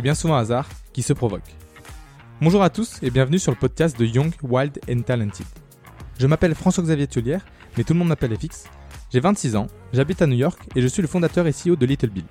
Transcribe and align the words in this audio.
est 0.00 0.02
bien 0.02 0.14
souvent 0.14 0.36
hasard 0.36 0.66
qui 0.94 1.02
se 1.02 1.12
provoque. 1.12 1.54
Bonjour 2.40 2.62
à 2.62 2.70
tous 2.70 2.98
et 3.02 3.10
bienvenue 3.10 3.38
sur 3.38 3.52
le 3.52 3.58
podcast 3.58 3.98
de 3.98 4.06
Young, 4.06 4.32
Wild 4.42 4.80
and 4.90 5.02
Talented. 5.02 5.44
Je 6.18 6.26
m'appelle 6.26 6.54
François-Xavier 6.54 7.06
Tullière, 7.06 7.44
mais 7.76 7.84
tout 7.84 7.92
le 7.92 7.98
monde 7.98 8.08
m'appelle 8.08 8.34
FX. 8.34 8.64
J'ai 9.12 9.20
26 9.20 9.56
ans, 9.56 9.66
j'habite 9.92 10.22
à 10.22 10.26
New 10.26 10.38
York 10.38 10.58
et 10.74 10.80
je 10.80 10.86
suis 10.86 11.02
le 11.02 11.08
fondateur 11.08 11.46
et 11.46 11.52
CEO 11.52 11.76
de 11.76 11.84
Little 11.84 12.08
Bill. 12.08 12.24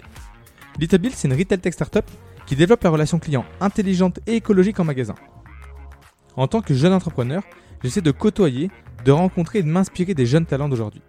Little 0.80 0.98
Bill, 0.98 1.12
c'est 1.14 1.28
une 1.28 1.38
retail 1.38 1.60
tech 1.60 1.74
startup 1.74 2.06
qui 2.48 2.56
développe 2.56 2.84
la 2.84 2.90
relation 2.90 3.20
client 3.20 3.46
intelligente 3.62 4.20
et 4.26 4.38
écologique 4.38 4.80
en 4.80 4.84
magasin. 4.84 5.14
En 6.36 6.48
tant 6.48 6.62
que 6.62 6.74
jeune 6.74 6.94
entrepreneur, 6.94 7.44
j'essaie 7.84 8.02
de 8.02 8.10
côtoyer, 8.10 8.72
de 9.06 9.12
rencontrer 9.12 9.60
et 9.60 9.64
de 9.64 9.70
m'inspirer 9.70 10.16
des 10.16 10.26
jeunes 10.26 10.48
talents 10.48 10.70
d'aujourd'hui. 10.70 11.04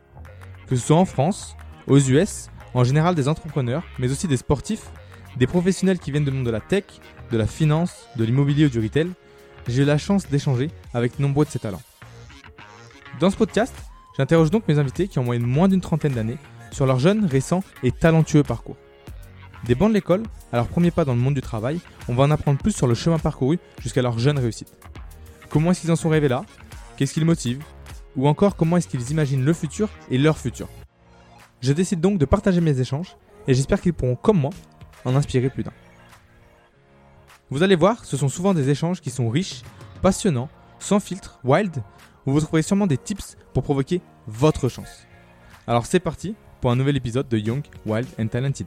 Que 0.67 0.77
ce 0.77 0.87
soit 0.87 0.99
en 0.99 1.07
France, 1.07 1.57
aux 1.87 1.99
US, 1.99 2.51
en 2.75 2.85
général 2.85 3.15
des 3.15 3.29
entrepreneurs, 3.29 3.83
mais 3.99 4.13
aussi 4.13 4.29
des 4.29 4.37
sportifs, 4.37 4.91
des 5.37 5.47
professionnels 5.47 5.99
qui 5.99 6.11
viennent 6.11 6.25
du 6.25 6.31
monde 6.31 6.47
de 6.47 6.51
la 6.51 6.61
tech, 6.61 6.85
de 7.31 7.39
la 7.39 7.47
finance, 7.47 8.07
de 8.17 8.25
l'immobilier 8.25 8.67
ou 8.67 8.69
du 8.69 8.81
retail, 8.81 9.11
j'ai 9.69 9.83
eu 9.83 9.87
la 9.87 9.99
chance 9.99 10.29
d'échanger 10.29 10.71
avec 10.95 11.19
nombreux 11.19 11.45
de 11.45 11.51
ces 11.51 11.59
talents. 11.59 11.83
Dans 13.21 13.31
ce 13.31 13.37
podcast, 13.37 13.75
j'interroge 14.17 14.51
donc 14.51 14.67
mes 14.69 14.79
invités 14.79 15.09
qui 15.09 15.19
ont 15.19 15.25
moyenne 15.25 15.47
moins 15.47 15.69
d'une 15.69 15.81
trentaine 15.81 16.13
d'années 16.13 16.39
sur 16.73 16.87
leur 16.87 16.99
jeune, 16.99 17.25
récent 17.25 17.63
et 17.83 17.93
talentueux 17.93 18.43
parcours. 18.43 18.77
Des 19.65 19.75
bancs 19.75 19.91
de 19.91 19.95
l'école 19.95 20.23
à 20.53 20.57
leur 20.57 20.69
premier 20.69 20.91
pas 20.91 21.05
dans 21.05 21.15
le 21.15 21.21
monde 21.21 21.35
du 21.35 21.41
travail, 21.41 21.81
on 22.09 22.15
va 22.15 22.25
en 22.25 22.31
apprendre 22.31 22.59
plus 22.59 22.73
sur 22.73 22.87
le 22.87 22.95
chemin 22.95 23.19
parcouru 23.19 23.59
jusqu'à 23.81 24.03
leur 24.03 24.19
jeune 24.19 24.39
réussite. 24.39 24.73
Comment 25.51 25.71
est-ce 25.73 25.83
qu'ils 25.83 25.93
en 25.93 25.97
sont 25.97 26.11
arrivés 26.11 26.29
là? 26.29 26.45
Qu'est-ce 26.97 27.13
qui 27.13 27.21
les 27.21 27.27
motive 27.27 27.63
Ou 28.17 28.27
encore 28.29 28.57
comment 28.57 28.77
est-ce 28.77 28.89
qu'ils 28.89 29.11
imaginent 29.11 29.45
le 29.45 29.53
futur 29.53 29.89
et 30.11 30.19
leur 30.19 30.39
futur? 30.39 30.69
Je 31.61 31.73
décide 31.73 32.01
donc 32.01 32.19
de 32.19 32.25
partager 32.25 32.61
mes 32.61 32.81
échanges 32.81 33.17
et 33.47 33.55
j'espère 33.55 33.81
qu'ils 33.81 33.93
pourront, 33.93 34.17
comme 34.17 34.39
moi, 34.39 34.51
en 35.05 35.15
inspirer 35.17 35.51
plus 35.51 35.63
d'un. 35.63 35.73
Vous 37.51 37.63
allez 37.63 37.77
voir, 37.77 38.05
ce 38.05 38.17
sont 38.17 38.29
souvent 38.29 38.55
des 38.55 38.71
échanges 38.71 39.01
qui 39.01 39.11
sont 39.11 39.29
riches, 39.29 39.63
passionnants, 40.03 40.49
sans 40.79 41.01
filtre, 41.01 41.41
wild, 41.45 41.83
où 42.27 42.33
vous 42.33 42.41
trouverez 42.41 42.63
sûrement 42.63 42.87
des 42.87 42.99
tips 42.99 43.37
pour 43.53 43.63
provoquer 43.63 44.01
votre 44.27 44.69
chance. 44.69 45.07
Alors 45.67 45.87
c'est 45.87 46.01
parti 46.01 46.35
pour 46.61 46.71
un 46.71 46.77
nouvel 46.77 46.97
épisode 46.97 47.29
de 47.29 47.39
Young, 47.39 47.63
Wild 47.87 48.09
and 48.19 48.29
Talented. 48.29 48.67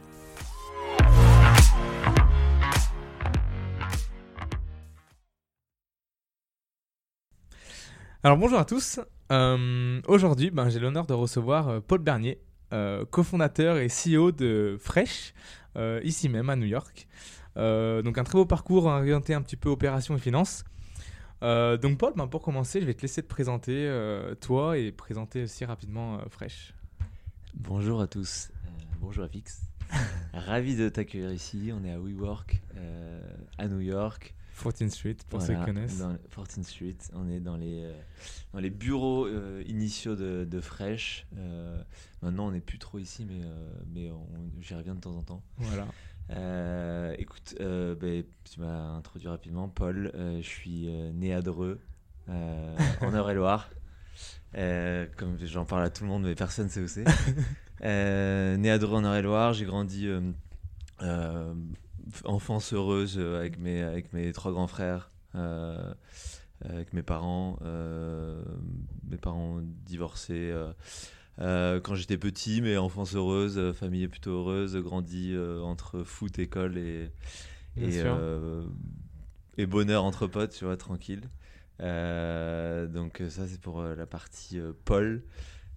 Alors 8.25 8.37
bonjour 8.37 8.57
à 8.57 8.63
tous. 8.63 9.01
Euh, 9.33 9.99
Aujourd'hui, 10.07 10.49
ben, 10.49 10.69
j'ai 10.69 10.79
l'honneur 10.79 11.05
de 11.05 11.13
recevoir 11.13 11.67
euh, 11.67 11.79
Paul 11.85 11.99
Bernier, 11.99 12.39
euh, 12.71 13.03
cofondateur 13.03 13.77
et 13.77 13.87
CEO 13.87 14.31
de 14.31 14.77
Fresh, 14.79 15.33
ici 16.03 16.29
même 16.29 16.49
à 16.49 16.55
New 16.55 16.65
York. 16.67 17.07
Euh, 17.57 18.01
donc 18.01 18.17
un 18.17 18.23
très 18.23 18.37
beau 18.37 18.45
parcours 18.45 18.85
orienté 18.85 19.33
un 19.33 19.41
petit 19.41 19.55
peu 19.57 19.69
opération 19.69 20.15
et 20.15 20.19
finance. 20.19 20.63
Euh, 21.43 21.77
donc 21.77 21.97
Paul, 21.97 22.13
ben, 22.15 22.27
pour 22.27 22.41
commencer, 22.41 22.79
je 22.81 22.85
vais 22.85 22.93
te 22.93 23.01
laisser 23.01 23.21
te 23.21 23.27
présenter 23.27 23.85
euh, 23.87 24.33
toi 24.35 24.77
et 24.77 24.91
présenter 24.91 25.43
aussi 25.43 25.65
rapidement 25.65 26.15
euh, 26.15 26.23
Fresh. 26.29 26.73
Bonjour 27.53 28.01
à 28.01 28.07
tous, 28.07 28.49
Euh, 28.65 28.69
bonjour 28.99 29.27
FX. 29.27 29.61
Ravi 30.33 30.75
de 30.75 30.89
t'accueillir 30.89 31.31
ici. 31.31 31.71
On 31.73 31.83
est 31.83 31.91
à 31.91 31.99
WeWork 31.99 32.61
euh, 32.77 33.21
à 33.57 33.67
New 33.67 33.81
York. 33.81 34.33
14th 34.63 34.89
Street, 34.89 35.17
pour 35.29 35.41
ceux 35.41 35.53
qui 35.55 35.65
connaissent. 35.65 35.99
Dans 35.99 36.13
14th 36.35 36.63
Street. 36.63 36.97
On 37.13 37.29
est 37.29 37.39
dans 37.39 37.57
les, 37.57 37.83
euh, 37.83 37.93
dans 38.53 38.59
les 38.59 38.69
bureaux 38.69 39.25
euh, 39.27 39.63
initiaux 39.67 40.15
de, 40.15 40.45
de 40.49 40.59
Fresh. 40.61 41.27
Euh, 41.37 41.81
maintenant, 42.21 42.47
on 42.47 42.51
n'est 42.51 42.61
plus 42.61 42.79
trop 42.79 42.99
ici, 42.99 43.25
mais, 43.25 43.41
mais 43.93 44.09
on- 44.11 44.27
j'y 44.61 44.73
reviens 44.75 44.95
de 44.95 44.99
temps 45.01 45.15
en 45.15 45.23
temps. 45.23 45.43
Voilà. 45.57 45.87
Écoute, 47.17 47.55
ben, 47.59 48.23
tu 48.45 48.59
m'as 48.59 48.91
introduit 48.95 49.27
rapidement. 49.27 49.67
Paul, 49.69 50.11
je 50.15 50.41
suis 50.47 50.87
né 51.13 51.33
à 51.33 51.41
Dreux, 51.41 51.79
en 52.27 52.75
Eure-et-Loire. 53.13 53.69
Comme 55.17 55.37
j'en 55.43 55.65
parle 55.65 55.83
à 55.83 55.89
tout 55.89 56.03
le 56.03 56.09
monde, 56.09 56.23
mais 56.23 56.35
personne 56.35 56.65
ne 56.65 56.71
sait 56.71 56.81
où 56.81 56.87
c'est. 56.87 57.05
Né 57.83 58.69
à 58.71 58.77
Dreux, 58.77 58.95
en 58.97 59.03
Eure-et-Loire, 59.03 59.51
j'ai 59.53 59.65
grandi 59.65 60.07
euh, 61.01 61.53
enfance 62.25 62.73
heureuse 62.73 63.17
euh, 63.17 63.39
avec 63.39 63.59
mes, 63.59 63.81
avec 63.81 64.13
mes 64.13 64.31
trois 64.33 64.51
grands 64.51 64.67
frères, 64.67 65.11
euh, 65.35 65.93
avec 66.63 66.93
mes 66.93 67.03
parents, 67.03 67.57
euh, 67.63 68.43
mes 69.09 69.17
parents 69.17 69.59
divorcés. 69.85 70.53
euh, 71.39 71.79
quand 71.79 71.95
j'étais 71.95 72.17
petit, 72.17 72.61
mais 72.61 72.77
enfance 72.77 73.15
heureuse, 73.15 73.73
famille 73.73 74.07
plutôt 74.07 74.31
heureuse, 74.31 74.75
grandi 74.77 75.35
entre 75.63 76.03
foot, 76.03 76.37
école 76.39 76.77
et, 76.77 77.11
et, 77.77 78.01
et 79.57 79.65
bonheur 79.65 80.03
entre 80.03 80.27
potes, 80.27 80.51
tu 80.51 80.65
vois, 80.65 80.77
tranquille. 80.77 81.29
Donc 81.79 83.21
ça 83.29 83.47
c'est 83.47 83.59
pour 83.59 83.81
la 83.81 84.05
partie 84.05 84.59
Paul. 84.85 85.23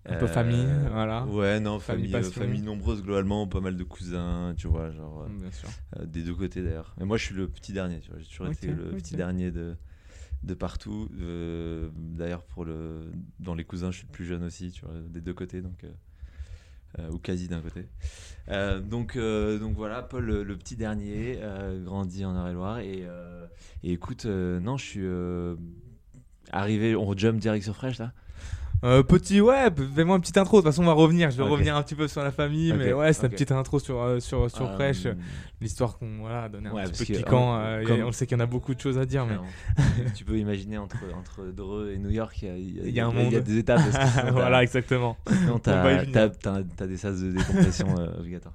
Un 0.09 0.17
peu 0.17 0.27
famille, 0.27 0.67
voilà. 0.91 1.25
Ouais, 1.27 1.59
non, 1.61 1.81
Famille 1.81 2.09
famille, 2.09 2.15
euh, 2.15 2.31
famille 2.31 2.63
nombreuse 2.63 3.03
globalement, 3.03 3.47
pas 3.49 3.61
mal 3.61 3.77
de 3.77 3.85
cousins, 3.85 4.55
tu 4.57 4.69
vois, 4.69 4.91
genre 4.93 5.23
euh, 5.23 5.29
Bien 5.29 5.51
sûr. 5.51 5.71
euh, 5.99 6.07
des 6.07 6.23
deux 6.23 6.35
côtés 6.35 6.63
d'ailleurs. 6.63 6.95
Mais 6.99 7.05
moi 7.05 7.17
je 7.17 7.25
suis 7.25 7.35
le 7.35 7.49
petit 7.49 7.73
dernier, 7.73 8.01
tu 8.01 8.11
vois, 8.11 8.21
j'ai 8.21 8.27
toujours 8.27 8.47
Ok, 8.47 8.57
été 8.63 8.69
le 8.69 8.95
petit 8.95 9.15
dernier 9.17 9.51
de, 9.51 9.77
de 10.45 10.55
partout. 10.55 11.09
Euh, 11.21 11.91
d'ailleurs, 11.97 12.45
pour 12.45 12.65
le, 12.65 13.13
dans 13.41 13.55
les 13.55 13.65
cousins, 13.65 13.91
je 13.91 13.99
suis 13.99 14.07
le 14.07 14.13
plus 14.13 14.25
jeune 14.27 14.45
aussi, 14.45 14.71
tu 14.73 14.85
vois, 14.85 14.95
des 15.09 15.21
deux 15.21 15.35
côtés, 15.35 15.63
donc, 15.63 15.85
euh, 15.85 15.91
euh, 16.99 17.11
ou 17.11 17.19
quasi 17.19 17.49
d'un 17.49 17.61
côté. 17.61 17.89
Euh, 18.49 18.81
donc, 18.81 19.17
euh, 19.17 19.59
donc 19.59 19.77
voilà, 19.77 20.03
Paul, 20.03 20.25
le, 20.25 20.43
le 20.45 20.57
petit 20.57 20.77
dernier, 20.77 21.39
euh, 21.43 21.83
grandi 21.85 22.25
en 22.25 22.35
Eure-et-Loire. 22.35 22.79
Et, 22.81 23.03
euh, 23.05 23.47
et 23.83 23.93
écoute, 23.93 24.27
euh, 24.27 24.61
non, 24.61 24.77
je 24.77 24.85
suis 24.85 25.01
euh, 25.05 25.57
arrivé, 26.53 26.97
on 26.97 27.17
jump 27.17 27.39
direct 27.41 27.65
sur 27.65 27.75
Fresh 27.77 27.99
là 27.99 28.13
Euh, 28.87 29.03
petit, 29.03 29.41
ouais, 29.41 29.67
fais-moi 29.95 30.15
une 30.17 30.23
petite 30.23 30.39
intro. 30.39 30.59
De 30.59 30.63
toute 30.63 30.71
façon, 30.73 30.83
on 30.83 30.87
va 30.87 30.93
revenir. 30.93 31.31
Je 31.31 31.37
vais 31.37 31.43
revenir 31.43 31.75
un 31.77 31.83
petit 31.83 31.95
peu 31.97 32.07
sur 32.07 32.23
la 32.23 32.31
famille, 32.31 32.73
mais 32.73 32.93
ouais, 32.93 33.13
c'est 33.13 33.21
ok. 33.21 33.25
une 33.25 33.31
petite 33.33 33.51
intro 33.53 33.79
sur, 33.81 34.01
euh, 34.01 34.21
sur, 34.21 34.51
sur 34.51 34.67
Euh, 34.71 34.75
Fresh. 34.77 35.09
L'histoire 35.61 35.99
qu'on 35.99 36.19
voilà, 36.21 36.45
a 36.45 36.49
donné 36.49 36.69
un 36.69 36.73
ouais, 36.73 36.85
petit 36.85 37.05
peu 37.07 37.13
que, 37.15 37.19
piquant. 37.19 37.59
euh, 37.59 37.83
comme- 37.85 38.03
on 38.05 38.13
sait 38.13 38.27
qu'il 38.27 38.37
y 38.37 38.41
en 38.41 38.45
a 38.45 38.47
beaucoup 38.47 38.75
de 38.75 38.81
choses 38.81 38.97
à 38.99 39.05
dire, 39.07 39.27
mais. 39.27 39.37
Tu 40.15 40.25
peux 40.25 40.39
imaginer 40.39 40.79
entre, 40.79 40.99
entre 41.19 41.47
Dreux 41.51 41.91
et 41.95 41.99
New 41.99 42.11
York, 42.11 42.37
il 42.43 42.49
y 42.49 42.51
a, 42.51 42.55
y 42.57 42.81
a- 42.81 42.89
Il 42.89 42.95
y 42.95 43.01
a 43.01 43.07
un 43.07 43.11
il 43.11 43.17
y 43.17 43.21
a 43.21 43.39
monde. 43.39 43.45
des 43.45 43.59
étapes. 43.59 43.81
que 43.81 44.31
voilà, 44.33 44.63
exactement. 44.63 45.17
Sinon, 45.29 45.55
On 45.55 45.59
t'as, 45.59 46.87
des 46.87 46.97
sas 46.97 47.21
de 47.21 47.33
décompression 47.33 47.93
obligatoires. 48.19 48.55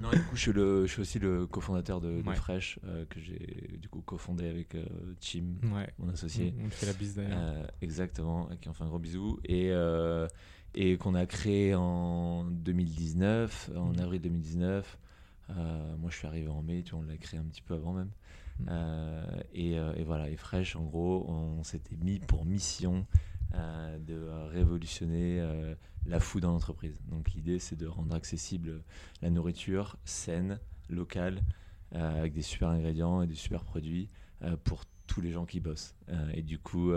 Non, 0.00 0.12
et 0.12 0.16
du 0.16 0.22
coup, 0.24 0.36
je 0.36 0.40
suis, 0.42 0.52
le, 0.52 0.86
je 0.86 0.92
suis 0.92 1.00
aussi 1.00 1.18
le 1.18 1.46
cofondateur 1.46 2.00
de, 2.02 2.20
de 2.20 2.28
Ouais. 2.28 2.34
Fresh, 2.36 2.78
euh, 2.84 3.06
que 3.06 3.18
j'ai 3.18 3.78
du 3.80 3.88
coup 3.88 4.02
cofondé 4.02 4.46
avec 4.46 4.74
euh, 4.74 4.84
Chim, 5.20 5.54
Ouais. 5.74 5.88
mon 5.98 6.08
associé. 6.10 6.54
On, 6.62 6.68
fait 6.68 6.86
la 6.86 6.92
bise 6.92 7.14
d'ailleurs. 7.14 7.38
Euh, 7.40 7.66
exactement, 7.80 8.48
à 8.50 8.56
qui 8.56 8.68
on 8.68 8.74
fait 8.74 8.84
un 8.84 8.88
gros 8.88 8.98
bisou. 8.98 9.40
Et, 9.44 9.70
euh, 9.70 10.26
et 10.74 10.98
qu'on 10.98 11.14
a 11.14 11.24
créé 11.24 11.74
en 11.74 12.44
2019, 12.44 13.70
en 13.74 13.92
Mhm. 13.94 13.98
avril 14.00 14.20
2019. 14.20 14.98
Euh, 15.48 15.96
moi, 15.96 16.10
je 16.10 16.16
suis 16.16 16.26
arrivé 16.26 16.48
en 16.48 16.60
mai, 16.62 16.82
tu 16.82 16.90
vois, 16.92 17.00
on 17.00 17.06
l'a 17.08 17.16
créé 17.16 17.40
un 17.40 17.44
petit 17.44 17.62
peu 17.62 17.74
avant 17.74 17.92
même. 17.94 18.10
Mhm. 18.58 18.68
Et, 19.54 19.72
et 19.72 20.04
voilà, 20.04 20.28
et 20.28 20.36
Fresh, 20.36 20.76
en 20.76 20.84
gros, 20.84 21.24
on 21.28 21.62
s'était 21.62 21.96
mis 21.96 22.18
pour 22.20 22.44
mission 22.44 23.06
de 23.54 24.28
révolutionner 24.50 25.40
la 26.08 26.20
food 26.20 26.42
dans 26.42 26.52
l'entreprise. 26.52 26.98
Donc 27.08 27.32
l'idée, 27.34 27.58
c'est 27.58 27.76
de 27.76 27.86
rendre 27.86 28.14
accessible 28.14 28.82
la 29.22 29.30
nourriture 29.30 29.96
saine, 30.04 30.58
locale, 30.88 31.42
euh, 31.94 32.18
avec 32.18 32.32
des 32.32 32.42
super 32.42 32.68
ingrédients 32.68 33.22
et 33.22 33.26
des 33.26 33.34
super 33.34 33.62
produits 33.64 34.08
euh, 34.42 34.56
pour 34.64 34.84
tous 35.06 35.20
les 35.20 35.30
gens 35.30 35.46
qui 35.46 35.60
bossent. 35.60 35.94
Euh, 36.08 36.30
et 36.34 36.42
du 36.42 36.58
coup, 36.58 36.92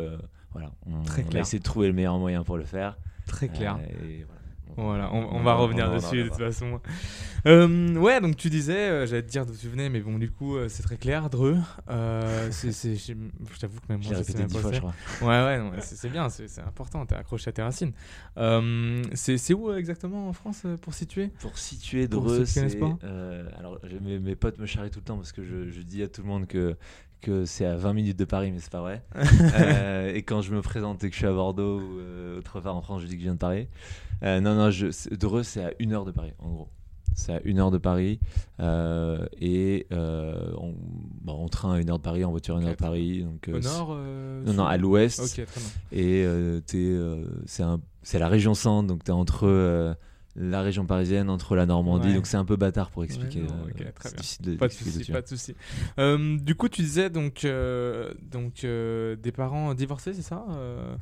voilà, 0.52 0.74
on, 0.86 1.04
Très 1.04 1.24
on 1.26 1.36
a 1.36 1.40
essayé 1.40 1.60
de 1.60 1.64
trouver 1.64 1.88
le 1.88 1.94
meilleur 1.94 2.18
moyen 2.18 2.44
pour 2.44 2.58
le 2.58 2.64
faire. 2.64 2.98
Très 3.28 3.50
clair. 3.50 3.80
Et 4.04 4.24
voilà. 4.24 4.39
Voilà, 4.78 5.14
on, 5.14 5.36
on 5.36 5.42
va 5.44 5.54
revenir 5.56 5.92
dessus 5.92 6.24
de 6.24 6.30
toute 6.30 6.38
façon. 6.38 6.80
Euh, 7.46 7.96
ouais, 7.96 8.22
donc 8.22 8.36
tu 8.36 8.50
disais, 8.50 8.90
euh, 8.90 9.06
j'allais 9.06 9.24
te 9.24 9.30
dire 9.30 9.46
d'où 9.46 9.56
tu 9.56 9.68
venais, 9.68 9.90
mais 9.90 10.02
bon, 10.02 10.18
du 10.18 10.30
coup, 10.30 10.56
euh, 10.58 10.68
c'est 10.70 10.84
très 10.84 10.98
clair, 10.98 11.30
Dreux. 11.30 11.58
C'est, 12.52 12.72
c'est- 12.72 12.96
je 12.96 13.14
t'avoue 13.60 13.80
que 13.80 13.86
même 13.90 14.00
moi, 14.02 14.10
je 14.10 14.10
sais 14.10 14.16
répété 14.16 14.40
même 14.40 14.52
pas 14.52 14.60
fois, 14.60 14.72
je 14.72 14.80
crois. 14.80 14.94
Ouais, 15.22 15.62
ouais, 15.62 15.78
c'est, 15.82 16.10
bien, 16.10 16.30
c'est, 16.30 16.48
important, 16.62 17.06
t'es 17.06 17.16
accroché 17.16 17.50
à 17.50 17.52
tes 17.52 17.62
racines. 17.62 17.94
C'est, 19.14 19.54
où 19.54 19.74
exactement 19.74 20.28
en 20.30 20.34
France 20.34 20.64
pour 20.82 20.94
situer? 20.94 21.32
Pour 21.40 21.58
situer 21.58 22.08
Dreux, 22.08 22.46
c'est. 22.46 22.80
alors, 23.58 23.80
mes, 24.02 24.20
mes 24.20 24.36
potes 24.36 24.60
me 24.60 24.66
charrient 24.66 24.92
tout 24.92 25.00
le 25.00 25.06
temps 25.06 25.18
parce 25.18 25.32
que 25.32 25.44
je, 25.44 25.70
je 25.70 25.82
dis 25.82 26.04
à 26.04 26.08
tout 26.08 26.22
le 26.22 26.28
monde 26.28 26.48
que, 26.48 26.76
que 27.22 27.46
c'est 27.46 27.66
à 27.66 27.76
20 27.76 27.94
minutes 27.94 28.18
de 28.18 28.26
Paris, 28.26 28.52
mais 28.52 28.60
c'est 28.60 28.72
pas 28.72 28.82
vrai. 28.82 29.04
Euh, 29.60 30.14
et 30.14 30.22
quand 30.24 30.42
je 30.42 30.54
me 30.54 30.62
présente 30.62 31.04
et 31.04 31.10
que 31.10 31.14
je 31.14 31.20
suis 31.20 31.28
à 31.28 31.32
Bordeaux 31.34 31.80
ou 31.80 32.00
euh, 32.00 32.38
autre 32.40 32.62
part 32.62 32.76
en 32.76 32.82
France, 32.82 33.02
je 33.02 33.08
dis 33.08 33.14
que 33.16 33.20
je 33.20 33.26
viens 33.26 33.34
de 33.34 33.40
Paris. 33.40 33.68
Euh, 34.24 34.40
non, 34.40 34.56
non, 34.56 34.72
je, 34.72 34.88
Dreux, 35.16 35.44
c'est 35.44 35.64
à 35.64 35.72
une 35.80 35.94
heure 35.94 36.06
de 36.06 36.12
Paris, 36.12 36.34
en 36.40 36.50
gros. 36.50 36.68
C'est 37.16 37.34
à 37.34 37.42
une 37.44 37.60
heure 37.60 37.72
de 37.72 37.78
Paris. 37.78 38.20
euh, 38.60 39.26
et 39.40 39.88
euh, 39.92 40.54
en, 40.56 40.74
bah, 41.22 41.34
train 41.50 41.74
à 41.74 41.80
une 41.80 41.90
heure 41.90 41.98
de 41.98 42.04
Paris, 42.04 42.24
en 42.24 42.32
voiture 42.32 42.56
à 42.58 42.60
une 42.62 42.66
heure 42.68 42.74
de 42.74 42.78
Paris. 42.78 43.24
Donc, 43.24 43.48
euh, 43.50 43.58
Au 43.58 43.60
nord 43.60 43.96
Non, 44.46 44.54
non, 44.54 44.66
à 44.66 44.78
l'ouest. 44.78 45.42
Et 45.92 46.24
euh, 46.26 46.62
c'est 48.04 48.20
la 48.20 48.28
région 48.28 48.54
centre, 48.54 48.88
donc 48.88 49.04
tu 49.04 49.12
es 49.12 49.14
entre 49.14 49.96
la 50.42 50.62
région 50.62 50.86
parisienne 50.86 51.30
entre 51.30 51.56
la 51.56 51.66
Normandie. 51.66 52.08
Ouais. 52.08 52.14
Donc 52.16 52.26
c'est 52.26 52.38
un 52.38 52.46
peu 52.46 52.56
bâtard 52.56 52.90
pour 52.92 53.04
expliquer. 53.04 53.42
Ouais, 53.42 53.48
non, 53.48 53.56
euh, 53.68 53.70
ok, 53.72 53.94
très 53.94 54.12
bien. 54.12 54.22
de- 54.42 54.56
Pas 54.56 54.66
de 54.68 54.70
d'expliquer 54.70 54.92
souci, 54.92 55.00
dessus. 55.00 55.12
pas 55.12 55.22
de 55.22 55.28
souci. 55.28 55.56
Euh, 56.00 56.38
du 56.40 56.56
coup, 56.56 56.70
tu 56.70 56.82
disais 56.82 57.10
donc, 57.10 57.44
euh, 57.46 58.14
donc 58.32 58.62
des 58.64 59.32
parents 59.36 59.74
divorcés, 59.74 60.14
c'est 60.14 60.22
ça 60.22 60.46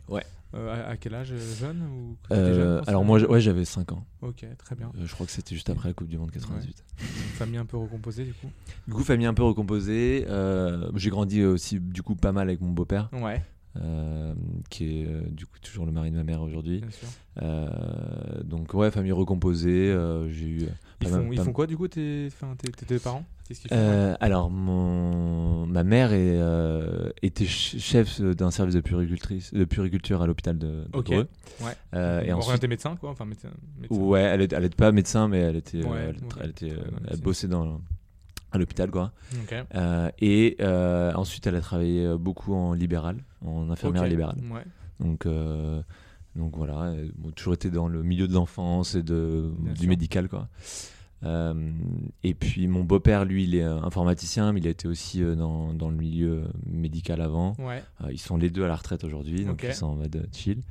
Ouais. 0.10 0.24
à, 0.54 0.89
à 0.89 0.98
quel 0.98 1.13
âge 1.13 1.34
Jeune 1.60 1.81
ou 1.84 2.18
jeune, 2.34 2.81
alors 2.88 3.06
moi, 3.06 3.19
ouais, 3.19 3.39
j'avais 3.42 3.66
5 3.66 3.92
ans. 3.92 4.04
Ok, 4.22 4.45
très 4.57 4.75
bien. 4.75 4.92
Je 5.00 5.13
crois 5.13 5.25
que 5.28 5.31
c'était 5.31 5.54
juste 5.54 5.69
après 5.69 5.90
la 5.90 5.94
Coupe 5.94 6.07
du 6.07 6.18
Monde 6.18 6.31
98. 6.31 6.83
Famille 7.36 7.57
un 7.57 7.66
peu 7.66 7.78
recomposée 7.78 8.24
du 8.24 8.33
coup. 8.33 8.48
Du 8.88 8.94
coup, 8.94 9.04
famille 9.04 9.28
un 9.28 9.33
peu 9.36 9.44
recomposée. 9.44 10.25
j'ai 10.95 11.10
grandi 11.10 11.44
aussi 11.44 11.80
du 11.80 12.01
coup 12.01 12.16
pas 12.16 12.31
mal 12.31 12.48
avec 12.48 12.62
mon 12.62 12.72
beau-père, 12.72 13.10
Ouais, 13.13 13.44
euh, 13.82 14.34
qui 14.70 15.02
est 15.02 15.06
euh, 15.08 15.22
du 15.30 15.46
coup 15.46 15.58
toujours 15.62 15.86
le 15.86 15.92
mari 15.92 16.12
de 16.12 16.16
ma 16.18 16.24
mère 16.24 16.42
aujourd'hui. 16.42 16.82
Euh, 17.42 17.68
donc 18.44 18.74
ouais, 18.74 18.92
famille 18.92 19.12
recomposée. 19.12 19.90
euh, 19.92 20.30
j'ai 20.30 20.46
eu. 20.48 20.60
Ils 21.02 21.06
pas 21.06 21.12
mal- 21.12 21.26
font, 21.26 21.32
ils 21.32 21.38
pas- 21.38 21.44
font 21.44 21.54
quoi 21.54 21.68
du 21.68 21.78
coup 21.78 21.88
tes, 21.88 22.30
tes, 22.58 22.72
tes 22.72 22.86
deux 22.86 23.00
parents? 23.00 23.20
Font? 23.48 23.54
Euh, 23.72 24.14
alors, 24.20 24.50
mon... 24.50 25.66
ma 25.68 25.86
mère 25.86 26.12
est, 26.12 26.18
euh, 26.38 27.10
était 27.22 27.46
ch- 27.46 27.78
chef 27.80 28.20
d'un 28.20 28.52
service 28.52 28.76
de 28.76 28.82
puricultrice, 28.82 29.54
de 29.54 29.64
puriculture 29.64 30.22
à 30.22 30.28
l'hôpital 30.28 30.58
de, 30.58 30.68
de 30.68 30.88
Ok. 30.92 31.06
Dreux. 31.06 31.28
Ouais. 31.62 31.72
Euh, 31.94 32.22
et 32.24 32.34
ensuite, 32.34 32.48
Orienté 32.50 32.68
médecin 32.68 32.98
quoi, 32.98 33.12
enfin 33.12 33.24
médecin. 33.24 33.48
médecin. 33.80 33.96
ouais, 34.02 34.20
elle 34.20 34.42
n'était 34.42 34.70
pas 34.76 34.92
médecin, 34.92 35.30
mais 35.30 35.38
elle 35.40 35.56
était, 35.56 35.78
euh, 35.78 35.88
Ouais, 35.90 36.00
elle, 36.10 36.16
ok. 36.18 36.38
elle 36.44 36.50
était, 36.50 36.72
euh, 36.72 36.82
elle 37.10 37.22
bossait 37.22 37.48
dans 37.48 37.80
à 38.52 38.58
l'hôpital 38.58 38.90
quoi. 38.92 39.12
Euh, 39.76 40.10
et 40.20 40.56
euh, 40.62 41.14
ensuite, 41.14 41.48
elle 41.48 41.56
a 41.56 41.62
travaillé 41.62 42.06
euh, 42.06 42.18
beaucoup 42.18 42.54
en 42.54 42.74
libéral, 42.74 43.18
en 43.46 43.70
infirmière 43.70 44.06
libérale. 44.06 44.38
Ouais. 44.52 44.64
Donc, 45.00 45.26
euh, 45.26 45.82
donc 46.36 46.56
voilà, 46.56 46.94
elle 46.96 47.12
a 47.28 47.32
toujours 47.32 47.54
été 47.54 47.70
dans 47.70 47.88
le 47.88 48.04
milieu 48.04 48.28
de 48.28 48.34
l'enfance 48.34 48.96
et 48.96 49.04
de, 49.04 49.52
Bien 49.60 49.74
du 49.74 49.80
sûr. 49.82 49.90
médical 49.90 50.30
quoi. 50.30 50.48
Et 52.24 52.34
puis 52.36 52.68
mon 52.68 52.84
beau-père, 52.84 53.26
lui, 53.26 53.44
il 53.46 53.56
est 53.56 53.64
informaticien, 53.64 54.54
mais 54.54 54.60
il 54.60 54.68
a 54.68 54.70
été 54.70 54.88
aussi 54.88 55.22
dans, 55.36 55.74
dans 55.74 55.90
le 55.90 55.98
milieu 55.98 56.44
médical 56.66 57.22
avant. 57.22 57.56
Ouais. 57.58 57.84
Ils 58.12 58.20
sont 58.20 58.38
les 58.38 58.50
deux 58.52 58.64
à 58.64 58.68
la 58.68 58.76
retraite 58.76 59.04
aujourd'hui, 59.04 59.44
donc 59.46 59.64
ils 59.68 59.74
sont 59.74 59.88
en 59.88 59.96
mode 59.96 60.30
chill. 60.32 60.62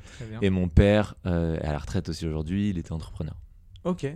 Et 0.41 0.51
mon 0.51 0.69
père 0.69 1.15
est 1.25 1.29
à 1.29 1.73
la 1.73 1.79
retraite 1.79 2.09
aussi 2.09 2.27
aujourd'hui, 2.27 2.71
il 2.71 2.79
était 2.79 2.93
entrepreneur. 2.93 3.35
Ok. 3.85 4.07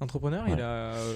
Entrepreneur, 0.00 0.44
il 0.48 0.54
a, 0.60 0.94
euh, 0.94 1.14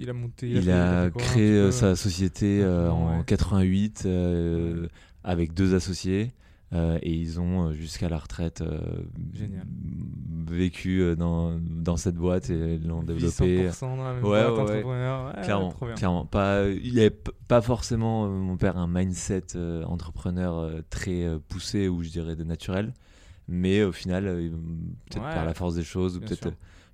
il 0.00 0.08
a 0.08 0.12
monté. 0.12 0.48
Il, 0.48 0.70
a 0.70 1.10
quoi, 1.10 1.20
créé 1.22 1.50
euh, 1.52 1.70
sa 1.72 1.96
société 1.96 2.62
euh, 2.62 2.90
en 2.90 3.18
Ouais. 3.18 3.24
88 3.26 4.04
euh, 4.06 4.86
avec 5.24 5.54
deux 5.54 5.74
associés. 5.74 6.32
euh, 6.72 6.98
et 7.02 7.12
ils 7.12 7.40
ont 7.40 7.72
jusqu'à 7.72 8.08
la 8.08 8.18
retraite 8.18 8.60
euh, 8.62 8.78
vécu 10.46 11.00
euh, 11.02 11.14
dans, 11.16 11.58
dans 11.60 11.96
cette 11.96 12.14
boîte 12.14 12.50
et 12.50 12.78
l'ont 12.78 13.02
développé. 13.02 13.68
100% 13.68 13.80
dans 13.96 14.04
la 14.04 14.14
même 14.14 14.24
Ouais, 14.24 14.48
boîte, 14.48 14.68
ouais, 14.84 15.42
clairement, 15.42 15.74
clairement. 15.96 16.24
Pas, 16.26 16.66
il 16.68 16.94
p- 17.10 17.32
pas 17.48 17.60
forcément, 17.60 18.28
mon 18.28 18.56
père, 18.56 18.76
un 18.78 18.86
mindset 18.88 19.56
entrepreneur 19.84 20.70
très 20.90 21.26
poussé 21.48 21.88
ou 21.88 22.02
je 22.02 22.10
dirais 22.10 22.36
de 22.36 22.44
naturel. 22.44 22.92
Mais 23.48 23.82
au 23.82 23.92
final, 23.92 24.24
peut-être 25.10 25.22
par 25.34 25.44
la 25.44 25.52
force 25.54 25.74
des 25.74 25.82
choses 25.82 26.16
ou 26.16 26.20
peut-être 26.20 26.48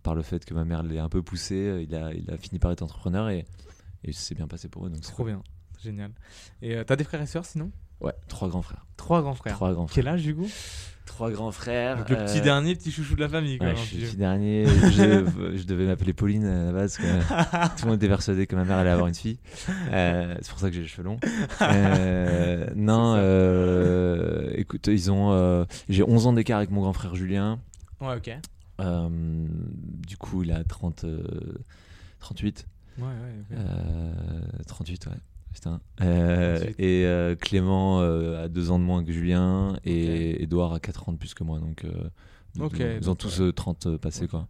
par 0.08 0.14
le 0.14 0.22
fait 0.22 0.42
que 0.46 0.54
ma 0.54 0.64
mère 0.64 0.82
l'ait 0.82 0.98
un 0.98 1.10
peu 1.10 1.20
poussé, 1.22 1.54
euh, 1.54 1.82
il 1.82 1.94
a, 1.94 2.14
il 2.14 2.30
a 2.30 2.38
fini 2.38 2.58
par 2.58 2.70
être 2.72 2.80
entrepreneur 2.80 3.28
et, 3.28 3.44
et 4.04 4.12
c'est 4.14 4.34
bien 4.34 4.46
passé 4.48 4.66
pour 4.70 4.86
eux. 4.86 4.88
Donc 4.88 5.02
Trop 5.02 5.22
bien. 5.24 5.42
Génial. 5.84 6.12
Et 6.62 6.76
euh, 6.76 6.82
t'as 6.84 6.96
des 6.96 7.04
frères 7.04 7.20
et 7.20 7.26
sœurs 7.26 7.44
sinon? 7.44 7.70
Ouais, 8.00 8.14
trois 8.26 8.48
grands 8.48 8.62
frères. 8.62 8.86
Trois 8.96 9.20
grands 9.20 9.34
frères. 9.34 9.52
Trois 9.52 9.74
grands 9.74 9.86
frères. 9.86 9.94
Quel 9.96 10.08
âge 10.08 10.22
du 10.22 10.34
coup? 10.34 10.48
Trois 11.04 11.30
grands 11.30 11.52
frères. 11.52 11.98
Donc, 11.98 12.08
Le 12.08 12.16
petit 12.16 12.38
euh, 12.38 12.42
dernier, 12.42 12.74
petit 12.74 12.90
chouchou 12.90 13.16
de 13.16 13.20
la 13.20 13.28
famille. 13.28 13.58
Quoi, 13.58 13.66
Ouais, 13.66 13.72
un 13.74 13.76
je 13.76 13.80
suis 13.82 13.96
petit 13.96 14.02
le 14.04 14.08
petit 14.08 14.16
dernier. 14.16 14.66
je, 15.46 15.56
je 15.58 15.64
devais 15.64 15.84
m'appeler 15.84 16.14
Pauline 16.14 16.46
à 16.46 16.64
la 16.64 16.72
base. 16.72 16.96
tout 16.96 17.02
le 17.02 17.86
monde 17.90 17.96
était 17.96 18.08
persuadé 18.08 18.46
que 18.46 18.56
ma 18.56 18.64
mère 18.64 18.78
allait 18.78 18.88
avoir 18.90 19.08
une 19.08 19.14
fille. 19.14 19.38
Euh, 19.92 20.34
c'est 20.40 20.50
pour 20.50 20.58
ça 20.60 20.68
que 20.70 20.74
j'ai 20.74 20.82
les 20.82 20.88
cheveux 20.88 21.02
longs. 21.02 21.18
Euh, 21.60 22.66
non, 22.76 23.14
euh, 23.16 24.50
écoute, 24.54 24.86
ils 24.86 25.10
ont. 25.10 25.32
euh, 25.32 25.64
j'ai 25.90 26.02
11 26.02 26.26
ans 26.28 26.32
d'écart 26.32 26.56
avec 26.58 26.70
mon 26.70 26.80
grand 26.80 26.94
frère 26.94 27.14
Julien. 27.14 27.58
Ouais, 28.00 28.16
ok. 28.16 28.30
Euh, 28.80 29.08
du 30.06 30.16
coup, 30.16 30.42
il 30.42 30.52
a 30.52 30.62
30, 30.64 31.04
euh, 31.04 31.22
38. 32.20 32.66
Ouais, 32.98 33.04
ouais, 33.04 33.10
ok. 33.50 33.56
Euh, 33.58 34.12
38, 34.66 35.06
ouais. 35.06 35.12
Putain. 35.52 35.80
Euh, 36.02 36.56
38. 36.58 36.74
et 36.80 37.06
euh, 37.06 37.34
Clément 37.36 38.00
euh, 38.00 38.44
a 38.44 38.48
2 38.48 38.70
ans 38.70 38.78
de 38.78 38.84
moins 38.84 39.04
que 39.04 39.12
Julien. 39.12 39.78
Et 39.84 40.34
Ok. 40.34 40.42
Edouard 40.42 40.74
a 40.74 40.80
4 40.80 41.08
ans 41.08 41.12
de 41.12 41.18
plus 41.18 41.34
que 41.34 41.44
moi. 41.44 41.58
Donc, 41.60 41.84
euh, 41.84 42.10
Ok, 42.60 42.78
ils 42.80 43.08
ont 43.08 43.12
donc, 43.12 43.18
tous 43.18 43.40
ouais. 43.40 43.46
euh, 43.46 43.52
30 43.52 43.96
passés, 43.98 44.26
quoi. 44.28 44.48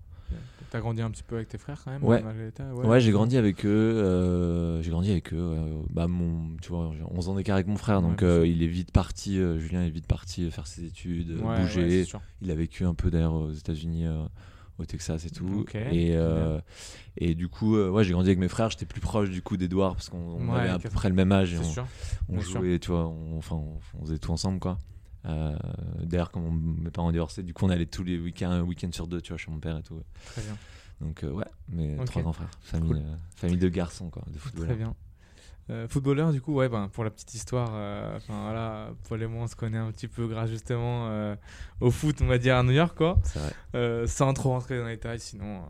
T'as 0.70 0.81
grandi 0.81 1.00
un 1.00 1.11
petit 1.11 1.23
peu 1.23 1.37
avec 1.37 1.49
tes 1.49 1.56
frères 1.56 1.81
quand 1.82 1.91
même 1.91 2.05
Ouais. 2.05 2.23
l'état 2.44 2.75
Ouais, 2.75 3.00
j'ai 3.00 3.11
grandi 3.11 3.37
avec 3.38 3.65
eux. 3.65 3.69
euh, 3.69 4.82
j'ai 4.82 4.91
grandi 4.91 5.11
avec 5.11 5.32
eux. 5.32 5.37
euh, 5.38 5.81
bah, 5.91 6.09
mon, 6.09 6.56
tu 6.61 6.69
vois, 6.69 6.91
j'ai 6.97 7.03
11 7.05 7.29
ans 7.31 7.35
d'écart 7.35 7.55
avec 7.55 7.67
mon 7.69 7.76
frère, 7.76 8.03
Ouais, 8.03 8.09
donc 8.09 8.23
euh, 8.23 8.47
il 8.47 8.62
est 8.62 8.67
vite 8.67 8.93
parti. 8.93 9.38
euh, 9.38 9.59
Julien 9.59 9.82
est 9.85 9.91
vite 9.91 10.06
parti 10.06 10.50
faire 10.50 10.67
ses 10.67 10.85
études, 10.85 11.31
Ouais, 11.41 11.44
ouais, 11.47 11.61
bouger. 11.61 12.05
il 12.43 12.50
a 12.50 12.55
vécu 12.55 12.85
un 12.85 12.94
peu 12.94 13.11
d'ailleurs 13.11 13.32
aux 13.35 13.50
États-Unis, 13.53 14.05
au 14.79 14.85
Texas 14.85 15.25
et 15.25 15.31
tout. 15.31 15.65
Et, 15.75 16.15
et 17.17 17.35
du 17.35 17.49
coup, 17.49 17.76
ouais, 17.79 18.05
j'ai 18.05 18.12
grandi 18.12 18.29
avec 18.29 18.38
mes 18.38 18.49
frères. 18.49 18.69
J'étais 18.70 18.87
plus 18.87 19.00
proche 19.00 19.31
du 19.31 19.41
coup 19.43 19.56
d'Edouard 19.56 19.94
parce 19.94 20.09
qu'on 20.11 20.19
on 20.19 20.53
Ouais, 20.53 20.61
avait 20.61 20.69
à 20.69 20.79
peu 20.79 20.91
près 20.91 21.09
le 21.09 21.15
même 21.15 21.32
âge 21.32 21.55
et 21.55 21.59
on, 21.59 21.62
sûr. 21.62 21.87
on 22.29 22.35
bien 22.35 22.43
sûr. 22.43 22.61
jouait, 22.61 22.79
tu 22.79 22.91
vois, 22.91 23.09
on, 23.09 23.38
enfin, 23.38 23.56
on, 23.56 23.79
on 23.99 24.05
faisait 24.05 24.19
tout 24.19 24.32
ensemble 24.32 24.59
quoi. 24.61 24.79
Euh, 25.29 25.57
D'ailleurs, 26.03 26.31
quand 26.31 26.41
mon- 26.41 26.51
mes 26.53 26.91
parents 26.91 27.13
divorcé, 27.13 27.43
du 27.43 27.53
coup, 27.55 27.67
on 27.67 27.71
allait 27.71 27.87
tous 27.87 28.03
les 28.05 28.19
week-ends, 28.19 28.51
un 28.51 28.63
week-end 28.63 28.91
sur 28.93 29.07
deux, 29.07 29.21
tu 29.21 29.33
vois, 29.33 29.39
chez 29.39 29.51
mon 29.51 29.59
père 29.61 29.77
et 29.77 29.83
tout. 29.83 30.01
Très 30.27 30.43
bien. 30.43 30.57
Donc, 31.01 31.23
euh, 31.23 31.31
ouais, 31.31 31.45
mais 31.69 31.99
Ok. 31.99 32.07
trois 32.07 32.23
grands 32.23 32.33
frères. 32.33 32.51
Famille, 32.63 32.89
Cool. 32.89 32.99
euh, 32.99 33.17
famille 33.37 33.59
de 33.59 33.69
garçons, 33.69 34.11
quoi, 34.11 34.23
de 34.33 34.39
footballeurs. 34.39 34.69
Très 34.69 34.77
bien. 34.77 34.95
Euh, 35.70 35.87
footballeur, 35.87 36.32
du 36.32 36.41
coup, 36.41 36.55
ouais, 36.55 36.69
ben, 36.70 36.88
pour 36.91 37.05
la 37.05 37.11
petite 37.11 37.35
histoire, 37.35 37.73
euh, 37.75 38.19
voilà, 38.26 38.88
Paul 39.06 39.23
et 39.23 39.26
moi, 39.26 39.44
on 39.44 39.47
se 39.47 39.55
connaît 39.55 39.76
un 39.76 39.91
petit 39.91 40.09
peu 40.09 40.26
grâce 40.26 40.49
justement 40.49 41.09
euh, 41.09 41.37
au 41.81 41.91
foot, 41.91 42.17
on 42.23 42.26
va 42.26 42.38
dire, 42.38 42.56
à 42.56 42.62
New 42.62 42.73
York, 42.73 42.97
quoi. 42.97 43.19
Vrai. 43.35 43.50
Euh, 43.75 44.06
sans 44.06 44.32
trop 44.32 44.48
rentrer 44.48 44.79
dans 44.79 44.87
les 44.87 44.94
détails, 44.94 45.20
sinon, 45.20 45.60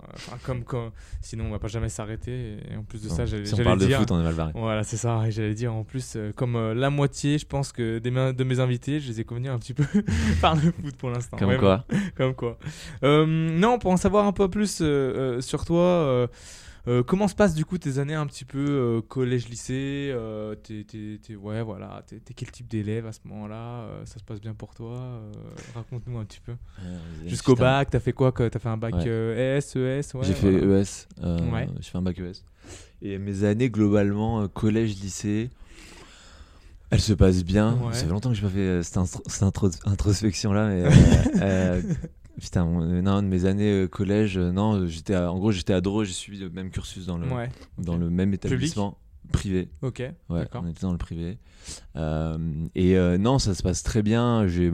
comme, 0.45 0.62
comme, 0.62 0.90
sinon, 1.21 1.47
on 1.47 1.50
va 1.50 1.59
pas 1.59 1.67
jamais 1.67 1.88
s'arrêter. 1.88 2.59
Et 2.71 2.76
en 2.76 2.85
plus 2.85 3.02
de 3.02 3.09
ça, 3.09 3.26
j'allais 3.26 3.45
si 3.45 3.55
on 3.55 3.64
parle 3.64 3.81
dire. 3.81 3.88
de 3.88 3.95
foot, 3.95 4.12
on 4.12 4.21
est 4.21 4.25
mal 4.25 4.35
barré. 4.35 4.52
Voilà, 4.55 4.85
c'est 4.85 4.97
ça. 4.97 5.26
Et 5.26 5.33
j'allais 5.33 5.55
dire 5.55 5.75
en 5.75 5.83
plus, 5.83 6.17
comme 6.37 6.73
la 6.73 6.90
moitié, 6.90 7.38
je 7.38 7.47
pense 7.47 7.73
que 7.73 7.99
des 7.99 8.11
de 8.11 8.45
mes 8.45 8.61
invités, 8.61 9.00
je 9.00 9.09
les 9.09 9.21
ai 9.21 9.25
convenus 9.25 9.50
un 9.50 9.59
petit 9.59 9.75
peu 9.75 9.85
par 10.40 10.55
le 10.55 10.73
foot 10.73 10.97
pour 10.97 11.11
l'instant. 11.11 11.37
Comme 11.37 11.57
quoi 11.57 11.85
comme 12.17 12.35
quoi. 12.35 12.57
Non, 13.02 13.81
pour 13.81 13.90
en 13.90 13.97
savoir 13.97 14.26
un 14.26 14.33
peu 14.33 14.49
plus 14.49 14.81
sur 15.40 15.64
toi, 15.64 16.28
euh, 16.88 17.02
comment 17.02 17.28
se 17.28 17.35
passent 17.35 17.54
du 17.54 17.64
coup 17.64 17.78
tes 17.78 17.99
années 17.99 18.14
un 18.14 18.26
petit 18.26 18.45
peu 18.45 18.59
euh, 18.59 19.00
collège-lycée 19.02 20.11
euh, 20.12 20.54
t'es, 20.57 20.85
t'es- 20.85 21.21
t'es- 21.23 21.37
Ouais, 21.37 21.62
voilà. 21.62 22.02
T'es, 22.07 22.18
t'es 22.18 22.35
quel 22.35 22.50
type 22.50 22.66
d'élève 22.66 23.07
à 23.07 23.12
ce 23.12 23.21
moment-là 23.26 23.87
Ça 24.07 24.18
se 24.18 24.25
passe 24.25 24.40
bien 24.40 24.54
pour 24.54 24.75
toi 24.75 25.21
Raconte-nous 25.75 26.18
un 26.18 26.25
petit 26.25 26.40
peu. 26.40 26.52
Jusqu'au 27.26 27.54
bac, 27.54 27.90
t'as 27.90 28.00
fait 28.00 28.12
quoi 28.12 28.33
que- 28.33 28.49
T'as 28.49 28.59
fait 28.59 28.68
un 28.68 28.76
bac 28.76 28.95
Ouais. 28.95 29.04
ES, 29.07 29.59
ES 29.76 30.14
ouais, 30.14 30.25
j'ai 30.25 30.35
fait 30.35 30.50
voilà. 30.59 30.80
ES. 30.83 31.07
Ouais. 31.52 31.68
J'ai 31.80 31.90
fait 31.90 31.99
un 31.99 32.02
bac 32.02 32.18
ES. 32.18 32.42
Et 33.02 33.18
mes 33.18 33.45
années, 33.45 33.71
globalement, 33.71 34.40
euh, 34.42 34.49
collège, 34.49 34.97
lycée, 35.00 35.50
elles 36.90 37.00
se 37.00 37.12
passent 37.12 37.45
bien. 37.45 37.75
Ouais. 37.75 37.92
Ça 37.92 38.04
fait 38.04 38.11
longtemps 38.11 38.30
que 38.30 38.35
j'ai 38.37 38.42
pas 38.42 38.49
fait 38.49 38.59
euh, 38.61 38.83
cette, 38.83 38.97
instro- 38.97 39.23
cette 39.26 39.42
intro- 39.42 39.71
introspection-là, 39.85 40.68
mais. 40.68 40.83
euh, 41.42 41.42
euh, 41.42 41.83
Putain, 42.40 42.66
euh, 42.66 43.02
non, 43.02 43.23
de 43.23 43.26
mes 43.26 43.45
années 43.47 43.71
euh, 43.73 43.88
collège, 43.88 44.38
euh, 44.38 44.52
non, 44.52 44.87
j'étais 44.87 45.14
à- 45.14 45.33
en 45.33 45.38
gros, 45.38 45.50
j'étais 45.50 45.73
à 45.73 45.80
Dreux, 45.80 46.04
j'ai 46.04 46.12
suivi 46.12 46.38
le 46.38 46.50
même 46.50 46.71
cursus 46.71 47.07
dans 47.07 47.18
le, 47.18 47.26
Ouais, 47.33 47.49
dans 47.78 47.97
le 47.97 48.11
même 48.11 48.33
établissement 48.35 48.97
privé. 49.33 49.68
Ok, 49.83 49.99
Ouais, 49.99 50.14
d'accord. 50.40 50.62
on 50.64 50.68
était 50.71 50.83
dans 50.83 50.92
le 50.92 50.99
privé. 50.99 51.38
Euh, 51.97 52.38
et 52.75 52.97
euh, 52.97 53.18
non, 53.18 53.38
ça 53.38 53.54
se 53.54 53.62
passe 53.62 53.83
très 53.83 54.02
bien. 54.02 54.47
J'ai 54.47 54.71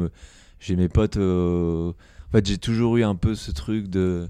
j'ai 0.61 0.76
mes 0.76 0.88
potes. 0.88 1.16
euh, 1.16 1.92
En 2.28 2.33
fait, 2.33 2.47
j'ai 2.47 2.59
toujours 2.59 2.97
eu 2.99 3.02
un 3.04 3.14
peu 3.14 3.35
ce 3.35 3.50
truc 3.50 3.88
de. 3.88 4.28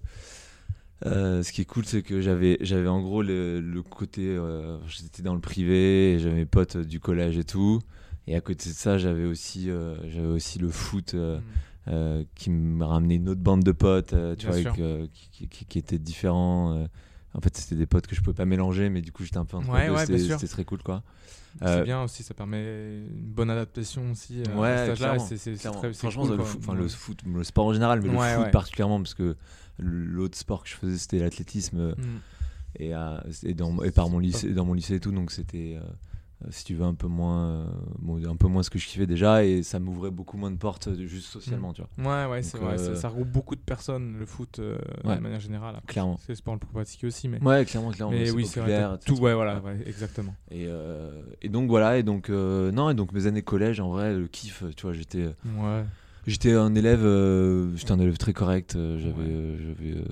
euh, 1.07 1.43
ce 1.43 1.53
qui 1.53 1.61
est 1.61 1.65
cool, 1.67 1.85
c'est 1.85 2.03
que 2.03 2.21
j'avais 2.21 2.57
j'avais 2.61 2.89
en 2.89 3.01
gros 3.03 3.23
le, 3.23 3.61
le 3.61 3.83
côté. 3.83 4.23
euh, 4.29 4.79
J'étais 4.87 5.23
dans 5.23 5.35
le 5.35 5.41
privé, 5.41 6.15
et 6.15 6.19
j'avais 6.19 6.35
mes 6.37 6.47
potes 6.47 6.77
du 6.77 7.01
collège 7.01 7.37
et 7.37 7.45
tout. 7.45 7.81
Et 8.27 8.35
à 8.37 8.41
côté 8.41 8.71
de 8.71 8.75
ça, 8.75 8.97
j'avais 8.97 9.25
aussi, 9.27 9.69
euh, 9.71 9.97
j'avais 10.09 10.27
aussi 10.29 10.59
le 10.59 10.69
foot 10.71 11.15
euh, 11.15 11.39
Mm. 11.39 11.43
Euh, 11.89 12.25
qui 12.35 12.51
m'a 12.51 12.87
ramené 12.87 13.17
une 13.17 13.29
autre 13.29 13.41
bande 13.41 13.63
de 13.63 13.73
potes, 13.73 14.13
euh, 14.15 14.35
tu 14.37 14.47
Bien 14.47 14.61
vois, 14.61 14.71
avec, 14.71 14.81
euh, 14.81 15.07
qui, 15.13 15.49
qui, 15.49 15.65
qui 15.67 15.79
étaient 15.79 15.99
différents. 15.99 16.87
En 17.37 17.41
fait, 17.41 17.57
c'était 17.57 17.75
des 17.75 17.87
potes 17.87 18.07
que 18.07 18.15
je 18.15 18.21
pouvais 18.21 18.35
pas 18.37 18.45
mélanger, 18.45 18.91
mais 18.91 19.01
du 19.03 19.11
coup, 19.11 19.25
j'étais 19.25 19.39
un 19.39 19.45
peu 19.45 19.57
entre 19.57 19.69
Ouais, 19.69 19.91
ouais, 19.91 20.07
C'était 20.07 20.47
très 20.49 20.65
cool, 20.65 20.83
quoi. 20.83 21.03
C'est 21.63 21.83
bien 21.85 22.03
aussi, 22.03 22.23
ça 22.23 22.33
permet 22.35 23.01
une 23.09 23.33
bonne 23.33 23.51
adaptation 23.51 24.11
aussi 24.13 24.43
Ouais, 24.57 24.91
à 24.91 24.95
clairement, 24.95 25.19
c'est- 25.19 25.57
Franchement, 25.95 26.27
cool, 26.27 26.37
le, 26.39 26.45
foot, 26.45 26.69
Ouais. 26.69 26.75
le 26.77 26.89
foot, 26.89 27.21
le 27.27 27.45
sport 27.45 27.67
en 27.67 27.73
général, 27.73 28.01
mais 28.03 28.09
le 28.09 28.19
foot 28.43 28.51
particulièrement, 28.53 28.99
parce 28.99 29.15
que 29.15 29.37
l'autre 29.79 30.39
sport 30.39 30.63
que 30.63 30.69
je 30.69 30.75
faisais, 30.75 30.97
c'était 30.99 31.19
l'athlétisme, 31.19 31.95
Mm. 31.97 32.81
et, 32.81 32.93
et 33.49 33.91
par 33.93 34.09
mon 34.09 34.19
lycée, 34.21 34.53
dans 34.53 34.65
mon 34.65 34.75
lycée 34.75 34.95
et 34.95 35.01
tout, 35.01 35.13
donc 35.13 35.31
c'était. 35.33 35.79
Euh, 36.45 36.49
si 36.51 36.65
tu 36.65 36.75
veux, 36.75 36.85
un 36.85 36.95
peu 36.95 37.07
moins, 37.07 37.45
euh, 37.49 37.67
bon, 37.99 38.25
un 38.29 38.37
peu 38.37 38.47
moins 38.49 38.63
ce 38.63 38.71
que 38.71 38.79
je 38.79 38.87
kiffais 38.87 39.07
déjà, 39.07 39.45
et 39.45 39.63
ça 39.63 39.79
m'ouvrait 39.81 40.11
beaucoup 40.11 40.37
moins 40.37 40.51
de 40.51 40.57
portes 40.57 40.89
euh, 40.89 41.07
juste 41.07 41.27
socialement, 41.27 41.73
tu 41.73 41.83
vois. 41.97 42.27
Ouais, 42.27 42.31
ouais, 42.31 42.43
c'est 42.43 42.59
vrai. 42.59 42.79
ça, 42.79 42.95
ça 42.97 43.09
regroupe 43.09 43.29
beaucoup 43.31 43.55
de 43.57 43.61
personnes, 43.61 44.17
le 44.19 44.27
foot, 44.27 44.59
euh, 44.59 44.79
Ouais. 45.05 45.17
de 45.17 45.21
manière 45.21 45.41
générale. 45.41 45.75
Après, 45.77 45.93
Clairement. 45.93 46.19
C'est 46.21 46.33
le 46.33 46.37
sport 46.37 46.55
le 46.55 46.61
plus 46.61 46.69
pratiqué 46.69 47.07
aussi, 47.07 47.29
mais. 47.29 47.43
Ouais, 47.43 47.65
clairement, 47.65 47.91
clairement. 47.91 48.13
mais 48.13 48.31
oui, 48.31 48.47
c'est 48.47 48.61
vrai. 48.61 48.99
Tout, 49.05 49.19
ouais, 49.21 49.35
voilà, 49.35 49.61
ouais, 49.61 49.79
exactement. 49.87 50.35
Et, 50.51 50.67
euh, 50.69 51.23
et 51.43 51.49
donc 51.49 51.69
voilà, 51.69 51.99
et 51.99 52.03
donc 52.03 52.31
euh, 52.31 52.71
non, 52.73 52.91
et 52.91 52.95
donc 52.95 53.13
mes 53.13 53.27
années 53.27 53.43
collège, 53.43 53.81
en 53.81 53.91
vrai, 53.91 54.15
le 54.15 54.27
kiff, 54.27 54.63
tu 54.77 54.83
vois, 54.83 54.93
j'étais, 54.93 55.27
Ouais. 55.59 55.85
j'étais 56.27 56.53
un 56.53 56.75
élève, 56.75 57.01
j'étais 57.77 57.93
un 57.93 57.99
élève 58.01 58.19
très 58.19 58.33
correct. 58.33 58.73
j'avais, 58.75 60.05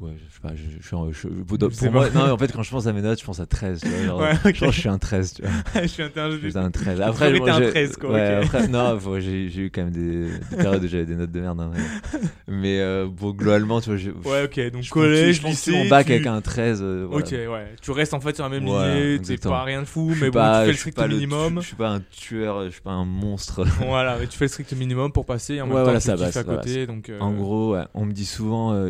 ouais, 0.00 0.12
je 0.16 0.34
sais 0.34 0.40
pas, 0.40 0.54
je, 0.54 0.62
je 0.80 1.28
pour, 1.68 1.92
moi, 1.92 2.10
non, 2.10 2.32
en 2.32 2.38
fait, 2.38 2.52
quand 2.52 2.62
je 2.62 2.70
pense 2.70 2.86
à 2.86 2.92
mes 2.92 3.02
notes, 3.02 3.20
je 3.20 3.24
pense 3.24 3.40
à 3.40 3.46
13. 3.46 3.80
Tu 3.80 3.88
vois, 3.88 4.04
genre, 4.04 4.20
Ouais, 4.20 4.52
Je 4.54 4.70
suis 4.70 4.88
un 4.88 4.98
13, 4.98 5.34
tu 5.34 5.42
vois. 5.42 5.50
je 5.82 5.86
suis 5.86 6.02
interrogé. 6.02 6.38
J'étais 6.42 6.56
un 6.58 6.70
13. 6.70 7.00
Après, 7.00 7.26
Après, 7.26 7.32
t'es 7.32 7.38
moi, 7.38 7.50
un 7.52 7.58
j'ai- 7.62 7.70
13, 7.70 7.96
quoi, 7.96 8.10
Ouais, 8.12 8.38
ok. 8.38 8.44
après, 8.44 8.68
non, 8.68 8.98
j'ai 9.20 9.46
eu 9.60 9.70
quand 9.70 9.84
même 9.84 9.92
des, 9.92 10.30
des 10.50 10.56
périodes 10.56 10.84
où 10.84 10.88
j'avais 10.88 11.06
des 11.06 11.14
notes 11.14 11.32
de 11.32 11.40
merde. 11.40 11.60
hein, 11.60 11.70
mais 11.74 12.18
mais, 12.46 12.80
euh, 12.80 13.06
bon, 13.10 13.30
globalement, 13.30 13.80
tu 13.80 13.90
vois, 13.90 13.96
j'ai- 13.98 14.10
Ouais, 14.10 14.44
ok. 14.44 14.72
Donc 14.72 14.82
je 14.82 14.90
collège, 14.90 15.40
je 15.42 15.46
lycée. 15.46 15.72
mon 15.72 15.88
bac 15.88 16.06
tu- 16.06 16.12
avec 16.12 16.26
un 16.26 16.40
13. 16.40 16.80
euh, 16.82 17.06
voilà. 17.08 17.24
Ok, 17.26 17.32
ouais. 17.32 17.74
Tu 17.80 17.90
restes 17.90 18.14
en 18.14 18.20
fait 18.20 18.34
sur 18.34 18.44
la 18.44 18.50
même 18.50 18.64
lignée, 18.64 18.78
t'es 18.94 19.14
exactement. 19.14 19.54
pas 19.54 19.64
rien 19.64 19.80
de 19.82 19.86
fou, 19.86 20.12
mais 20.20 20.30
bon, 20.30 20.40
tu 20.40 20.60
fais 20.64 20.66
le 20.66 20.74
strict 20.74 20.98
minimum. 21.08 21.60
Je, 21.60 21.66
suis 21.66 21.76
pas 21.76 21.90
un 21.90 22.00
tueur, 22.10 22.64
je 22.64 22.70
suis 22.70 22.80
pas 22.82 22.92
un 22.92 23.04
monstre. 23.04 23.64
voilà, 23.86 24.16
mais 24.18 24.26
tu 24.26 24.36
fais 24.38 24.46
le 24.46 24.50
strict 24.50 24.72
minimum 24.74 25.12
pour 25.12 25.26
passer. 25.26 25.60
En 25.60 25.66
même 25.66 25.76
temps, 25.76 25.98
tu 25.98 26.38
à 26.38 26.44
côté, 26.44 26.86
En 27.20 27.32
gros, 27.32 27.76
on 27.94 28.04
me 28.04 28.12
dit 28.12 28.26
souvent 28.26 28.72
euh, 28.72 28.88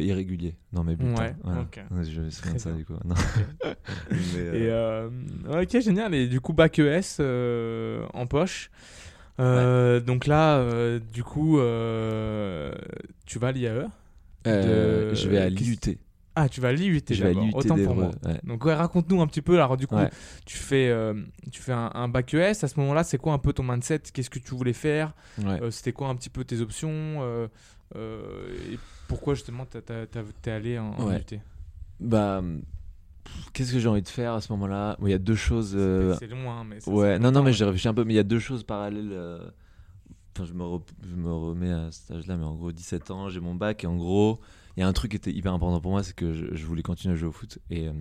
dans 0.72 0.84
mes 0.84 0.96
bulletins. 0.96 1.22
Ouais, 1.22 1.34
Voilà. 1.42 1.66
Je 2.02 2.20
me 2.20 2.30
souviens 2.30 2.54
de 2.54 2.58
ça 2.58 2.70
bien. 2.70 2.78
du 2.78 2.84
coup. 2.84 2.94
Non. 3.04 3.14
Mais, 4.10 4.16
euh, 4.36 4.54
Et 4.54 4.70
euh, 4.70 5.62
ok, 5.62 5.80
génial. 5.80 6.14
Et 6.14 6.26
du 6.28 6.40
coup, 6.40 6.52
bac 6.52 6.78
ES 6.78 7.16
euh, 7.20 8.06
en 8.14 8.26
poche. 8.26 8.70
Euh, 9.40 10.00
Donc 10.00 10.26
là, 10.26 10.58
euh, 10.58 11.00
du 11.12 11.24
coup, 11.24 11.58
euh, 11.58 12.72
tu 13.26 13.38
vas 13.38 13.48
à 13.48 13.52
l'IAE. 13.52 13.88
euh, 14.46 15.10
de- 15.10 15.14
je 15.14 15.28
vais 15.28 15.38
à 15.38 15.48
l'IUT. 15.48 15.78
Ah, 16.36 16.48
tu 16.48 16.60
vas 16.60 16.68
à 16.68 16.72
l'IUT 16.72 17.00
Je 17.08 17.14
vais 17.22 17.26
à 17.26 17.28
d'abord, 17.28 17.44
l'IUT 17.44 17.54
autant 17.54 17.76
pour 17.76 17.94
moi. 17.94 18.10
ouais. 18.26 18.40
Donc 18.42 18.64
ouais, 18.64 18.74
raconte-nous 18.74 19.22
un 19.22 19.26
petit 19.28 19.40
peu. 19.42 19.54
Alors 19.54 19.76
du 19.76 19.86
coup, 19.86 19.94
Ouais. 19.94 20.10
tu 20.44 20.56
fais, 20.56 20.88
euh, 20.88 21.14
tu 21.52 21.62
fais 21.62 21.72
un, 21.72 21.90
un 21.94 22.08
bac 22.08 22.34
ES. 22.34 22.64
À 22.64 22.68
ce 22.68 22.78
moment-là, 22.80 23.04
c'est 23.04 23.18
quoi 23.18 23.32
un 23.34 23.38
peu 23.38 23.52
ton 23.52 23.62
mindset? 23.62 24.00
Qu'est-ce 24.12 24.30
que 24.30 24.40
tu 24.40 24.52
voulais 24.54 24.72
faire? 24.72 25.12
Ouais. 25.38 25.62
Euh, 25.62 25.70
C'était 25.70 25.92
quoi 25.92 26.08
un 26.08 26.16
petit 26.16 26.30
peu 26.30 26.44
tes 26.44 26.60
options? 26.60 26.90
Euh, 26.90 27.46
Et 27.94 28.78
pourquoi 29.08 29.34
justement 29.34 29.66
t'es 29.66 30.50
allé 30.50 30.78
en, 30.78 30.90
en 30.92 31.06
Ouais. 31.08 31.24
IUT 31.32 31.40
Bah, 32.00 32.42
qu'est-ce 33.52 33.72
que 33.72 33.78
j'ai 33.78 33.88
envie 33.88 34.02
de 34.02 34.08
faire 34.08 34.32
à 34.34 34.40
ce 34.40 34.52
moment-là? 34.52 34.96
Bon, 34.98 35.06
Il 35.06 35.10
y 35.10 35.14
a 35.14 35.18
deux 35.18 35.34
choses. 35.36 35.74
euh, 35.76 36.14
C'est 36.18 36.26
long, 36.26 36.50
hein, 36.50 36.64
mais 36.64 36.78
Ouais, 36.88 37.18
non, 37.18 37.30
non, 37.30 37.42
mais 37.42 37.52
j'ai 37.52 37.64
réfléchi 37.64 37.88
un 37.88 37.94
peu, 37.94 38.04
mais 38.04 38.14
il 38.14 38.16
y 38.16 38.20
a 38.20 38.24
deux 38.24 38.38
choses 38.40 38.64
parallèles. 38.64 39.10
euh, 39.12 39.48
Enfin, 40.36 40.46
je 40.46 40.52
me, 40.52 40.64
re- 40.64 40.82
je 41.08 41.14
me 41.14 41.32
remets 41.32 41.70
à 41.70 41.92
cet 41.92 42.10
âge-là, 42.10 42.36
mais 42.36 42.44
en 42.44 42.54
gros, 42.56 42.72
17 42.72 43.12
ans, 43.12 43.28
j'ai 43.28 43.38
mon 43.38 43.54
bac, 43.54 43.84
et 43.84 43.86
en 43.86 43.96
gros, 43.96 44.40
il 44.76 44.80
y 44.80 44.82
a 44.82 44.88
un 44.88 44.92
truc 44.92 45.12
qui 45.12 45.16
était 45.16 45.30
hyper 45.30 45.52
important 45.52 45.80
pour 45.80 45.92
moi, 45.92 46.02
c'est 46.02 46.12
que 46.16 46.32
je, 46.32 46.46
je 46.52 46.66
voulais 46.66 46.82
continuer 46.82 47.14
à 47.14 47.16
jouer 47.16 47.28
au 47.28 47.32
foot. 47.32 47.60
Et 47.70 47.86
euh, 47.86 47.92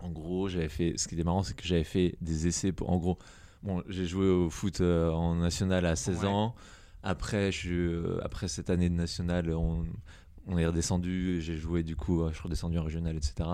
en 0.00 0.08
gros, 0.10 0.48
j'avais 0.48 0.70
fait. 0.70 0.94
Ce 0.96 1.06
qui 1.06 1.16
était 1.16 1.24
marrant, 1.24 1.42
c'est 1.42 1.54
que 1.54 1.66
j'avais 1.66 1.84
fait 1.84 2.16
des 2.22 2.46
essais 2.46 2.72
pour. 2.72 2.88
En 2.88 2.96
gros, 2.96 3.18
bon, 3.62 3.82
j'ai 3.88 4.06
joué 4.06 4.26
au 4.26 4.48
foot 4.48 4.80
euh, 4.80 5.10
en 5.10 5.34
national 5.34 5.84
à 5.84 5.96
16 5.96 6.20
Ouais. 6.22 6.26
ans. 6.28 6.54
Après, 7.02 7.52
je, 7.52 7.72
euh, 7.72 8.20
après 8.24 8.48
cette 8.48 8.70
année 8.70 8.88
de 8.88 8.94
national, 8.94 9.50
on, 9.52 9.84
on 10.46 10.58
est 10.58 10.66
redescendu. 10.66 11.40
J'ai 11.40 11.56
joué, 11.56 11.82
du 11.82 11.96
coup, 11.96 12.22
euh, 12.22 12.30
je 12.30 12.34
suis 12.34 12.42
redescendu 12.44 12.78
en 12.78 12.84
régional, 12.84 13.16
etc. 13.16 13.48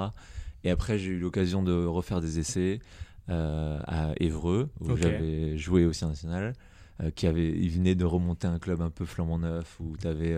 Et 0.64 0.70
après, 0.70 0.98
j'ai 0.98 1.10
eu 1.10 1.18
l'occasion 1.18 1.62
de 1.62 1.72
refaire 1.84 2.20
des 2.20 2.38
essais 2.38 2.80
euh, 3.28 3.78
à 3.86 4.12
Évreux, 4.18 4.70
où 4.80 4.86
j'avais 4.96 5.58
joué 5.58 5.84
aussi 5.84 6.04
en 6.04 6.08
national. 6.10 6.54
euh, 7.02 7.10
qui 7.10 7.26
avait, 7.26 7.50
il 7.50 7.70
venait 7.70 7.94
de 7.96 8.04
remonter 8.04 8.46
un 8.46 8.58
club 8.60 8.80
un 8.80 8.90
peu 8.90 9.04
flambant 9.04 9.38
neuf, 9.38 9.76
où 9.80 9.96
tu 9.96 10.06
avais. 10.06 10.36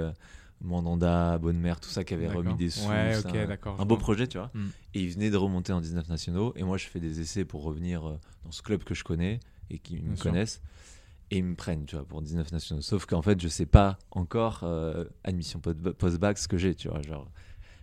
Mandanda, 0.62 1.36
Bonne 1.38 1.58
Mère, 1.58 1.80
tout 1.80 1.90
ça 1.90 2.02
qui 2.02 2.14
avait 2.14 2.28
remis 2.28 2.54
des 2.56 2.70
sous. 2.70 2.88
Ouais, 2.88 3.12
c'est 3.12 3.28
ok, 3.28 3.34
un- 3.34 3.46
d'accord, 3.46 3.80
Un 3.80 3.84
beau 3.84 3.96
projet, 3.98 4.26
tu 4.26 4.38
vois. 4.38 4.50
Mm. 4.54 4.66
Et 4.94 5.02
il 5.02 5.10
venait 5.10 5.30
de 5.30 5.36
remonter 5.36 5.72
en 5.72 5.80
19 5.80 6.08
nationaux. 6.08 6.52
Et 6.56 6.62
moi, 6.64 6.78
je 6.78 6.86
fais 6.86 6.98
des 7.00 7.20
essais 7.20 7.44
pour 7.44 7.62
revenir 7.62 8.02
dans 8.44 8.50
ce 8.52 8.62
club 8.62 8.82
que 8.82 8.94
je 8.94 9.04
connais 9.04 9.40
et 9.70 9.78
qui 9.78 10.00
me 10.00 10.16
sûr. 10.16 10.32
Et 11.30 11.38
ils 11.38 11.45
me 11.45 11.54
prennent, 11.56 11.87
tu 11.87 11.97
vois, 11.97 12.04
pour 12.04 12.23
19 12.23 12.52
nationaux. 12.52 12.83
Sauf 12.83 13.04
qu'en 13.06 13.23
fait, 13.23 13.40
je 13.40 13.49
sais 13.49 13.66
pas 13.66 13.99
encore, 14.12 14.61
euh, 14.62 15.04
admission 15.25 15.59
post- 15.61 15.92
post-bac, 15.92 16.38
ce 16.38 16.47
que 16.49 16.56
j'ai, 16.56 16.75
tu 16.75 16.88
vois. 16.88 17.02
Genre. 17.02 17.28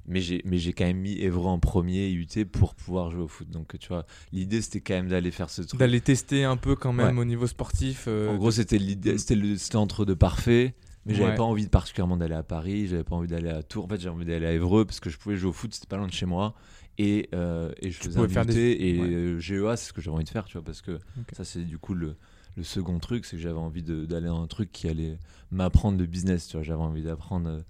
Mais 0.05 0.19
j'ai, 0.21 0.41
mais 0.45 0.57
j'ai 0.57 0.73
quand 0.73 0.83
même 0.85 0.97
mis 0.99 1.13
Évreux 1.19 1.47
en 1.49 1.59
premier 1.59 2.09
UT 2.11 2.45
pour 2.51 2.75
pouvoir 2.75 3.09
jouer 3.09 3.21
au 3.23 3.27
foot. 3.27 3.49
Donc, 3.49 3.77
tu 3.79 3.87
vois, 3.87 4.05
l'idée, 4.33 4.61
c'était 4.61 4.81
quand 4.81 4.93
même 4.95 5.07
d'aller 5.07 5.31
faire 5.31 5.49
ce 5.49 5.61
truc. 5.61 5.79
D'aller 5.79 6.01
tester 6.01 6.43
un 6.43 6.57
peu 6.57 6.75
quand 6.75 6.91
même 6.93 7.15
Ouais. 7.17 7.21
au 7.21 7.25
niveau 7.25 7.47
sportif. 7.47 8.05
euh, 8.07 8.29
En 8.29 8.37
gros, 8.37 8.51
c'était 8.51 8.77
l'idée, 8.77 9.17
c'était, 9.17 9.35
le, 9.35 9.55
c'était 9.57 9.77
entre 9.77 10.03
deux 10.05 10.15
parfaits. 10.15 10.73
Mais 11.05 11.13
j'avais 11.15 11.31
Ouais. 11.31 11.35
pas 11.35 11.43
envie 11.43 11.65
de 11.65 11.69
particulièrement 11.69 12.15
d'aller 12.15 12.35
à 12.35 12.43
Paris, 12.43 12.87
j'avais 12.87 13.03
pas 13.03 13.15
envie 13.17 13.27
d'aller 13.27 13.49
à 13.49 13.61
Tours. 13.61 13.83
En 13.83 13.87
fait, 13.89 13.99
j'avais 13.99 14.15
envie 14.15 14.23
d'aller 14.25 14.45
à 14.45 14.53
Évreux 14.53 14.85
parce 14.85 15.01
que 15.01 15.09
je 15.09 15.17
pouvais 15.17 15.35
jouer 15.35 15.49
au 15.49 15.53
foot, 15.53 15.73
c'était 15.73 15.87
pas 15.87 15.97
loin 15.97 16.07
de 16.07 16.13
chez 16.13 16.25
moi. 16.25 16.53
Et, 16.97 17.27
euh, 17.33 17.71
et 17.81 17.91
je 17.91 17.97
faisais 17.97 18.11
pouvais 18.15 18.25
un 18.25 18.29
faire 18.29 18.43
UT 18.43 18.53
des- 18.53 18.77
et 18.79 18.99
ouais. 19.33 19.39
GEA, 19.41 19.75
c'est 19.75 19.87
ce 19.89 19.93
que 19.93 19.99
j'avais 20.01 20.15
envie 20.15 20.23
de 20.23 20.29
faire, 20.29 20.45
tu 20.45 20.53
vois, 20.53 20.63
parce 20.63 20.81
que 20.81 20.99
ça, 21.33 21.43
c'est 21.43 21.63
du 21.65 21.77
coup 21.77 21.93
le, 21.93 22.15
le 22.55 22.63
second 22.63 22.99
truc, 22.99 23.25
c'est 23.25 23.35
que 23.37 23.41
j'avais 23.41 23.57
envie 23.59 23.83
d'aller 23.83 24.27
dans 24.27 24.41
un 24.43 24.47
truc 24.47 24.71
qui 24.71 24.87
allait 24.87 25.17
m'apprendre 25.51 25.97
le 25.97 26.05
business, 26.05 26.47
tu 26.47 26.57
vois. 26.57 26.63
J'avais 26.63 26.81
envie 26.81 27.03
d'apprendre. 27.03 27.49
euh, 27.49 27.61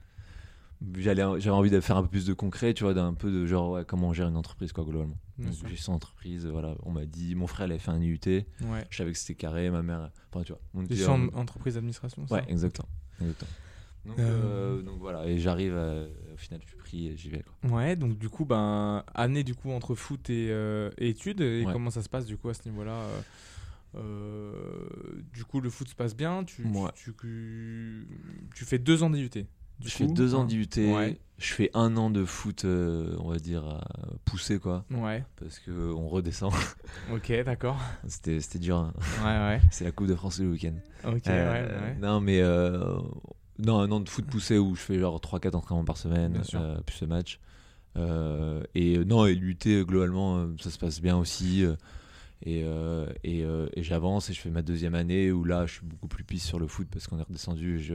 J'allais, 0.97 1.21
j'avais 1.39 1.55
envie 1.55 1.69
de 1.69 1.79
faire 1.79 1.95
un 1.95 2.01
peu 2.03 2.09
plus 2.09 2.25
de 2.25 2.33
concret, 2.33 2.73
tu 2.73 2.83
vois, 2.83 2.93
d'un 2.93 3.13
peu 3.13 3.31
de 3.31 3.45
genre 3.45 3.71
ouais, 3.71 3.85
comment 3.85 4.09
on 4.09 4.13
gère 4.13 4.27
une 4.27 4.35
entreprise, 4.35 4.73
quoi, 4.73 4.83
globalement. 4.83 5.15
Bien 5.37 5.47
Donc, 5.47 5.55
sûr. 5.57 5.67
gestion 5.69 5.93
d'entreprise, 5.93 6.45
voilà, 6.45 6.75
on 6.83 6.91
m'a 6.91 7.05
dit, 7.05 7.35
mon 7.35 7.47
frère, 7.47 7.67
il 7.67 7.71
avait 7.71 7.79
fait 7.79 7.91
un 7.91 8.01
IUT, 8.01 8.19
Ouais. 8.27 8.85
je 8.89 8.97
savais 8.97 9.13
que 9.13 9.17
c'était 9.17 9.35
carré, 9.35 9.69
ma 9.69 9.81
mère, 9.81 10.09
enfin, 10.33 10.43
tu 10.43 10.51
vois. 10.51 10.59
on 10.73 10.85
Gestion 10.85 11.29
entreprise 11.35 11.75
d'administration. 11.75 12.27
ça 12.27 12.35
Ouais, 12.35 12.43
exactement. 12.49 12.89
exactement. 13.21 13.49
Donc, 14.05 14.19
Euh, 14.19 14.79
euh, 14.79 14.81
donc 14.81 14.99
voilà, 14.99 15.25
et 15.25 15.39
j'arrive, 15.39 15.73
au 15.73 16.37
final, 16.37 16.59
je 16.61 16.67
suis 16.67 16.75
pris 16.77 17.07
et 17.07 17.15
j'y 17.15 17.29
vais. 17.29 17.43
Quoi. 17.61 17.71
Ouais, 17.71 17.95
donc 17.95 18.17
du 18.17 18.27
coup, 18.27 18.43
ben, 18.43 19.05
année 19.15 19.45
du 19.45 19.55
coup 19.55 19.71
entre 19.71 19.95
foot 19.95 20.29
et, 20.29 20.49
euh, 20.51 20.89
et 20.97 21.07
études, 21.07 21.39
et 21.39 21.63
Ouais. 21.65 21.71
comment 21.71 21.91
ça 21.91 22.01
se 22.03 22.09
passe 22.09 22.25
du 22.25 22.35
coup 22.35 22.49
à 22.49 22.53
ce 22.53 22.67
niveau-là 22.67 22.91
euh, 22.91 23.19
euh, 23.19 23.21
Du 25.33 25.45
coup, 25.45 25.61
le 25.61 25.69
foot 25.69 25.87
se 25.89 25.95
passe 25.95 26.15
bien, 26.15 26.43
tu, 26.43 26.63
tu- 26.63 26.67
Ouais. 26.67 26.89
tu, 26.95 27.13
tu, 27.19 28.07
tu 28.55 28.65
fais 28.65 28.77
deux 28.79 29.03
ans 29.03 29.09
d'IUT. 29.09 29.29
Je 29.79 29.89
coup, 29.89 29.89
fais 29.89 30.07
deux 30.07 30.35
ans 30.35 30.45
d'IUT, 30.45 30.67
Ouais. 30.77 31.19
je 31.39 31.53
fais 31.53 31.69
un 31.73 31.97
an 31.97 32.09
de 32.09 32.23
foot, 32.25 32.63
euh, 32.63 33.15
on 33.19 33.29
va 33.29 33.37
dire, 33.37 33.67
euh, 33.67 33.79
poussé, 34.23 34.59
quoi, 34.59 34.85
Ouais, 34.91 35.25
parce 35.35 35.59
qu'on 35.59 36.07
redescend. 36.07 36.53
ok, 37.11 37.31
d'accord. 37.43 37.77
c'était, 38.07 38.39
c'était 38.39 38.59
dur, 38.59 38.77
hein. 38.77 38.93
Ouais, 39.19 39.25
ouais. 39.55 39.61
c'est 39.71 39.83
la 39.83 39.91
Coupe 39.91 40.07
de 40.07 40.15
France 40.15 40.39
le 40.39 40.49
week-end. 40.51 40.75
Ok, 41.05 41.27
Euh, 41.27 41.51
ouais, 41.51 41.81
ouais. 41.81 41.95
Non, 41.99 42.21
mais 42.21 42.39
euh, 42.41 42.97
non, 43.59 43.79
un 43.79 43.91
an 43.91 43.99
de 43.99 44.07
foot 44.09 44.25
poussé 44.25 44.57
où 44.57 44.75
je 44.75 44.81
fais 44.81 44.99
genre 44.99 45.19
3-4 45.19 45.55
entraînements 45.55 45.83
par 45.85 45.97
semaine, 45.97 46.41
euh, 46.53 46.79
plus 46.81 46.95
ce 46.97 47.05
match. 47.05 47.39
Euh, 47.97 48.63
et 48.75 48.97
euh, 48.97 49.03
non, 49.03 49.25
et 49.25 49.35
l'UT, 49.35 49.57
globalement, 49.85 50.37
euh, 50.37 50.47
ça 50.61 50.69
se 50.69 50.77
passe 50.77 51.01
bien 51.01 51.17
aussi. 51.17 51.65
Et 52.45 52.63
euh, 52.65 53.05
et, 53.23 53.43
euh, 53.45 53.67
et 53.73 53.83
j'avance 53.83 54.29
et 54.29 54.33
je 54.33 54.41
fais 54.41 54.49
ma 54.49 54.61
deuxième 54.61 54.95
année 54.95 55.31
où 55.31 55.43
là, 55.45 55.65
je 55.65 55.75
suis 55.75 55.85
beaucoup 55.85 56.07
plus 56.07 56.23
pisse 56.25 56.43
sur 56.45 56.59
le 56.59 56.67
foot 56.67 56.87
parce 56.91 57.07
qu'on 57.07 57.17
est 57.17 57.23
redescendu 57.23 57.77
et 57.77 57.79
je, 57.79 57.93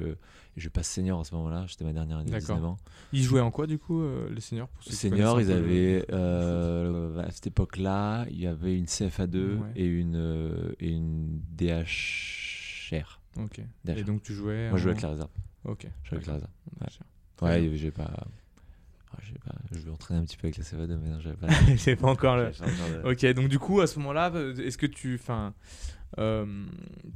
je 0.57 0.69
passe 0.71 0.89
senior 0.89 1.21
à 1.21 1.25
ce 1.25 1.35
moment-là. 1.35 1.67
J'étais 1.67 1.85
ma 1.85 1.93
dernière 1.93 2.17
année, 2.19 2.31
D'accord. 2.31 2.57
19 2.57 2.65
ans. 2.65 2.77
Ils 3.13 3.23
jouaient 3.23 3.41
en 3.43 3.51
quoi 3.51 3.67
du 3.67 3.79
coup, 3.79 4.01
euh, 4.01 4.31
les 4.31 4.41
seniors 4.41 4.69
pour 4.69 4.83
ceux 4.83 4.91
qui 4.91 4.97
Senior, 4.97 5.35
connaissent 5.35 5.49
ils 5.49 5.53
avaient, 5.53 6.11
à 7.27 7.31
cette 7.31 7.47
époque-là, 7.49 8.27
il 8.31 8.41
y 8.41 8.47
avait 8.47 8.77
une 8.77 8.87
CFA2 8.87 9.37
Ouais. 9.59 9.73
et 9.77 9.85
une, 9.87 10.75
et 10.81 10.91
une 10.91 11.41
DHR. 11.57 13.21
Ok. 13.39 13.61
Et 13.87 14.03
donc 14.05 14.23
tu 14.23 14.33
jouais. 14.33 14.71
Moi, 14.71 14.79
je 14.79 14.83
jouais 14.83 14.93
avec 14.93 15.03
la 15.03 15.11
réserve. 15.11 15.31
Ok. 15.65 15.87
Je 16.05 16.09
jouais 16.09 16.17
avec 16.17 16.27
la 16.27 16.35
réserve. 16.35 16.51
Ouais, 17.43 17.77
j'ai 17.77 17.91
pas. 17.91 18.11
Pas. 19.45 19.55
Je 19.73 19.79
vais 19.81 19.91
entraîner 19.91 20.21
un 20.21 20.25
petit 20.25 20.37
peu 20.37 20.47
avec 20.47 20.59
la 20.59 20.65
CFA2, 20.65 20.99
mais 20.99 21.11
non, 21.11 21.21
j'avais 21.21 21.37
pas. 21.37 21.49
C'est 21.77 21.97
pas 21.97 22.09
encore 22.09 22.37
le. 22.37 22.51
Ok, 23.05 23.25
donc 23.35 23.49
du 23.49 23.59
coup, 23.59 23.81
à 23.81 23.87
ce 23.87 23.99
moment-là, 23.99 24.33
est-ce 24.59 24.79
que 24.79 24.87
tu, 24.87 25.15
enfin, 25.15 25.55
euh, 26.19 26.65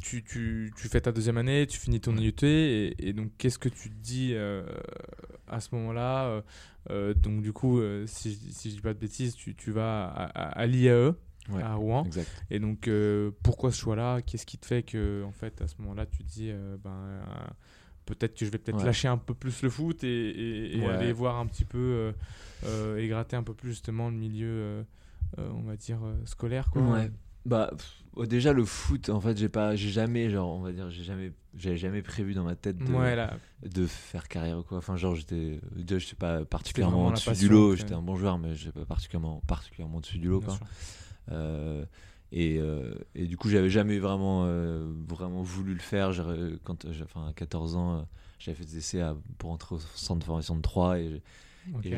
tu, 0.00 0.22
tu, 0.22 0.72
tu 0.76 0.88
fais 0.88 1.00
ta 1.00 1.12
deuxième 1.12 1.38
année, 1.38 1.66
tu 1.66 1.78
finis 1.78 2.00
ton 2.00 2.16
IUT, 2.16 2.34
et, 2.42 2.94
et 3.08 3.12
donc 3.12 3.30
qu'est-ce 3.38 3.58
que 3.58 3.68
tu 3.68 3.88
te 3.90 3.94
dis 4.02 4.32
euh, 4.34 4.64
à 5.48 5.60
ce 5.60 5.74
moment-là 5.74 6.42
euh, 6.90 7.14
Donc 7.14 7.42
du 7.42 7.52
coup, 7.52 7.80
si, 8.06 8.34
si 8.34 8.70
je 8.70 8.74
dis 8.76 8.80
pas 8.80 8.94
de 8.94 8.98
bêtises, 8.98 9.34
tu, 9.34 9.54
tu 9.54 9.70
vas 9.70 10.04
à, 10.06 10.24
à, 10.24 10.48
à 10.60 10.66
l'IAE 10.66 11.12
Ouais, 11.48 11.60
à 11.60 11.74
Rouen, 11.74 12.04
exact. 12.04 12.30
et 12.52 12.60
donc 12.60 12.88
pourquoi 13.42 13.72
ce 13.72 13.80
choix-là? 13.80 14.22
Qu'est-ce 14.22 14.46
qui 14.46 14.58
te 14.58 14.66
fait 14.66 14.84
que, 14.84 15.24
en 15.24 15.32
fait, 15.32 15.60
à 15.60 15.66
ce 15.66 15.74
moment-là, 15.80 16.06
tu 16.06 16.18
te 16.22 16.28
dis, 16.30 16.52
ben, 16.84 17.20
peut-être 18.06 18.34
que 18.38 18.44
je 18.44 18.50
vais 18.50 18.58
peut-être 18.58 18.78
Ouais. 18.78 18.84
lâcher 18.84 19.08
un 19.08 19.18
peu 19.18 19.34
plus 19.34 19.62
le 19.62 19.70
foot 19.70 20.02
et, 20.04 20.08
et- 20.08 20.76
et 20.78 20.80
Ouais. 20.80 20.88
aller 20.88 21.12
voir 21.12 21.36
un 21.38 21.46
petit 21.46 21.64
peu 21.64 21.78
euh, 21.78 22.12
euh, 22.64 22.96
et 22.98 23.08
gratter 23.08 23.36
un 23.36 23.42
peu 23.42 23.54
plus 23.54 23.70
justement 23.70 24.08
le 24.10 24.16
milieu, 24.16 24.48
euh, 24.48 24.82
euh, 25.38 25.48
on 25.54 25.62
va 25.62 25.76
dire 25.76 25.98
scolaire, 26.24 26.70
quoi. 26.70 26.82
Ouais. 26.82 27.10
Bah, 27.44 27.70
pff, 27.76 27.94
oh, 28.14 28.24
déjà, 28.24 28.52
le 28.52 28.64
foot, 28.64 29.08
en 29.08 29.20
fait, 29.20 29.36
j'ai 29.36 29.48
pas. 29.48 29.74
J'ai 29.74 29.90
jamais, 29.90 30.30
genre, 30.30 30.48
on 30.48 30.60
va 30.60 30.70
dire, 30.72 30.90
j'ai 30.90 31.02
jamais. 31.02 31.32
J'avais 31.56 31.76
jamais 31.76 32.00
prévu 32.00 32.34
dans 32.34 32.44
ma 32.44 32.54
tête 32.54 32.78
de, 32.78 32.92
Ouais, 32.92 33.16
là, 33.16 33.36
de 33.68 33.84
faire 33.86 34.28
carrière 34.28 34.58
ou 34.58 34.62
quoi. 34.62 34.78
Enfin, 34.78 34.96
genre, 34.96 35.16
j'étais. 35.16 35.58
Déjà, 35.74 35.98
j'étais 35.98 36.14
pas 36.14 36.44
particulièrement 36.44 37.08
au-dessus 37.08 37.32
du 37.32 37.48
lot. 37.48 37.74
J'étais 37.74 37.94
un 37.94 38.00
bon 38.02 38.14
joueur, 38.16 38.38
mais 38.38 38.54
j'étais 38.54 38.78
pas 38.78 38.86
particulièrement, 38.86 39.42
particulièrement 39.48 39.98
au-dessus 39.98 40.18
du 40.18 40.28
lot, 40.28 40.40
quoi. 40.40 40.56
Euh, 42.32 42.36
Et, 42.36 42.58
euh, 42.58 42.94
et 43.14 43.26
du 43.26 43.36
coup, 43.36 43.48
j'avais 43.48 43.70
jamais 43.70 43.98
vraiment, 43.98 44.44
euh, 44.46 44.90
vraiment 45.08 45.42
voulu 45.42 45.74
le 45.74 45.80
faire. 45.80 46.12
Quand, 46.64 46.84
enfin, 47.04 47.28
à 47.28 47.32
14 47.32 47.76
ans, 47.76 47.96
euh, 47.98 48.02
j'avais 48.38 48.56
fait 48.56 48.64
des 48.64 48.78
essais 48.78 49.00
à- 49.00 49.16
pour 49.38 49.50
entrer 49.50 49.74
au 49.76 49.78
centre 49.94 50.20
de 50.20 50.24
formation 50.24 50.56
de 50.56 50.62
3 50.62 50.98
et, 50.98 51.22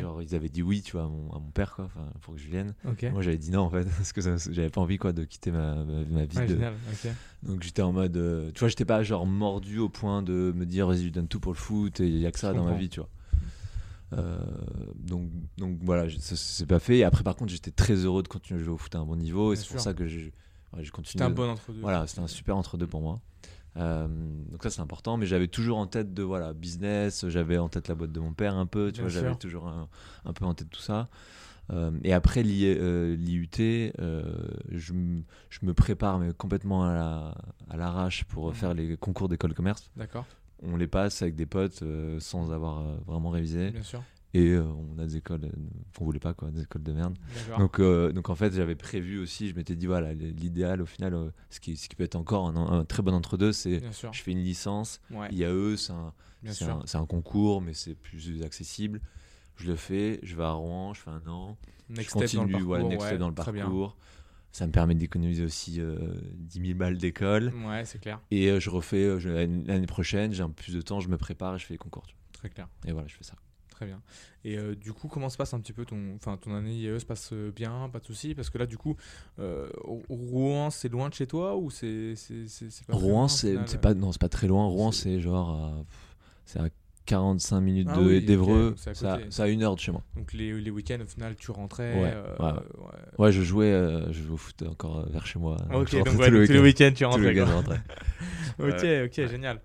genre, 0.00 0.22
ils 0.22 0.34
avaient 0.34 0.48
dit 0.48 0.62
oui, 0.62 0.82
tu 0.82 0.92
vois, 0.92 1.04
à 1.04 1.08
mon, 1.08 1.30
à 1.32 1.38
mon 1.38 1.50
père, 1.50 1.74
quoi, 1.74 1.88
pour 2.20 2.34
que 2.34 2.40
je 2.40 2.48
vienne. 2.48 2.74
Moi, 3.12 3.22
j'avais 3.22 3.38
dit 3.38 3.50
non, 3.50 3.60
en 3.62 3.70
fait, 3.70 3.84
parce 3.96 4.12
que 4.12 4.20
j'avais 4.20 4.70
pas 4.70 4.80
envie, 4.80 4.98
quoi, 4.98 5.12
de 5.12 5.24
quitter 5.24 5.50
ma, 5.52 5.84
ma, 5.84 6.04
ma 6.04 6.24
vie. 6.24 6.36
Ouais, 6.38 6.46
de-. 6.54 6.54
Donc, 7.44 7.62
j'étais 7.62 7.82
en 7.82 7.92
mode, 7.92 8.52
tu 8.54 8.58
vois, 8.60 8.68
j'étais 8.68 8.84
pas 8.84 9.02
genre 9.02 9.26
mordu 9.26 9.78
au 9.78 9.88
point 9.88 10.22
de 10.22 10.52
me 10.54 10.66
dire, 10.66 10.86
vas-y, 10.86 11.04
je 11.06 11.10
donne 11.10 11.28
tout 11.28 11.40
pour 11.40 11.52
le 11.52 11.58
foot 11.58 12.00
et 12.00 12.06
il 12.08 12.18
y 12.18 12.26
a 12.26 12.32
que 12.32 12.38
ça 12.38 12.52
dans 12.54 12.64
ma 12.64 12.72
vie, 12.80 12.88
tu 12.88 13.00
vois. 13.00 13.08
Euh, 14.16 14.38
donc, 14.97 15.30
donc 15.59 15.78
voilà, 15.83 16.09
s'est 16.11 16.66
pas 16.66 16.78
fait. 16.78 16.99
Et 16.99 17.04
après, 17.04 17.23
par 17.25 17.37
contre, 17.37 17.50
j'étais 17.52 17.71
très 17.71 17.94
heureux 17.94 18.23
de 18.23 18.28
continuer 18.28 18.61
à 18.61 18.62
jouer 18.64 18.75
au 18.75 18.78
foot 18.78 18.94
à 18.94 18.99
un 18.99 19.04
bon 19.04 19.16
niveau. 19.16 19.52
Et 19.52 19.56
c'est 19.56 19.68
pour 19.68 19.80
ça 19.80 19.94
que 19.94 20.06
je, 20.06 20.30
je 20.80 20.90
continue. 20.90 21.11
C'était 21.12 21.25
un 21.25 21.30
bon 21.30 21.49
entre-deux. 21.50 21.80
Voilà, 21.80 22.06
c'était 22.06 22.21
un 22.21 22.26
super 22.28 22.56
entre-deux 22.56 22.87
pour 22.87 23.00
moi. 23.00 23.21
Euh, 23.76 24.06
donc 24.52 24.62
ça 24.62 24.71
c'est 24.71 24.80
important, 24.80 25.16
mais 25.16 25.26
j'avais 25.26 25.49
toujours 25.49 25.78
en 25.78 25.88
tête 25.88 26.14
de 26.14 26.23
voilà 26.23 26.52
business, 26.54 27.26
j'avais 27.28 27.59
en 27.59 27.68
tête 27.68 27.88
la 27.88 27.97
boîte 27.97 28.12
de 28.12 28.21
mon 28.21 28.33
père 28.33 28.54
un 28.54 28.66
peu, 28.66 28.92
tu 28.92 29.00
Bien 29.00 29.02
vois, 29.02 29.09
j'avais 29.11 29.35
toujours 29.35 29.66
un, 29.66 29.88
un 30.25 30.33
peu 30.33 30.44
en 30.44 30.54
tête 30.54 30.71
tout 30.71 30.80
ça. 30.80 31.09
Euh, 31.73 31.90
et 32.04 32.12
après 32.12 32.44
l'I- 32.44 33.16
l'IUT, 33.16 33.49
euh, 33.99 34.23
je, 34.71 34.92
me 34.92 35.73
prépare 35.75 36.21
mais 36.21 36.33
complètement 36.33 36.85
à 36.85 36.94
la- 36.94 37.35
à 37.68 37.76
l'arrache 37.76 38.23
pour 38.25 38.49
Mhm. 38.49 38.54
faire 38.54 38.75
les 38.75 38.97
concours 38.97 39.28
d'école 39.28 39.54
commerce. 39.54 39.90
D'accord. 39.97 40.25
On 40.66 40.76
les 40.76 40.87
passe 40.87 41.23
avec 41.23 41.35
des 41.37 41.47
potes 41.47 41.83
euh, 41.83 42.18
sans 42.21 42.50
avoir 42.52 42.80
euh, 42.80 42.97
vraiment 43.06 43.30
révisé, 43.30 43.71
Bien 43.71 43.83
sûr. 43.83 44.02
et 44.33 44.50
euh, 44.52 44.62
on 44.64 44.99
a 44.99 45.04
des 45.06 45.16
écoles 45.18 45.50
qu'on 45.97 46.04
voulait 46.04 46.18
pas 46.18 46.35
quoi, 46.35 46.50
des 46.50 46.62
écoles 46.62 46.83
de 46.83 46.92
merde. 46.92 47.16
Donc, 47.59 47.80
donc 47.80 48.30
en 48.30 48.35
fait, 48.35 48.52
j'avais 48.52 48.75
prévu 48.75 49.18
aussi, 49.18 49.49
je 49.49 49.54
m'étais 49.54 49.76
dit, 49.76 49.87
voilà, 49.87 50.12
l'idéal 50.14 50.80
au 50.83 50.87
final, 50.87 51.33
ce, 51.50 51.61
qui, 51.61 51.76
ce 51.76 51.88
qui 51.88 51.94
peut 51.97 52.04
être 52.04 52.16
encore 52.16 52.49
un, 52.49 52.56
un 52.80 52.85
très 52.85 53.02
bon 53.02 53.12
entre-deux, 53.14 53.52
c'est 53.52 53.83
je 54.12 54.23
fais 54.23 54.33
une 54.33 54.42
licence, 54.42 55.00
Ouais. 55.11 55.28
IAE, 55.33 55.76
c'est 55.76 55.92
un, 55.92 56.12
un, 56.71 57.00
un 57.00 57.06
concours, 57.06 57.61
mais 57.62 57.75
c'est 57.75 57.94
plus 57.94 58.42
accessible. 58.42 59.00
Je 59.56 59.68
le 59.68 59.76
fais, 59.76 60.18
je 60.25 60.35
vais 60.35 60.42
à 60.42 60.50
Rouen, 60.52 60.94
je 60.94 61.00
fais 61.00 61.11
un 61.11 61.26
an, 61.28 61.56
Next 61.88 62.04
je 62.18 62.25
step 62.26 62.35
dans 62.35 62.42
le 62.44 62.49
continue, 62.50 62.64
voilà, 62.64 62.83
parcours, 62.83 62.90
next 62.90 63.02
ouais, 63.02 63.09
step 63.11 63.18
dans 63.21 63.28
le 63.28 63.35
parcours. 63.35 63.97
Ça 64.56 64.68
me 64.68 64.73
permet 64.73 64.94
d'économiser 64.94 65.42
aussi 65.42 65.80
euh, 65.80 65.99
10 66.34 66.61
000 66.64 66.78
balles 66.78 66.96
d'école. 66.96 67.52
Ouais, 67.66 67.84
c'est 67.84 68.00
clair. 68.00 68.20
Et 68.30 68.49
euh, 68.50 68.61
je 68.61 68.70
refais 68.70 69.02
euh, 69.02 69.18
je- 69.18 69.28
l'année 69.28 69.87
prochaine, 69.87 70.32
j'ai 70.32 70.44
un 70.44 70.49
peu 70.49 70.62
plus 70.62 70.75
de 70.75 70.80
temps, 70.80 71.00
je 71.00 71.08
me 71.08 71.18
prépare 71.18 71.56
et 71.56 71.58
je 71.58 71.66
fais 71.66 71.75
les 71.75 71.78
concours. 71.78 72.04
Très 72.32 72.49
clair. 72.50 72.68
Et 72.87 72.92
voilà, 72.92 73.08
je 73.08 73.16
fais 73.16 73.25
ça. 73.25 73.34
Très 73.70 73.87
bien. 73.87 74.00
Et 74.44 74.56
euh, 74.56 74.76
du 74.76 74.92
coup, 74.92 75.08
comment 75.08 75.28
se 75.28 75.37
passe 75.37 75.52
un 75.54 75.58
petit 75.61 75.73
peu 75.73 75.84
ton, 75.84 76.14
enfin, 76.14 76.37
ton 76.37 76.54
année 76.54 76.73
IAE 76.76 77.00
se 77.00 77.04
passe 77.04 77.32
bien, 77.32 77.88
pas 77.92 77.99
de 77.99 78.04
soucis? 78.06 78.37
Parce 78.37 78.49
que 78.49 78.58
là, 78.58 78.66
du 78.66 78.78
coup, 78.78 78.96
euh, 79.40 79.68
Rouen, 80.08 80.70
c'est 80.70 80.88
loin 80.88 81.08
de 81.08 81.14
chez 81.14 81.26
toi 81.26 81.56
ou 81.56 81.70
c'est 81.70 82.14
c'est 82.14 82.46
c'est 82.46 82.70
c'est 82.70 82.87
pas 82.87 82.94
Rouen, 82.94 83.26
c'est 83.26 83.80
pas, 83.80 83.94
non, 83.94 84.12
c'est 84.12 84.20
pas 84.20 84.28
très 84.28 84.46
loin. 84.46 84.66
Rouen, 84.66 84.92
C'est- 84.92 85.18
genre 85.18 85.84
c'est 86.46 86.61
à 86.61 86.68
45 87.06 87.61
minutes 87.61 87.88
Ah 87.90 88.00
oui, 88.00 88.23
d'Evreux. 88.25 88.75
à, 88.87 88.92
côté. 88.92 89.26
c'est 89.30 89.42
à 89.42 89.49
une 89.49 89.62
heure 89.62 89.75
de 89.75 89.80
chez 89.80 89.92
moi. 89.92 90.02
Donc 90.16 90.32
les, 90.32 90.58
les 90.61 90.70
week-ends, 90.70 90.99
au 91.02 91.06
final, 91.06 91.37
tu 91.37 91.50
rentrais. 91.50 91.94
Ouais, 91.94 92.12
euh, 92.14 92.37
ouais, 92.38 92.44
ouais. 92.46 92.52
ouais. 92.78 93.18
Ouais, 93.18 93.32
je 93.32 93.42
jouais, 93.42 93.73
euh, 93.73 94.11
je 94.12 94.23
jouais 94.23 94.34
au 94.34 94.38
foot 94.38 94.62
encore 94.62 95.00
euh, 95.00 95.06
vers 95.11 95.26
chez 95.26 95.38
moi. 95.38 95.56
Ah, 95.70 95.78
Ok, 95.78 95.94
donc, 95.94 96.08
tous 96.08 96.52
les 96.52 96.58
week-ends, 96.61 96.92
tu 96.94 97.04
rentrais. 97.04 97.34
Ok, 98.58 98.84
ok, 99.06 99.26
génial. 99.28 99.61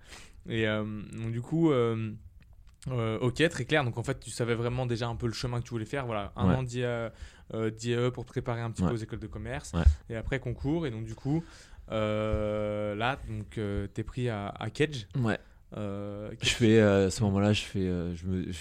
Et 0.48 0.66
euh, 0.66 0.82
donc 0.84 1.32
du 1.32 1.40
coup, 1.40 1.70
ok, 1.70 3.48
très 3.48 3.64
clair. 3.64 3.84
Donc 3.84 3.98
en 3.98 4.02
fait, 4.02 4.20
tu 4.20 4.30
savais 4.30 4.54
vraiment 4.54 4.84
déjà 4.84 5.08
un 5.08 5.16
peu 5.16 5.26
le 5.26 5.32
chemin 5.32 5.60
que 5.60 5.64
tu 5.64 5.70
voulais 5.70 5.84
faire. 5.84 6.06
Voilà, 6.06 6.32
un 6.36 6.54
an 6.54 6.62
d'IA, 6.62 7.12
d'IAE 7.54 8.10
pour 8.10 8.24
te 8.24 8.30
préparer 8.30 8.60
un 8.60 8.70
petit 8.70 8.82
peu 8.82 8.92
aux 8.92 8.96
écoles 8.96 9.20
de 9.20 9.26
commerce. 9.26 9.72
Et 10.10 10.16
après 10.16 10.40
concours. 10.40 10.86
Et 10.86 10.90
donc 10.90 11.04
du 11.04 11.14
coup, 11.14 11.42
là, 11.88 13.18
euh, 13.58 13.86
t'es 13.94 14.02
pris 14.04 14.28
à, 14.28 14.48
à 14.48 14.70
Kedge. 14.70 15.06
Ouais. 15.18 15.38
Euh, 15.76 16.30
Je 16.42 16.48
fais 16.50 16.80
euh, 16.80 17.06
à 17.06 17.10
ce 17.10 17.22
moment-là, 17.24 17.52
je 17.52 17.62
fais, 17.62 17.86
euh, 17.86 18.14
je 18.16 18.26
me, 18.26 18.44
je, 18.50 18.52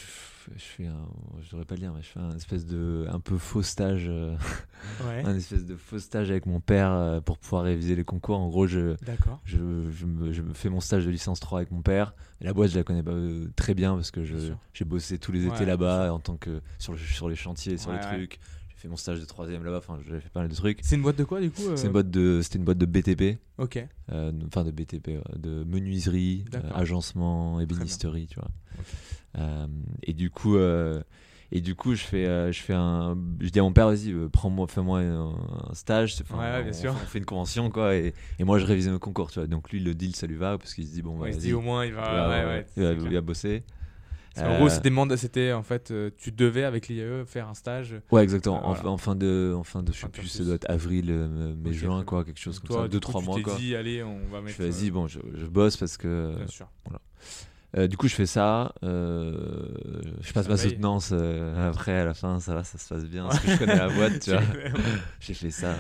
fais 0.57 0.85
un, 0.85 1.07
je 1.41 1.49
devrais 1.51 1.65
pas 1.65 1.75
le 1.75 1.81
dire, 1.81 1.93
mais 1.93 2.01
je 2.03 2.07
fais 2.07 2.19
un 2.19 2.35
espèce 2.35 2.65
de, 2.65 3.07
un 3.11 3.19
peu 3.19 3.37
faux 3.37 3.63
stage, 3.63 4.07
ouais. 4.07 5.23
un 5.25 5.35
espèce 5.35 5.65
de 5.65 5.75
faux 5.75 5.97
stage 5.99 6.29
avec 6.29 6.45
mon 6.45 6.59
père 6.59 7.21
pour 7.25 7.37
pouvoir 7.39 7.63
réviser 7.63 7.95
les 7.95 8.03
concours. 8.03 8.37
En 8.37 8.47
gros, 8.49 8.67
je, 8.67 8.95
je, 9.45 9.57
je, 9.91 10.05
me, 10.05 10.31
je 10.31 10.41
me 10.43 10.53
fais 10.53 10.69
mon 10.69 10.79
stage 10.81 11.05
de 11.05 11.09
licence 11.11 11.39
3 11.39 11.59
avec 11.59 11.71
mon 11.71 11.81
père. 11.81 12.13
Et 12.41 12.45
la 12.45 12.53
boîte, 12.53 12.69
je 12.71 12.77
la 12.77 12.83
connais 12.83 13.03
pas 13.03 13.15
très 13.55 13.73
bien 13.73 13.95
parce 13.95 14.11
que 14.11 14.23
j'ai 14.23 14.85
bossé 14.85 15.17
tous 15.17 15.31
les 15.31 15.45
Ouais, 15.47 15.55
étés 15.55 15.65
là-bas 15.65 16.13
en 16.13 16.19
tant 16.19 16.37
que 16.37 16.61
sur, 16.77 16.93
le- 16.93 16.99
sur 16.99 17.27
les 17.27 17.35
chantiers, 17.35 17.77
sur 17.77 17.89
Ouais, 17.91 17.97
les 17.97 18.01
trucs. 18.17 18.39
J'ai 18.79 18.83
fait 18.83 18.87
mon 18.87 18.95
stage 18.95 19.19
de 19.19 19.25
troisième 19.25 19.65
là-bas. 19.65 19.79
Enfin, 19.79 19.99
j'ai 20.07 20.21
fait 20.21 20.29
pas 20.29 20.39
mal 20.39 20.47
de 20.47 20.55
trucs. 20.55 20.79
C'est 20.83 20.95
une 20.95 21.01
boîte 21.01 21.17
de 21.17 21.25
quoi 21.25 21.41
du 21.41 21.51
coup 21.51 21.67
euh 21.67 21.75
C'est 21.75 21.87
une 21.87 21.91
boîte 21.91 22.09
de, 22.09 22.39
c'était 22.41 22.59
une 22.59 22.63
boîte 22.63 22.77
de 22.77 22.85
BTP, 22.85 23.37
Ok. 23.57 23.85
euh, 24.09 24.31
enfin 24.47 24.63
de 24.63 24.71
BTP, 24.71 25.19
de 25.35 25.65
menuiserie, 25.65 26.45
euh, 26.53 26.61
agencement, 26.73 27.59
ébénisterie, 27.59 28.27
tu 28.27 28.35
vois. 28.39 28.47
Euh, 29.37 29.67
et 30.03 30.13
du 30.13 30.29
coup, 30.29 30.55
euh, 30.55 31.01
et 31.51 31.59
du 31.59 31.75
coup, 31.75 31.93
je 31.93 32.03
fais, 32.03 32.25
euh, 32.25 32.53
je 32.53 32.61
fais 32.61 32.73
un, 32.73 33.17
je 33.41 33.49
dis 33.49 33.59
à 33.59 33.63
mon 33.63 33.73
père, 33.73 33.87
vas-y, 33.87 34.13
euh, 34.13 34.29
prends-moi, 34.29 34.65
fais-moi 34.69 34.99
un, 35.01 35.35
un 35.69 35.73
stage. 35.73 36.15
enfin, 36.21 36.37
Ouais, 36.37 36.43
ouais, 36.59 36.63
bien 36.63 36.71
on, 36.71 36.75
sûr. 36.81 36.91
on 36.93 37.05
fait 37.05 37.19
une 37.19 37.25
convention, 37.25 37.69
quoi. 37.69 37.95
Et, 37.97 38.13
et 38.39 38.43
moi, 38.45 38.59
je 38.59 38.65
révise 38.65 38.87
mes 38.87 38.97
concours, 38.97 39.29
tu 39.29 39.39
vois. 39.39 39.47
Donc 39.47 39.71
lui, 39.71 39.81
le 39.81 39.93
deal, 39.93 40.15
ça 40.15 40.25
lui 40.25 40.35
va 40.37 40.57
parce 40.57 40.73
qu'il 40.73 40.87
se 40.87 40.93
dit, 40.93 41.01
bon, 41.01 41.17
bah, 41.17 41.23
Ouais, 41.23 41.29
il 41.31 41.33
se 41.33 41.39
vas-y, 41.39 41.47
dit 41.47 41.53
au 41.53 41.59
moins 41.61 41.85
il 41.85 41.91
va. 41.93 42.01
il 42.07 42.15
va, 42.15 42.29
ouais, 42.47 42.65
il 42.77 42.83
va- 42.83 42.93
il 42.93 43.13
va 43.13 43.21
bosser. 43.21 43.63
Parce 44.35 44.47
qu'en 44.47 44.53
Euh, 44.53 44.57
gros, 44.59 44.69
c'était 44.69 44.89
en 45.53 45.63
fait, 45.63 45.91
euh, 45.91 46.11
tu 46.17 46.31
devais 46.31 46.63
avec 46.63 46.87
l'IAE 46.87 47.25
faire 47.25 47.47
un 47.49 47.53
stage. 47.53 47.95
Ouais, 48.11 48.23
exactement. 48.23 48.65
En, 48.65 48.73
voilà. 48.73 48.89
en 48.89 48.97
fin 48.97 49.15
de, 49.15 49.53
en 49.57 49.63
fin 49.63 49.81
de, 49.83 49.91
je 49.91 49.99
sais 50.01 50.07
plus, 50.09 50.27
ça 50.27 50.43
doit 50.43 50.55
être 50.55 50.69
avril, 50.69 51.07
euh, 51.09 51.55
mai, 51.55 51.73
juin, 51.73 52.03
quoi, 52.03 52.23
quelque 52.23 52.39
chose 52.39 52.59
comme 52.59 52.67
toi, 52.69 52.81
ça, 52.83 52.87
deux, 52.87 52.99
coup, 52.99 53.11
trois 53.11 53.21
tu 53.21 53.27
mois, 53.27 53.35
t'es 53.37 53.41
quoi. 53.43 53.55
dit, 53.55 53.75
allez, 53.75 54.03
on 54.03 54.19
va 54.31 54.39
Je 54.39 54.43
mettre. 54.45 54.57
fais, 54.57 54.69
vas-y, 54.69 54.91
bon, 54.91 55.07
je, 55.07 55.19
je 55.33 55.45
bosse 55.47 55.77
parce 55.77 55.97
que. 55.97 56.35
Bien 56.37 56.47
sûr. 56.47 56.67
Euh, 57.77 57.87
du 57.87 57.97
coup, 57.97 58.07
je 58.07 58.15
fais 58.15 58.25
ça. 58.25 58.73
euh, 58.83 59.67
je 60.21 60.33
passe 60.33 60.49
ma 60.49 60.57
soutenance 60.57 61.11
euh, 61.13 61.69
après, 61.69 61.99
à 61.99 62.05
la 62.05 62.15
fin, 62.15 62.39
ça 62.39 62.55
va, 62.55 62.63
ça 62.63 62.79
se 62.79 62.89
passe 62.89 63.05
bien. 63.05 63.25
Parce 63.27 63.39
que 63.41 63.51
je 63.51 63.57
connais 63.59 63.75
la 63.75 63.89
boîte, 63.89 64.19
tu 64.19 64.31
vois. 64.31 64.41
J'ai 65.19 65.35
fait 65.35 65.51
ça. 65.51 65.75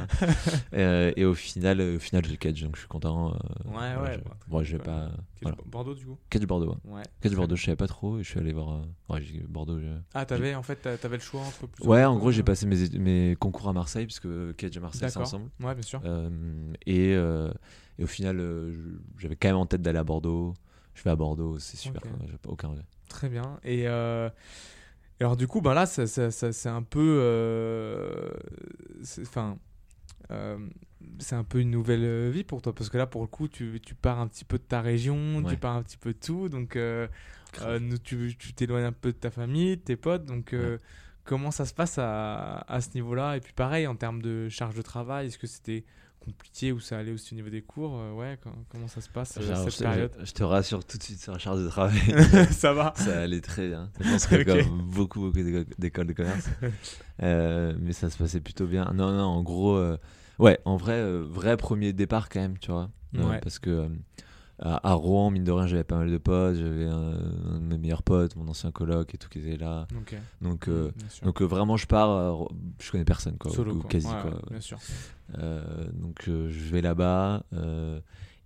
Euh, 0.75 1.11
et 1.15 1.25
au 1.25 1.33
final, 1.33 1.81
au 1.81 1.97
final, 1.99 2.23
j'ai 2.27 2.37
catch, 2.37 2.61
donc 2.61 2.75
je 2.75 2.81
suis 2.81 2.87
content. 2.87 3.29
euh, 3.29 3.69
Ouais, 3.69 3.95
voilà, 3.95 4.01
ouais, 4.03 4.23
bon, 4.47 4.63
je 4.63 4.73
vais 4.73 4.77
ouais. 4.77 4.83
pas. 4.85 5.09
Voilà. 5.41 5.57
Bordeaux 5.65 5.95
du 5.95 6.05
coup? 6.05 6.17
Catch 6.29 6.43
Bordeaux. 6.45 6.75
Ouais. 6.85 6.97
Ouais. 6.97 7.03
Catch 7.21 7.33
Bordeaux, 7.33 7.55
je 7.55 7.63
savais 7.65 7.75
pas 7.75 7.87
trop. 7.87 8.19
Et 8.19 8.23
je 8.23 8.29
suis 8.29 8.39
allé 8.39 8.53
voir. 8.53 8.81
Ouais, 9.09 9.21
Bordeaux. 9.47 9.79
Ah, 10.13 10.25
t'avais 10.25 10.53
en 10.53 10.61
fait, 10.63 10.75
t'a- 10.75 10.95
t'avais 10.97 11.17
le 11.17 11.23
choix 11.23 11.41
entre 11.41 11.65
plusieurs 11.67 11.91
Ouais, 11.91 12.05
en 12.05 12.17
gros, 12.17 12.29
j'ai 12.31 12.43
passé 12.43 12.67
mes, 12.67 12.87
mes 12.99 13.35
concours 13.39 13.67
à 13.67 13.73
Marseille, 13.73 14.05
parce 14.05 14.19
que 14.19 14.51
Catch 14.51 14.77
et 14.77 14.79
Marseille, 14.79 15.09
c'est 15.09 15.17
ensemble. 15.17 15.49
Ouais, 15.59 15.73
bien 15.73 15.81
sûr. 15.81 16.01
Et, 16.85 17.13
et 17.13 18.03
au 18.03 18.07
final, 18.07 18.37
j'avais 19.17 19.35
quand 19.35 19.47
même 19.47 19.57
en 19.57 19.65
tête 19.65 19.81
d'aller 19.81 19.97
à 19.97 20.03
Bordeaux. 20.03 20.53
Je 20.95 21.03
vais 21.03 21.09
à 21.11 21.15
Bordeaux, 21.15 21.59
c'est 21.59 21.77
super. 21.77 22.01
Ok. 22.03 22.09
quoi, 22.17 22.27
J'ai 22.29 22.37
pas 22.37 22.49
aucun 22.49 22.67
regret. 22.69 22.85
Très 23.07 23.29
bien. 23.29 23.59
Et 23.63 23.87
euh, 23.87 24.29
et 25.19 25.23
alors, 25.23 25.35
du 25.37 25.47
coup, 25.47 25.61
ben 25.61 25.73
là, 25.73 25.85
ça, 25.85 26.07
ça- 26.07 26.31
ça- 26.31 26.51
c'est 26.53 26.69
un 26.69 26.83
peu. 26.83 27.19
euh, 27.21 28.29
c'est- 29.03 29.21
Enfin. 29.21 29.57
euh, 30.31 30.57
c'est 31.19 31.35
un 31.35 31.43
peu 31.45 31.59
une 31.59 31.71
nouvelle 31.71 32.29
vie 32.29 32.43
pour 32.43 32.61
toi 32.61 32.73
parce 32.75 32.89
que 32.89 32.97
là 32.97 33.07
pour 33.07 33.21
le 33.21 33.27
coup 33.27 33.47
tu, 33.47 33.79
tu 33.83 33.95
pars 33.95 34.19
un 34.19 34.27
petit 34.27 34.43
peu 34.45 34.57
de 34.57 34.63
ta 34.63 34.81
région 34.81 35.37
Ouais. 35.37 35.49
tu 35.53 35.57
pars 35.57 35.75
un 35.75 35.81
petit 35.81 35.97
peu 35.97 36.11
de 36.13 36.19
tout 36.19 36.49
donc 36.49 36.75
euh, 36.75 37.07
nous, 37.79 37.97
tu 37.97 38.35
tu 38.37 38.53
t'éloignes 38.53 38.83
un 38.83 38.91
peu 38.91 39.11
de 39.13 39.17
ta 39.17 39.31
famille 39.31 39.77
de 39.77 39.81
tes 39.81 39.95
potes 39.95 40.25
donc 40.25 40.53
comment 41.23 41.51
ça 41.51 41.65
se 41.65 41.73
passe 41.73 41.97
à, 41.97 42.59
à 42.67 42.81
ce 42.81 42.89
niveau 42.95 43.15
là 43.15 43.37
et 43.37 43.39
puis 43.39 43.53
pareil 43.53 43.87
en 43.87 43.95
termes 43.95 44.21
de 44.21 44.49
charge 44.49 44.75
de 44.75 44.81
travail 44.81 45.27
est-ce 45.27 45.37
que 45.39 45.47
c'était 45.47 45.85
compliqué 46.31 46.71
ou 46.71 46.79
ça 46.79 46.97
allait 46.97 47.11
aussi 47.11 47.33
au 47.33 47.37
niveau 47.37 47.49
des 47.49 47.61
cours 47.61 47.97
euh, 47.99 48.13
ouais 48.13 48.37
com- 48.43 48.53
comment 48.69 48.87
ça 48.87 49.01
se 49.01 49.09
passe 49.09 49.37
euh, 49.39 49.47
Alors, 49.51 49.63
cette 49.65 49.77
je, 49.77 49.83
période? 49.83 50.11
je- 50.19 50.25
je 50.25 50.31
te 50.33 50.43
rassure 50.43 50.83
tout 50.85 50.97
de 50.97 51.03
suite 51.03 51.19
sur 51.21 51.33
la 51.33 51.39
charge 51.39 51.63
de 51.63 51.67
travail. 51.67 51.99
ça 52.51 52.73
va 52.73 52.93
ça 52.95 53.21
allait 53.21 53.41
très 53.41 53.67
bien. 53.67 53.89
Je 54.01 54.09
pense 54.09 54.25
que 54.27 54.35
Ok. 54.41 54.45
comme 54.65 54.81
beaucoup, 54.83 55.19
beaucoup 55.21 55.41
d'éco- 55.43 55.69
d'écoles 55.77 56.07
de 56.07 56.13
commerce. 56.13 56.47
Euh, 57.21 57.73
mais 57.81 57.91
ça 57.91 58.09
se 58.09 58.17
passait 58.17 58.39
plutôt 58.39 58.65
bien. 58.65 58.85
Non, 58.93 59.11
non, 59.11 59.23
en 59.25 59.43
gros, 59.43 59.75
euh, 59.75 59.97
ouais, 60.39 60.57
en 60.63 60.77
vrai, 60.77 60.93
euh, 60.93 61.21
vrai 61.27 61.57
premier 61.57 61.91
départ 61.91 62.29
quand 62.29 62.39
même, 62.39 62.57
tu 62.57 62.71
vois. 62.71 62.89
Ouais. 63.13 63.39
Parce 63.41 63.59
que 63.59 63.89
à, 64.61 64.89
à 64.89 64.93
Rouen, 64.93 65.31
mine 65.31 65.43
de 65.43 65.51
rien, 65.51 65.67
j'avais 65.67 65.83
pas 65.83 65.97
mal 65.97 66.11
de 66.11 66.17
potes. 66.17 66.55
J'avais 66.55 66.85
un, 66.85 67.13
un 67.51 67.59
de 67.59 67.65
mes 67.65 67.77
meilleurs 67.77 68.03
potes, 68.03 68.35
mon 68.35 68.47
ancien 68.47 68.71
coloc 68.71 69.13
et 69.15 69.17
tout 69.17 69.29
qui 69.29 69.39
était 69.39 69.57
là. 69.57 69.87
Donc, 70.41 70.67
euh, 70.67 70.91
donc 71.23 71.41
euh, 71.41 71.45
vraiment, 71.45 71.77
je 71.77 71.87
pars, 71.87 72.09
euh, 72.09 72.45
je 72.81 72.91
connais 72.91 73.05
personne, 73.05 73.37
quoi. 73.37 73.51
solo 73.51 73.73
ou 73.75 73.79
quoi. 73.81 73.89
quasi, 73.89 74.07
Ouais, 74.07 74.21
quoi. 74.21 74.31
ouais, 74.31 74.39
bien 74.51 74.61
sûr 74.61 74.77
donc 75.93 76.23
je 76.25 76.69
vais 76.71 76.81
là-bas 76.81 77.43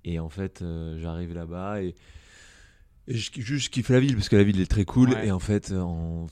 et 0.03 0.19
en 0.19 0.27
fait 0.29 0.63
j'arrive 0.97 1.33
là-bas 1.33 1.81
et, 1.81 1.95
et 3.07 3.17
je, 3.17 3.31
juste 3.39 3.65
je 3.67 3.69
kiffe 3.69 3.87
la 3.89 4.01
ville 4.01 4.15
parce 4.15 4.27
que 4.27 4.35
la 4.35 4.43
ville 4.43 4.59
est 4.59 4.69
très 4.69 4.83
cool 4.83 5.11
Ouais. 5.11 5.27
et 5.27 5.31
en 5.31 5.39
fait 5.39 5.71
en 5.71 6.27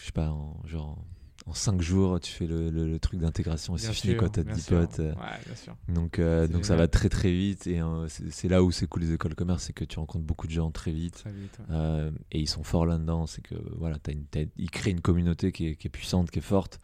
je 0.00 0.06
sais 0.06 0.12
pas 0.12 0.28
en, 0.28 0.62
genre 0.64 1.04
en 1.46 1.54
5 1.54 1.80
jours 1.80 2.18
tu 2.20 2.32
fais 2.32 2.46
le, 2.46 2.70
le- 2.70 2.86
le 2.88 2.98
truc 2.98 3.20
d'intégration 3.20 3.76
et 3.76 3.80
Bien 3.80 3.88
c'est 3.88 3.94
fini 3.94 4.12
sûr, 4.14 4.18
quoi 4.20 4.28
t'as 4.28 4.42
bien 4.42 4.54
10 4.54 4.62
sûr. 4.64 4.78
potes 4.80 4.98
euh. 5.00 5.12
ouais 5.14 5.38
bien 5.46 5.54
sûr 5.54 5.76
donc 5.88 6.18
euh, 6.18 6.48
donc 6.48 6.64
ça 6.64 6.74
va 6.76 6.88
très 6.88 7.08
très 7.08 7.30
vite 7.32 7.66
et 7.68 7.80
euh, 7.80 8.08
c'est 8.08 8.48
là 8.48 8.62
où 8.64 8.72
c'est 8.72 8.86
cool 8.88 9.02
les 9.02 9.12
écoles 9.12 9.30
de 9.30 9.36
commerce 9.36 9.62
c'est 9.64 9.72
que 9.72 9.84
tu 9.84 9.98
rencontres 10.00 10.24
beaucoup 10.24 10.46
de 10.48 10.52
gens 10.52 10.70
très 10.72 10.90
vite 10.92 11.14
très 11.14 11.30
vite 11.32 11.56
ouais. 11.60 11.64
euh, 11.70 12.10
et 12.32 12.40
ils 12.40 12.48
sont 12.48 12.64
forts 12.64 12.84
là-dedans. 12.86 13.26
C'est 13.26 13.42
que 13.42 13.54
voilà, 13.78 13.98
une, 14.08 14.24
ils 14.56 14.70
créent 14.70 14.90
une 14.90 15.00
communauté 15.00 15.52
qui 15.52 15.68
est, 15.68 15.76
qui 15.76 15.86
est 15.86 15.90
puissante, 15.90 16.30
qui 16.30 16.40
est 16.40 16.42
forte. 16.42 16.80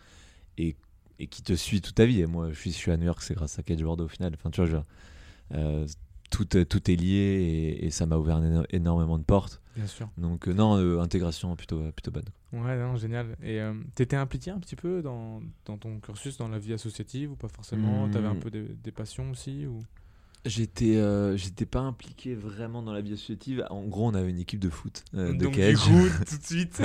Et 0.58 0.76
et 1.18 1.26
qui 1.28 1.42
te 1.42 1.52
suit 1.54 1.80
toute 1.80 1.94
ta 1.94 2.04
vie. 2.04 2.20
Et 2.20 2.26
moi, 2.26 2.50
je 2.50 2.58
suis, 2.58 2.72
je 2.72 2.76
suis 2.76 2.90
à 2.90 2.96
New 2.96 3.04
York, 3.04 3.22
c'est 3.22 3.34
grâce 3.34 3.56
à 3.58 3.62
Catchboard 3.62 4.00
au 4.00 4.08
final. 4.08 4.32
Enfin, 4.34 4.50
tu 4.50 4.60
vois, 4.60 4.66
je 4.68 4.76
veux 4.76 4.82
dire, 5.80 5.86
tout, 6.30 6.44
tout 6.44 6.90
est 6.90 6.96
lié 6.96 7.16
et, 7.16 7.86
et 7.86 7.90
ça 7.90 8.06
m'a 8.06 8.16
ouvert 8.16 8.38
éno- 8.40 8.64
énormément 8.70 9.18
de 9.18 9.24
portes. 9.24 9.61
Bien 9.74 9.86
sûr. 9.86 10.08
Donc, 10.18 10.48
euh, 10.48 10.52
non, 10.52 10.76
euh, 10.76 11.00
intégration 11.00 11.54
plutôt, 11.56 11.90
plutôt 11.92 12.10
bonne. 12.10 12.28
Ouais, 12.52 12.76
non, 12.76 12.96
génial. 12.96 13.36
Et 13.42 13.60
euh, 13.60 13.74
t'étais 13.94 14.16
impliqué 14.16 14.50
un 14.50 14.58
petit 14.58 14.76
peu 14.76 15.02
dans, 15.02 15.40
dans 15.64 15.78
ton 15.78 15.98
cursus, 16.00 16.36
dans 16.36 16.48
la 16.48 16.58
vie 16.58 16.74
associative 16.74 17.32
ou 17.32 17.36
pas 17.36 17.48
forcément? 17.48 18.06
Hmm. 18.06 18.10
T'avais 18.10 18.28
un 18.28 18.36
peu 18.36 18.50
des, 18.50 18.62
des 18.62 18.92
passions 18.92 19.30
aussi 19.30 19.66
ou... 19.66 19.78
J'étais 20.44 20.96
euh, 20.96 21.36
j'étais 21.36 21.66
pas 21.66 21.78
impliqué 21.80 22.34
vraiment 22.34 22.82
dans 22.82 22.92
la 22.92 23.00
vie 23.00 23.12
associative. 23.12 23.64
En 23.70 23.82
gros, 23.84 24.08
on 24.08 24.14
avait 24.14 24.28
une 24.30 24.40
équipe 24.40 24.58
de 24.58 24.70
foot, 24.70 25.04
euh, 25.14 25.32
de 25.32 25.44
Donc 25.44 25.54
cage. 25.54 25.74
du 25.74 25.78
coup, 25.78 26.08
tout 26.28 26.36
de 26.36 26.42
suite. 26.44 26.82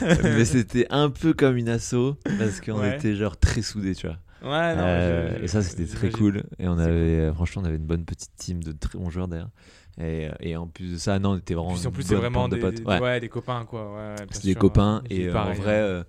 mais 0.22 0.44
c'était 0.44 0.86
un 0.90 1.08
peu 1.08 1.32
comme 1.32 1.56
une 1.56 1.68
asso 1.68 2.16
parce 2.38 2.60
qu'on 2.60 2.80
Ouais. 2.80 2.96
était 2.96 3.14
genre 3.14 3.36
très 3.36 3.62
soudés, 3.62 3.94
tu 3.94 4.08
vois. 4.08 4.16
Ouais, 4.42 4.74
non, 4.74 4.82
Euh, 4.84 5.38
je- 5.38 5.44
et 5.44 5.46
ça, 5.46 5.62
c'était 5.62 5.86
très 5.86 6.10
cool. 6.10 6.42
Et 6.58 6.66
on 6.66 6.76
avait, 6.76 6.90
euh, 7.20 7.32
franchement, 7.32 7.62
on 7.62 7.66
avait 7.66 7.76
une 7.76 7.86
bonne 7.86 8.04
petite 8.04 8.32
team 8.36 8.64
de 8.64 8.72
très 8.72 8.98
bons 8.98 9.10
joueurs 9.10 9.28
d'ailleurs. 9.28 9.50
Et, 9.98 10.26
euh, 10.28 10.32
et 10.40 10.56
en 10.56 10.66
plus 10.66 10.90
de 10.94 10.96
ça, 10.98 11.20
non, 11.20 11.32
on 11.32 11.36
était 11.36 11.54
vraiment. 11.54 11.74
Puis 11.74 11.86
en 11.86 11.92
plus, 11.92 12.02
c'est 12.02 12.16
vraiment 12.16 12.48
de 12.48 12.56
des, 12.56 12.60
potes. 12.60 12.74
des- 12.74 12.82
Ouais. 12.82 12.98
ouais, 13.00 13.20
des 13.20 13.28
copains, 13.28 13.64
quoi. 13.64 13.94
Ouais, 13.94 14.16
C'était 14.32 14.48
des 14.48 14.52
sûr. 14.54 14.60
copains. 14.60 15.02
Et 15.08 15.28
pareil, 15.28 15.56
en 15.58 15.62
vrai, 15.62 15.80
hein. 16.00 16.04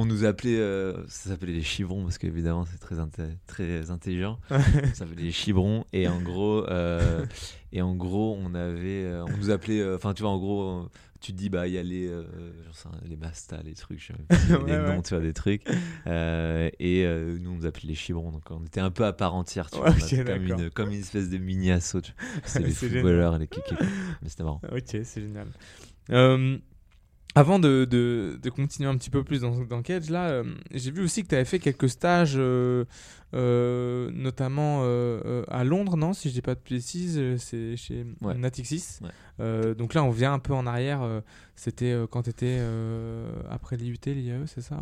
On 0.00 0.06
nous 0.06 0.24
appelait. 0.24 0.58
euh, 0.58 0.94
ça 1.08 1.30
s'appelait 1.30 1.52
les 1.52 1.62
chivrons 1.62 2.02
parce 2.04 2.18
qu'évidemment, 2.18 2.64
c'est 2.64 2.78
très, 2.78 2.96
inté- 2.96 3.36
très 3.46 3.90
intelligent. 3.90 4.38
ça 4.48 4.94
s'appelait 4.94 5.22
les 5.24 5.32
chibrons. 5.32 5.84
Et 5.92 6.06
en 6.08 6.20
gros, 6.20 6.64
euh, 6.68 7.26
et 7.72 7.82
en 7.82 7.94
gros 7.94 8.36
on 8.40 8.54
avait. 8.54 9.04
euh, 9.04 9.24
on 9.28 9.36
nous 9.36 9.50
appelait. 9.50 9.94
Enfin, 9.94 10.14
tu 10.14 10.22
vois, 10.22 10.30
en 10.30 10.38
gros. 10.38 10.88
tu 11.20 11.32
te 11.32 11.36
dis, 11.36 11.48
bah, 11.50 11.66
il 11.66 11.74
y 11.74 11.78
a 11.78 11.82
les, 11.82 12.08
rien, 12.08 12.92
les 13.04 13.16
Mastas, 13.16 13.60
les 13.64 13.74
trucs, 13.74 14.00
je 14.00 14.06
sais 14.06 14.54
Ouais, 14.54 14.66
les 14.68 14.72
ouais. 14.78 14.94
noms, 14.94 15.02
tu 15.02 15.14
vois, 15.14 15.22
des 15.22 15.32
trucs. 15.32 15.62
Et 15.66 17.04
nous, 17.40 17.50
on 17.50 17.54
nous 17.56 17.66
appelait 17.66 17.88
les 17.88 17.94
chibrons. 17.96 18.30
Donc, 18.30 18.48
on 18.50 18.64
était 18.64 18.80
un 18.80 18.90
peu 18.92 19.04
à 19.04 19.12
part 19.12 19.34
entière, 19.34 19.68
tu 19.70 19.78
vois. 19.78 19.90
comme, 20.24 20.44
une, 20.46 20.70
comme 20.70 20.88
une 20.90 21.00
espèce 21.00 21.28
de 21.28 21.38
mini 21.38 21.72
assaut. 21.72 22.00
C'était 22.44 22.66
les 22.66 22.72
C'est 22.72 22.88
footballeurs, 22.88 23.36
les 23.38 23.48
kékés. 23.48 23.74
Mais 24.22 24.28
c'était 24.28 24.44
marrant. 24.44 24.60
Ok, 24.70 24.84
c'est 25.02 25.20
génial. 25.20 25.48
Avant 27.38 27.60
de, 27.60 27.84
de, 27.84 28.36
de 28.42 28.50
continuer 28.50 28.88
un 28.88 28.96
petit 28.96 29.10
peu 29.10 29.22
plus 29.22 29.42
dans, 29.42 29.52
dans 29.64 29.80
Cage, 29.80 30.10
là, 30.10 30.28
euh, 30.28 30.44
j'ai 30.72 30.90
vu 30.90 31.04
aussi 31.04 31.22
que 31.22 31.28
tu 31.28 31.36
avais 31.36 31.44
fait 31.44 31.60
quelques 31.60 31.88
stages, 31.88 32.34
euh, 32.36 32.84
euh, 33.32 34.10
notamment 34.12 34.82
à 35.46 35.62
Londres, 35.62 35.96
non 35.96 36.14
Si 36.14 36.30
je 36.30 36.34
dis 36.34 36.42
pas 36.42 36.56
de 36.56 36.60
bêtises, 36.68 37.20
c'est 37.38 37.76
chez 37.76 38.04
Ouais. 38.22 38.36
Natixis. 38.36 38.98
Ouais. 39.38 39.74
Donc 39.76 39.94
là, 39.94 40.02
on 40.02 40.10
vient 40.10 40.32
un 40.32 40.40
peu 40.40 40.52
en 40.52 40.66
arrière. 40.66 41.08
C'était 41.54 41.96
quand 42.10 42.22
tu 42.22 42.30
étais 42.30 42.60
après 43.48 43.76
l'IUT, 43.76 43.98
l'IAE, 44.06 44.46
c'est 44.46 44.60
ça 44.60 44.80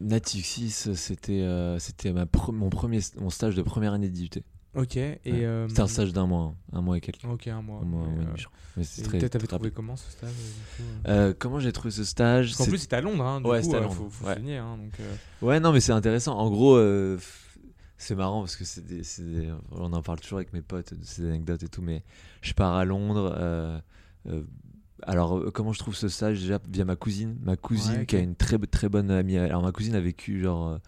Natixis, 0.00 0.90
c'était 0.94 1.46
c'était 1.78 2.12
mon 2.52 2.68
premier 2.68 3.00
mon 3.18 3.30
stage 3.30 3.54
de 3.54 3.62
première 3.62 3.94
année 3.94 4.10
d'IUT. 4.10 4.42
Ok, 4.76 4.96
et. 4.96 5.18
Ouais. 5.26 5.44
euh, 5.44 5.68
C'était 5.68 5.80
un 5.80 5.86
stage 5.88 6.12
d'un 6.12 6.26
mois, 6.26 6.42
hein, 6.42 6.54
un 6.72 6.80
mois 6.82 6.96
et 6.98 7.00
quelques. 7.00 7.24
Ok, 7.24 7.46
un 7.48 7.62
mois. 7.62 7.80
Un 7.82 7.84
mois, 7.86 8.06
et 8.06 8.10
euh, 8.26 8.82
très, 9.04 9.18
peut-être 9.18 9.32
t'avais 9.32 9.46
très 9.46 9.56
trouvé 9.56 9.68
rapide. 9.70 9.72
comment 9.74 9.96
ce 9.96 10.10
stage 10.10 10.28
euh, 10.30 10.32
du 10.32 10.82
coup, 10.82 11.08
euh 11.08 11.30
Euh, 11.30 11.34
comment 11.38 11.58
j'ai 11.58 11.72
trouvé 11.72 11.90
ce 11.90 12.04
stage 12.04 12.48
Parce 12.48 12.58
qu'en 12.58 12.66
plus, 12.66 12.78
c'était 12.78 12.96
à 12.96 13.00
Londres, 13.00 13.24
hein, 13.24 13.40
du 13.40 13.46
Ouais, 13.48 13.62
c'était 13.62 13.76
à 13.76 13.78
euh, 13.78 13.82
Londres, 13.82 13.94
faut, 13.94 14.10
faut 14.10 14.26
hein, 14.28 14.76
donc, 14.76 15.00
euh, 15.00 15.14
Ouais, 15.40 15.60
non, 15.60 15.72
mais 15.72 15.80
c'est 15.80 15.92
intéressant. 15.92 16.36
En 16.38 16.50
gros, 16.50 16.76
euh, 16.76 17.18
c'est 17.96 18.14
marrant 18.14 18.40
parce 18.40 18.56
que 18.56 18.64
c'est 18.66 18.84
des- 18.84 19.02
c'est 19.02 19.22
des- 19.24 19.50
on 19.70 19.92
en 19.94 20.02
parle 20.02 20.20
toujours 20.20 20.36
avec 20.38 20.52
mes 20.52 20.60
potes 20.60 20.92
de 20.92 21.04
ces 21.04 21.24
anecdotes 21.26 21.62
et 21.62 21.68
tout, 21.68 21.80
mais 21.80 22.02
je 22.42 22.52
pars 22.52 22.74
à 22.74 22.84
Londres. 22.84 23.34
euh, 23.38 23.78
euh, 24.28 24.42
alors, 25.02 25.38
euh, 25.38 25.50
comment 25.50 25.72
je 25.72 25.78
trouve 25.78 25.94
ce 25.96 26.08
stage? 26.08 26.40
Déjà 26.40 26.58
via 26.70 26.84
ma 26.84 26.96
cousine. 26.96 27.38
Ma 27.42 27.56
cousine 27.56 28.04
qui 28.06 28.16
a 28.16 28.18
une 28.20 28.34
très, 28.34 28.58
très 28.58 28.88
bonne 28.90 29.10
amie. 29.10 29.38
Alors, 29.38 29.62
ma 29.62 29.72
cousine 29.72 29.94
a 29.94 30.00
vécu 30.00 30.40
genre 30.42 30.68
euh, 30.68 30.78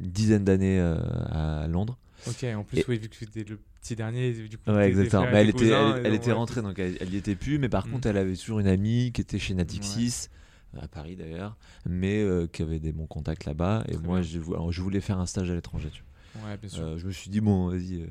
une 0.00 0.10
dizaine 0.10 0.44
d'années 0.44 0.80
euh, 0.80 0.96
à 1.30 1.66
Londres. 1.66 1.98
Ok, 2.26 2.44
en 2.54 2.62
plus, 2.64 2.78
Et- 2.78 2.84
oui, 2.88 2.98
vu 2.98 3.08
que 3.08 3.16
c'était 3.16 3.44
le 3.44 3.58
petit 3.80 3.96
dernier, 3.96 4.32
du 4.32 4.56
coup. 4.58 4.70
Ouais, 4.70 4.86
exactement. 4.88 5.22
Mais 5.30 5.38
et 5.38 5.40
elle 5.40 5.48
était, 5.48 5.58
cousins, 5.58 5.96
elle, 5.96 6.02
et 6.02 6.06
elle 6.06 6.12
donc, 6.12 6.20
était 6.20 6.26
ouais, 6.28 6.32
rentrée, 6.32 6.62
donc 6.62 6.78
elle, 6.78 6.96
elle 7.00 7.12
y 7.12 7.16
était 7.16 7.34
plus. 7.34 7.58
Mais 7.58 7.68
par 7.68 7.86
Mm. 7.86 7.90
contre, 7.92 8.08
elle 8.08 8.16
avait 8.16 8.36
toujours 8.36 8.60
une 8.60 8.68
amie 8.68 9.10
qui 9.12 9.20
était 9.20 9.38
chez 9.38 9.54
Natixis, 9.54 10.28
à 10.80 10.88
Paris 10.88 11.16
d'ailleurs, 11.16 11.56
mais 11.86 12.22
euh, 12.22 12.46
qui 12.46 12.62
avait 12.62 12.78
des 12.78 12.92
bons 12.92 13.06
contacts 13.06 13.44
là-bas. 13.44 13.84
Et 13.88 13.92
Très 13.94 14.02
moi, 14.02 14.22
je, 14.22 14.38
vou- 14.38 14.54
alors, 14.54 14.70
je 14.72 14.80
voulais 14.82 15.00
faire 15.00 15.18
un 15.18 15.26
stage 15.26 15.50
à 15.50 15.54
l'étranger. 15.54 15.90
Ouais. 16.36 16.58
Euh, 16.78 16.96
je 16.96 17.06
me 17.06 17.12
suis 17.12 17.28
dit, 17.30 17.40
bon, 17.40 17.68
vas-y. 17.68 18.02
euh. 18.02 18.06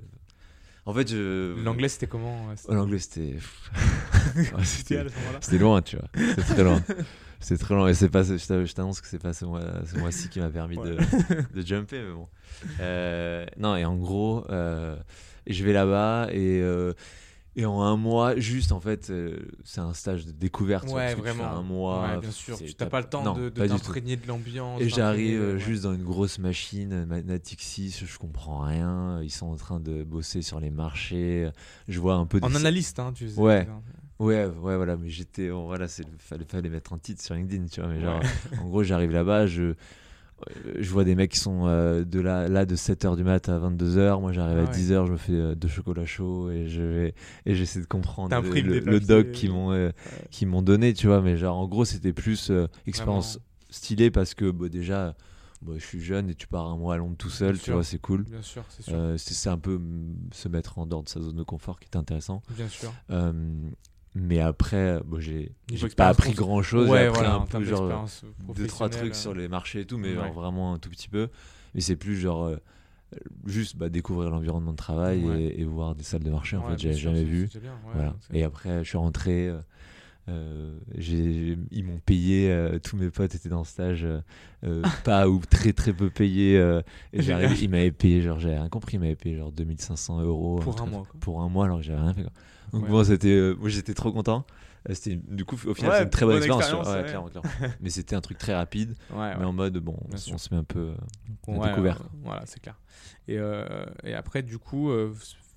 En 0.86 0.94
fait, 0.94 1.10
je... 1.10 1.60
L'anglais, 1.64 1.88
c'était 1.90 2.08
comment 2.08 2.48
ouais, 2.48 2.56
L'anglais, 2.76 3.00
c'était. 3.00 3.36
Ouais, 4.36 4.64
C'était 4.64 5.58
loin, 5.58 5.82
tu 5.82 5.98
vois. 5.98 6.08
C'était 6.16 6.42
très 6.54 6.64
loin. 6.64 6.82
C'était 7.42 7.64
très 7.64 7.76
loin. 7.76 7.88
Et 7.90 7.94
c'est 7.94 8.10
pas, 8.10 8.24
je 8.24 8.36
t'a- 8.46 8.64
je 8.64 8.74
t'annonce 8.74 9.02
que 9.02 9.08
c'est 9.08 9.20
pas 9.22 9.34
ce 9.34 9.46
mois- 9.46 9.86
ce 9.86 9.98
mois-ci 10.00 10.30
qui 10.30 10.40
m'a 10.40 10.50
permis 10.50 10.78
de, 10.78 10.96
de 11.54 11.62
jumper, 11.66 12.02
mais 12.02 12.14
bon. 12.14 12.28
Euh, 12.80 13.46
non, 13.58 13.76
et 13.76 13.84
en 13.86 13.96
gros, 13.98 14.46
euh, 14.50 14.96
je 15.48 15.64
vais 15.64 15.74
là-bas 15.74 16.28
et, 16.32 16.62
euh, 16.62 16.94
et 17.58 17.66
en 17.66 17.82
un 17.82 17.98
mois, 17.98 18.38
juste 18.38 18.72
en 18.72 18.80
fait, 18.80 19.12
c'est 19.66 19.82
un 19.82 19.94
stage 19.94 20.26
de 20.26 20.32
découverte. 20.32 20.88
Ouais, 20.90 21.16
vraiment. 21.16 21.46
un 21.52 21.62
mois. 21.64 22.02
Ouais, 22.08 22.18
bien 22.20 22.32
sûr. 22.32 22.56
c'est- 22.58 22.66
Tu 22.66 22.76
n'as 22.80 22.86
pas 22.90 23.02
le 23.02 23.08
temps 23.10 23.24
non, 23.24 23.34
de, 23.34 23.50
t'imprégner 23.50 24.18
l'ambiance. 24.28 24.80
Et 24.80 24.88
j'arrive 24.88 25.42
ouais. 25.56 25.60
juste 25.60 25.84
dans 25.84 25.94
une 25.94 26.04
grosse 26.04 26.40
machine, 26.40 27.06
ma- 27.06 27.22
Natixis, 27.22 28.06
je 28.08 28.18
comprends 28.18 28.62
rien. 28.62 29.20
Ils 29.22 29.32
sont 29.32 29.48
en 29.48 29.56
train 29.58 29.80
de 29.82 30.04
bosser 30.04 30.42
sur 30.42 30.60
les 30.62 30.70
marchés. 30.70 31.50
Je 31.90 32.00
vois 32.00 32.14
un 32.16 32.26
peu 32.26 32.40
En 32.42 32.50
des- 32.50 32.56
analyste, 32.56 33.00
hein, 33.00 33.12
tu 33.14 33.26
faisais. 33.26 33.42
Ouais. 33.42 33.68
Ouais, 34.22 34.46
ouais, 34.46 34.76
voilà, 34.76 34.98
mais 34.98 35.10
j'étais. 35.10 35.50
bon, 35.50 35.66
voilà, 35.66 35.88
c'est 35.88 36.06
fallait, 36.20 36.46
fallait 36.46 36.70
mettre 36.70 36.94
un 36.94 37.00
titre 37.00 37.24
sur 37.24 37.34
LinkedIn, 37.34 37.66
tu 37.66 37.82
vois. 37.82 37.90
Mais 37.90 38.00
genre, 38.00 38.22
en 38.62 38.66
gros, 38.66 38.84
j'arrive 38.84 39.10
là-bas, 39.10 39.48
je, 39.48 39.64
euh, 39.64 39.74
je 40.78 40.90
vois 40.92 41.04
des 41.04 41.16
mecs 41.16 41.32
qui 41.32 41.40
sont 41.40 41.66
euh, 41.66 42.04
de 42.06 42.20
là, 42.20 42.48
là 42.48 42.68
de 42.68 42.76
7h 42.76 43.16
du 43.16 43.24
mat 43.24 43.50
à 43.50 43.58
22h. 43.58 44.22
Moi, 44.22 44.32
j'arrive 44.32 44.60
Ah 44.60 44.62
à 44.62 44.66
ouais. 44.66 44.78
10h, 44.78 45.08
je 45.08 45.12
me 45.14 45.18
fais 45.18 45.34
euh, 45.34 45.56
deux 45.56 45.68
chocolats 45.68 46.06
chauds 46.06 46.52
et 46.52 46.68
je 46.68 46.84
vais 46.84 47.16
et 47.48 47.56
j'essaie 47.56 47.80
de 47.80 47.88
comprendre 47.88 48.36
le, 48.40 49.00
doc 49.00 49.32
qu'ils 49.32 49.50
m'ont 49.52 49.72
euh, 49.72 49.90
qu'ils 50.30 50.48
m'ont 50.48 50.62
donné, 50.62 50.94
tu 50.94 51.08
vois. 51.08 51.22
Mais 51.22 51.36
genre, 51.36 51.58
en 51.58 51.68
gros, 51.68 51.86
c'était 51.86 52.14
plus 52.14 52.52
expérience 52.86 53.40
stylée 53.72 54.12
parce 54.12 54.36
que 54.36 54.52
bah, 54.52 54.70
déjà, 54.70 55.16
bah, 55.62 55.74
je 55.78 55.86
suis 55.86 56.02
jeune 56.02 56.30
et 56.30 56.36
tu 56.36 56.48
pars 56.48 56.68
un 56.68 56.78
mois 56.78 56.96
à 56.96 56.98
Londres 56.98 57.16
tout 57.18 57.30
seul, 57.30 57.54
Bien 57.54 57.60
tu 57.60 57.66
sûr. 57.66 57.74
vois, 57.76 57.84
c'est 57.84 58.00
cool. 58.00 58.24
Bien 58.24 58.42
sûr, 58.42 58.64
c'est 58.70 58.82
sûr. 58.84 58.94
Euh, 58.96 59.16
c'est 59.18 59.50
un 59.50 59.60
peu 59.60 59.78
mm, 59.78 60.30
se 60.34 60.48
mettre 60.50 60.80
en 60.80 60.88
dehors 60.88 61.04
de 61.04 61.10
sa 61.10 61.22
zone 61.22 61.36
de 61.36 61.44
confort 61.44 61.80
qui 61.80 61.86
est 61.86 61.96
intéressant. 61.98 62.42
Bien 62.50 62.68
sûr. 62.68 62.92
Euh, 63.12 63.32
mais 64.16 64.40
après, 64.40 65.00
bon, 65.06 65.20
j'ai 65.20 65.52
pas 65.96 66.10
appris 66.10 66.34
grand 66.34 66.62
chose. 66.62 66.90
ouais, 66.90 67.00
j'ai 67.00 67.06
appris 67.08 67.20
voilà, 67.22 67.36
un 67.36 67.46
peu 67.46 67.64
genre 67.64 68.06
deux 68.56 68.68
trois 68.68 68.90
trucs 68.90 69.16
sur 69.16 69.34
les 69.34 69.48
marchés 69.48 69.82
et 69.82 69.86
tout, 69.86 69.98
mais 69.98 70.10
ouais. 70.10 70.16
genre 70.16 70.34
vraiment 70.34 70.74
un 70.74 70.80
tout 70.80 70.90
petit 70.90 71.08
peu. 71.10 71.30
Mais 71.76 71.82
c'est 71.82 71.96
plus 71.96 72.18
genre 72.18 72.46
euh, 72.46 72.58
juste 73.46 73.78
bah, 73.78 73.88
découvrir 73.90 74.30
l'environnement 74.30 74.72
de 74.72 74.78
travail 74.78 75.24
Ouais. 75.26 75.42
et, 75.44 75.62
et 75.62 75.64
voir 75.66 75.96
des 75.96 76.04
salles 76.04 76.24
de 76.24 76.30
marché. 76.32 76.58
En 76.58 76.68
fait, 76.70 76.78
j'avais 76.78 76.96
jamais 76.96 77.24
vu. 77.24 77.50
bien, 77.62 77.72
voilà. 77.94 78.16
Et 78.34 78.44
après, 78.44 78.84
je 78.84 78.90
suis 78.90 78.98
rentré. 78.98 79.48
euh, 79.48 79.60
euh, 80.30 80.78
ils 81.00 81.84
m'ont 81.84 82.00
payé, 82.06 82.52
euh, 82.52 82.78
tous 82.80 82.96
mes 82.96 83.10
potes 83.10 83.34
étaient 83.36 83.50
dans 83.50 83.60
le 83.60 83.66
stage, 83.66 84.06
euh, 84.64 84.84
pas 85.04 85.28
ou 85.28 85.42
très 85.50 85.74
très 85.74 85.94
peu 85.94 86.10
payés. 86.10 86.58
euh, 86.58 86.82
et 87.12 87.22
j'arrive, 87.22 87.62
ils 87.62 87.70
m'avaient 87.70 87.92
payé, 87.92 88.22
genre 88.22 88.40
j'avais 88.40 88.58
rien 88.60 88.70
compris, 88.70 88.98
ils 88.98 89.00
m'avaient 89.00 89.16
payé 89.16 89.36
genre 89.36 89.52
2500 89.52 90.22
euros 90.22 90.60
Pour 90.60 90.80
un 90.82 90.86
mois, 90.86 91.04
quoi. 91.10 91.20
Pour 91.20 91.42
un 91.42 91.50
mois, 91.50 91.66
alors 91.66 91.78
que 91.80 91.84
j'avais 91.86 92.02
rien 92.02 92.14
fait. 92.14 92.22
quoi. 92.24 92.32
Donc 92.74 92.84
Ouais. 92.84 92.90
bon, 92.90 93.04
c'était, 93.04 93.28
euh, 93.30 93.56
moi 93.60 93.70
j'étais 93.70 93.94
trop 93.94 94.12
content. 94.12 94.46
Euh, 94.90 94.94
C'était 94.96 95.16
du 95.28 95.46
coup 95.46 95.56
au 95.68 95.74
final 95.76 95.92
Ouais, 95.92 95.98
c'est 95.98 96.04
une 96.06 96.10
très 96.10 96.26
bonne, 96.26 96.40
bonne 96.40 96.44
expérience. 96.44 96.80
expérience, 96.88 97.10
clairement, 97.10 97.28
clairement. 97.30 97.50
Mais 97.82 97.90
c'était 97.92 98.16
un 98.16 98.22
truc 98.22 98.38
très 98.40 98.56
rapide, 98.56 98.96
Ouais, 99.14 99.36
mais 99.38 99.46
en 99.46 99.54
mode 99.54 99.78
bon, 99.78 99.92
Bien 100.08 100.16
on, 100.16 100.18
sûr. 100.18 100.40
se 100.40 100.52
met 100.54 100.60
un 100.60 100.64
peu. 100.64 100.94
ouais, 101.48 101.70
découvert. 101.70 102.02
euh, 102.02 102.06
voilà, 102.24 102.42
c'est 102.46 102.60
clair. 102.60 102.80
Et, 103.28 103.38
et 104.04 104.14
après, 104.16 104.42
du 104.42 104.58
coup, 104.58 104.90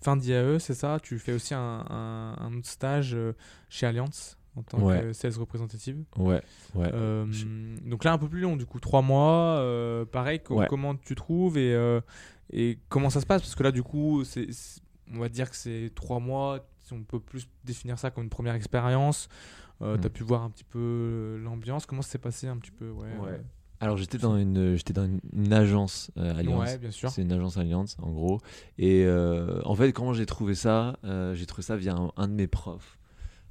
fin 0.03 0.16
d'IAE, 0.16 0.59
c'est 0.59 0.74
ça? 0.74 0.98
Tu 1.03 1.18
fais 1.18 1.33
aussi 1.33 1.55
un, 1.55 1.85
un- 1.88 2.37
un 2.38 2.55
autre 2.59 2.68
stage 2.68 3.16
chez 3.70 3.87
Allianz 3.87 4.37
en 4.57 4.62
tant 4.62 4.79
Ouais. 4.81 5.00
que 5.00 5.12
sales 5.14 5.33
représentative. 5.38 6.05
Ouais, 6.18 6.42
ouais. 6.74 6.90
Euh, 6.92 7.24
donc 7.87 8.05
là, 8.05 8.12
un 8.12 8.18
peu 8.18 8.29
plus 8.29 8.40
long, 8.40 8.57
du 8.57 8.66
coup, 8.66 8.79
trois 8.79 9.00
mois. 9.03 9.57
euh, 9.59 10.05
pareil, 10.05 10.40
co- 10.40 10.57
Ouais. 10.59 10.66
comment 10.68 10.94
tu 10.94 11.14
trouves 11.14 11.57
et, 11.57 11.74
euh, 11.74 12.00
et 12.53 12.79
comment 12.90 13.09
ça 13.11 13.20
se 13.22 13.27
passe? 13.27 13.40
Parce 13.42 13.55
que 13.55 13.62
là, 13.62 13.72
du 13.72 13.83
coup, 13.83 14.22
c'est- 14.24 14.48
on 15.12 15.18
va 15.18 15.29
dire 15.31 15.48
que 15.50 15.57
c'est 15.57 15.90
trois 15.94 16.20
mois. 16.20 16.66
Si 16.85 16.92
on 16.92 17.03
peut 17.03 17.20
plus 17.20 17.49
définir 17.64 17.99
ça 17.99 18.11
comme 18.11 18.25
une 18.25 18.31
première 18.31 18.55
expérience. 18.55 19.29
Euh. 19.83 19.99
Tu 19.99 20.07
as 20.07 20.11
pu 20.11 20.23
voir 20.23 20.42
un 20.42 20.51
petit 20.51 20.64
peu 20.64 20.79
euh, 20.79 21.38
l'ambiance. 21.38 21.85
Comment 21.87 22.03
ça 22.03 22.11
s'est 22.11 22.18
passé 22.18 22.47
un 22.47 22.57
petit 22.59 22.70
peu 22.70 22.90
Ouais, 22.90 23.09
Ouais. 23.18 23.31
euh, 23.33 23.38
Alors 23.81 23.97
j'étais 23.97 24.18
dans 24.18 24.37
une, 24.37 24.77
j'étais 24.77 24.92
dans 24.92 25.05
une, 25.05 25.20
une 25.33 25.53
agence 25.53 26.11
euh, 26.16 26.37
Allianz. 26.38 26.61
ouais, 26.61 26.79
bien 26.79 26.90
sûr. 26.92 27.11
C'est 27.11 27.23
une 27.23 27.33
agence 27.33 27.57
Allianz 27.57 27.97
en 28.01 28.11
gros. 28.12 28.40
Et 28.79 29.05
euh, 29.05 29.61
en 29.64 29.75
fait, 29.75 29.92
comment 29.92 30.12
j'ai 30.12 30.27
trouvé 30.27 30.55
ça 30.55 30.97
J'ai 31.35 31.47
trouvé 31.47 31.62
ça 31.62 31.77
via 31.77 31.94
un, 31.97 32.12
un 32.16 32.29
de 32.29 32.35
mes 32.35 32.47
profs. 32.47 32.99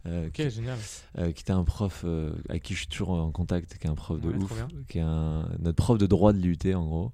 euh, 0.05 0.27
Ok, 0.27 0.33
qui, 0.33 0.49
génial. 0.49 0.77
euh, 1.17 1.31
qui 1.33 1.41
était 1.41 1.51
un 1.51 1.63
prof 1.65 2.03
euh, 2.05 2.33
avec 2.49 2.63
qui 2.63 2.73
je 2.73 2.79
suis 2.79 2.87
toujours 2.87 3.11
en 3.11 3.31
contact, 3.31 3.77
qui 3.77 3.87
est 3.87 3.89
un 3.89 3.95
prof 3.95 4.19
de 4.21 4.29
Ouais, 4.29 4.35
ouf, 4.37 4.65
qui 4.87 4.99
est 4.99 5.01
un, 5.01 5.49
notre 5.59 5.75
prof 5.77 5.97
de 5.97 6.05
droit 6.07 6.31
de 6.33 6.39
l'UT 6.39 6.73
en 6.73 6.85
gros, 6.85 7.11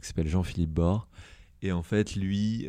qui 0.00 0.06
s'appelle 0.08 0.28
Jean-Philippe 0.28 0.70
Bord. 0.72 1.06
Et 1.62 1.72
en 1.72 1.82
fait, 1.82 2.16
lui, 2.16 2.66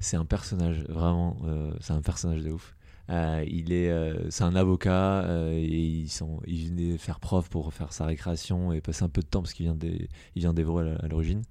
c'est 0.00 0.16
un 0.16 0.24
personnage, 0.24 0.84
vraiment, 0.88 1.36
euh, 1.44 1.72
c'est 1.80 1.92
un 1.92 2.02
personnage 2.02 2.42
de 2.42 2.50
ouf. 2.50 2.74
Euh, 3.10 3.44
il 3.46 3.72
est, 3.72 3.90
euh, 3.90 4.30
c'est 4.30 4.44
un 4.44 4.54
avocat 4.54 5.26
et 5.52 5.66
ils 5.66 6.08
sont, 6.08 6.40
il 6.46 6.68
venait 6.68 6.96
faire 6.96 7.18
prof 7.18 7.48
pour 7.48 7.72
faire 7.74 7.92
sa 7.92 8.06
récréation 8.06 8.72
et 8.72 8.80
passer 8.80 9.02
un 9.02 9.08
peu 9.08 9.20
de 9.20 9.26
temps 9.26 9.42
parce 9.42 9.52
qu'il 9.52 9.66
vient 9.66 9.74
des, 9.74 10.08
il 10.36 10.40
vient 10.40 10.54
à 10.56 11.08
l'origine. 11.08 11.42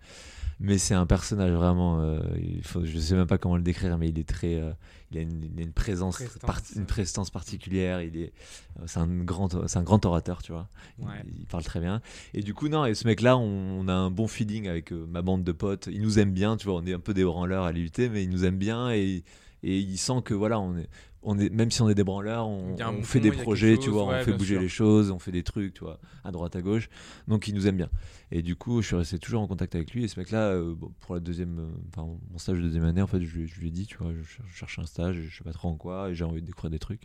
Mais 0.61 0.77
c'est 0.77 0.93
un 0.93 1.05
personnage 1.05 1.51
vraiment, 1.51 2.01
euh, 2.01 2.19
il 2.37 2.63
faut, 2.63 2.83
je 2.83 2.99
sais 2.99 3.15
même 3.15 3.27
pas 3.27 3.37
comment 3.37 3.55
le 3.55 3.61
décrire, 3.61 3.97
mais 3.97 4.09
il 4.09 4.19
est 4.19 4.27
très, 4.27 4.55
euh, 4.55 4.71
il 5.11 5.17
a 5.17 5.21
une, 5.21 5.41
il 5.41 5.57
a 5.59 5.63
une 5.63 5.71
présence, 5.71 6.17
Prestance, 6.17 6.41
part- 6.41 6.61
une 6.75 6.81
ouais. 6.81 6.85
prestance 6.87 7.29
particulière. 7.29 8.01
Il 8.01 8.17
est, 8.17 8.33
euh, 8.79 8.83
c'est 8.85 8.99
un 8.99 9.07
grand, 9.07 9.67
c'est 9.67 9.79
un 9.79 9.83
grand 9.83 10.05
orateur, 10.05 10.43
tu 10.43 10.51
vois. 10.51 10.67
Il- 10.99 11.05
Ouais. 11.05 11.13
Il, 11.39 11.45
parle 11.45 11.63
très 11.63 11.79
bien. 11.79 12.01
Et 12.33 12.41
du 12.43 12.53
coup, 12.53 12.67
non, 12.67 12.85
et 12.85 12.93
ce 12.93 13.07
mec-là, 13.07 13.37
on, 13.37 13.43
on 13.79 13.87
a 13.87 13.93
un 13.93 14.11
bon 14.11 14.27
feeling 14.27 14.67
avec 14.67 14.91
euh, 14.91 15.05
ma 15.07 15.21
bande 15.21 15.45
de 15.45 15.51
potes. 15.53 15.87
Il 15.89 16.01
nous 16.01 16.19
aime 16.19 16.31
bien, 16.33 16.57
tu 16.57 16.65
vois. 16.67 16.75
On 16.75 16.85
est 16.85 16.93
un 16.93 16.99
peu 16.99 17.13
des 17.13 17.23
branleurs 17.23 17.63
à 17.63 17.71
l'IUT, 17.71 17.91
mais 18.11 18.23
il 18.25 18.29
nous 18.29 18.43
aime 18.43 18.57
bien 18.57 18.91
et, 18.91 19.23
et 19.63 19.77
il 19.79 19.97
sent 19.97 20.21
que 20.25 20.33
voilà, 20.33 20.59
on 20.59 20.75
est, 20.77 20.89
on 21.21 21.37
est, 21.37 21.49
même 21.49 21.69
si 21.69 21.81
on 21.81 21.89
est 21.89 21.95
des 21.95 22.03
branleurs, 22.03 22.47
on, 22.47 22.75
fait 23.03 23.19
des 23.19 23.31
projets, 23.31 23.75
chose, 23.75 23.83
tu 23.83 23.89
vois, 23.89 24.05
ouais, 24.05 24.21
on 24.21 24.23
fait 24.23 24.31
bouger 24.33 24.53
sûr. 24.55 24.61
les 24.61 24.69
choses, 24.69 25.11
on 25.11 25.19
fait 25.19 25.31
des 25.31 25.43
trucs, 25.43 25.73
tu 25.73 25.83
vois, 25.83 25.99
à 26.23 26.31
droite, 26.31 26.55
à 26.55 26.61
gauche. 26.61 26.89
Donc 27.27 27.47
il 27.47 27.55
nous 27.55 27.67
aime 27.67 27.77
bien. 27.77 27.89
Et 28.31 28.41
du 28.41 28.55
coup, 28.55 28.81
je 28.81 28.87
suis 28.87 28.95
resté 28.95 29.19
toujours 29.19 29.41
en 29.41 29.47
contact 29.47 29.75
avec 29.75 29.91
lui. 29.93 30.03
Et 30.05 30.07
ce 30.07 30.19
mec-là, 30.19 30.49
euh, 30.51 30.73
bon, 30.75 30.91
pour 31.01 31.15
la 31.15 31.19
deuxième, 31.21 31.59
euh, 31.59 32.01
mon 32.31 32.37
stage 32.37 32.57
de 32.57 32.63
deuxième 32.63 32.85
année, 32.85 33.01
en 33.01 33.07
fait, 33.07 33.21
je, 33.21 33.37
lui- 33.37 33.47
je 33.47 33.59
lui 33.59 33.67
ai 33.67 33.71
dit, 33.71 33.85
tu 33.85 33.97
vois, 33.97 34.13
je 34.13 34.23
cher- 34.23 34.45
je 34.47 34.55
cherche 34.55 34.79
un 34.79 34.85
stage, 34.85 35.17
je 35.29 35.37
sais 35.37 35.43
pas 35.43 35.51
trop 35.53 35.67
en 35.69 35.75
quoi, 35.75 36.09
et 36.09 36.15
j'ai 36.15 36.23
envie 36.23 36.41
de 36.41 36.45
découvrir 36.47 36.71
des 36.71 36.79
trucs. 36.79 37.01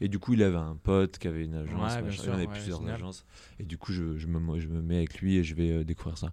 Et 0.00 0.08
du 0.08 0.18
coup, 0.18 0.34
il 0.34 0.42
avait 0.42 0.56
un 0.56 0.76
pote 0.76 1.18
qui 1.18 1.28
avait 1.28 1.44
une 1.44 1.54
agence, 1.54 1.96
Ouais, 1.96 2.02
machin, 2.02 2.22
sûr, 2.22 2.24
il 2.24 2.26
y 2.26 2.30
en 2.30 2.34
avait 2.34 2.46
ouais, 2.46 2.52
plusieurs 2.52 2.80
génial. 2.80 2.96
agences. 2.96 3.24
Et 3.58 3.64
du 3.64 3.78
coup, 3.78 3.92
je, 3.92 4.18
je 4.18 4.26
me, 4.26 4.60
je 4.60 4.68
me 4.68 4.82
mets 4.82 4.96
avec 4.98 5.18
lui 5.20 5.36
et 5.36 5.44
je 5.44 5.54
vais 5.54 5.70
euh, 5.70 5.84
découvrir 5.84 6.18
ça. 6.18 6.32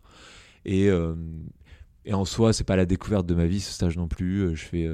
Et, 0.66 0.90
euh, 0.90 1.16
et 2.06 2.14
en 2.14 2.26
soi, 2.26 2.54
c'est 2.54 2.64
pas 2.66 2.76
la 2.76 2.86
découverte 2.86 3.26
de 3.26 3.36
ma 3.36 3.46
vie, 3.46 3.62
ce 3.62 3.72
stage 3.72 3.98
non 3.98 4.08
plus. 4.08 4.56
Je 4.56 4.64
fais, 4.64 4.88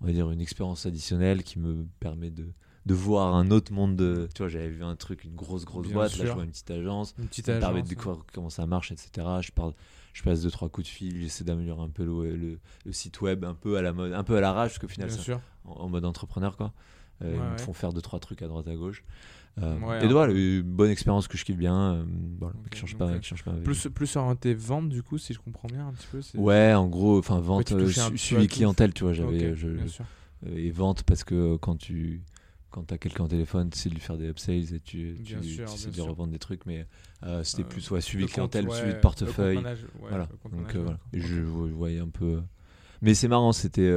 on 0.00 0.06
va 0.06 0.12
dire, 0.12 0.30
une 0.30 0.40
expérience 0.40 0.86
additionnelle 0.86 1.42
qui 1.42 1.58
me 1.58 1.86
permet 2.00 2.30
de, 2.30 2.46
de 2.86 2.94
voir 2.94 3.34
un 3.34 3.50
autre 3.50 3.72
monde. 3.72 3.96
De, 3.96 4.28
tu 4.34 4.38
vois, 4.42 4.48
j'avais 4.48 4.68
vu 4.68 4.82
un 4.84 4.96
truc, 4.96 5.24
une 5.24 5.34
grosse, 5.34 5.64
grosse 5.64 5.86
Bien 5.86 5.94
boîte. 5.94 6.16
Là, 6.16 6.26
je 6.26 6.32
vois 6.32 6.44
une 6.44 6.50
petite 6.50 6.70
agence. 6.70 7.14
Une 7.18 7.26
petite 7.28 7.46
Ça 7.46 7.54
me 7.54 7.60
permet 7.60 7.74
de 7.74 7.78
agence, 7.80 7.88
découvrir 7.88 8.24
comment 8.32 8.50
ça 8.50 8.66
marche, 8.66 8.92
etc. 8.92 9.26
Je, 9.42 9.50
parle, 9.52 9.74
je 10.12 10.22
passe 10.22 10.42
deux, 10.42 10.50
trois 10.50 10.68
coups 10.68 10.86
de 10.86 10.92
fil, 10.92 11.20
j'essaie 11.20 11.44
d'améliorer 11.44 11.82
un 11.82 11.88
peu 11.90 12.04
le, 12.04 12.36
le- 12.36 12.58
le 12.84 12.92
site 12.92 13.20
web, 13.20 13.44
un 13.44 13.54
peu 13.54 13.76
à 13.76 13.82
la 13.82 13.92
mode, 13.92 14.12
un 14.12 14.24
peu 14.24 14.36
à 14.36 14.40
l'arrache, 14.40 14.70
parce 14.70 14.78
qu'au 14.78 14.88
final, 14.88 15.10
en, 15.64 15.70
en 15.72 15.88
mode 15.88 16.04
entrepreneur, 16.04 16.56
quoi. 16.56 16.72
Euh, 17.22 17.32
Ouais, 17.32 17.36
ils 17.36 17.42
me 17.42 17.50
ouais. 17.50 17.58
font 17.58 17.72
faire 17.72 17.92
deux, 17.92 18.00
trois 18.00 18.20
trucs 18.20 18.42
à 18.42 18.46
droite, 18.46 18.68
à 18.68 18.76
gauche. 18.76 19.02
Euh, 19.60 19.78
Ouais, 19.80 20.06
voilà, 20.08 20.32
peu. 20.32 20.38
une 20.58 20.62
bonne 20.62 20.90
expérience 20.90 21.26
que 21.26 21.36
je 21.36 21.44
kiffe 21.44 21.56
bien. 21.56 21.94
euh, 21.94 22.04
voilà, 22.38 22.54
qui 22.70 22.78
change 22.78 22.92
donc, 22.92 22.98
pas, 22.98 23.08
euh, 23.14 23.18
qui 23.18 23.28
change 23.28 23.42
pas. 23.44 23.52
Plus, 23.52 23.88
plus 23.92 24.16
orienté 24.16 24.54
vente, 24.54 24.88
du 24.88 25.02
coup, 25.02 25.18
si 25.18 25.34
je 25.34 25.40
comprends 25.40 25.68
bien 25.68 25.88
un 25.88 25.92
petit 25.92 26.06
peu. 26.12 26.22
c'est- 26.22 26.38
Ouais, 26.38 26.74
en 26.74 26.86
gros, 26.86 27.18
enfin 27.18 27.40
vente, 27.40 27.72
euh, 27.72 27.88
suivi 28.16 28.46
clientèle, 28.46 28.92
tu 28.94 29.04
vois, 29.04 29.12
j'avais, 29.12 29.52
euh, 29.64 29.76
et 30.54 30.70
vente 30.70 31.02
parce 31.02 31.24
que 31.24 31.56
quand 31.56 31.76
tu 31.76 32.22
quand 32.70 32.92
as 32.92 32.98
quelqu'un 32.98 33.24
au 33.24 33.28
téléphone, 33.28 33.70
tu 33.70 33.78
sais 33.78 33.88
lui 33.88 33.98
faire 33.98 34.18
des 34.18 34.28
upsales 34.28 34.56
et 34.74 34.80
tu, 34.80 35.16
tu, 35.24 35.42
sûr, 35.42 35.64
tu 35.74 35.88
de 35.88 35.94
sûr. 35.94 36.06
revendre 36.06 36.30
des 36.32 36.38
trucs, 36.38 36.66
mais 36.66 36.86
euh, 37.24 37.42
c'était 37.42 37.62
Euh, 37.62 37.66
plus 37.66 37.90
ouais, 37.90 38.02
suivi 38.02 38.26
clientèle, 38.26 38.68
ouais, 38.68 38.74
suivi 38.76 38.90
de 38.90 38.94
le 38.96 39.00
portefeuille. 39.00 39.54
compte 39.56 39.64
manage- 39.64 39.84
ouais, 39.84 40.08
voilà. 40.10 40.28
Donc 40.52 40.76
euh, 40.76 40.82
voilà. 40.82 40.98
Je, 41.14 41.40
vo- 41.40 41.66
je 41.66 41.72
voyais 41.72 41.98
un 41.98 42.08
peu. 42.10 42.24
euh, 42.26 42.40
Mais 43.00 43.14
c'est 43.14 43.26
marrant, 43.26 43.52
c'était. 43.52 43.88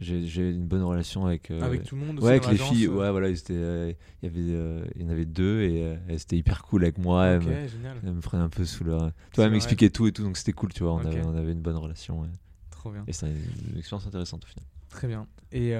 J'ai 0.00 0.50
une 0.50 0.66
bonne 0.66 0.82
relation 0.82 1.26
avec. 1.26 1.50
euh, 1.50 1.60
Avec 1.62 1.84
tout 1.84 1.94
le 1.96 2.02
monde 2.04 2.16
aussi 2.18 2.24
Ouais, 2.24 2.30
avec 2.32 2.44
dans 2.44 2.50
les 2.50 2.56
filles, 2.58 2.86
euh, 2.86 2.90
ouais, 2.90 3.10
voilà, 3.10 3.28
euh, 3.28 3.92
il 4.22 4.26
y 4.26 4.28
avait, 4.28 4.90
il 4.96 5.02
y 5.02 5.04
en 5.04 5.10
avait 5.10 5.26
deux 5.26 5.60
et 5.62 5.80
elles 6.08 6.14
étaient 6.20 6.38
hyper 6.38 6.62
cool 6.62 6.84
avec 6.84 6.98
moi. 6.98 7.26
elles 7.26 7.40
Ok, 7.42 7.46
me- 7.48 7.68
génial. 7.68 7.96
elles 8.02 8.12
me 8.12 8.20
prenaient 8.20 8.42
un 8.42 8.48
peu 8.48 8.64
sous 8.64 8.84
leur. 8.84 9.10
Vois, 9.34 9.44
elles 9.44 9.50
m'expliquaient 9.52 9.90
tout 9.90 10.06
et 10.06 10.12
tout, 10.12 10.22
donc 10.22 10.36
c'était 10.36 10.52
cool, 10.52 10.72
tu 10.72 10.82
vois. 10.82 10.94
On, 10.94 10.98
avait, 11.04 11.22
on 11.22 11.36
avait 11.36 11.52
une 11.52 11.60
bonne 11.62 11.76
relation. 11.76 12.22
ouais. 12.22 12.28
Trop 12.70 12.90
bien. 12.92 13.04
Et 13.06 13.12
c'était 13.12 13.32
une, 13.32 13.72
une 13.72 13.78
expérience 13.78 14.06
intéressante 14.06 14.44
au 14.44 14.46
final. 14.46 14.64
Très 14.88 15.06
bien. 15.06 15.26
Et, 15.52 15.74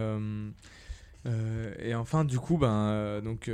et 1.83 1.95
enfin, 1.95 2.25
du 2.25 2.39
coup, 2.39 2.59
ben, 2.59 3.21
donc, 3.23 3.51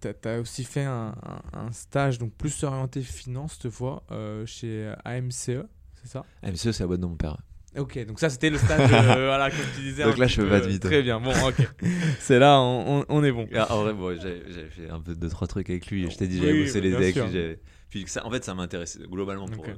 t'as 0.00 0.12
as 0.36 0.40
aussi 0.40 0.64
fait 0.64 0.84
un, 0.84 1.14
un- 1.52 1.58
un 1.66 1.72
stage 1.72 2.18
donc 2.18 2.32
plus 2.34 2.62
orienté 2.64 3.00
finance, 3.02 3.58
cette 3.60 3.70
fois, 3.72 4.04
chez 4.46 4.92
AMCE, 5.04 5.62
c'est 5.94 6.08
ça? 6.08 6.24
Ça, 6.54 6.72
c'est 6.72 6.80
la 6.80 6.86
boîte 6.86 7.00
de 7.00 7.06
mon 7.06 7.16
père. 7.16 7.36
Ok, 7.76 7.98
donc 8.06 8.18
ça 8.18 8.30
c'était 8.30 8.48
le 8.50 8.56
stage, 8.58 8.90
euh, 8.92 9.26
voilà, 9.26 9.50
comme 9.50 9.60
tu 9.76 9.82
disais. 9.82 10.04
Donc 10.04 10.16
là, 10.16 10.26
je 10.26 10.36
fais 10.36 10.42
peu, 10.42 10.48
pas 10.48 10.60
de 10.60 10.64
euh, 10.64 10.68
mytho. 10.68 10.88
Très 10.88 11.02
bien, 11.02 11.20
bon, 11.20 11.30
ok. 11.30 11.68
C'est 12.18 12.38
là, 12.38 12.58
on, 12.60 13.00
on- 13.00 13.04
on 13.08 13.22
est 13.24 13.30
bon. 13.32 13.46
Ah, 13.54 13.74
en 13.74 13.82
vrai, 13.82 13.92
bon, 13.92 14.18
j'avais 14.18 14.70
fait 14.70 14.88
un 14.88 15.00
peu 15.00 15.14
deux, 15.14 15.28
trois 15.28 15.46
trucs 15.46 15.68
avec 15.68 15.86
lui. 15.88 16.04
et 16.06 16.10
Je 16.10 16.16
t'ai 16.16 16.26
dit, 16.28 16.38
Oui, 16.40 16.46
j'avais 16.46 16.64
bossé 16.64 16.80
les 16.80 16.88
bien 16.88 16.98
avec 16.98 17.14
lui. 17.16 17.56
Puis 17.90 18.04
ça, 18.06 18.24
en 18.26 18.30
fait, 18.30 18.42
ça 18.44 18.54
m'intéressait 18.54 19.00
globalement 19.06 19.46
pour. 19.48 19.64
Ok. 19.64 19.70
euh, 19.70 19.74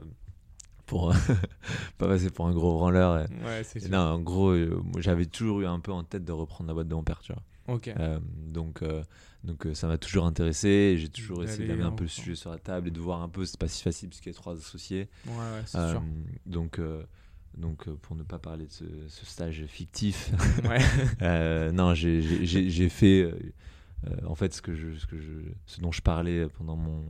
pour 0.87 1.13
pas 1.99 2.09
passer 2.09 2.31
pour 2.31 2.47
un 2.47 2.53
gros 2.53 2.75
branleur. 2.75 3.19
et- 3.19 3.45
Ouais, 3.45 3.63
c'est 3.65 3.79
et 3.79 3.83
sûr. 3.83 3.91
non, 3.91 3.99
en 3.99 4.21
gros, 4.21 4.51
euh, 4.51 4.83
j'avais 4.99 5.27
toujours 5.27 5.61
eu 5.61 5.67
un 5.67 5.79
peu 5.79 5.93
en 5.93 6.03
tête 6.05 6.25
de 6.25 6.33
reprendre 6.33 6.67
la 6.69 6.75
boîte 6.75 6.89
de 6.89 6.95
mon 6.95 7.05
père, 7.05 7.21
tu 7.21 7.33
vois. 7.33 7.43
Ok. 7.75 7.91
Donc, 8.49 8.83
donc 9.45 9.67
ça 9.75 9.87
m'a 9.87 9.99
toujours 9.99 10.27
intéressé. 10.27 10.97
J'ai 10.99 11.09
toujours 11.09 11.45
essayé 11.45 11.69
d'amener 11.69 11.85
un 11.85 11.93
peu 11.93 12.05
le 12.05 12.09
sujet 12.09 12.35
sur 12.35 12.51
la 12.51 12.59
table 12.59 12.89
et 12.89 12.91
de 12.91 12.99
voir 13.01 13.23
un 13.23 13.29
peu. 13.29 13.45
C'est 13.45 13.59
pas 13.61 13.69
si 13.69 13.83
facile 13.83 14.09
parce 14.09 14.21
qu'il 14.21 14.33
y 14.33 14.35
a 14.35 14.39
trois 14.39 14.57
associés. 14.57 15.09
Ouais, 15.27 15.33
ouais, 15.33 15.63
c'est 15.67 15.91
sûr. 15.91 16.03
donc, 16.47 16.81
donc 17.57 17.89
euh, 17.89 17.97
pour 18.03 18.17
ne 18.17 18.23
pas 18.23 18.39
parler 18.39 18.67
de 18.67 18.73
ce, 18.73 18.85
ce 19.09 19.27
stage 19.27 19.65
fictif, 19.67 20.31
Ouais. 20.69 20.79
euh, 21.23 21.73
non, 21.73 21.95
j'ai- 21.95 22.21
fait 22.89 23.23
euh, 23.23 23.33
en 24.27 24.35
fait 24.35 24.55
ce 24.55 24.63
que 24.63 24.75
je, 24.75 24.97
ce 24.97 25.07
que 25.07 25.19
je, 25.19 25.33
ce 25.67 25.81
dont 25.81 25.93
je 25.93 26.03
parlais 26.03 26.47
pendant 26.49 26.77
mon 26.77 27.05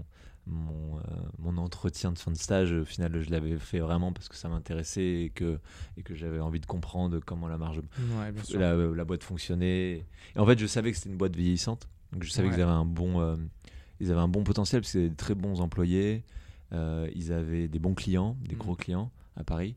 mon, 0.46 0.98
euh, 0.98 1.03
mon 1.38 1.59
entretien 1.59 2.11
de 2.11 2.18
fin 2.18 2.31
de 2.33 2.37
stage. 2.37 2.72
Au 2.72 2.85
final, 2.85 3.20
je 3.22 3.31
l'avais 3.31 3.57
fait 3.59 3.79
vraiment 3.79 4.11
parce 4.12 4.29
que 4.29 4.35
ça 4.35 4.48
m'intéressait 4.48 5.22
et 5.24 5.31
que 5.31 5.61
et 5.96 6.03
que 6.03 6.14
j'avais 6.16 6.40
envie 6.40 6.59
de 6.59 6.66
comprendre 6.66 7.20
comment 7.24 7.46
la 7.46 7.59
marge 7.59 7.79
ouais, 8.18 8.33
bien 8.33 8.42
sûr. 8.42 8.59
la, 8.59 8.74
la 8.74 9.05
boîte 9.05 9.22
fonctionnait. 9.22 10.05
Et 10.35 10.38
en 10.38 10.46
fait, 10.46 10.59
je 10.59 10.66
savais 10.66 10.90
que 10.90 10.96
c'était 10.96 11.11
une 11.11 11.18
boîte 11.18 11.37
vieillissante. 11.37 11.88
Donc, 12.12 12.24
je 12.24 12.31
savais 12.31 12.48
Ouais. 12.48 12.55
qu'ils 12.55 12.62
avaient 12.62 12.72
un 12.72 12.87
bon, 12.87 13.38
ils 14.00 14.11
avaient 14.11 14.20
un 14.20 14.29
bon 14.29 14.42
potentiel 14.42 14.81
parce 14.81 14.92
que 14.92 14.98
c'était 14.98 15.11
des 15.11 15.14
très 15.14 15.35
bons 15.37 15.61
employés. 15.61 16.24
Ils 16.72 17.33
avaient 17.33 17.68
des 17.68 17.79
bons 17.79 17.94
clients, 17.94 18.37
des 18.40 18.55
Mhm. 18.57 18.61
gros 18.61 18.74
clients 18.74 19.12
à 19.37 19.44
Paris. 19.44 19.76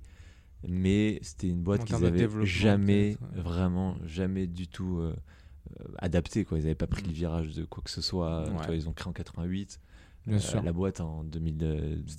Mais 0.68 1.20
c'était 1.22 1.48
une 1.50 1.62
boîte 1.62 1.82
qu'ils 1.82 1.90
termes 1.90 2.04
de 2.04 2.08
avaient 2.08 2.18
développement, 2.20 2.46
jamais, 2.46 3.18
ouais. 3.36 3.42
vraiment, 3.42 3.96
jamais 4.06 4.48
du 4.48 4.68
tout 4.68 4.98
euh, 5.00 5.14
euh, 5.80 5.84
adapté. 5.98 6.46
Quoi. 6.46 6.58
Ils 6.60 6.62
n'avaient 6.64 6.76
pas 6.76 6.88
pris 6.88 7.02
Mhm. 7.04 7.08
le 7.10 7.14
virage 7.14 7.54
de 7.56 7.66
quoi 7.66 7.84
que 7.84 7.90
ce 7.92 8.02
soit. 8.02 8.44
Ouais. 8.50 8.66
vois, 8.66 8.76
ils 8.76 8.88
ont 8.90 8.94
créé 8.94 9.10
en 9.10 9.14
88. 9.14 9.80
Bien 10.26 10.38
Euh, 10.38 10.40
sûr. 10.40 10.64
La 10.64 10.72
boîte 10.72 11.02
en 11.02 11.24
C'était 11.26 11.40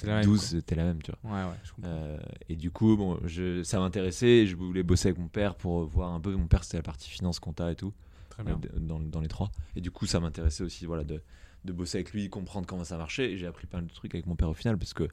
la 0.06 0.14
même, 0.16 0.24
2012, 0.24 0.38
quoi. 0.40 0.48
c'était 0.48 0.74
la 0.74 0.84
même. 0.84 1.00
Tu 1.02 1.10
vois. 1.22 1.32
Ouais, 1.32 1.48
ouais, 1.50 1.56
je 1.64 1.72
comprends. 1.72 1.90
Euh, 1.90 2.18
et 2.50 2.56
du 2.56 2.70
coup, 2.70 2.96
bon, 2.98 3.18
je, 3.24 3.62
ça 3.62 3.78
m'intéressait. 3.80 4.46
Je 4.46 4.56
voulais 4.56 4.82
bosser 4.82 5.08
avec 5.08 5.18
mon 5.18 5.28
père 5.28 5.54
pour 5.54 5.84
voir 5.86 6.12
un 6.12 6.20
peu. 6.20 6.34
Mon 6.36 6.46
père, 6.46 6.64
c'était 6.64 6.76
la 6.76 6.82
partie 6.82 7.08
finance, 7.08 7.40
compta 7.40 7.72
et 7.72 7.76
tout, 7.76 7.94
Très 8.28 8.42
bien. 8.44 8.60
euh, 8.74 8.78
dans, 8.78 9.00
dans 9.00 9.20
les 9.22 9.28
trois. 9.28 9.50
Et 9.74 9.80
du 9.80 9.90
coup, 9.90 10.04
ça 10.06 10.20
m'intéressait 10.20 10.64
aussi 10.64 10.84
voilà, 10.84 11.02
de, 11.02 11.22
de 11.64 11.72
bosser 11.72 11.96
avec 11.96 12.12
lui, 12.12 12.28
comprendre 12.28 12.66
comment 12.66 12.84
ça 12.84 12.98
marchait. 12.98 13.32
Et 13.32 13.38
j'ai 13.38 13.46
appris 13.46 13.66
plein 13.66 13.80
de 13.80 13.88
trucs 13.90 14.14
avec 14.14 14.26
mon 14.26 14.36
père 14.36 14.50
au 14.50 14.54
final, 14.54 14.76
parce 14.76 14.92
que, 14.92 15.08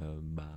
euh, 0.00 0.18
bah, 0.22 0.48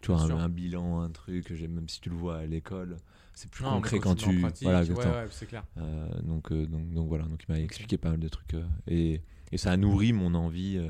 tu 0.00 0.12
vois, 0.12 0.22
un, 0.22 0.48
bilan, 0.48 1.00
un 1.00 1.10
truc, 1.10 1.50
même 1.50 1.88
si 1.88 2.00
tu 2.00 2.10
le 2.10 2.16
vois 2.16 2.38
à 2.38 2.46
l'école, 2.46 2.96
c'est 3.34 3.50
plus 3.50 3.64
Non, 3.64 3.70
concret 3.74 3.98
quand 4.00 4.14
tu 4.14 4.40
pratique, 4.40 4.62
voilà, 4.62 4.82
ouais, 4.82 4.94
ouais, 4.94 5.26
c'est 5.30 5.46
clair. 5.46 5.64
Euh, 5.76 6.08
donc, 6.22 6.52
euh, 6.52 6.66
donc, 6.66 6.90
donc 6.92 7.08
voilà, 7.08 7.24
donc 7.24 7.42
il 7.48 7.52
m'a 7.52 7.60
expliqué 7.60 7.98
pas 7.98 8.10
mal 8.10 8.20
de 8.20 8.28
trucs. 8.28 8.56
et, 8.86 9.22
et 9.50 9.58
ça 9.58 9.72
a 9.72 9.76
nourri 9.76 10.12
mon 10.12 10.34
envie 10.34 10.80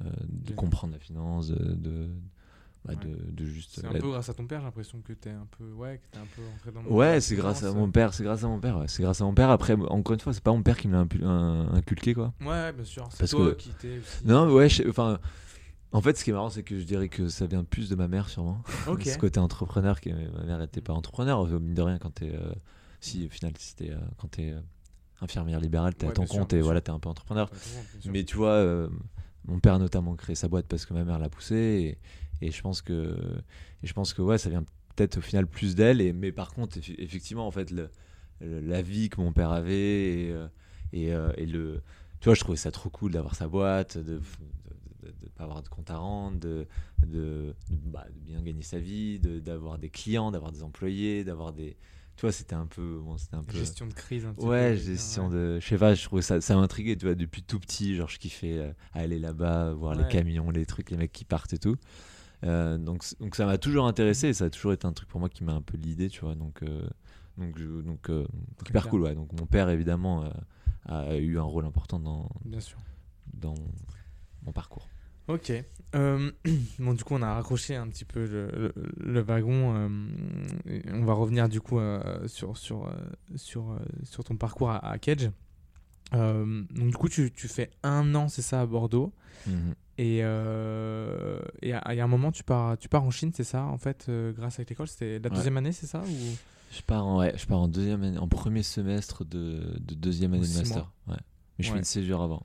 de 0.00 0.54
comprendre 0.54 0.92
la 0.94 0.98
finance, 0.98 1.48
de, 1.48 1.74
de, 1.74 2.08
bah, 2.84 2.94
de, 2.94 3.16
de 3.32 3.44
juste. 3.44 3.80
C'est 3.80 3.86
un 3.86 3.92
peu 3.92 4.08
grâce 4.10 4.28
à 4.28 4.34
ton 4.34 4.46
père, 4.46 4.60
j'ai 4.60 4.66
l'impression 4.66 5.00
que 5.00 5.12
t'es 5.12 5.30
un 5.30 5.46
peu, 5.58 5.72
ouais, 5.72 5.98
que 5.98 6.06
t'es 6.12 6.18
un 6.18 6.26
peu 6.62 6.70
dans 6.72 6.82
le 6.82 6.90
Ouais, 6.90 7.20
c'est 7.20 7.36
grâce 7.36 7.62
à 7.62 7.72
mon 7.72 7.90
père, 7.90 8.14
c'est 8.14 8.22
grâce 8.24 8.44
à 8.44 8.48
mon 8.48 8.60
père, 8.60 8.84
c'est 8.88 9.02
grâce 9.02 9.20
à 9.20 9.24
mon 9.24 9.34
père. 9.34 9.50
Après, 9.50 9.74
encore 9.74 10.14
une 10.14 10.20
fois, 10.20 10.32
c'est 10.32 10.42
pas 10.42 10.52
mon 10.52 10.62
père 10.62 10.76
qui 10.78 10.88
me 10.88 10.94
l'a 10.94 11.06
inculqué, 11.76 12.14
quoi. 12.14 12.32
Ouais, 12.40 12.72
bien 12.72 12.84
sûr. 12.84 13.08
C'est 13.12 13.28
toi 13.28 13.50
que- 13.50 13.56
qui 13.56 13.70
t'es 13.70 13.98
aussi. 13.98 14.24
Non, 14.24 14.50
ouais, 14.52 14.68
enfin, 14.88 15.18
en 15.92 16.00
fait, 16.02 16.16
ce 16.18 16.24
qui 16.24 16.30
est 16.30 16.32
marrant, 16.32 16.50
c'est 16.50 16.62
que 16.62 16.78
je 16.78 16.84
dirais 16.84 17.08
que 17.08 17.28
ça 17.28 17.46
vient 17.46 17.64
plus 17.64 17.88
de 17.88 17.94
ma 17.94 18.08
mère, 18.08 18.28
sûrement. 18.28 18.62
Ok. 18.86 19.04
Ce 19.06 19.18
côté 19.18 19.40
entrepreneur, 19.40 20.00
qui, 20.00 20.12
ma 20.12 20.44
mère 20.44 20.60
était 20.62 20.80
pas 20.80 20.92
entrepreneur, 20.92 21.46
mine 21.46 21.74
de 21.74 21.82
rien, 21.82 21.98
quand 21.98 22.10
t'es, 22.10 22.34
euh, 22.34 22.52
si, 23.00 23.26
au 23.26 23.30
final, 23.30 23.52
t'es, 23.76 23.90
euh, 23.90 23.96
quand 24.18 24.28
t'es 24.28 24.50
euh, 24.50 24.60
infirmière 25.20 25.60
libérale, 25.60 25.94
t'es 25.94 26.06
Ouais, 26.06 26.12
à 26.12 26.14
ton 26.14 26.26
sûr, 26.26 26.40
compte 26.40 26.52
et 26.52 26.60
voilà, 26.60 26.80
t'es 26.80 26.90
un 26.90 26.98
peu 26.98 27.08
entrepreneur. 27.08 27.50
Sûr. 28.00 28.12
Mais 28.12 28.24
tu 28.24 28.36
vois, 28.36 28.50
euh, 28.52 28.88
mon 29.46 29.58
père 29.60 29.74
a 29.74 29.78
notamment 29.78 30.14
créé 30.14 30.34
sa 30.36 30.48
boîte 30.48 30.66
parce 30.66 30.84
que 30.84 30.92
ma 30.94 31.04
mère 31.04 31.18
l'a 31.18 31.28
poussé 31.30 31.98
et, 32.42 32.46
et 32.46 32.50
je 32.50 32.60
pense 32.62 32.82
que 32.82 33.16
et 33.82 33.86
je 33.86 33.92
pense 33.94 34.12
que 34.12 34.20
ouais, 34.22 34.36
ça 34.38 34.50
vient 34.50 34.64
peut-être 34.94 35.16
au 35.18 35.20
final 35.22 35.46
plus 35.46 35.74
d'elle. 35.74 36.00
Et 36.00 36.12
mais 36.12 36.32
par 36.32 36.52
contre, 36.52 36.78
effectivement, 36.98 37.46
en 37.46 37.50
fait, 37.50 37.70
le, 37.70 37.88
le- 38.40 38.60
la 38.60 38.82
vie 38.82 39.08
que 39.08 39.20
mon 39.20 39.32
père 39.32 39.50
avait 39.52 40.24
et, 40.26 40.32
euh, 40.32 40.48
et, 40.92 41.06
et 41.42 41.46
le, 41.46 41.80
tu 42.20 42.26
vois, 42.26 42.34
je 42.34 42.40
trouvais 42.40 42.56
ça 42.58 42.70
trop 42.70 42.90
cool 42.90 43.12
d'avoir 43.12 43.34
sa 43.34 43.48
boîte, 43.48 43.96
de 43.98 44.20
de, 45.12 45.26
de 45.26 45.30
pas 45.30 45.44
avoir 45.44 45.62
de 45.62 45.68
compte 45.68 45.90
à 45.90 45.96
rendre, 45.98 46.38
de, 46.38 46.66
de, 47.06 47.54
de, 47.70 47.88
bah, 47.90 48.06
de 48.14 48.18
bien 48.20 48.42
gagner 48.42 48.62
sa 48.62 48.78
vie, 48.78 49.18
de- 49.18 49.38
d'avoir 49.40 49.78
des 49.78 49.90
clients, 49.90 50.30
d'avoir 50.30 50.52
des 50.52 50.62
employés, 50.62 51.24
d'avoir 51.24 51.52
des, 51.52 51.76
tu 52.16 52.22
vois, 52.22 52.32
c'était 52.32 52.54
un 52.54 52.66
peu, 52.66 52.98
bon, 53.02 53.16
c'était 53.16 53.36
un 53.36 53.44
peu. 53.44 53.56
Gestion 53.56 53.86
de 53.86 53.94
crise 53.94 54.26
un 54.26 54.34
petit 54.34 54.44
Ouais, 54.46 54.72
peu. 54.72 54.76
gestion 54.80 55.28
ouais. 55.28 55.34
de. 55.34 55.60
Je 55.60 55.66
sais 55.66 55.78
pas, 55.78 55.94
je 55.94 56.02
trouvais 56.04 56.22
ça, 56.22 56.40
ça 56.40 56.56
m'intriguait, 56.56 56.96
tu 56.96 57.06
vois, 57.06 57.14
depuis 57.14 57.42
tout 57.42 57.60
petit, 57.60 57.94
genre 57.96 58.08
je 58.08 58.18
kiffais 58.18 58.58
euh, 58.58 58.72
aller 58.92 59.18
là-bas, 59.18 59.72
voir 59.72 59.94
les 59.94 60.08
camions, 60.08 60.50
les 60.50 60.66
trucs, 60.66 60.90
les 60.90 60.96
mecs 60.96 61.12
qui 61.12 61.24
partent 61.24 61.52
et 61.52 61.58
tout. 61.58 61.76
Euh, 62.44 62.78
donc, 62.78 63.02
donc 63.20 63.34
ça 63.34 63.46
m'a 63.46 63.58
toujours 63.58 63.86
intéressé, 63.86 64.28
et 64.28 64.34
ça 64.34 64.44
a 64.46 64.50
toujours 64.50 64.72
été 64.72 64.86
un 64.86 64.92
truc 64.92 65.08
pour 65.08 65.20
moi 65.20 65.28
qui 65.28 65.42
m'a 65.44 65.52
un 65.54 65.62
peu 65.62 65.76
l'idée, 65.76 66.08
tu 66.08 66.20
vois. 66.20 66.34
Donc, 66.34 66.62
euh, 66.62 66.88
Donc, 67.36 67.56
je- 67.58 67.80
donc, 67.82 68.10
euh, 68.10 68.26
hyper 68.68 68.82
clair. 68.82 68.88
cool. 68.90 69.02
Ouais. 69.02 69.14
Donc 69.14 69.32
mon 69.38 69.46
père 69.46 69.68
évidemment 69.70 70.24
euh, 70.24 70.30
a 70.86 71.16
eu 71.16 71.38
un 71.38 71.42
rôle 71.42 71.66
important 71.66 71.98
dans 72.00 72.28
Bien 72.44 72.60
sûr. 72.60 72.78
dans 73.32 73.54
mon 74.44 74.52
parcours. 74.52 74.88
Ok. 75.28 75.52
Euh, 75.94 76.30
bon, 76.78 76.94
du 76.94 77.04
coup, 77.04 77.14
on 77.14 77.22
a 77.22 77.34
raccroché 77.34 77.76
un 77.76 77.88
petit 77.88 78.04
peu 78.04 78.26
le, 78.26 78.50
le- 78.50 78.74
le 78.98 79.20
wagon. 79.20 79.74
euh, 79.76 79.88
et 80.66 80.82
on 80.92 81.04
va 81.04 81.12
revenir 81.14 81.48
du 81.48 81.60
coup 81.60 81.78
euh, 81.78 82.26
sur, 82.28 82.56
sur, 82.56 82.90
sur, 83.36 83.78
sur 84.04 84.24
ton 84.24 84.36
parcours 84.36 84.70
à, 84.70 84.78
à 84.86 84.98
Kedge. 84.98 85.28
Euh, 86.14 86.62
donc, 86.70 86.88
du 86.90 86.96
coup, 86.96 87.08
tu, 87.08 87.30
tu 87.32 87.48
fais 87.48 87.70
un 87.82 88.14
an, 88.14 88.28
c'est 88.28 88.42
ça, 88.42 88.60
à 88.62 88.66
Bordeaux. 88.66 89.12
Et, 89.98 90.20
euh, 90.22 91.40
et 91.62 91.72
à, 91.72 91.94
et 91.94 92.00
à 92.00 92.04
un 92.04 92.08
moment, 92.08 92.30
tu 92.32 92.44
pars, 92.44 92.76
tu 92.78 92.88
pars 92.88 93.02
en 93.04 93.10
Chine, 93.10 93.30
c'est 93.34 93.44
ça, 93.44 93.64
en 93.64 93.78
fait, 93.78 94.10
grâce 94.36 94.58
à 94.60 94.62
l'école? 94.68 94.88
C'était 94.88 95.18
la 95.18 95.28
Ouais. 95.30 95.36
deuxième 95.36 95.56
année, 95.56 95.72
c'est 95.72 95.86
ça 95.86 96.00
ou... 96.02 96.36
Je 96.70 96.82
pars 96.82 97.06
en 97.06 97.18
ouais, 97.20 97.32
je 97.36 97.46
pars 97.46 97.58
en 97.60 97.66
deuxième 97.68 98.02
année, 98.02 98.18
en 98.18 98.28
premier 98.28 98.62
semestre 98.62 99.24
de, 99.24 99.74
de 99.80 99.94
deuxième 99.94 100.34
année 100.34 100.46
de 100.46 100.52
master. 100.54 100.92
Ouais. 101.06 101.16
Mais 101.58 101.64
je 101.64 101.72
fais 101.72 101.78
une 101.78 101.84
césure 101.84 102.20
avant. 102.22 102.44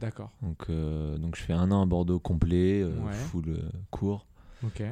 D'accord. 0.00 0.30
Donc 0.42 0.64
euh, 0.70 1.18
donc 1.18 1.36
je 1.36 1.42
fais 1.42 1.52
un 1.52 1.70
an 1.70 1.82
à 1.82 1.86
Bordeaux 1.86 2.18
complet, 2.18 2.80
euh, 2.82 2.90
Ouais. 3.00 3.12
full 3.12 3.48
euh, 3.50 3.68
court 3.90 4.26
Ok. 4.64 4.82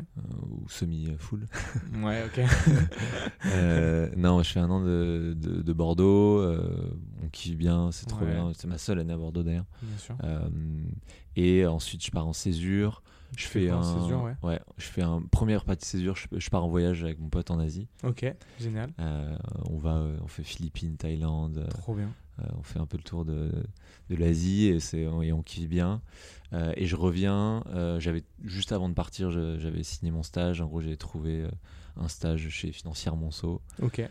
ou 0.50 0.68
semi 0.68 1.10
full. 1.18 1.46
Ouais, 2.02 2.24
ok. 2.24 2.40
Non, 4.16 4.42
je 4.42 4.50
fais 4.52 4.60
un 4.60 4.70
an 4.70 4.82
de, 4.82 5.34
de, 5.36 5.62
de 5.62 5.72
Bordeaux. 5.72 6.42
on 7.22 7.28
kiffe 7.32 7.56
bien, 7.56 7.90
c'est 7.92 8.06
trop 8.06 8.24
Ouais. 8.24 8.32
bien. 8.32 8.52
C'est 8.54 8.66
ma 8.66 8.78
seule 8.78 8.98
année 9.00 9.12
à 9.12 9.16
Bordeaux 9.16 9.42
d'ailleurs. 9.42 9.66
Bien 9.82 9.98
sûr. 9.98 10.16
Et 11.36 11.66
ensuite, 11.66 12.04
je 12.04 12.10
pars 12.10 12.26
en 12.26 12.32
césure. 12.32 13.02
Je 13.36 13.46
fais 13.46 13.68
un, 13.70 13.82
césure, 13.82 14.22
ouais 14.42 14.58
je 14.78 14.84
fais 14.84 15.02
un 15.02 15.20
première 15.22 15.64
partie 15.64 15.82
de 15.82 15.86
césure. 15.86 16.16
Je, 16.16 16.26
je 16.38 16.50
pars 16.50 16.64
en 16.64 16.68
voyage 16.68 17.02
avec 17.04 17.18
mon 17.20 17.28
pote 17.28 17.50
en 17.50 17.58
Asie. 17.58 17.86
Ok, 18.02 18.24
génial. 18.58 18.90
Euh, 18.98 19.36
on 19.68 19.76
va, 19.78 19.96
euh, 19.98 20.16
on 20.22 20.26
fait 20.28 20.42
Philippines, 20.44 20.96
Thaïlande. 20.96 21.58
euh, 21.58 21.68
Trop 21.68 21.94
bien. 21.94 22.10
euh, 22.40 22.44
on 22.58 22.62
fait 22.62 22.78
un 22.78 22.86
peu 22.86 22.96
le 22.96 23.02
tour 23.02 23.24
de, 23.24 23.50
de 24.10 24.16
l'Asie 24.16 24.66
et 24.66 24.80
c'est 24.80 25.02
et 25.02 25.32
on 25.32 25.42
kiffe 25.42 25.68
bien. 25.68 26.00
Euh, 26.54 26.72
et 26.76 26.86
je 26.86 26.96
reviens. 26.96 27.62
j'avais 27.98 28.24
juste 28.44 28.72
avant 28.72 28.88
de 28.88 28.94
partir, 28.94 29.30
je- 29.30 29.58
j'avais 29.58 29.82
signé 29.82 30.10
mon 30.10 30.22
stage. 30.22 30.60
En 30.60 30.66
gros, 30.66 30.80
j'ai 30.80 30.96
trouvé 30.96 31.46
un 31.96 32.08
stage 32.08 32.48
chez 32.48 32.72
Financière 32.72 33.14
Monceau 33.16 33.60
Ok. 33.82 34.02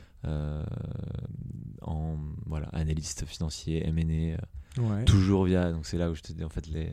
en 1.81 2.15
voilà 2.45 2.67
analyste 2.69 3.25
financier 3.25 3.85
M&A. 3.87 4.37
Ouais. 4.81 5.05
toujours 5.05 5.45
via 5.45 5.71
donc 5.71 5.85
c'est 5.87 5.97
là 5.97 6.11
où 6.11 6.13
je 6.15 6.21
te 6.21 6.31
dis 6.31 6.43
en 6.43 6.49
fait 6.49 6.67
les 6.67 6.91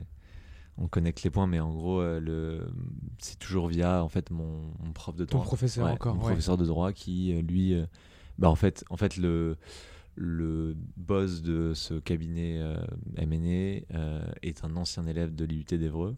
on 0.78 0.88
connecte 0.88 1.22
les 1.22 1.30
points 1.30 1.46
mais 1.46 1.60
en 1.60 1.72
gros 1.72 2.00
euh, 2.00 2.20
le 2.20 2.66
c'est 3.18 3.38
toujours 3.38 3.68
via 3.68 4.02
en 4.02 4.08
fait 4.08 4.30
mon, 4.30 4.72
mon 4.82 4.92
prof 4.92 5.14
de 5.16 5.24
Ton 5.24 5.38
droit 5.38 5.46
professeur 5.46 5.86
Ouais, 5.86 5.92
encore, 5.92 6.14
mon 6.14 6.22
ouais. 6.22 6.28
professeur 6.28 6.56
de 6.56 6.64
droit 6.66 6.92
qui 6.92 7.32
euh, 7.32 7.42
lui 7.42 7.74
euh, 7.74 7.86
bah 8.38 8.48
en 8.50 8.54
fait 8.56 8.84
en 8.90 8.96
fait 8.96 9.16
le 9.16 9.56
le 10.16 10.76
boss 10.96 11.42
de 11.42 11.72
ce 11.74 11.94
cabinet 11.94 12.58
euh, 12.60 12.76
euh, 13.18 14.24
est 14.42 14.64
un 14.64 14.76
ancien 14.76 15.06
élève 15.06 15.34
de 15.34 15.44
l'IUT 15.44 15.64
d'Evreux 15.64 16.16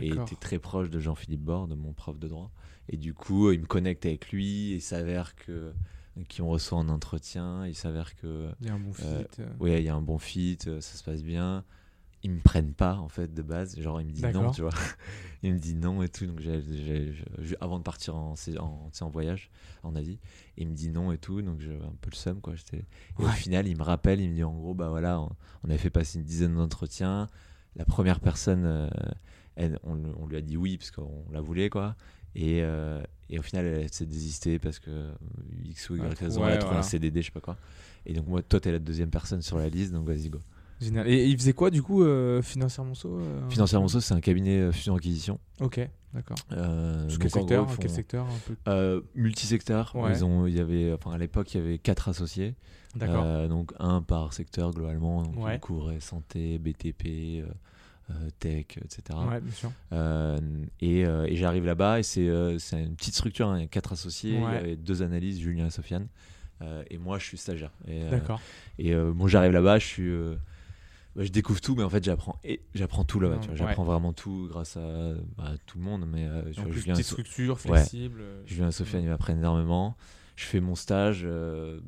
et 0.00 0.08
était 0.08 0.36
très 0.36 0.58
proche 0.58 0.88
de 0.90 0.98
Jean-Philippe 0.98 1.42
Borde, 1.42 1.76
mon 1.76 1.92
prof 1.92 2.18
de 2.18 2.28
droit. 2.28 2.50
Et 2.88 2.96
du 2.96 3.12
coup, 3.14 3.50
il 3.52 3.60
me 3.60 3.66
connecte 3.66 4.06
avec 4.06 4.30
lui 4.30 4.72
et 4.72 4.74
il 4.76 4.80
s'avère 4.82 5.34
que 5.36 5.72
qui 6.28 6.42
on 6.42 6.48
reçoit 6.48 6.78
en 6.78 6.88
entretien, 6.88 7.66
il 7.66 7.74
s'avère 7.74 8.14
que 8.14 8.48
Il 8.60 8.68
y 8.68 8.70
a 8.70 8.74
un 8.74 8.78
bon 8.78 8.92
fit. 8.92 9.04
ouais, 9.60 9.82
il 9.82 9.84
y 9.84 9.88
a 9.88 9.94
un 9.94 10.02
bon 10.02 10.18
fit, 10.18 10.58
ça 10.60 10.80
se 10.80 11.02
passe 11.02 11.22
bien. 11.22 11.64
Ils 12.24 12.30
me 12.30 12.40
prennent 12.40 12.72
pas 12.72 12.96
en 12.96 13.08
fait 13.08 13.32
de 13.34 13.42
base, 13.42 13.78
genre 13.78 14.00
il 14.00 14.06
me 14.06 14.12
dit 14.12 14.22
non, 14.32 14.50
tu 14.50 14.62
vois. 14.62 14.70
il 15.42 15.52
me 15.52 15.58
dit 15.58 15.74
non 15.74 16.02
et 16.02 16.08
tout, 16.08 16.26
donc 16.26 16.40
j'ai- 16.40 16.62
j'ai- 16.62 17.14
avant 17.60 17.78
de 17.78 17.84
partir 17.84 18.16
en, 18.16 18.34
voyage 19.12 19.50
en 19.82 19.94
Asie, 19.94 20.18
il 20.56 20.68
me 20.68 20.74
dit 20.74 20.88
non 20.88 21.12
et 21.12 21.18
tout, 21.18 21.42
donc 21.42 21.60
j'ai 21.60 21.74
un 21.74 21.92
peu 22.00 22.08
le 22.10 22.16
seum 22.16 22.40
quoi. 22.40 22.54
J'étais... 22.56 22.84
Au 23.18 23.26
final, 23.26 23.68
il 23.68 23.76
me 23.76 23.82
rappelle, 23.82 24.20
il 24.22 24.30
me 24.30 24.34
dit 24.34 24.42
en 24.42 24.54
gros, 24.54 24.72
bah 24.74 24.88
voilà, 24.88 25.20
on, 25.20 25.30
on 25.64 25.68
avait 25.68 25.78
fait 25.78 25.90
passer 25.90 26.18
une 26.18 26.24
dizaine 26.24 26.54
d'entretiens. 26.54 27.28
La 27.76 27.84
première 27.84 28.20
personne, 28.20 28.64
euh, 28.64 28.88
elle- 29.56 29.78
on, 29.82 29.98
on 30.18 30.26
lui 30.26 30.36
a 30.36 30.40
dit 30.40 30.56
oui 30.56 30.78
parce 30.78 30.90
qu'on 30.90 31.26
la 31.30 31.42
voulait 31.42 31.68
quoi. 31.68 31.94
Et, 32.34 32.62
euh, 32.62 33.02
et 33.28 33.38
au 33.38 33.42
final, 33.42 33.66
elle 33.66 33.92
s'est 33.92 34.06
désistée 34.06 34.58
parce 34.58 34.78
que 34.78 34.90
euh, 34.90 35.12
X 35.66 35.90
ou 35.90 35.96
Y 35.96 36.18
raison, 36.18 36.40
ouais, 36.40 36.48
elle 36.48 36.54
a 36.54 36.56
trouvé 36.58 36.70
voilà. 36.76 36.86
un 36.86 36.88
CDD, 36.88 37.20
je 37.20 37.26
sais 37.26 37.32
pas 37.32 37.40
quoi. 37.40 37.58
Et 38.06 38.12
donc 38.14 38.26
moi, 38.26 38.42
toi, 38.42 38.60
t'es 38.60 38.72
la 38.72 38.78
deuxième 38.78 39.10
personne 39.10 39.42
sur 39.42 39.58
la 39.58 39.68
liste, 39.68 39.92
donc 39.92 40.06
vas-y 40.06 40.30
go. 40.30 40.40
Génial. 40.84 41.08
Et 41.08 41.26
il 41.26 41.36
faisait 41.38 41.52
quoi 41.52 41.70
du 41.70 41.82
coup, 41.82 42.02
euh, 42.02 42.42
Financière 42.42 42.84
Monceau 42.84 43.18
euh, 43.18 43.48
Financière 43.48 43.80
Monceau, 43.80 44.00
c'est 44.00 44.14
un 44.14 44.20
cabinet 44.20 44.58
euh, 44.60 44.72
fusion-acquisition. 44.72 45.38
Ok, 45.60 45.80
d'accord. 46.12 46.36
Euh, 46.52 47.08
quel 47.20 47.30
secteur 47.30 47.64
gros, 47.64 47.74
ils 47.74 47.78
Quel 47.80 47.90
secteur 47.90 48.26
euh, 48.68 49.00
multisecteur. 49.14 49.94
Ouais. 49.96 50.12
Ils 50.12 50.24
ont, 50.24 50.46
il 50.46 50.54
y 50.54 50.60
avait, 50.60 50.92
enfin, 50.92 51.12
à 51.12 51.18
l'époque, 51.18 51.54
il 51.54 51.60
y 51.60 51.64
avait 51.64 51.78
quatre 51.78 52.08
associés. 52.08 52.54
D'accord. 52.96 53.24
Euh, 53.26 53.48
donc 53.48 53.72
un 53.80 54.02
par 54.02 54.32
secteur 54.32 54.70
globalement. 54.72 55.22
Donc, 55.22 55.36
Ouais. 55.44 55.56
Ils 55.56 55.60
couvraient 55.60 55.98
santé, 56.00 56.58
BTP, 56.58 57.42
euh, 58.10 58.12
tech, 58.38 58.66
etc. 58.84 59.18
ouais, 59.28 59.40
bien 59.40 59.52
sûr. 59.52 59.72
Euh, 59.92 60.38
et 60.80 61.04
euh, 61.06 61.24
et 61.26 61.34
j'arrive 61.36 61.64
là-bas 61.64 61.98
et 61.98 62.02
c'est 62.02 62.26
une 62.26 62.94
petite 62.94 63.14
structure, 63.14 63.48
hein, 63.48 63.58
il 63.58 63.62
y 63.62 63.64
a 63.64 63.68
quatre 63.68 63.92
associés, 63.94 64.34
il 64.34 64.40
y 64.40 64.44
Ouais. 64.44 64.56
avait 64.58 64.76
deux 64.76 65.02
analyses, 65.02 65.40
Julien 65.40 65.66
et 65.66 65.70
Sofiane. 65.70 66.06
Et 66.88 66.96
moi, 66.96 67.18
je 67.18 67.24
suis 67.26 67.36
stagiaire. 67.36 67.72
Et, 67.86 68.08
D'accord. 68.08 68.40
Et 68.78 68.94
bon, 68.94 69.26
j'arrive 69.26 69.52
là-bas, 69.52 69.78
je 69.78 69.84
suis, 69.86 70.10
je 71.16 71.28
découvre 71.30 71.60
tout, 71.60 71.74
mais 71.76 71.82
en 71.84 71.88
fait, 71.90 72.02
j'apprends 72.02 72.38
et 72.44 72.60
j'apprends 72.74 73.04
tout 73.04 73.20
là-bas. 73.20 73.36
Ouais. 73.36 73.46
vois. 73.46 73.54
J'apprends 73.56 73.84
vraiment 73.84 74.12
tout 74.12 74.46
grâce 74.48 74.76
à 74.76 75.14
bah, 75.36 75.52
tout 75.66 75.78
le 75.78 75.84
monde, 75.84 76.06
mais 76.06 76.26
euh, 76.26 76.50
tu 76.52 76.58
En 76.60 76.62
vois, 76.64 76.72
plus, 76.72 76.80
Julien, 76.80 76.94
petite 76.94 77.06
So- 77.06 77.12
structure, 77.14 77.54
Ouais. 77.66 77.78
flexible. 77.78 78.20
euh, 78.20 78.42
Julien 78.46 78.68
et 78.68 78.72
Sofiane, 78.72 79.02
ils 79.04 79.08
m'apprennent 79.08 79.38
énormément. 79.38 79.96
Je 80.36 80.44
fais 80.44 80.60
mon 80.60 80.74
stage, 80.74 81.22
euh, 81.24 81.80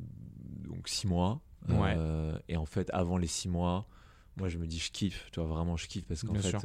donc 0.68 0.88
six 0.88 1.06
mois. 1.06 1.40
Ouais. 1.68 1.94
Euh, 1.96 2.38
et 2.48 2.56
en 2.56 2.66
fait, 2.66 2.88
avant 2.92 3.16
les 3.18 3.26
six 3.26 3.48
mois, 3.48 3.88
moi, 4.36 4.48
je 4.48 4.58
me 4.58 4.66
dis, 4.66 4.78
je 4.78 4.92
kiffe. 4.92 5.28
Tu 5.32 5.40
vois, 5.40 5.48
vraiment, 5.48 5.76
je 5.76 5.86
kiffe 5.88 6.04
parce 6.06 6.22
qu'en 6.22 6.34
fait. 6.34 6.56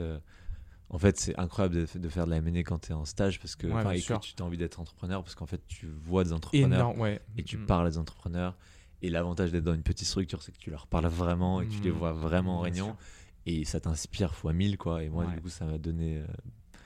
en 0.89 0.97
fait, 1.00 1.17
c'est 1.17 1.39
incroyable 1.39 1.74
de, 1.76 1.97
de 2.00 2.10
faire 2.10 2.26
de 2.26 2.32
la 2.32 2.38
M&A 2.38 2.60
quand 2.63 2.80
tu 2.80 2.91
es 2.91 2.93
en 2.93 3.06
stage 3.06 3.39
parce 3.39 3.56
que, 3.56 3.65
et 3.67 4.02
que 4.02 4.19
tu 4.19 4.43
as 4.43 4.45
envie 4.45 4.58
d'être 4.58 4.80
entrepreneur 4.80 5.24
parce 5.24 5.36
qu'en 5.36 5.45
fait, 5.45 5.62
tu 5.67 5.88
vois 5.88 6.24
des 6.26 6.34
entrepreneurs 6.34 6.91
Énorme, 6.93 7.17
et 7.38 7.43
tu 7.43 7.58
Mm. 7.58 7.65
parles 7.65 7.88
à 7.88 7.89
des 7.89 7.97
entrepreneurs. 7.97 8.58
Et 9.01 9.09
l'avantage 9.09 9.51
d'être 9.51 9.63
dans 9.63 9.73
une 9.73 9.83
petite 9.83 10.07
structure, 10.07 10.41
c'est 10.43 10.51
que 10.51 10.59
tu 10.59 10.69
leur 10.69 10.87
parles 10.87 11.07
vraiment 11.07 11.61
et 11.61 11.65
que 11.67 11.71
tu 11.73 11.81
les 11.81 11.89
Mm. 11.91 11.93
vois 11.95 12.13
vraiment 12.13 12.57
en 12.57 12.61
réunion. 12.61 12.95
Et 13.47 13.65
ça 13.65 13.79
t'inspire 13.79 14.35
fois 14.35 14.53
1000, 14.53 14.77
quoi. 14.77 15.03
Et 15.03 15.09
moi, 15.09 15.25
Ouais. 15.25 15.33
du 15.35 15.41
coup, 15.41 15.49
ça 15.49 15.65
m'a 15.65 15.77
donné. 15.79 16.17
euh, 16.19 16.25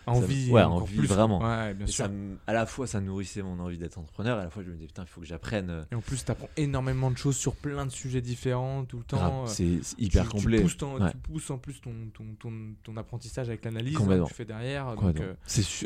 Envie, 0.07 0.51
ouais, 0.51 0.61
encore 0.61 0.83
envie, 0.83 0.97
plus, 0.99 1.07
vraiment. 1.07 1.39
Ouais, 1.41 1.73
bien 1.73 1.87
sûr. 1.87 2.05
ça 2.05 2.11
à 2.45 2.53
la 2.53 2.67
fois, 2.67 2.85
ça 2.85 3.01
nourrissait 3.01 3.41
mon 3.41 3.59
envie 3.59 3.79
d'être 3.79 3.97
entrepreneur. 3.97 4.37
Et 4.37 4.41
à 4.41 4.43
la 4.43 4.49
fois, 4.51 4.61
je 4.61 4.69
me 4.69 4.75
disais, 4.75 4.85
putain, 4.85 5.01
il 5.01 5.07
faut 5.07 5.19
que 5.19 5.25
j'apprenne. 5.25 5.71
euh, 5.71 5.83
Et 5.91 5.95
en 5.95 6.01
plus, 6.01 6.23
tu 6.23 6.29
apprends 6.31 6.47
énormément 6.57 7.09
de 7.09 7.17
choses 7.17 7.35
sur 7.35 7.55
plein 7.55 7.87
de 7.87 7.91
sujets 7.91 8.21
différents 8.21 8.85
tout 8.85 8.99
le 8.99 9.03
temps. 9.03 9.45
euh, 9.45 9.47
C'est 9.47 9.63
tu- 9.63 9.81
hyper 10.03 10.25
tu, 10.25 10.29
complet. 10.29 10.61
pousses 10.61 10.77
ton- 10.77 11.01
Ouais. 11.01 11.09
Tu 11.09 11.17
pousses 11.17 11.49
en 11.49 11.57
plus 11.57 11.81
ton, 11.81 11.91
ton, 12.13 12.23
ton, 12.39 12.53
ton 12.83 12.97
apprentissage 12.97 13.49
avec 13.49 13.65
l'analyse 13.65 13.97
hein, 13.99 14.05
que 14.05 14.27
tu 14.27 14.33
fais 14.35 14.45
derrière. 14.45 14.95
Donc, 14.95 15.19
euh, 15.19 15.33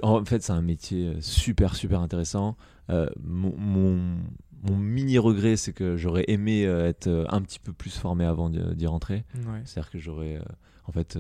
en 0.04 0.26
fait, 0.26 0.44
c'est 0.44 0.52
un 0.52 0.62
métier 0.62 1.16
super, 1.22 1.76
super 1.76 2.02
intéressant. 2.02 2.58
Euh, 2.90 3.08
mon, 3.24 3.56
mon, 3.58 4.18
mon 4.64 4.76
mini 4.78 5.18
regret, 5.18 5.56
c'est 5.58 5.74
que 5.74 5.96
j'aurais 5.98 6.26
aimé 6.28 6.66
euh, 6.66 6.88
être 6.90 7.08
euh, 7.08 7.26
un 7.30 7.42
petit 7.42 7.60
peu 7.60 7.74
plus 7.74 7.98
formé 7.98 8.26
avant 8.26 8.50
d'y 8.50 8.86
rentrer. 8.88 9.24
ouais. 9.36 9.62
C'est-à-dire 9.66 9.90
que 9.92 10.00
j'aurais. 10.00 10.38
euh, 10.38 10.44
en 10.86 10.92
fait. 10.92 11.18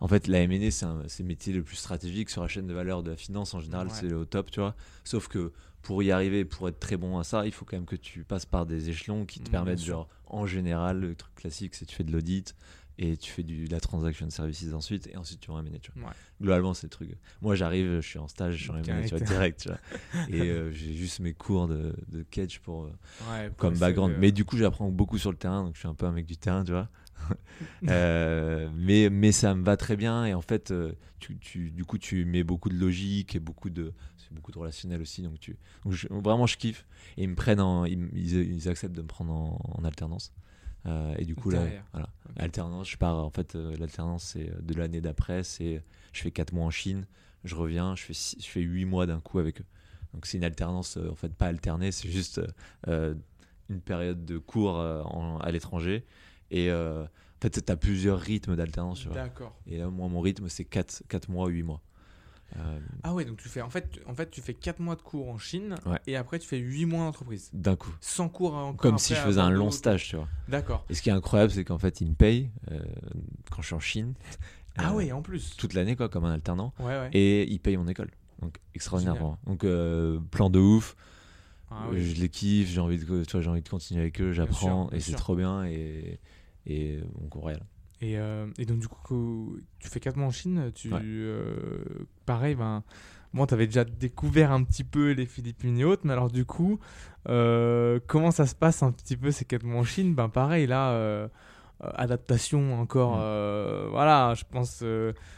en 0.00 0.08
fait, 0.08 0.26
la 0.26 0.40
M&A, 0.40 0.70
c'est 0.72 0.84
un- 0.86 1.02
c'est 1.06 1.22
le 1.22 1.28
métier 1.28 1.52
le 1.52 1.62
plus 1.62 1.76
stratégique 1.76 2.28
sur 2.30 2.42
la 2.42 2.48
chaîne 2.48 2.66
de 2.66 2.74
valeur 2.74 3.02
de 3.04 3.10
la 3.10 3.16
finance. 3.16 3.54
En 3.54 3.60
général, 3.60 3.86
Ouais. 3.88 3.92
c'est 3.94 4.12
au 4.12 4.24
top, 4.24 4.50
tu 4.50 4.58
vois. 4.60 4.74
Sauf 5.04 5.28
que 5.28 5.52
pour 5.82 6.02
y 6.02 6.10
arriver, 6.10 6.44
pour 6.44 6.68
être 6.68 6.80
très 6.80 6.96
bon 6.96 7.18
à 7.18 7.24
ça, 7.24 7.44
il 7.46 7.52
faut 7.52 7.64
quand 7.64 7.76
même 7.76 7.86
que 7.86 7.94
tu 7.96 8.24
passes 8.24 8.46
par 8.46 8.66
des 8.66 8.88
échelons 8.88 9.24
qui 9.26 9.38
te 9.40 9.48
Mm, 9.48 9.52
permettent, 9.52 9.84
genre, 9.84 10.08
en 10.26 10.46
général, 10.46 10.98
le 11.00 11.14
truc 11.14 11.34
classique, 11.36 11.74
c'est 11.74 11.86
tu 11.86 11.94
fais 11.94 12.04
de 12.04 12.12
l'audit 12.12 12.54
et 12.98 13.16
tu 13.16 13.30
fais 13.30 13.42
du, 13.42 13.64
de 13.66 13.72
la 13.72 13.80
transaction 13.80 14.28
services 14.30 14.72
ensuite, 14.72 15.06
et 15.08 15.16
ensuite 15.16 15.40
tu 15.40 15.50
vas 15.50 15.56
en 15.56 15.66
M&A, 15.66 15.78
tu 15.78 15.90
vois. 15.96 16.08
Ouais. 16.08 16.14
Globalement, 16.40 16.74
c'est 16.74 16.86
le 16.86 16.90
truc. 16.90 17.10
Moi, 17.40 17.54
j'arrive, 17.54 18.00
je 18.00 18.06
suis 18.06 18.18
en 18.18 18.28
stage, 18.28 18.56
je 18.56 18.62
suis 18.64 18.70
en 18.70 18.76
M&A, 18.76 19.02
tu 19.04 19.10
vois, 19.16 19.20
direct, 19.26 19.60
tu 19.60 19.68
vois. 19.68 19.78
Et 20.28 20.40
euh, 20.50 20.70
j'ai 20.72 20.92
juste 20.94 21.20
mes 21.20 21.32
cours 21.34 21.68
de, 21.68 21.94
de 22.08 22.22
catch 22.24 22.58
pour, 22.60 22.84
euh, 22.84 22.92
Ouais, 23.30 23.48
pour 23.48 23.56
comme 23.56 23.74
background. 23.78 24.14
de- 24.14 24.18
Mais 24.18 24.32
du 24.32 24.44
coup, 24.44 24.56
j'apprends 24.56 24.90
beaucoup 24.90 25.18
sur 25.18 25.30
le 25.30 25.36
terrain, 25.38 25.62
donc 25.64 25.74
je 25.74 25.80
suis 25.80 25.88
un 25.88 25.94
peu 25.94 26.06
un 26.06 26.12
mec 26.12 26.26
du 26.26 26.36
terrain, 26.36 26.64
tu 26.64 26.72
vois. 26.72 26.88
Euh, 27.88 28.68
mais, 28.74 29.10
mais 29.10 29.32
ça 29.32 29.54
me 29.54 29.62
va 29.64 29.76
très 29.76 29.96
bien 29.96 30.24
et 30.24 30.34
en 30.34 30.42
fait, 30.42 30.72
tu, 31.18 31.38
tu- 31.38 31.70
du 31.70 31.84
coup, 31.84 31.98
tu 31.98 32.24
mets 32.24 32.44
beaucoup 32.44 32.68
de 32.68 32.76
logique 32.76 33.34
et 33.34 33.40
beaucoup 33.40 33.70
de, 33.70 33.92
c'est 34.16 34.32
beaucoup 34.32 34.52
de 34.52 34.58
relationnel 34.58 35.00
aussi. 35.00 35.22
Donc, 35.22 35.38
tu, 35.40 35.56
donc 35.84 35.92
je- 35.92 36.08
vraiment, 36.10 36.46
je 36.46 36.56
kiffe. 36.56 36.86
Et 37.16 37.24
ils 37.24 37.28
me 37.28 37.34
prennent, 37.34 37.60
en, 37.60 37.84
ils, 37.84 38.08
ils- 38.14 38.52
ils 38.54 38.68
acceptent 38.68 38.94
de 38.94 39.02
me 39.02 39.06
prendre 39.06 39.32
en, 39.32 39.60
en 39.78 39.84
alternance. 39.84 40.32
Euh, 40.86 41.14
et 41.18 41.24
du 41.24 41.34
coup, 41.34 41.50
là, 41.50 41.60
Derrière. 41.62 41.84
voilà. 41.92 42.08
Alternance, 42.36 42.90
je 42.90 42.96
pars. 42.96 43.16
En 43.24 43.30
fait, 43.30 43.54
euh, 43.54 43.76
l'alternance, 43.78 44.24
c'est 44.24 44.48
euh, 44.50 44.60
de 44.60 44.74
l'année 44.74 45.00
d'après. 45.00 45.44
C'est, 45.44 45.82
je 46.12 46.20
fais 46.22 46.30
4 46.30 46.52
mois 46.52 46.64
en 46.66 46.70
Chine, 46.70 47.06
je 47.44 47.54
reviens, 47.54 47.94
je 47.94 48.02
fais, 48.02 48.14
six- 48.14 48.36
je 48.40 48.46
fais 48.48 48.60
8 48.60 48.84
mois 48.84 49.06
d'un 49.06 49.20
coup 49.20 49.38
avec 49.38 49.60
eux. 49.60 49.64
Donc, 50.14 50.26
c'est 50.26 50.38
une 50.38 50.44
alternance, 50.44 50.96
euh, 50.96 51.08
en 51.10 51.14
fait, 51.14 51.32
pas 51.34 51.46
alternée, 51.46 51.92
c'est 51.92 52.10
juste 52.10 52.40
une 52.86 53.80
période 53.80 54.24
de 54.24 54.38
cours 54.38 54.76
en- 54.76 55.38
à 55.38 55.50
l'étranger. 55.50 56.04
Et 56.50 56.70
en 56.72 57.06
fait, 57.40 57.64
tu 57.64 57.72
as 57.72 57.76
plusieurs 57.76 58.18
rythmes 58.20 58.56
d'alternance. 58.56 59.06
D'accord. 59.08 59.56
Et 59.66 59.78
là, 59.78 59.88
moi, 59.88 60.08
mon 60.08 60.20
rythme, 60.20 60.48
c'est 60.48 60.64
4, 60.64 61.02
4 61.08 61.30
mois, 61.30 61.48
8 61.48 61.62
mois. 61.62 61.80
Euh, 62.58 62.78
Ah 63.02 63.14
ouais, 63.14 63.24
donc 63.24 63.38
tu 63.38 63.48
fais 63.48 63.62
en 63.62 63.70
fait, 63.70 63.98
en 64.06 64.14
fait 64.14 64.30
tu 64.30 64.40
fais 64.40 64.52
4 64.54 64.78
mois 64.80 64.94
de 64.96 65.02
cours 65.02 65.28
en 65.30 65.38
Chine 65.38 65.76
Ouais. 65.86 65.98
et 66.06 66.16
après 66.16 66.38
tu 66.38 66.46
fais 66.46 66.58
8 66.58 66.84
mois 66.86 67.04
d'entreprise. 67.04 67.48
D'un 67.52 67.76
coup. 67.76 67.94
Sans 68.00 68.28
cours 68.28 68.54
encore. 68.54 68.76
Comme 68.76 68.98
si 68.98 69.14
je 69.14 69.20
faisais 69.20 69.40
un 69.40 69.50
long 69.50 69.70
stage, 69.70 70.08
tu 70.08 70.16
vois. 70.16 70.28
D'accord. 70.48 70.84
Et 70.90 70.94
ce 70.94 71.02
qui 71.02 71.08
est 71.08 71.12
incroyable, 71.12 71.50
c'est 71.52 71.64
qu'en 71.64 71.78
fait, 71.78 72.00
ils 72.00 72.08
me 72.08 72.14
payent 72.14 72.50
euh, 72.70 72.80
quand 73.50 73.62
je 73.62 73.66
suis 73.68 73.74
en 73.74 73.80
Chine. 73.80 74.14
Ah 74.76 74.90
euh, 74.90 74.94
ouais, 74.94 75.12
en 75.12 75.22
plus. 75.22 75.56
Toute 75.56 75.74
l'année, 75.74 75.96
quoi, 75.96 76.08
comme 76.08 76.24
un 76.24 76.32
alternant. 76.32 76.72
Ouais, 76.78 76.86
ouais. 76.86 77.10
Et 77.12 77.50
ils 77.50 77.58
payent 77.60 77.76
mon 77.76 77.88
école. 77.88 78.10
Donc, 78.40 78.58
extraordinaire 78.74 79.14
Génial. 79.14 79.36
pour 79.44 79.54
moi. 79.62 80.06
Donc, 80.20 80.30
plan 80.30 80.50
de 80.50 80.58
ouf. 80.58 80.96
Ah 81.70 81.86
oui. 81.90 82.02
Je 82.04 82.20
les 82.20 82.28
kiffe, 82.28 82.68
j'ai 82.68 82.80
envie, 82.80 82.98
de, 82.98 83.24
tu 83.24 83.32
vois, 83.32 83.40
j'ai 83.40 83.48
envie 83.50 83.62
de 83.62 83.68
continuer 83.68 84.00
avec 84.02 84.20
eux, 84.20 84.32
j'apprends. 84.32 84.90
Et 84.90 85.00
c'est 85.00 85.12
trop 85.14 85.36
bien. 85.36 85.64
Et, 85.64 86.18
et 86.66 87.00
on 87.22 87.28
court 87.28 87.46
réel. 87.46 87.62
Et, 88.02 88.18
euh, 88.18 88.46
et 88.58 88.66
donc, 88.66 88.80
du 88.80 88.88
coup, 88.88 89.56
tu 89.78 89.88
fais 89.88 90.00
4 90.00 90.16
mois 90.16 90.26
en 90.26 90.30
Chine, 90.32 90.70
tu. 90.74 90.92
Ouais. 90.92 91.00
euh, 91.02 91.84
pareil, 92.26 92.54
ben. 92.56 92.82
Bon, 93.32 93.46
t'avais 93.46 93.66
déjà 93.66 93.84
découvert 93.84 94.52
un 94.52 94.62
petit 94.62 94.84
peu 94.84 95.12
les 95.12 95.24
Philippines 95.24 95.78
et 95.78 95.84
autres, 95.84 96.02
mais 96.04 96.12
alors, 96.12 96.30
du 96.30 96.44
coup, 96.44 96.78
euh, 97.30 97.98
comment 98.06 98.30
ça 98.30 98.44
se 98.46 98.54
passe 98.54 98.82
un 98.82 98.92
petit 98.92 99.16
peu 99.16 99.30
ces 99.30 99.46
4 99.46 99.62
mois 99.64 99.80
en 99.80 99.84
Chine? 99.84 100.14
Ben, 100.14 100.28
pareil, 100.28 100.66
là. 100.66 101.28
adaptation 101.96 102.80
encore 102.80 103.16
Mm. 103.16 103.88
voilà 103.90 104.34
je 104.36 104.44
pense 104.48 104.82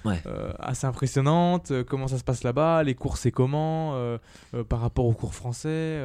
Ouais. 0.05 0.23
assez 0.59 0.87
impressionnante 0.87 1.73
comment 1.89 2.07
ça 2.07 2.19
se 2.19 2.25
passe 2.25 2.43
là-bas? 2.45 2.83
Les 2.83 2.95
cours 2.95 3.17
c'est 3.17 3.31
comment? 3.31 3.97
Par 4.69 4.81
rapport 4.81 5.07
aux 5.07 5.15
cours 5.15 5.35
français 5.35 5.99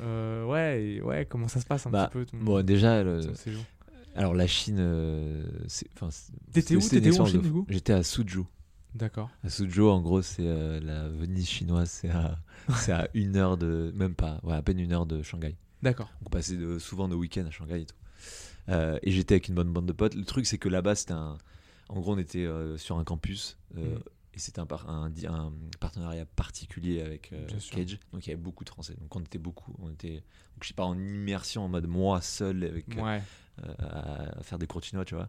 ouais 0.00 0.82
et- 0.84 1.00
ouais 1.02 1.24
comment 1.24 1.48
ça 1.48 1.60
se 1.60 1.64
passe 1.66 1.86
un 1.86 1.90
Bah, 1.90 2.10
petit 2.12 2.26
peu 2.32 2.36
Bon, 2.36 2.62
déjà, 2.62 3.02
le- 3.02 3.20
alors 4.14 4.34
la 4.34 4.46
Chine. 4.46 4.76
euh, 4.80 5.44
c'est- 5.68 5.88
enfin, 5.94 6.08
T'étais 6.52 6.76
où 6.76 6.80
T'étais 6.80 6.96
où 6.96 7.20
en 7.20 7.26
expérience 7.26 7.28
Chine, 7.30 7.38
de 7.38 7.42
du 7.44 7.50
fou. 7.50 7.62
coup 7.64 7.66
J'étais 7.70 7.92
à 7.92 8.02
Suzhou. 8.02 8.46
d'accord 8.94 9.30
À 9.44 9.50
Suzhou, 9.50 9.88
en 9.88 10.00
gros, 10.00 10.22
c'est 10.22 10.46
euh, 10.46 10.80
la 10.80 11.08
Venise 11.08 11.48
chinoise. 11.48 12.02
C'est 12.76 12.92
à, 12.92 13.08
une 13.14 13.36
heure 13.36 13.56
de. 13.56 13.90
Même 13.94 14.14
pas, 14.14 14.38
ouais, 14.42 14.54
à 14.54 14.62
peine 14.62 14.78
une 14.78 14.92
heure 14.92 15.06
de 15.06 15.22
Shanghai. 15.22 15.56
d'accord 15.82 16.10
On 16.24 16.28
passait 16.30 16.56
de- 16.56 16.78
souvent 16.78 17.08
nos 17.08 17.16
week-ends 17.16 17.46
à 17.46 17.50
Shanghai 17.50 17.80
et 17.82 17.86
tout. 17.86 17.96
Euh, 18.68 18.98
et 19.02 19.10
j'étais 19.10 19.34
avec 19.34 19.48
une 19.48 19.54
bonne 19.54 19.72
bande 19.72 19.86
de 19.86 19.92
potes. 19.92 20.14
Le 20.14 20.24
truc, 20.24 20.46
c'est 20.46 20.58
que 20.58 20.68
là-bas, 20.68 20.94
c'était 20.94 21.12
un. 21.14 21.38
En 21.88 21.98
gros, 22.00 22.14
on 22.14 22.18
était 22.18 22.44
euh, 22.44 22.76
sur 22.76 22.98
un 22.98 23.04
campus. 23.04 23.56
Mhm. 23.74 23.98
Et 24.34 24.38
c'était 24.38 24.60
un, 24.60 24.66
par- 24.66 24.88
un, 24.88 25.10
di- 25.10 25.26
un 25.26 25.52
partenariat 25.80 26.24
particulier 26.24 27.00
avec. 27.00 27.32
Cage. 27.72 27.98
Donc 28.12 28.26
il 28.26 28.30
y 28.30 28.32
avait 28.32 28.40
beaucoup 28.40 28.62
de 28.62 28.68
Français. 28.68 28.94
Donc 29.00 29.16
on 29.16 29.20
était 29.20 29.38
beaucoup. 29.38 29.74
On 29.80 29.90
était, 29.90 30.14
donc, 30.16 30.62
je 30.62 30.68
sais 30.68 30.74
pas, 30.74 30.84
en 30.84 30.96
immersion, 30.96 31.64
en 31.64 31.68
mode 31.68 31.88
moi 31.88 32.20
seul 32.20 32.62
avec, 32.62 32.86
ouais 32.96 33.22
à, 33.78 34.38
à 34.38 34.42
faire 34.42 34.58
des 34.58 34.66
chinois, 34.82 35.04
tu 35.04 35.14
vois. 35.14 35.28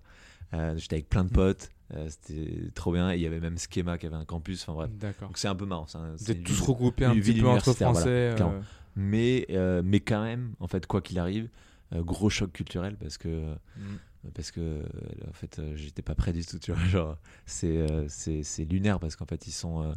Euh, 0.53 0.77
j'étais 0.77 0.95
avec 0.95 1.09
plein 1.09 1.23
de 1.23 1.29
Mhm. 1.29 1.35
potes. 1.35 1.69
euh, 1.93 2.07
c'était 2.09 2.69
trop 2.73 2.93
bien. 2.93 3.11
Et 3.11 3.15
il 3.15 3.21
y 3.21 3.25
avait 3.25 3.39
même 3.41 3.57
Schema 3.57 3.97
qui 3.97 4.05
avait 4.05 4.15
un 4.15 4.25
campus. 4.25 4.61
Enfin 4.63 4.73
bref. 4.73 5.19
Donc 5.21 5.37
c'est 5.37 5.47
un 5.49 5.55
peu 5.55 5.65
marrant. 5.65 5.87
un- 5.93 6.11
vous 6.11 6.17
c'est 6.17 6.31
êtes 6.31 6.43
tous 6.43 6.53
ville- 6.53 6.63
regroupés 6.63 7.05
un 7.05 7.15
petit 7.15 7.33
peu 7.33 7.47
entre 7.47 7.71
voilà, 7.71 7.91
français 7.93 8.09
euh, 8.09 8.61
mais, 8.95 9.45
euh, 9.49 9.81
mais 9.83 9.99
quand 10.01 10.23
même, 10.23 10.53
en 10.59 10.67
fait, 10.67 10.85
quoi 10.85 11.01
qu'il 11.01 11.19
arrive, 11.19 11.49
euh, 11.93 12.01
gros 12.03 12.29
choc 12.29 12.51
culturel 12.53 12.95
parce 12.97 13.17
que 13.17 13.53
mm. 13.77 13.81
parce 14.33 14.51
que 14.51 14.61
euh, 14.61 14.83
en 15.29 15.33
fait 15.33 15.59
euh, 15.59 15.75
j'étais 15.75 16.01
pas 16.01 16.15
prêt 16.15 16.31
du 16.31 16.45
tout 16.45 16.57
tu 16.59 16.71
vois 16.71 16.81
genre 16.87 17.17
c'est 17.45 17.77
euh, 17.77 18.05
c'est 18.07 18.63
lunaire 18.65 18.99
parce 18.99 19.15
qu'en 19.17 19.25
fait 19.25 19.45
ils 19.47 19.51
sont 19.51 19.83
euh, 19.83 19.91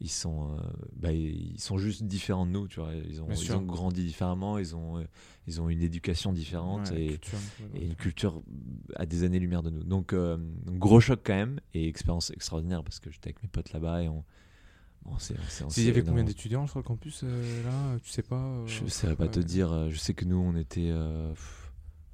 ils 0.00 0.10
sont 0.10 0.50
euh, 0.52 0.60
bah, 0.94 1.12
ils 1.12 1.58
sont 1.58 1.78
juste 1.78 2.02
différents 2.04 2.44
de 2.46 2.50
nous 2.50 2.68
tu 2.68 2.80
vois 2.80 2.92
ils 2.94 3.22
ont 3.22 3.28
ils 3.30 3.66
grandi 3.66 4.04
différemment 4.04 4.58
ils 4.58 4.76
ont 4.76 4.98
euh, 4.98 5.04
ils 5.46 5.60
ont 5.60 5.68
une 5.70 5.80
éducation 5.82 6.32
différente 6.32 6.90
Ouais, 6.90 7.02
et, 7.04 7.08
culture 7.08 7.38
une 7.74 7.94
culture 7.94 8.42
à 8.96 9.06
des 9.06 9.24
années 9.24 9.38
lumière 9.38 9.62
de 9.62 9.70
nous 9.70 9.82
donc 9.84 10.12
euh, 10.12 10.36
gros 10.66 11.00
choc 11.00 11.20
quand 11.24 11.34
même 11.34 11.60
et 11.72 11.88
expérience 11.88 12.30
extraordinaire 12.30 12.84
parce 12.84 13.00
que 13.00 13.10
j'étais 13.10 13.28
avec 13.28 13.42
mes 13.42 13.48
potes 13.48 13.72
là-bas 13.72 14.02
et 14.02 14.08
on 14.08 14.24
on 15.08 15.18
s'est- 15.18 15.36
Il 15.76 15.84
y 15.84 15.88
avait 15.88 16.02
combien 16.02 16.24
d'étudiants 16.24 16.66
sur 16.66 16.80
le 16.80 16.82
campus 16.82 17.22
là 17.22 17.96
Tu 18.02 18.10
sais 18.10 18.22
pas 18.22 18.64
je 18.66 18.82
ne 18.82 18.88
saurais 18.88 19.14
pas 19.14 19.28
te 19.28 19.38
ouais. 19.38 19.44
dire. 19.44 19.88
Je 19.88 19.96
sais 19.96 20.14
que 20.14 20.24
nous, 20.24 20.36
on 20.36 20.56
était. 20.56 20.92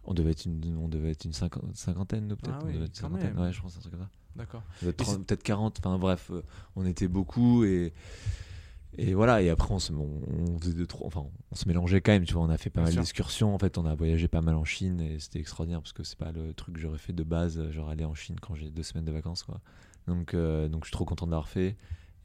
on 0.05 0.13
devait 0.13 0.33
être 0.33 0.45
une, 0.45 0.77
on 0.77 0.89
devait 0.89 1.13
être 1.13 1.25
une 1.25 1.33
cinquan- 1.33 1.75
cinquantaine, 1.75 2.27
nous, 2.29 2.37
peut-être. 2.37 2.59
Ah 3.03 3.09
même. 3.09 3.39
Ouais, 3.39 3.51
je 3.51 3.63
pense, 3.63 3.77
un 3.79 3.81
truc 3.81 3.93
comme 3.93 4.03
ça. 4.03 4.11
D'accord. 4.37 4.63
30, 5.15 5.27
peut-être 5.27 5.43
40. 5.43 5.79
Enfin, 5.81 5.99
bref, 5.99 6.31
euh, 6.31 6.43
on 6.77 6.85
était 6.87 7.09
beaucoup 7.09 7.65
et. 7.65 7.93
Et 8.99 9.15
voilà, 9.15 9.41
et 9.41 9.49
après 9.49 9.73
on 9.73 9.79
se, 9.79 9.91
on, 9.95 10.21
on 10.29 10.59
faisait 10.59 10.75
deux, 10.75 10.87
trois- 10.87 11.07
enfin, 11.07 11.25
on 11.51 11.55
se 11.55 11.67
mélangeait 11.67 12.03
quand 12.03 12.13
même, 12.13 12.27
tu 12.27 12.35
vois, 12.35 12.43
on 12.43 12.51
a 12.51 12.59
fait 12.59 12.69
pas 12.69 12.83
Bien 12.83 12.89
mal 12.91 12.93
d'excursions, 13.01 13.55
en 13.55 13.59
fait, 13.59 13.79
on 13.79 13.87
a 13.87 13.95
voyagé 13.95 14.29
pas 14.29 14.43
mal 14.43 14.55
en 14.55 14.65
Chine 14.67 15.01
et 15.01 15.19
c'était 15.19 15.39
extraordinaire 15.41 15.81
parce 15.81 15.95
que 15.95 16.05
c'est 16.05 16.19
pas 16.19 16.31
le 16.31 16.53
truc 16.53 16.75
que 16.75 16.81
j'aurais 16.83 16.99
fait 16.99 17.15
de 17.15 17.23
base, 17.23 17.59
euh, 17.59 17.71
genre 17.73 17.89
aller 17.89 18.05
en 18.05 18.15
Chine 18.15 18.37
quand 18.39 18.55
j'ai 18.55 18.69
deux 18.69 18.83
semaines 18.83 19.07
de 19.07 19.13
vacances, 19.13 19.45
quoi. 19.45 19.63
Donc, 20.09 20.35
euh, 20.35 20.69
donc 20.69 20.85
je 20.85 20.89
suis 20.89 20.93
trop 20.93 21.07
content 21.07 21.25
de 21.25 21.31
l'avoir 21.31 21.49
fait 21.49 21.75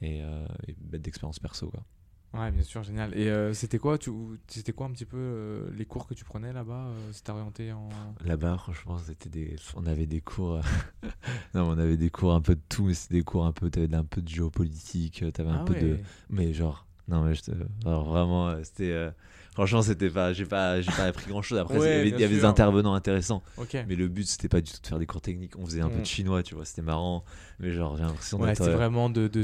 et, 0.02 0.22
euh, 0.24 0.46
et 0.68 0.76
bête 0.82 1.02
d'expérience 1.04 1.40
perso, 1.40 1.70
quoi. 1.70 1.86
Ouais, 2.34 2.52
bien 2.52 2.62
sûr, 2.64 2.84
génial. 2.84 3.18
Et 3.18 3.30
euh, 3.30 3.54
c'était 3.54 3.80
quoi, 3.80 3.98
tu, 3.98 4.12
c'était 4.48 4.74
quoi 4.74 4.86
un 4.88 4.92
petit 4.92 5.06
peu 5.06 5.18
euh, 5.18 5.72
les 5.76 5.86
cours 5.86 6.08
que 6.08 6.14
tu 6.14 6.24
prenais 6.26 6.54
là-bas 6.54 6.88
euh, 6.88 7.12
C'était 7.14 7.32
orienté 7.32 7.72
en. 7.72 8.16
Là-bas, 8.26 8.58
franchement, 8.58 8.98
c'était 8.98 9.30
des... 9.30 9.56
on 9.76 9.86
avait 9.86 10.08
des 10.08 10.22
cours. 10.22 10.56
euh, 10.56 10.62
non, 11.54 11.70
on 11.70 11.78
avait 11.78 11.98
des 11.98 12.10
cours 12.10 12.34
un 12.34 12.42
peu 12.42 12.56
de 12.56 12.62
tout, 12.70 12.86
mais 12.86 12.94
c'était 12.94 13.16
des 13.16 13.24
cours 13.24 13.46
un 13.46 13.52
peu. 13.54 13.70
T'avais 13.70 13.94
un 13.96 14.04
peu 14.04 14.22
de 14.22 14.28
géopolitique, 14.28 15.24
euh, 15.24 15.32
t'avais 15.32 15.50
un 15.52 15.60
Ah 15.60 15.64
peu 15.66 15.76
de. 15.76 16.00
ouais. 16.00 16.04
Mais 16.30 16.54
genre, 16.54 16.86
non, 17.08 17.24
mais 17.24 17.36
je 17.36 17.44
te- 17.44 17.52
alors, 17.86 18.06
vraiment, 18.06 18.50
euh, 18.50 18.64
c'était. 18.64 19.10
Euh, 19.58 19.62
Franchement, 19.62 19.82
c'était 19.82 20.10
pas. 20.10 20.34
J'ai 20.34 20.46
pas, 20.46 20.82
j'ai 20.82 20.92
pas 20.92 21.06
appris 21.06 21.30
grand 21.30 21.42
chose. 21.42 21.58
Après, 21.60 21.78
Ouais, 21.80 21.86
il 21.86 21.90
y 21.90 21.94
avait, 21.94 22.04
bien 22.10 22.18
il 22.18 22.22
y 22.22 22.24
avait 22.26 22.36
des 22.36 22.46
intervenants 22.46 22.94
intéressants, 22.94 23.44
mais 23.88 23.96
le 23.96 24.08
but, 24.08 24.28
c'était 24.28 24.50
pas 24.50 24.62
du 24.62 24.72
tout 24.72 24.80
de 24.82 24.88
faire 24.88 25.00
des 25.00 25.06
cours 25.06 25.22
techniques. 25.22 25.58
On 25.58 25.66
faisait 25.66 25.82
un 25.82 25.90
peu 25.90 25.98
Mm. 25.98 26.02
de 26.02 26.06
chinois, 26.06 26.44
tu 26.44 26.56
vois, 26.56 26.66
c'était 26.66 26.82
marrant. 26.82 27.24
Mais 27.60 27.72
genre, 27.72 27.98
j'ai 27.98 28.04
l'impression 28.04 28.40
Ouais, 28.40 28.54
c'est 28.56 28.64
euh, 28.64 28.76
vraiment 28.76 29.10
de, 29.10 29.28
de 29.28 29.44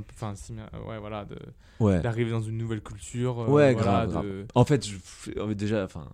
peu. 0.00 0.12
Enfin, 0.14 0.34
s'immer- 0.34 0.62
ouais, 0.88 0.98
voilà, 0.98 1.24
d'arriver 2.02 2.30
dans 2.30 2.42
une 2.42 2.58
nouvelle 2.58 2.82
culture. 2.82 3.40
euh, 3.40 3.46
Ouais, 3.46 3.72
voilà, 3.74 4.06
grave, 4.06 4.24
de- 4.24 4.46
En 4.54 4.64
fait, 4.64 4.86
je, 4.86 4.96
euh, 5.38 5.54
déjà, 5.54 5.84
enfin, 5.84 6.08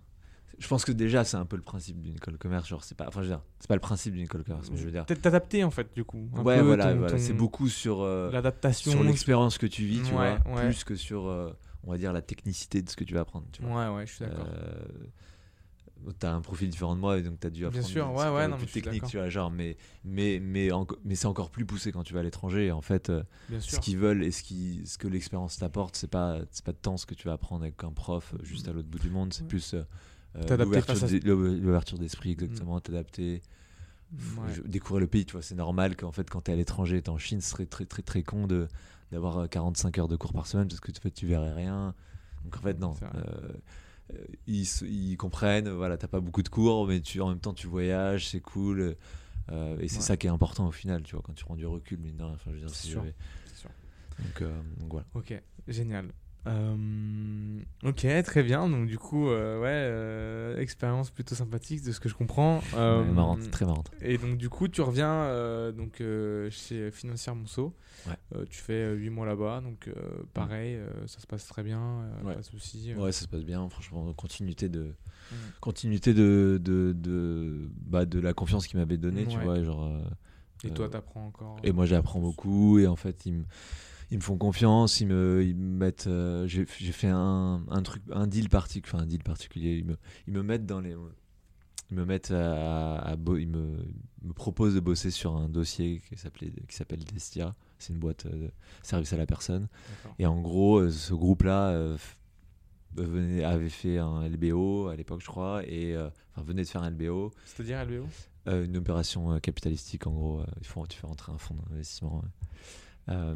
je 0.59 0.67
pense 0.67 0.85
que 0.85 0.91
déjà, 0.91 1.23
c'est 1.23 1.37
un 1.37 1.45
peu 1.45 1.55
le 1.55 1.61
principe 1.61 2.01
d'une 2.01 2.15
école 2.15 2.33
de 2.33 2.39
commerce. 2.39 2.67
Genre, 2.67 2.83
c'est 2.83 2.95
pas, 2.97 3.05
enfin, 3.07 3.21
je 3.21 3.27
veux 3.27 3.31
dire, 3.33 3.41
c'est 3.59 3.67
pas 3.67 3.75
le 3.75 3.79
principe 3.81 4.13
d'une 4.13 4.23
école 4.23 4.41
de 4.41 4.45
commerce, 4.47 4.69
mais 4.71 4.77
je 4.77 4.85
veux 4.85 4.91
dire. 4.91 5.05
Peut-être 5.05 5.21
t'adapter 5.21 5.63
en 5.63 5.71
fait, 5.71 5.87
du 5.95 6.03
coup. 6.03 6.29
un 6.35 6.43
Ouais, 6.43 6.57
peu 6.57 6.61
voilà, 6.63 6.85
c'est 7.17 7.33
beaucoup 7.33 7.67
sur, 7.67 8.01
euh, 8.01 8.31
L'adaptation. 8.31 8.91
sur 8.91 9.03
l'expérience 9.03 9.57
que 9.57 9.65
tu 9.67 9.83
vis, 9.85 10.01
tu 10.03 10.13
Ouais, 10.15 10.37
vois, 10.45 10.55
ouais. 10.55 10.65
plus 10.67 10.83
que 10.83 10.95
sur, 10.95 11.27
euh, 11.27 11.51
on 11.83 11.91
va 11.91 11.97
dire, 11.97 12.13
la 12.13 12.21
technicité 12.21 12.81
de 12.81 12.89
ce 12.89 12.95
que 12.95 13.03
tu 13.03 13.13
vas 13.13 13.21
apprendre. 13.21 13.47
Tu 13.51 13.61
vois. 13.61 13.89
Ouais, 13.89 13.95
ouais, 13.97 14.07
je 14.07 14.13
suis 14.13 14.25
d'accord. 14.25 14.47
Euh, 14.49 14.85
T'as 16.19 16.31
un 16.31 16.41
profil 16.41 16.69
différent 16.69 16.95
de 16.95 17.01
moi 17.01 17.17
et 17.17 17.21
donc 17.23 17.39
t'as 17.39 17.49
dû 17.49 17.65
apprendre 17.65 17.85
sûr, 17.85 18.07
des 18.07 18.13
ouais, 18.13 18.29
ouais, 18.29 18.47
non, 18.47 18.55
mais 18.57 18.63
plus 18.65 18.81
techniques, 18.81 19.01
d'accord. 19.01 19.09
tu 19.09 19.17
vois, 19.17 19.29
genre, 19.29 19.51
mais, 19.51 19.77
mais, 20.05 20.39
mais, 20.39 20.69
mais 21.03 21.15
c'est 21.15 21.25
encore 21.25 21.49
plus 21.49 21.65
poussé 21.65 21.91
quand 21.91 22.03
tu 22.03 22.13
vas 22.13 22.19
à 22.21 22.23
l'étranger. 22.23 22.71
En 22.71 22.81
fait, 22.81 23.09
euh, 23.09 23.23
Bien 23.49 23.59
ce 23.59 23.71
sûr. 23.71 23.79
qu'ils 23.79 23.97
veulent 23.97 24.23
et 24.23 24.31
ce, 24.31 24.43
qui, 24.43 24.83
ce 24.85 24.97
que 24.97 25.07
l'expérience 25.07 25.57
t'apporte, 25.57 25.95
c'est 25.95 26.09
pas, 26.09 26.39
c'est 26.51 26.63
pas 26.63 26.73
tant 26.73 26.97
ce 26.97 27.05
que 27.05 27.13
tu 27.15 27.27
vas 27.27 27.33
apprendre 27.33 27.63
avec 27.63 27.83
un 27.83 27.91
prof 27.91 28.33
euh, 28.33 28.43
juste 28.43 28.67
à 28.67 28.73
l'autre 28.73 28.87
bout 28.87 28.99
du 28.99 29.09
monde, 29.09 29.33
c'est 29.33 29.41
Ouais. 29.41 29.47
plus 29.47 29.73
euh, 29.73 29.83
euh, 30.35 30.57
l'ouverture 30.57 31.97
d'esprit, 31.97 32.31
exactement, 32.31 32.79
t'adapter. 32.79 33.41
Ouais. 34.13 34.53
Découvrir 34.65 35.01
le 35.01 35.07
pays, 35.07 35.25
tu 35.25 35.33
vois, 35.33 35.41
c'est 35.41 35.55
normal 35.55 35.95
qu'en 35.97 36.11
fait, 36.11 36.29
quand 36.29 36.41
t'es 36.41 36.53
à 36.53 36.55
l'étranger, 36.55 37.01
t'es 37.01 37.09
en 37.09 37.17
Chine, 37.17 37.41
ce 37.41 37.49
serait 37.49 37.65
très, 37.65 37.85
très, 37.85 38.01
très 38.01 38.23
con 38.23 38.47
de 38.47 38.67
d'avoir 39.11 39.37
euh, 39.39 39.47
45 39.47 39.97
heures 39.99 40.07
de 40.07 40.15
cours 40.17 40.33
par 40.33 40.47
semaine 40.47 40.67
parce 40.67 40.79
que 40.79 40.91
en 40.91 41.01
fait, 41.01 41.11
tu 41.11 41.27
verrais 41.27 41.53
rien. 41.53 41.93
Donc 42.43 42.57
en 42.57 42.61
fait, 42.61 42.79
non. 42.79 42.93
Euh, 43.15 43.51
euh, 44.13 44.25
ils, 44.47 45.17
comprennent, 45.17 45.69
voilà, 45.69 45.97
t'as 45.97 46.07
pas 46.07 46.19
beaucoup 46.21 46.43
de 46.43 46.49
cours, 46.49 46.87
mais 46.87 47.01
tu, 47.01 47.19
en 47.21 47.29
même 47.29 47.39
temps, 47.39 47.53
tu 47.53 47.67
voyages, 47.67 48.29
c'est 48.29 48.39
cool. 48.41 48.95
euh, 49.51 49.77
et 49.79 49.87
c'est 49.87 49.97
Ouais. 49.97 50.01
ça 50.03 50.17
qui 50.17 50.27
est 50.27 50.29
important 50.29 50.67
au 50.67 50.71
final, 50.71 51.03
tu 51.03 51.15
vois, 51.15 51.21
quand 51.25 51.33
tu 51.33 51.43
prends 51.45 51.55
du 51.55 51.65
recul, 51.65 51.99
mais 52.01 52.11
non, 52.11 52.33
enfin, 52.33 52.51
je 52.51 52.55
veux 52.55 52.59
dire, 52.59 52.69
C'est 52.69 52.87
sûr. 52.87 53.01
j'avais- 53.01 53.15
C'est 53.45 53.55
sûr. 53.61 53.69
Donc, 54.19 54.41
euh, 54.41 54.61
donc 54.79 54.91
voilà. 54.91 55.05
Ok, 55.13 55.41
génial. 55.67 56.07
Euh, 56.47 57.59
ok, 57.83 58.07
très 58.23 58.43
bien. 58.43 58.67
Donc 58.69 58.87
du 58.87 58.97
coup, 58.97 59.29
euh, 59.29 59.59
ouais, 59.59 59.67
euh, 59.69 60.57
expérience 60.59 61.11
plutôt 61.11 61.35
sympathique 61.35 61.83
de 61.83 61.91
ce 61.91 61.99
que 61.99 62.09
je 62.09 62.15
comprends. 62.15 62.61
Marrante, 62.73 63.49
très 63.51 63.65
marrante. 63.65 63.91
Et 64.01 64.17
donc 64.17 64.37
du 64.37 64.49
coup, 64.49 64.67
tu 64.67 64.81
reviens 64.81 65.71
donc 65.71 66.01
chez 66.51 66.91
Financière 66.91 67.35
Monceau. 67.35 67.73
Ouais. 68.07 68.45
Tu 68.49 68.59
fais 68.61 68.93
8 68.93 69.09
mois 69.09 69.25
là-bas, 69.25 69.61
donc 69.61 69.89
pareil, 70.33 70.75
euh, 70.75 70.87
ça 71.07 71.19
se 71.19 71.27
passe 71.27 71.45
très 71.47 71.63
bien, 71.63 72.05
Ouais. 72.23 72.33
pas 72.35 72.39
de 72.39 72.45
soucis. 72.45 72.93
Ouais, 72.95 73.11
ça 73.11 73.21
se 73.23 73.27
passe 73.27 73.43
bien, 73.43 73.67
franchement, 73.69 74.13
continuité 74.13 74.69
de, 74.69 74.93
Mm. 75.29 75.35
continuité 75.59 76.13
de, 76.13 76.57
de, 76.63 76.93
de, 76.97 77.69
bah, 77.85 78.05
de 78.05 78.19
la 78.19 78.33
confiance 78.33 78.65
qu'il 78.67 78.79
m'avait 78.79 78.97
donnée, 78.97 79.27
tu 79.27 79.37
vois, 79.39 79.61
genre. 79.61 79.91
Et 80.63 80.71
toi, 80.71 80.87
t'apprends 80.89 81.27
encore. 81.27 81.57
Et 81.63 81.71
moi, 81.71 81.85
j'apprends 81.85 82.19
beaucoup. 82.19 82.79
Et 82.79 82.87
en 82.87 82.95
fait, 82.95 83.25
ils 83.25 83.33
me, 83.33 83.43
ils 84.11 84.17
me 84.17 84.23
font 84.23 84.37
confiance. 84.37 84.99
Ils 85.01 85.07
me, 85.07 85.43
ils 85.43 85.55
me 85.55 85.77
mettent. 85.77 86.07
euh, 86.07 86.47
j'ai, 86.47 86.65
fait 86.65 87.07
un, 87.07 87.63
un 87.69 87.81
truc, 87.83 88.03
un 88.11 88.27
deal 88.27 88.49
particulier. 88.49 88.93
Enfin, 88.93 89.03
un 89.03 89.07
deal 89.07 89.23
particulier. 89.23 89.77
Ils 89.77 89.85
me, 89.85 89.97
ils 90.27 90.33
me 90.33 90.43
mettent 90.43 90.65
dans 90.65 90.79
les. 90.81 90.95
Ils 91.89 91.95
me 91.95 92.03
mettent 92.05 92.31
à, 92.31 93.15
ils 93.39 93.47
me, 93.47 94.33
proposent 94.35 94.75
de 94.75 94.81
bosser 94.81 95.09
sur 95.09 95.37
un 95.37 95.47
dossier 95.47 96.01
qui 96.09 96.17
s'appelait, 96.17 96.51
qui 96.67 96.75
s'appelle 96.75 97.03
Destia. 97.03 97.53
C'est 97.79 97.93
une 97.93 97.99
boîte 97.99 98.25
euh, 98.25 98.47
de 98.47 98.51
service 98.83 99.13
à 99.13 99.17
la 99.17 99.25
personne. 99.25 99.69
Et 100.19 100.25
en 100.25 100.41
gros, 100.41 100.79
euh, 100.79 100.89
ce 100.91 101.13
groupe-là 101.13 101.69
euh, 101.69 101.97
avait 102.97 103.69
fait 103.69 103.99
un 103.99 104.27
LBO 104.27 104.87
à 104.87 104.97
l'époque, 104.97 105.21
je 105.21 105.27
crois, 105.27 105.63
et 105.65 105.95
euh, 105.95 106.09
enfin 106.31 106.41
venait 106.43 106.63
de 106.63 106.67
faire 106.67 106.83
un 106.83 106.89
LBO. 106.89 107.31
C'est-à-dire 107.45 107.83
LBO 107.85 108.07
une 108.49 108.77
opération 108.77 109.37
capitalistique 109.41 110.07
en 110.07 110.11
gros. 110.11 110.41
ils 110.61 110.65
font, 110.67 110.85
tu 110.85 110.97
fais 110.97 111.05
rentrer 111.05 111.33
un 111.33 111.37
fonds 111.37 111.57
d'investissement. 111.69 112.21
ouais. 112.21 112.29
Euh, 113.09 113.35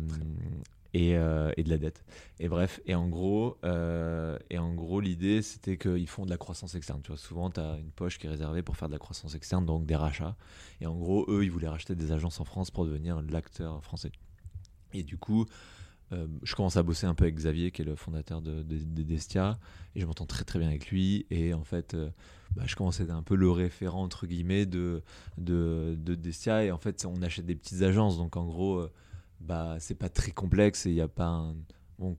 et, 0.94 1.16
euh, 1.16 1.52
et 1.56 1.64
de 1.64 1.70
la 1.70 1.78
dette. 1.78 2.04
Et 2.42 2.50
bref, 2.50 2.82
et 2.86 2.96
en 2.96 3.08
gros, 3.08 3.58
euh, 3.64 4.38
et 4.50 4.58
en 4.58 4.74
gros 4.74 5.00
l'idée 5.00 5.42
c'était 5.42 5.78
qu'ils 5.78 6.10
font 6.10 6.26
de 6.26 6.30
la 6.30 6.38
croissance 6.38 6.76
externe. 6.76 7.00
Tu 7.02 7.08
vois, 7.08 7.18
souvent 7.18 7.50
tu 7.50 7.62
as 7.62 7.78
une 7.78 7.92
poche 7.92 8.20
qui 8.20 8.28
est 8.28 8.30
réservée 8.30 8.62
pour 8.62 8.76
faire 8.76 8.90
de 8.90 8.94
la 8.94 9.00
croissance 9.00 9.34
externe, 9.34 9.66
donc 9.66 9.86
des 9.86 9.96
rachats. 9.96 10.36
Et 10.82 10.88
en 10.88 10.98
gros, 10.98 11.26
eux, 11.30 11.46
ils 11.46 11.52
voulaient 11.52 11.70
racheter 11.70 11.96
des 11.96 12.12
agences 12.12 12.42
en 12.42 12.44
France 12.44 12.72
pour 12.72 12.86
devenir 12.86 13.22
l'acteur 13.22 13.82
français. 13.82 14.12
Et 14.94 15.04
du 15.04 15.18
coup, 15.18 15.46
je 16.44 16.56
commence 16.56 16.76
à 16.76 16.84
bosser 16.84 17.08
un 17.08 17.14
peu 17.14 17.24
avec 17.24 17.36
Xavier, 17.36 17.72
qui 17.72 17.84
est 17.84 17.86
le 17.86 17.96
fondateur 17.96 18.42
de, 18.42 18.62
de- 18.64 18.84
de 18.84 19.04
Destia, 19.04 19.58
et 19.96 20.02
je 20.02 20.06
m'entends 20.06 20.26
très 20.26 20.44
très 20.44 20.60
bien 20.60 20.68
avec 20.68 20.88
lui. 20.92 21.26
Et 21.30 21.54
en 21.54 21.64
fait, 21.64 21.96
bah, 22.58 22.64
je 22.66 22.76
commence 22.76 23.00
à 23.00 23.04
être 23.06 23.12
un 23.12 23.24
peu 23.24 23.36
le 23.36 23.50
référent 23.50 24.04
entre 24.04 24.28
guillemets 24.28 24.66
de, 24.66 25.04
de, 25.38 25.96
de 25.98 26.16
Destia. 26.16 26.66
Et 26.66 26.72
en 26.72 26.78
fait, 26.78 27.06
on 27.06 27.22
achète 27.22 27.46
des 27.46 27.56
petites 27.56 27.82
agences, 27.82 28.18
donc 28.18 28.36
en 28.36 28.44
gros, 28.44 28.86
bah, 29.42 29.76
c'est 29.80 29.96
pas 29.96 30.10
très 30.10 30.32
complexe 30.32 30.86
et 30.86 30.90
il 30.90 30.96
y 30.96 31.02
a 31.02 31.08
pas 31.08 31.26
un. 31.28 31.56
bon, 32.00 32.18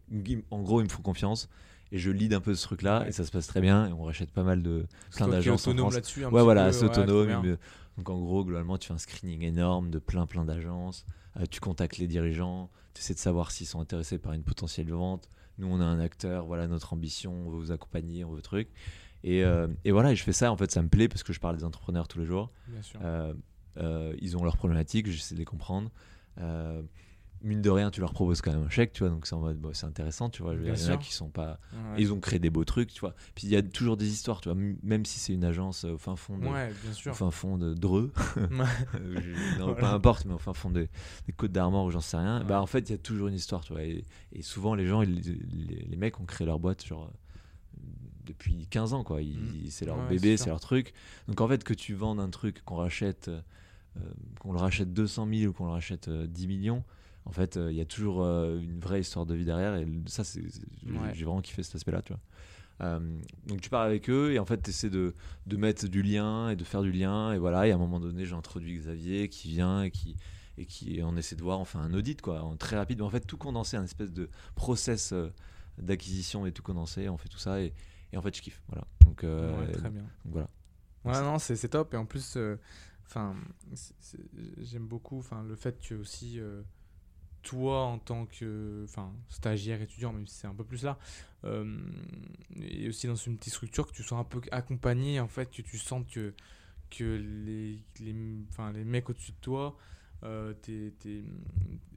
en 0.51 0.61
gros, 0.62 0.81
ils 0.81 0.85
me 0.85 0.89
font 0.89 1.03
confiance. 1.03 1.49
Et 1.95 1.99
je 1.99 2.11
lead 2.11 2.33
un 2.33 2.41
peu 2.41 2.55
ce 2.55 2.62
truc-là, 2.62 3.01
Ouais. 3.03 3.09
et 3.11 3.12
ça 3.12 3.25
se 3.25 3.31
passe 3.31 3.47
très 3.47 3.61
bien. 3.61 3.89
Et 3.89 3.93
on 3.93 4.05
rachète 4.05 4.31
pas 4.31 4.43
mal 4.45 4.62
de 4.62 4.87
C'est 5.11 5.18
plein 5.18 5.29
d'agences 5.29 5.66
en 5.66 5.73
autonome 5.73 5.85
France. 5.91 5.95
là-dessus. 5.97 6.25
Ouais, 6.25 6.43
voilà, 6.43 6.66
ouais, 6.66 6.73
trop 6.73 6.87
autonome. 6.87 7.43
me- 7.45 7.59
Donc 7.99 8.09
en 8.09 8.18
gros, 8.18 8.45
globalement, 8.47 8.79
tu 8.79 8.89
fais 8.89 8.95
un 8.95 8.99
screening 8.99 9.43
énorme 9.43 9.91
de 9.91 9.99
plein 9.99 10.25
plein 10.27 10.45
d'agences. 10.47 11.05
Euh, 11.39 11.45
tu 11.51 11.61
contactes 11.61 11.99
les 11.99 12.07
dirigeants, 12.07 12.70
tu 12.95 13.01
essaies 13.03 13.12
de 13.14 13.18
savoir 13.18 13.51
s'ils 13.51 13.66
sont 13.66 13.81
intéressés 13.81 14.18
par 14.18 14.33
une 14.33 14.43
potentielle 14.43 14.91
vente. 14.91 15.29
Nous, 15.59 15.66
on 15.66 15.81
a 15.81 15.85
un 15.85 16.01
acteur, 16.01 16.47
voilà 16.47 16.66
notre 16.66 16.95
ambition, 16.95 17.33
on 17.47 17.51
veut 17.51 17.59
vous 17.59 17.73
accompagner, 17.73 18.25
on 18.25 18.31
veut 18.33 18.41
truc. 18.41 18.68
Et, 19.23 19.45
euh, 19.45 19.68
et 19.85 19.93
voilà, 19.93 20.12
et 20.12 20.16
je 20.16 20.23
fais 20.25 20.33
ça, 20.33 20.51
en 20.51 20.57
fait, 20.57 20.70
ça 20.70 20.81
me 20.83 20.89
plaît 20.89 21.09
parce 21.09 21.23
que 21.23 21.35
je 21.35 21.41
parle 21.41 21.57
des 21.59 21.64
entrepreneurs 21.64 22.09
tous 22.09 22.18
les 22.18 22.25
jours. 22.27 22.51
Bien 22.68 22.81
sûr. 22.83 23.01
Euh, 23.05 24.14
ils 24.18 24.37
ont 24.39 24.45
leurs 24.45 24.57
problématiques, 24.57 25.07
j'essaie 25.11 25.35
de 25.35 25.39
les 25.41 25.45
comprendre. 25.45 25.91
Euh, 27.45 27.49
mine 27.49 27.62
de 27.62 27.70
rien, 27.70 27.90
tu 27.90 28.01
leur 28.01 28.12
proposes 28.12 28.40
quand 28.40 28.53
même 28.53 28.62
un 28.64 28.68
chèque, 28.70 28.93
tu 28.93 29.01
vois, 29.01 29.09
donc 29.11 29.26
c'est 29.26 29.34
en 29.34 29.40
mode, 29.40 29.59
bon, 29.59 29.70
c'est 29.74 29.86
intéressant, 29.86 30.30
tu 30.30 30.43
vois. 30.43 30.55
Il 30.55 30.66
y 30.66 30.70
en 30.70 30.90
a 30.93 30.97
qui 30.97 31.12
sont 31.12 31.28
pas. 31.30 31.59
Ouais. 31.72 31.78
Ils 32.03 32.12
ont 32.12 32.20
créé 32.20 32.38
des 32.38 32.51
beaux 32.51 32.64
trucs, 32.64 32.93
tu 32.93 33.01
vois. 33.01 33.14
Puis 33.34 33.47
il 33.47 33.51
y 33.51 33.57
a 33.57 33.62
toujours 33.62 33.97
des 33.97 34.09
histoires, 34.09 34.40
tu 34.40 34.49
vois, 34.51 34.59
même 34.82 35.05
si 35.05 35.18
c'est 35.18 35.32
une 35.32 35.45
agence 35.45 35.84
euh, 35.84 35.93
au 35.95 35.99
fin 35.99 36.16
fond 36.16 36.38
de, 36.38 36.47
Ouais, 36.47 36.72
bien 36.82 36.90
au 36.90 36.95
sûr. 36.95 37.16
fin 37.16 37.30
fond 37.30 37.59
de 37.59 37.74
Dreux. 37.74 38.12
Euh, 38.95 39.20
non, 39.59 39.66
Voilà. 39.66 39.74
peu 39.74 39.86
importe, 39.86 40.24
mais 40.26 40.34
au 40.34 40.38
fin 40.38 40.53
fond 40.55 40.70
des, 40.70 40.88
des 41.26 41.32
Côtes 41.32 41.53
d'Armor 41.53 41.86
ou 41.86 41.90
j'en 41.90 42.01
sais 42.01 42.16
rien. 42.16 42.40
Ouais. 42.40 42.45
Bah, 42.47 42.61
en 42.61 42.66
fait, 42.66 42.88
il 42.88 42.93
y 42.93 42.95
a 42.95 42.99
toujours 42.99 43.28
une 43.28 43.34
histoire, 43.34 43.62
tu 43.64 43.72
vois. 43.72 43.82
Et, 43.82 44.05
et 44.32 44.43
souvent, 44.43 44.74
les 44.74 44.86
gens, 44.86 45.03
ils- 45.03 45.20
les, 45.68 45.84
les 45.88 45.97
mecs 45.97 46.20
ont 46.20 46.24
créé 46.24 46.47
leur 46.47 46.59
boîte, 46.59 46.84
genre. 46.86 47.05
euh, 47.05 47.78
depuis 48.24 48.66
15 48.68 48.93
ans 48.93 49.03
quoi 49.03 49.20
Ils- 49.20 49.36
Mm. 49.36 49.70
c'est 49.70 49.84
leur 49.84 50.07
bébé 50.09 50.36
c'est 50.36 50.49
leur 50.49 50.61
truc 50.61 50.93
donc 51.26 51.40
en 51.40 51.49
fait 51.49 51.64
que 51.64 51.74
tu 51.74 51.93
vendes 51.95 52.20
un 52.20 52.30
truc 52.30 52.62
qu'on 52.64 52.76
rachète 52.76 53.26
euh, 53.28 53.40
qu'on 54.38 54.53
le 54.53 54.59
rachète 54.59 54.93
200 54.93 55.26
000 55.28 55.51
ou 55.51 55.53
qu'on 55.53 55.64
le 55.66 55.72
rachète 55.72 56.07
euh, 56.07 56.26
10 56.28 56.47
millions 56.47 56.84
en 57.25 57.33
fait 57.33 57.57
euh, 57.57 57.70
il 57.70 57.77
y 57.77 57.81
a 57.81 57.85
toujours 57.85 58.23
euh, 58.23 58.59
une 58.61 58.81
vraie 58.81 59.01
histoire 59.01 59.27
de 59.27 59.35
vie 59.35 59.45
derrière 59.45 59.75
et 59.77 59.87
ça 60.07 60.25
c'est 60.25 60.43
j'ai- 60.43 60.93
Ouais. 60.93 61.12
j'ai 61.14 61.25
vraiment 61.25 61.41
kiffé 61.41 61.62
cet 61.62 61.75
aspect 61.77 61.93
là 61.93 62.03
tu 62.03 62.12
vois 62.12 62.20
Euh, 62.81 63.20
donc 63.47 63.61
tu 63.61 63.68
pars 63.70 63.83
avec 63.83 64.09
eux 64.11 64.33
et 64.33 64.39
en 64.41 64.45
fait 64.47 64.61
tu 64.62 64.70
essaies 64.70 64.91
de, 64.91 65.14
de 65.47 65.57
mettre 65.57 65.87
du 65.87 66.03
lien 66.03 66.49
et 66.51 66.57
de 66.57 66.64
faire 66.64 66.83
du 66.83 66.91
lien 66.91 67.33
et 67.33 67.39
voilà 67.39 67.66
et 67.68 67.70
à 67.70 67.75
un 67.77 67.79
moment 67.79 68.01
donné 68.01 68.25
j'ai 68.25 68.35
introduit 68.35 68.75
Xavier 68.77 69.29
qui 69.29 69.49
vient 69.49 69.83
et 69.85 69.91
qui 69.93 70.16
et 70.59 70.64
qui 70.66 70.97
et 70.99 71.05
on 71.05 71.16
essaie 71.16 71.37
de 71.37 71.43
voir 71.43 71.61
on 71.61 71.64
fait 71.64 71.79
un 71.79 71.93
audit 71.95 72.20
quoi 72.20 72.43
en 72.43 72.57
très 72.57 72.77
rapide 72.77 72.99
mais 72.99 73.05
en 73.05 73.11
fait 73.11 73.20
tout 73.27 73.37
condensé 73.37 73.77
un 73.77 73.85
espèce 73.85 74.11
de 74.12 74.29
process 74.57 75.12
euh, 75.12 75.29
d'acquisition 75.79 76.45
et 76.47 76.51
tout 76.53 76.62
condensé 76.62 77.09
on 77.09 77.16
fait 77.18 77.29
tout 77.29 77.39
ça 77.39 77.61
et, 77.61 77.73
et 78.12 78.16
en 78.16 78.23
fait 78.23 78.35
je 78.37 78.43
kiffe 78.43 78.61
voilà 78.68 78.85
donc, 79.05 79.23
euh, 79.23 79.61
Ouais, 79.61 79.70
très 79.73 79.91
bien. 79.91 80.03
donc 80.25 80.33
voilà 80.33 80.49
Ouais, 81.05 81.20
non, 81.20 81.39
c'est 81.41 81.57
c'est 81.57 81.68
top. 81.68 81.95
Et 81.95 81.97
en 81.97 82.07
plus, 82.07 82.39
enfin, 83.07 83.35
j'aime 84.61 84.87
beaucoup 84.87 85.18
enfin, 85.18 85.43
le 85.43 85.57
fait 85.57 85.77
que 85.81 85.95
aussi, 85.97 86.39
toi, 87.43 87.82
en 87.84 87.99
tant 87.99 88.26
que 88.26 88.86
stagiaire, 89.28 89.82
étudiant, 89.82 90.12
même 90.12 90.26
si 90.26 90.36
c'est 90.36 90.47
un 90.47 90.55
peu 90.55 90.64
plus 90.64 90.82
là, 90.84 90.99
euh, 91.45 91.76
et 92.61 92.88
aussi 92.88 93.07
dans 93.07 93.14
une 93.16 93.36
petite 93.36 93.53
structure, 93.55 93.86
que 93.86 93.93
tu 93.93 94.03
sois 94.03 94.18
un 94.18 94.24
peu 94.24 94.40
accompagné, 94.53 95.20
en 95.20 95.28
fait, 95.28 95.51
que 95.51 95.62
tu 95.62 95.78
sentes 95.78 96.07
que, 96.09 96.34
les, 97.01 97.78
enfin, 98.51 98.72
les 98.72 98.84
mecs 98.84 99.09
au-dessus 99.11 99.32
de 99.32 99.36
toi, 99.40 99.76
euh, 100.24 100.53
t'es- 100.55 100.93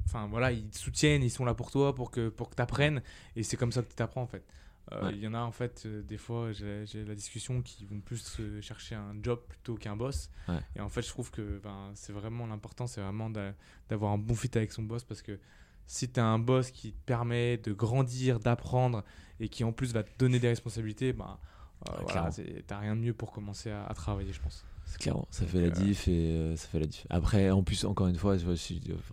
enfin 0.06 0.28
voilà, 0.28 0.52
ils 0.52 0.68
te 0.70 0.78
soutiennent, 0.78 1.24
ils 1.24 1.30
sont 1.32 1.46
là 1.46 1.54
pour 1.54 1.72
toi, 1.72 1.94
pour 1.94 2.12
que, 2.12 2.30
pour 2.30 2.50
que 2.50 2.56
tu 2.56 2.62
apprennes, 2.62 3.02
et 3.36 3.44
c'est 3.44 3.58
comme 3.58 3.72
ça 3.72 3.82
que 3.84 3.94
tu 3.94 4.02
apprends 4.04 4.22
en 4.24 4.28
fait. 4.28 4.44
Euh, 4.92 5.06
Ouais. 5.06 5.14
Il 5.14 5.20
y 5.20 5.28
en 5.28 5.34
a 5.34 5.40
en 5.40 5.52
fait, 5.52 5.84
euh, 5.86 6.04
des 6.04 6.18
fois, 6.18 6.52
j'ai 6.52 6.86
la 7.06 7.16
discussion 7.16 7.62
qui 7.64 7.86
vont 7.86 8.00
plus 8.02 8.40
euh, 8.40 8.62
chercher 8.62 8.94
un 8.96 9.16
job 9.22 9.40
plutôt 9.50 9.76
qu'un 9.76 9.96
boss. 9.96 10.30
Ouais. 10.48 10.60
Et 10.76 10.80
en 10.82 10.90
fait, 10.90 11.02
je 11.02 11.10
trouve 11.10 11.32
que 11.32 11.60
ben, 11.64 11.92
c'est 11.96 12.14
vraiment 12.14 12.46
l'important, 12.46 12.86
c'est 12.86 13.02
vraiment 13.02 13.30
d'a- 13.32 13.56
d'avoir 13.90 14.12
un 14.12 14.18
bon 14.20 14.36
fit 14.36 14.52
avec 14.56 14.72
son 14.72 14.84
boss 14.84 15.04
parce 15.04 15.22
que 15.24 15.40
si 15.88 16.12
tu 16.12 16.20
as 16.20 16.26
un 16.26 16.38
boss 16.40 16.70
qui 16.72 16.94
te 16.94 17.02
permet 17.06 17.58
de 17.58 17.74
grandir, 17.74 18.40
d'apprendre 18.40 19.04
et 19.40 19.50
qui 19.50 19.64
en 19.64 19.72
plus 19.72 19.92
va 19.94 20.04
te 20.04 20.12
donner 20.20 20.40
des 20.40 20.50
responsabilités, 20.50 21.14
ben, 21.14 21.38
euh, 21.90 21.92
voilà, 22.04 22.30
t'as 22.68 22.80
rien 22.80 22.96
de 22.96 23.02
mieux 23.02 23.14
pour 23.14 23.32
commencer 23.32 23.72
à, 23.72 23.86
à 23.86 23.94
travailler, 23.96 24.34
je 24.34 24.42
pense. 24.42 24.64
C'est 24.86 25.00
clairement, 25.00 25.28
ça 25.32 25.46
fait 25.46 25.62
la 25.62 25.70
diff 25.70 26.08
et 26.08 26.12
euh, 26.32 26.56
ça 26.56 26.68
fait 26.68 26.80
la 26.80 26.86
diff. 26.86 27.06
Après, 27.10 27.50
en 27.50 27.64
plus, 27.64 27.86
encore 27.86 28.08
une 28.08 28.16
fois, 28.16 28.38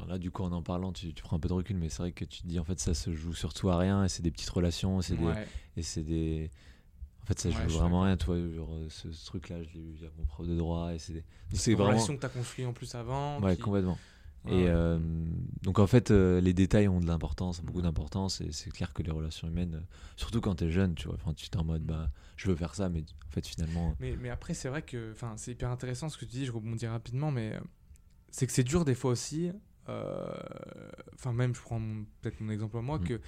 là, 0.08 0.18
du 0.18 0.30
coup, 0.30 0.42
en 0.42 0.52
en 0.52 0.62
parlant, 0.62 0.92
tu, 0.92 1.12
prends 1.22 1.36
un 1.36 1.40
peu 1.40 1.48
de 1.48 1.54
recul, 1.54 1.76
mais 1.76 1.88
c'est 1.88 1.98
vrai 2.02 2.12
que 2.12 2.24
tu 2.24 2.42
te 2.42 2.46
dis, 2.46 2.58
en 2.58 2.64
fait, 2.64 2.78
ça 2.78 2.94
se 2.94 3.12
joue 3.12 3.34
surtout 3.34 3.70
à 3.70 3.78
rien 3.78 4.04
et 4.04 4.08
c'est 4.08 4.22
des 4.22 4.30
petites 4.30 4.50
relations 4.50 5.00
c'est 5.00 5.16
des, 5.16 5.24
Ouais. 5.24 5.46
et 5.76 5.82
c'est 5.82 6.02
des. 6.02 6.50
En 7.22 7.26
fait, 7.26 7.38
ça 7.38 7.50
joue 7.50 7.78
vraiment 7.78 8.02
rien, 8.02 8.16
tu 8.16 8.26
vois, 8.26 8.36
genre, 8.54 8.74
euh, 8.74 8.88
ce, 8.88 9.08
truc-là, 9.26 9.62
je 9.62 9.68
l'ai 9.74 9.80
eu 9.80 9.92
via 9.92 10.08
mon 10.18 10.24
prof 10.24 10.46
de 10.46 10.56
droit 10.56 10.92
et 10.92 10.98
c'est 10.98 11.12
des- 11.14 11.24
C'est 11.52 11.74
vraiment. 11.74 11.90
relation 11.90 12.16
que 12.16 12.20
tu 12.20 12.26
as 12.26 12.30
construit 12.30 12.66
en 12.66 12.72
plus 12.72 12.94
avant. 12.94 13.40
Ouais, 13.40 13.56
complètement. 13.56 13.98
Ouais, 14.44 14.52
et 14.52 14.68
euh, 14.68 14.98
donc, 15.62 15.78
en 15.78 15.86
fait, 15.86 16.10
euh, 16.10 16.40
les 16.40 16.52
détails 16.52 16.88
ont 16.88 17.00
de 17.00 17.06
l'importance, 17.06 17.62
beaucoup 17.62 17.82
d'importance 17.82 18.40
et 18.40 18.50
c'est 18.50 18.70
clair 18.70 18.92
que 18.92 19.02
les 19.02 19.12
relations 19.12 19.46
humaines, 19.46 19.74
euh, 19.76 19.94
surtout 20.16 20.40
quand 20.40 20.56
t'es 20.56 20.70
jeune, 20.70 20.94
tu 20.94 21.06
vois, 21.06 21.14
enfin, 21.14 21.32
tu 21.32 21.46
es 21.46 21.56
en 21.56 21.64
mode, 21.64 21.82
bah, 21.84 22.10
je 22.36 22.48
veux 22.48 22.56
faire 22.56 22.74
ça, 22.74 22.88
mais 22.88 23.00
en 23.00 23.30
fait, 23.30 23.46
finalement. 23.46 23.94
Mais, 24.00 24.16
mais 24.16 24.30
après, 24.30 24.54
c'est 24.54 24.68
vrai 24.68 24.82
que 24.82 25.12
enfin, 25.12 25.34
c'est 25.36 25.52
hyper 25.52 25.70
intéressant 25.70 26.08
ce 26.08 26.18
que 26.18 26.24
tu 26.24 26.32
dis, 26.32 26.46
je 26.46 26.52
rebondis 26.52 26.86
rapidement, 26.86 27.30
mais 27.30 27.58
c'est 28.30 28.46
que 28.46 28.52
c'est 28.52 28.64
dur 28.64 28.84
des 28.84 28.94
fois 28.94 29.12
aussi. 29.12 29.52
Enfin, 29.86 31.32
même, 31.32 31.54
je 31.54 31.60
prends 31.60 31.80
peut-être 32.20 32.40
mon 32.40 32.50
exemple 32.52 32.78
à 32.78 32.82
moi, 32.82 32.98
Mm. 32.98 33.04
que 33.04 33.20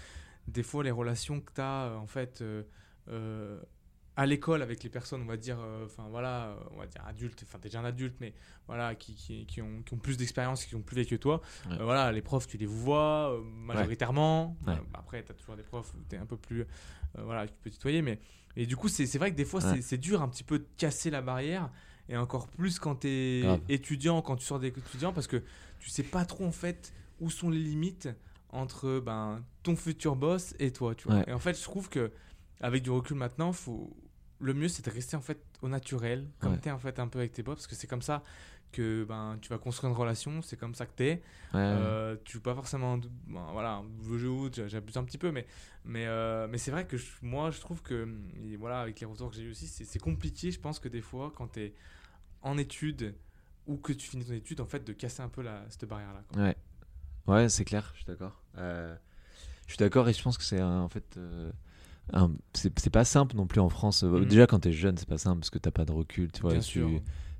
des 0.48 0.62
fois, 0.62 0.82
les 0.82 0.90
relations 0.90 1.40
que 1.40 1.52
tu 1.54 1.60
as, 1.60 1.96
en 1.96 2.06
fait, 2.06 2.42
à 4.16 4.26
l'école 4.26 4.62
avec 4.62 4.82
les 4.84 4.90
personnes, 4.90 5.22
on 5.22 5.26
va 5.26 5.36
dire, 5.36 5.58
euh, 5.60 5.86
enfin 5.86 6.06
voilà, 6.08 6.56
on 6.72 6.78
va 6.78 6.86
dire 6.86 7.02
adultes, 7.06 7.42
enfin, 7.46 7.58
t'es 7.58 7.68
déjà 7.68 7.80
un 7.80 7.84
adulte, 7.84 8.14
mais 8.20 8.32
voilà, 8.68 8.94
qui, 8.94 9.14
qui, 9.16 9.44
qui 9.46 9.60
ont, 9.60 9.82
qui 9.82 9.92
ont 9.94 9.98
plus 9.98 10.16
d'expérience, 10.16 10.64
qui 10.64 10.76
ont 10.76 10.82
plus 10.82 10.94
vécu 10.96 11.16
que 11.16 11.22
toi. 11.22 11.40
Ouais. 11.68 11.76
Euh, 11.80 11.84
voilà, 11.84 12.12
les 12.12 12.22
profs, 12.22 12.46
tu 12.46 12.56
les 12.56 12.66
vois 12.66 13.32
euh, 13.34 13.40
majoritairement. 13.42 14.56
Ouais. 14.66 14.74
Bah, 14.74 14.80
après, 14.94 15.24
tu 15.24 15.32
as 15.32 15.34
toujours 15.34 15.56
des 15.56 15.62
profs 15.64 15.92
où 15.94 15.98
tu 16.08 16.14
es 16.16 16.18
un 16.18 16.26
peu 16.26 16.36
plus. 16.36 16.64
voilà, 17.18 17.46
tu 17.46 17.54
peux 17.62 17.70
tutoyer, 17.70 18.02
mais. 18.02 18.18
Et 18.56 18.66
du 18.66 18.76
coup, 18.76 18.86
c'est 18.88 19.04
vrai 19.18 19.32
que 19.32 19.36
des 19.36 19.44
fois, 19.44 19.64
Ouais. 19.64 19.82
c'est- 19.82 19.98
dur 19.98 20.22
un 20.22 20.28
petit 20.28 20.44
peu 20.44 20.58
de 20.60 20.66
casser 20.76 21.10
la 21.10 21.20
barrière. 21.22 21.70
Et 22.08 22.16
encore 22.16 22.46
plus 22.48 22.78
quand 22.78 22.96
tu 22.96 23.08
es 23.08 23.40
Grave. 23.42 23.60
étudiant, 23.68 24.20
quand 24.22 24.36
tu 24.36 24.44
sors 24.44 24.60
des 24.60 24.68
étudiants, 24.68 25.12
parce 25.12 25.26
que 25.26 25.42
tu 25.80 25.88
sais 25.90 26.02
pas 26.02 26.24
trop 26.24 26.44
en 26.44 26.52
fait 26.52 26.92
où 27.18 27.30
sont 27.30 27.48
les 27.50 27.58
limites 27.58 28.08
entre 28.50 29.00
ben, 29.00 29.42
ton 29.62 29.74
futur 29.74 30.14
boss 30.14 30.54
et 30.58 30.70
toi. 30.70 30.94
Tu 30.94 31.08
vois. 31.08 31.28
Et 31.28 31.32
en 31.32 31.38
fait, 31.38 31.56
je 31.58 31.62
trouve 31.62 31.88
que 31.88 32.12
avec 32.60 32.82
du 32.84 32.90
recul 32.90 33.16
maintenant, 33.16 33.52
faut... 33.52 33.90
le 34.44 34.54
mieux 34.54 34.68
c'est 34.68 34.84
de 34.86 34.90
rester 34.90 35.16
en 35.16 35.22
fait 35.22 35.40
au 35.62 35.68
naturel, 35.68 36.28
comme 36.40 36.52
Ouais. 36.52 36.60
tu 36.60 36.68
es 36.68 36.72
en 36.72 36.78
fait 36.78 36.98
un 37.00 37.08
peu 37.08 37.18
avec 37.20 37.32
tes 37.32 37.42
boss, 37.42 37.56
parce 37.56 37.66
que 37.68 37.74
c'est 37.76 37.86
comme 37.88 38.02
ça 38.02 38.22
que 38.72 39.04
ben, 39.08 39.38
tu 39.40 39.48
vas 39.50 39.58
construire 39.58 39.92
une 39.92 39.98
relation, 39.98 40.42
c'est 40.42 40.56
comme 40.58 40.74
ça 40.74 40.86
que 40.86 40.92
tu 40.96 41.04
es. 41.04 41.22
Ouais, 41.54 41.60
Euh, 41.60 42.16
tu 42.24 42.34
joues 42.34 42.42
pas 42.42 42.54
forcément 42.54 42.98
bon, 43.26 43.52
voilà 43.52 43.82
le 44.10 44.18
jeu 44.18 44.30
j'abuse 44.66 44.96
un 44.96 45.04
petit 45.04 45.18
peu 45.18 45.30
mais 45.30 45.46
mais 45.84 46.06
euh, 46.06 46.48
mais 46.50 46.58
c'est 46.58 46.72
vrai 46.72 46.86
que 46.86 46.96
je- 46.96 47.12
moi 47.22 47.50
je 47.52 47.60
trouve 47.60 47.80
que 47.82 48.08
voilà 48.58 48.80
avec 48.80 49.00
les 49.00 49.06
retours 49.06 49.30
que 49.30 49.36
j'ai 49.36 49.44
eu 49.44 49.50
aussi 49.52 49.66
c'est 49.68 49.98
compliqué 50.00 50.50
je 50.50 50.60
pense 50.60 50.78
que 50.80 50.88
des 50.88 51.00
fois 51.00 51.32
quand 51.36 51.48
tu 51.52 51.60
es 51.60 51.74
en 52.42 52.58
études 52.58 53.14
ou 53.66 53.76
que 53.78 53.92
tu 53.92 54.08
finis 54.08 54.24
ton 54.26 54.34
étude 54.34 54.60
en 54.60 54.66
fait 54.66 54.84
de 54.84 54.92
casser 54.92 55.22
un 55.22 55.28
peu 55.30 55.42
la, 55.42 55.64
cette 55.70 55.86
barrière 55.88 56.12
là 56.14 56.22
Ouais, 56.36 56.56
ouais 57.26 57.48
c'est 57.48 57.64
clair, 57.64 57.90
je 57.94 57.98
suis 58.02 58.06
d'accord. 58.06 58.42
Euh, 58.58 58.96
je 59.66 59.72
suis 59.74 59.78
d'accord 59.78 60.08
et 60.08 60.12
je 60.12 60.22
pense 60.22 60.38
que 60.38 60.44
c'est 60.44 60.62
en 60.62 60.88
fait. 60.88 61.18
C'est 62.52 62.90
pas 62.90 63.04
simple 63.04 63.36
non 63.36 63.46
plus 63.46 63.60
en 63.60 63.68
France. 63.68 64.02
Euh, 64.04 64.08
Mhm. 64.20 64.24
Déjà, 64.26 64.46
quand 64.46 64.60
t'es 64.60 64.72
jeune, 64.72 64.96
c'est 64.96 65.08
pas 65.08 65.18
simple 65.18 65.40
parce 65.40 65.50
que 65.50 65.58
t'as 65.58 65.70
pas 65.70 65.84
de 65.84 65.92
recul, 65.92 66.30
tu 66.32 66.42
vois. 66.42 66.52
bien 66.52 66.60
et 66.60 66.64
tu, 66.64 66.70
sûr 66.70 66.88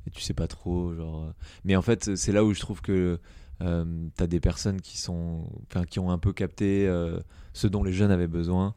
et 0.07 0.11
tu 0.11 0.21
sais 0.21 0.35
pas 0.35 0.47
trop. 0.47 0.95
Genre, 0.95 1.25
euh. 1.25 1.33
Mais 1.65 1.77
en 1.77 1.83
fait, 1.83 2.17
c'est 2.17 2.33
là 2.33 2.45
où 2.45 2.53
je 2.55 2.61
trouve 2.61 2.81
que 2.83 3.19
euh, 3.63 4.09
t'as 4.17 4.27
des 4.27 4.41
personnes 4.41 4.81
qui, 4.81 4.99
sont, 4.99 5.49
enfin, 5.71 5.85
qui 5.85 5.99
ont 6.01 6.11
un 6.11 6.19
peu 6.19 6.33
capté 6.33 6.87
euh, 6.89 7.21
ce 7.53 7.67
dont 7.67 7.83
les 7.85 7.93
jeunes 7.93 8.11
avaient 8.11 8.27
besoin. 8.27 8.75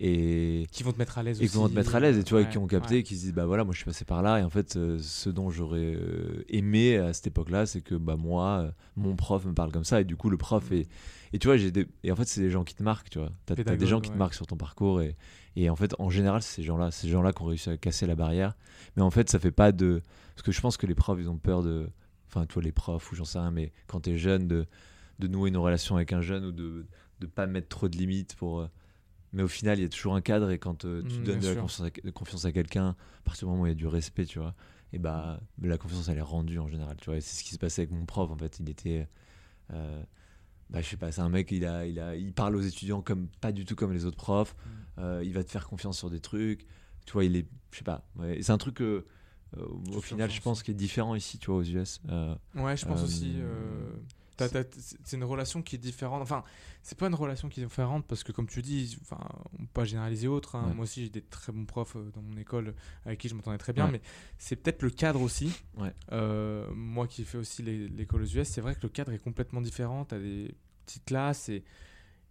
Et, 0.00 0.66
qui 0.72 0.82
vont 0.82 0.92
te 0.92 0.98
mettre 0.98 1.18
à 1.18 1.22
l'aise 1.22 1.38
qui 1.38 1.46
vont 1.46 1.68
te 1.68 1.74
mettre 1.74 1.94
à 1.94 2.00
l'aise 2.00 2.18
et 2.18 2.24
tu 2.24 2.30
vois, 2.34 2.42
Ouais, 2.42 2.48
qui 2.48 2.58
ont 2.58 2.66
capté, 2.66 2.96
ouais. 2.96 3.02
qui 3.02 3.16
se 3.16 3.22
disent 3.22 3.34
bah 3.34 3.46
voilà, 3.46 3.64
moi 3.64 3.72
je 3.72 3.78
suis 3.78 3.84
passé 3.84 4.04
par 4.04 4.22
là 4.22 4.38
et 4.40 4.42
en 4.42 4.50
fait, 4.50 4.76
euh, 4.76 4.98
ce 5.00 5.30
dont 5.30 5.50
j'aurais 5.50 5.94
euh, 5.94 6.44
aimé 6.48 6.96
à 6.96 7.12
cette 7.12 7.28
époque-là, 7.28 7.66
c'est 7.66 7.80
que 7.80 7.94
bah 7.94 8.16
moi, 8.16 8.60
euh, 8.66 8.70
mon 8.96 9.16
prof 9.16 9.44
me 9.44 9.52
parle 9.54 9.72
comme 9.72 9.84
ça 9.84 10.00
et 10.00 10.04
du 10.04 10.16
coup 10.16 10.30
le 10.30 10.36
prof 10.36 10.70
Mhm. 10.70 10.78
est 10.78 10.88
et 11.32 11.38
tu 11.38 11.48
vois, 11.48 11.56
j'ai 11.56 11.70
des... 11.72 11.86
et 12.04 12.12
en 12.12 12.16
fait 12.16 12.26
c'est 12.26 12.40
des 12.40 12.50
gens 12.50 12.64
qui 12.64 12.74
te 12.74 12.82
marquent, 12.82 13.10
tu 13.10 13.18
vois. 13.18 13.32
T'as 13.46 13.54
t'as 13.56 13.76
des 13.76 13.86
gens 13.86 14.00
qui 14.00 14.10
te 14.10 14.16
marquent 14.16 14.34
sur 14.34 14.46
ton 14.46 14.56
parcours 14.56 15.00
et 15.02 15.16
et 15.56 15.70
en 15.70 15.76
fait 15.76 15.94
en 15.98 16.10
général 16.10 16.42
c'est 16.42 16.56
ces 16.56 16.62
gens-là, 16.62 16.90
ces 16.90 17.08
gens-là 17.08 17.32
qui 17.32 17.42
ont 17.42 17.46
réussi 17.46 17.70
à 17.70 17.76
casser 17.76 18.06
la 18.06 18.14
barrière, 18.16 18.54
mais 18.96 19.02
en 19.02 19.10
fait 19.10 19.30
ça 19.30 19.38
fait 19.38 19.50
pas 19.52 19.72
de 19.72 20.02
parce 20.34 20.42
que 20.42 20.52
je 20.52 20.60
pense 20.60 20.76
que 20.76 20.86
les 20.86 20.94
profs 20.94 21.18
ils 21.20 21.28
ont 21.30 21.38
peur 21.38 21.62
de 21.62 21.88
enfin 22.28 22.46
toi 22.46 22.62
les 22.62 22.72
profs 22.72 23.10
ou 23.12 23.14
j'en 23.14 23.24
sais 23.24 23.38
rien 23.38 23.50
mais 23.52 23.72
quand 23.86 24.00
t'es 24.00 24.16
jeune 24.16 24.48
de 24.48 24.66
de 25.20 25.28
nouer 25.28 25.50
une 25.50 25.56
relation 25.56 25.94
avec 25.96 26.12
un 26.12 26.20
jeune 26.20 26.44
ou 26.46 26.50
de 26.52 26.86
ne 27.20 27.26
pas 27.26 27.46
mettre 27.46 27.68
trop 27.68 27.88
de 27.88 27.96
limites 27.96 28.34
pour. 28.36 28.68
Mais 29.34 29.42
au 29.42 29.48
final, 29.48 29.78
il 29.78 29.82
y 29.82 29.84
a 29.84 29.88
toujours 29.88 30.14
un 30.14 30.20
cadre 30.22 30.50
et 30.50 30.58
quand 30.58 30.84
euh, 30.86 31.02
tu 31.02 31.18
Mm, 31.18 31.24
donnes 31.24 31.40
de 31.40 31.48
la 31.48 31.54
confiance 31.56 31.86
à, 31.86 31.90
de 31.90 32.10
confiance 32.10 32.44
à 32.46 32.52
quelqu'un, 32.52 32.88
à 32.90 33.22
partir 33.24 33.46
du 33.46 33.50
moment 33.50 33.64
où 33.64 33.66
il 33.66 33.70
y 33.70 33.72
a 33.72 33.74
du 33.74 33.86
respect, 33.86 34.24
tu 34.24 34.38
vois, 34.38 34.54
et 34.92 34.98
bah 34.98 35.40
la 35.60 35.76
confiance 35.76 36.08
elle 36.08 36.18
est 36.18 36.22
rendue 36.22 36.58
en 36.58 36.68
général, 36.68 36.96
tu 37.00 37.10
vois. 37.10 37.20
C'est 37.20 37.36
ce 37.38 37.44
qui 37.44 37.50
se 37.52 37.58
passait 37.58 37.82
avec 37.82 37.90
mon 37.92 38.06
prof 38.06 38.30
en 38.30 38.36
fait. 38.36 38.58
Il 38.60 38.70
était, 38.70 39.08
euh, 39.72 40.02
bah 40.70 40.80
je 40.80 40.88
sais 40.88 40.96
pas, 40.96 41.10
c'est 41.12 41.20
un 41.20 41.28
mec, 41.28 41.50
il 41.50 41.66
a, 41.66 41.84
il 41.86 41.98
a, 41.98 42.14
il 42.16 42.32
parle 42.32 42.56
aux 42.56 42.60
étudiants 42.62 43.02
comme 43.02 43.28
pas 43.40 43.52
du 43.52 43.64
tout 43.64 43.74
comme 43.74 43.92
les 43.92 44.04
autres 44.06 44.16
profs. 44.16 44.54
Mm. 44.54 45.00
Euh, 45.00 45.22
il 45.24 45.32
va 45.34 45.42
te 45.42 45.50
faire 45.50 45.66
confiance 45.68 45.98
sur 45.98 46.08
des 46.10 46.20
trucs. 46.20 46.66
Tu 47.04 47.12
vois, 47.12 47.24
il 47.24 47.36
est, 47.36 47.46
je 47.72 47.78
sais 47.78 47.84
pas. 47.84 48.06
ouais. 48.16 48.38
C'est 48.40 48.52
un 48.52 48.58
truc 48.58 48.76
que, 48.76 49.04
au 49.92 50.00
final, 50.00 50.30
je 50.30 50.40
pense 50.40 50.62
qui 50.62 50.70
est 50.70 50.74
différent 50.74 51.14
ici, 51.14 51.38
tu 51.38 51.46
vois, 51.46 51.56
aux 51.56 51.62
US. 51.64 52.00
Ouais, 52.54 52.76
je 52.76 52.86
pense 52.86 53.02
aussi. 53.02 53.36
C'est 54.38 55.12
une 55.16 55.24
relation 55.24 55.62
qui 55.62 55.76
est 55.76 55.78
différente. 55.78 56.22
Enfin, 56.22 56.44
c'est 56.82 56.98
pas 56.98 57.06
une 57.06 57.14
relation 57.14 57.48
qui 57.48 57.60
est 57.60 57.64
différente 57.64 58.04
parce 58.06 58.24
que, 58.24 58.32
comme 58.32 58.46
tu 58.46 58.62
dis, 58.62 58.98
enfin, 59.02 59.18
on 59.54 59.58
peut 59.64 59.70
pas 59.72 59.84
généraliser 59.84 60.28
autre. 60.28 60.56
hein. 60.56 60.68
Ouais. 60.68 60.74
Moi 60.74 60.82
aussi, 60.84 61.04
j'ai 61.04 61.10
des 61.10 61.22
très 61.22 61.52
bons 61.52 61.64
profs 61.64 61.96
euh, 61.96 62.10
dans 62.14 62.22
mon 62.22 62.36
école 62.36 62.74
avec 63.06 63.20
qui 63.20 63.28
je 63.28 63.34
m'entendais 63.34 63.58
très 63.58 63.72
bien, 63.72 63.86
Ouais. 63.86 63.92
mais 63.92 64.00
c'est 64.38 64.56
peut-être 64.56 64.82
le 64.82 64.90
cadre 64.90 65.20
aussi. 65.22 65.52
Ouais. 65.76 65.92
Euh, 66.12 66.68
moi 66.74 67.06
qui 67.06 67.24
fais 67.24 67.38
aussi 67.38 67.62
l'école 67.62 68.22
aux 68.22 68.26
US, 68.36 68.48
c'est 68.48 68.60
vrai 68.60 68.74
que 68.74 68.80
le 68.82 68.88
cadre 68.88 69.12
est 69.12 69.18
complètement 69.18 69.60
différent. 69.60 70.04
T'as 70.04 70.18
des 70.18 70.54
petites 70.86 71.04
classes 71.04 71.48
et. 71.48 71.64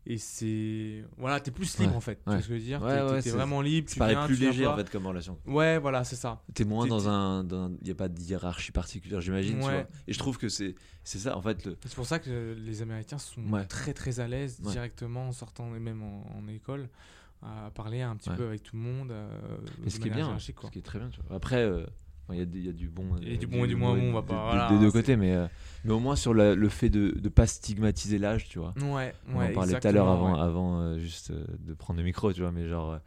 Et 0.05 0.17
c'est. 0.17 1.03
Voilà, 1.17 1.39
t'es 1.39 1.51
plus 1.51 1.77
libre 1.79 1.91
Ouais, 1.91 1.97
en 1.97 2.01
fait. 2.01 2.15
Tu 2.15 2.29
ouais. 2.29 2.35
vois 2.35 2.41
ce 2.41 2.47
que 2.49 2.53
je 2.53 2.59
veux 2.59 2.65
dire? 2.65 2.81
Ouais, 2.81 3.21
T'es- 3.21 3.29
vraiment 3.29 3.61
libre. 3.61 3.87
ça 3.89 3.93
tu 3.93 3.99
paraît 3.99 4.13
viens, 4.15 4.25
plus 4.25 4.35
tu 4.37 4.41
léger 4.43 4.67
en 4.67 4.75
fait 4.75 4.89
comme 4.89 5.07
relation. 5.07 5.37
Ouais, 5.45 5.77
voilà, 5.79 6.03
c'est 6.03 6.17
ça. 6.17 6.41
T'es 6.53 6.65
moins 6.65 6.87
dans 6.87 7.07
un, 7.07 7.45
il 7.81 7.87
y 7.87 7.91
a 7.91 7.95
pas 7.95 8.09
de 8.09 8.19
hiérarchie 8.19 8.71
particulière, 8.73 9.21
j'imagine. 9.21 9.61
tu. 9.61 9.87
Et 10.07 10.13
je 10.13 10.19
trouve 10.19 10.37
que 10.37 10.49
c'est, 10.49 10.75
c'est 11.05 11.19
ça 11.19 11.37
en 11.37 11.41
fait. 11.41 11.65
Le, 11.65 11.77
C'est 11.85 11.95
pour 11.95 12.05
ça 12.05 12.19
que 12.19 12.55
les 12.59 12.81
Américains 12.81 13.17
sont 13.17 13.41
très 13.69 13.93
très 13.93 14.19
à 14.19 14.27
l'aise 14.27 14.59
directement 14.61 15.27
en 15.29 15.31
sortant 15.31 15.73
et 15.75 15.79
même 15.79 16.01
en, 16.03 16.25
en 16.37 16.47
école 16.47 16.89
à 17.41 17.71
parler 17.71 18.01
un 18.01 18.15
petit 18.15 18.29
peu 18.29 18.47
avec 18.47 18.63
tout 18.63 18.75
le 18.75 18.81
monde. 18.81 19.11
euh, 19.11 19.27
de 19.83 19.89
ce 19.89 19.99
qui 19.99 20.07
est 20.07 20.11
bien, 20.11 20.27
quoi. 20.29 20.39
ce 20.39 20.51
qui 20.71 20.79
est 20.79 20.81
très 20.81 20.99
bien. 20.99 21.09
tu 21.09 21.19
vois. 21.27 21.35
Après, 21.35 21.61
euh, 21.63 21.85
il 22.31 22.37
y, 22.37 22.39
a 22.39 22.43
y 22.43 22.73
du 22.73 22.87
bon, 22.89 23.17
y 23.17 23.33
a 23.33 23.37
du 23.37 23.45
euh, 23.45 23.49
bon 23.49 23.65
et 23.65 23.67
du 23.67 23.75
moins 23.75 23.93
bon, 23.95 24.09
on 24.09 24.13
va 24.13 24.21
pas- 24.21 24.45
voilà, 24.45 24.69
des 24.69 24.79
deux 24.79 24.89
c'est- 24.89 24.97
côtés, 24.99 25.15
mais, 25.17 25.33
euh, 25.35 25.47
mais 25.83 25.91
au 25.93 25.99
moins 25.99 26.15
sur 26.15 26.33
la- 26.33 26.55
le 26.55 26.69
fait 26.69 26.89
de 26.89 27.13
ne 27.21 27.29
pas 27.29 27.45
stigmatiser 27.47 28.17
l'âge, 28.17 28.47
tu 28.47 28.59
vois. 28.59 28.73
Ouais, 28.77 29.13
On 29.27 29.39
ouais, 29.39 29.51
en 29.51 29.53
parlait 29.53 29.79
tout 29.79 29.87
à 29.87 29.91
l'heure 29.91 30.07
avant, 30.09 30.33
ouais. 30.35 30.39
avant 30.39 30.79
euh, 30.81 30.97
juste 30.99 31.31
euh, 31.31 31.45
de 31.59 31.73
prendre 31.73 31.99
le 31.99 32.05
micro, 32.05 32.31
tu 32.31 32.41
vois, 32.41 32.51
mais 32.51 32.67
genre, 32.67 32.93
euh, 32.93 32.97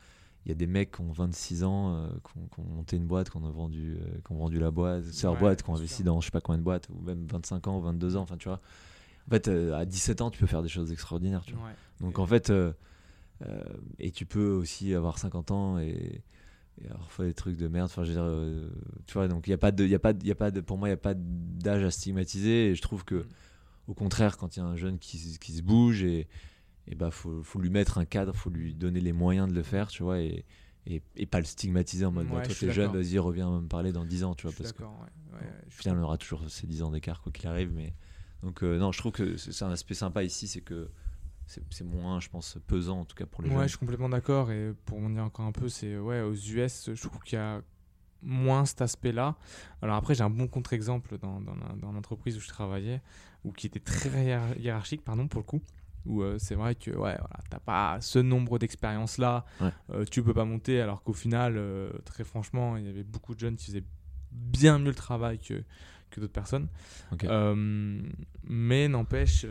il 0.44 0.50
y 0.50 0.52
a 0.52 0.54
des 0.54 0.66
mecs 0.66 0.92
qui 0.92 1.00
ont 1.00 1.10
26 1.12 1.64
ans, 1.64 1.94
euh, 1.96 2.08
qui, 2.08 2.38
ont, 2.38 2.46
qui 2.54 2.60
ont 2.60 2.74
monté 2.74 2.96
une 2.96 3.06
boîte, 3.06 3.30
qui 3.30 3.36
ont 3.36 3.40
vendu, 3.50 3.96
euh, 4.00 4.18
qui 4.24 4.32
ont 4.32 4.36
vendu 4.36 4.58
la 4.60 4.70
boîte, 4.70 5.02
leur 5.22 5.32
Ouais, 5.32 5.38
boîte, 5.40 5.62
qui 5.62 5.70
ont 5.70 5.74
investi 5.76 6.04
dans 6.04 6.20
je 6.20 6.26
sais 6.26 6.30
pas 6.30 6.40
combien 6.40 6.58
de 6.58 6.62
boîtes, 6.64 6.88
ou 6.90 7.00
même 7.02 7.26
25 7.26 7.66
ans 7.68 7.78
ou 7.78 7.80
22 7.82 8.16
ans, 8.16 8.22
enfin, 8.22 8.36
tu 8.36 8.48
vois. 8.48 8.60
En 9.26 9.30
fait, 9.30 9.48
euh, 9.48 9.74
à 9.74 9.84
17 9.86 10.20
ans, 10.20 10.30
tu 10.30 10.38
peux 10.38 10.46
faire 10.46 10.62
des 10.62 10.68
choses 10.68 10.92
extraordinaires, 10.92 11.42
tu 11.44 11.54
vois. 11.54 11.70
Donc 12.00 12.18
Et- 12.18 12.20
en 12.20 12.26
fait, 12.26 12.50
euh, 12.50 12.72
euh, 13.44 13.60
et 13.98 14.12
tu 14.12 14.24
peux 14.24 14.50
aussi 14.50 14.94
avoir 14.94 15.18
50 15.18 15.50
ans 15.50 15.78
et, 15.78 16.22
et 16.82 16.88
avoir 16.90 17.10
fait 17.10 17.24
des 17.26 17.34
trucs 17.34 17.56
de 17.56 17.68
merde. 17.68 17.86
Enfin, 17.86 18.02
je 18.04 18.08
veux 18.08 18.14
dire, 18.14 18.24
euh, 18.24 18.68
tu 19.06 19.14
vois, 19.14 19.28
donc 19.28 19.46
il 19.46 19.50
y 19.50 19.54
a 19.54 19.58
pas 19.58 19.72
de, 19.72 19.84
il 19.84 19.90
y 19.90 19.94
a 19.94 19.98
pas, 19.98 20.12
de- 20.12 20.22
il 20.22 20.28
y 20.28 20.32
a 20.32 20.34
pas 20.36 20.50
de, 20.50 20.60
pour 20.60 20.78
moi, 20.78 20.88
il 20.88 20.92
y 20.92 20.94
a 20.94 20.98
pas 20.98 21.14
d'âge 21.16 21.84
à 21.84 21.90
stigmatiser. 21.90 22.70
Et 22.70 22.74
je 22.74 22.82
trouve 22.82 23.04
que, 23.04 23.14
Mm. 23.16 23.24
au 23.88 23.94
contraire, 23.94 24.36
quand 24.36 24.56
il 24.56 24.60
y 24.60 24.62
a 24.62 24.66
un 24.66 24.76
jeune 24.76 24.98
qui, 24.98 25.38
qui 25.38 25.52
se 25.52 25.62
bouge 25.62 26.02
et, 26.02 26.28
et 26.86 26.94
bah 26.94 27.10
faut, 27.10 27.42
faut 27.42 27.58
lui 27.60 27.70
mettre 27.70 27.98
un 27.98 28.04
cadre, 28.04 28.34
faut 28.34 28.50
lui 28.50 28.74
donner 28.74 29.00
les 29.00 29.12
moyens 29.12 29.48
de 29.48 29.54
le 29.54 29.62
faire, 29.62 29.88
tu 29.88 30.02
vois, 30.02 30.20
et, 30.20 30.44
et, 30.86 31.02
et 31.16 31.26
pas 31.26 31.38
le 31.40 31.44
stigmatiser 31.46 32.04
en 32.04 32.12
mode, 32.12 32.26
Ouais, 32.28 32.34
bah, 32.34 32.42
toi 32.46 32.54
t'es 32.54 32.70
jeune, 32.72 32.92
vas-y, 32.92 33.18
reviens 33.18 33.60
me 33.60 33.66
parler 33.66 33.90
dans 33.92 34.04
10 34.04 34.22
ans, 34.22 34.34
tu 34.34 34.42
vois, 34.42 34.52
suis 34.52 34.62
parce 34.62 34.72
que 34.72 34.78
d'accord, 34.82 35.00
ouais. 35.32 35.38
ouais, 35.40 35.52
je 35.68 35.74
final, 35.76 35.98
on 35.98 36.02
aura 36.02 36.16
toujours 36.18 36.48
ces 36.48 36.66
10 36.66 36.82
ans 36.82 36.90
d'écart, 36.92 37.22
quoi 37.22 37.32
qu'il 37.32 37.48
arrive. 37.48 37.72
Mais 37.74 37.92
donc, 38.42 38.62
euh, 38.62 38.78
non, 38.78 38.92
je 38.92 38.98
trouve 38.98 39.12
que 39.12 39.36
c'est 39.36 39.64
un 39.64 39.70
aspect 39.70 39.94
sympa 39.94 40.22
ici, 40.22 40.46
c'est 40.46 40.60
que 40.60 40.90
c'est 41.46 41.84
moins, 41.84 42.20
je 42.20 42.28
pense, 42.28 42.58
pesant 42.66 43.00
en 43.00 43.04
tout 43.04 43.14
cas 43.16 43.26
pour 43.26 43.42
les 43.42 43.48
Ouais, 43.50 43.54
je 43.54 43.60
jeunes. 43.60 43.68
suis 43.68 43.78
complètement 43.78 44.08
d'accord. 44.08 44.50
Et 44.50 44.72
pour 44.84 45.00
m'en 45.00 45.10
dire 45.10 45.24
encore 45.24 45.46
un 45.46 45.52
peu, 45.52 45.68
c'est 45.68 45.96
ouais, 45.98 46.20
aux 46.20 46.34
US, 46.34 46.90
je 46.94 47.00
trouve 47.02 47.20
qu'il 47.22 47.38
y 47.38 47.42
a 47.42 47.62
moins 48.22 48.64
cet 48.64 48.82
aspect-là. 48.82 49.36
Alors 49.82 49.96
après, 49.96 50.14
j'ai 50.14 50.22
un 50.24 50.30
bon 50.30 50.48
contre-exemple 50.48 51.18
dans, 51.18 51.40
dans 51.40 51.92
l'entreprise 51.92 52.36
où 52.36 52.40
je 52.40 52.48
travaillais, 52.48 53.00
ou 53.44 53.52
qui 53.52 53.66
était 53.68 53.78
très 53.80 54.08
hiérar- 54.24 54.58
hiérarchique, 54.58 55.04
pardon, 55.04 55.28
pour 55.28 55.40
le 55.40 55.44
coup. 55.44 55.62
Où 56.06 56.22
euh, 56.22 56.38
c'est 56.38 56.54
vrai 56.54 56.74
que 56.76 56.90
ouais, 56.92 56.96
voilà, 57.18 57.40
t'as 57.50 57.58
pas 57.58 58.00
ce 58.00 58.18
nombre 58.20 58.58
d'expériences-là, 58.58 59.44
Ouais. 59.60 59.70
euh, 59.90 60.04
tu 60.04 60.22
peux 60.22 60.32
pas 60.34 60.44
monter, 60.44 60.80
alors 60.80 61.02
qu'au 61.02 61.12
final, 61.12 61.54
euh, 61.56 61.90
très 62.04 62.22
franchement, 62.24 62.76
il 62.76 62.86
y 62.86 62.88
avait 62.88 63.02
beaucoup 63.04 63.34
de 63.34 63.40
jeunes 63.40 63.56
qui 63.56 63.66
faisaient 63.66 63.84
bien 64.30 64.78
mieux 64.78 64.90
le 64.90 64.94
travail 64.94 65.38
que, 65.40 65.62
que 66.10 66.20
d'autres 66.20 66.32
personnes. 66.32 66.68
Euh, 67.24 68.02
mais 68.44 68.86
n'empêche, 68.88 69.44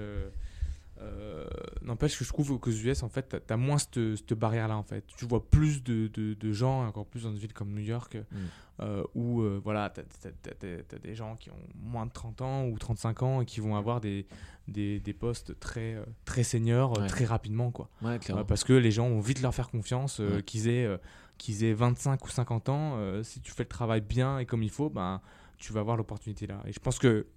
euh, 1.01 1.45
n'empêche 1.81 2.17
que 2.17 2.23
je 2.23 2.29
trouve 2.29 2.57
qu'aux 2.59 2.71
US, 2.71 3.03
en 3.03 3.09
fait, 3.09 3.23
t'as 3.45 3.53
as 3.53 3.57
moins 3.57 3.77
cette, 3.77 4.33
barrière-là, 4.33 4.77
en 4.77 4.83
fait. 4.83 5.05
Tu 5.17 5.25
vois 5.25 5.43
plus 5.49 5.83
de, 5.83 6.07
de, 6.07 6.33
de 6.33 6.51
gens, 6.53 6.85
encore 6.87 7.05
plus 7.05 7.23
dans 7.23 7.31
une 7.31 7.37
ville 7.37 7.53
comme 7.53 7.73
New 7.73 7.81
York, 7.81 8.15
Mm. 8.31 8.35
euh, 8.81 9.03
où 9.13 9.41
euh, 9.41 9.59
voilà, 9.63 9.89
t'as 9.89 10.03
as, 10.03 10.99
des 10.99 11.15
gens 11.15 11.35
qui 11.35 11.49
ont 11.49 11.67
moins 11.75 12.05
de 12.05 12.11
30 12.11 12.41
ans 12.41 12.65
ou 12.67 12.77
35 12.77 13.23
ans 13.23 13.41
et 13.41 13.45
qui 13.45 13.59
vont 13.59 13.75
avoir 13.75 13.99
des, 13.99 14.25
des, 14.69 14.99
des 15.01 15.13
postes 15.13 15.59
très, 15.59 15.97
très 16.23 16.43
seniors 16.43 16.97
Ouais. 16.97 17.07
très 17.07 17.25
rapidement, 17.25 17.71
quoi. 17.71 17.89
Ouais, 18.01 18.17
parce 18.47 18.63
que 18.63 18.73
les 18.73 18.91
gens 18.91 19.09
vont 19.09 19.19
vite 19.19 19.41
leur 19.41 19.53
faire 19.53 19.69
confiance, 19.69 20.19
Ouais. 20.19 20.43
qu'ils 20.43 20.69
aient, 20.69 20.89
qu'ils 21.37 21.63
aient 21.65 21.73
25 21.73 22.23
ou 22.25 22.29
50 22.29 22.69
ans. 22.69 23.21
si 23.23 23.41
tu 23.41 23.51
fais 23.51 23.63
le 23.63 23.69
travail 23.69 23.99
bien 24.01 24.39
et 24.39 24.45
comme 24.45 24.63
il 24.63 24.69
faut, 24.71 24.89
ben, 24.89 25.19
tu 25.57 25.73
vas 25.73 25.81
avoir 25.81 25.97
l'opportunité 25.97 26.47
là. 26.47 26.61
Et 26.65 26.71
je 26.71 26.79
pense 26.79 26.99
que 26.99 27.27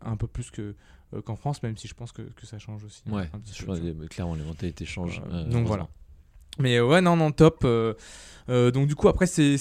un 0.00 0.16
peu 0.16 0.26
plus 0.26 0.50
que 0.50 0.74
qu'en 1.20 1.36
France, 1.36 1.62
même 1.62 1.76
si 1.76 1.86
je 1.88 1.94
pense 1.94 2.12
que, 2.12 2.22
que 2.22 2.46
ça 2.46 2.58
change 2.58 2.84
aussi. 2.84 3.02
Ouais, 3.10 3.28
un 3.32 3.38
petit 3.38 3.62
peu, 3.62 3.78
les- 3.78 4.08
clairement, 4.08 4.34
les 4.34 4.44
mentalités 4.44 4.84
changent. 4.84 5.20
Euh, 5.30 5.44
euh, 5.46 5.50
donc 5.50 5.66
voilà. 5.66 5.88
Mais 6.58 6.76
euh, 6.76 6.86
ouais, 6.86 7.00
non, 7.00 7.16
non, 7.16 7.32
top. 7.32 7.60
euh, 7.64 7.94
euh, 8.48 8.70
donc 8.70 8.86
du 8.88 8.94
coup, 8.94 9.08
après, 9.08 9.26
c'est, 9.26 9.56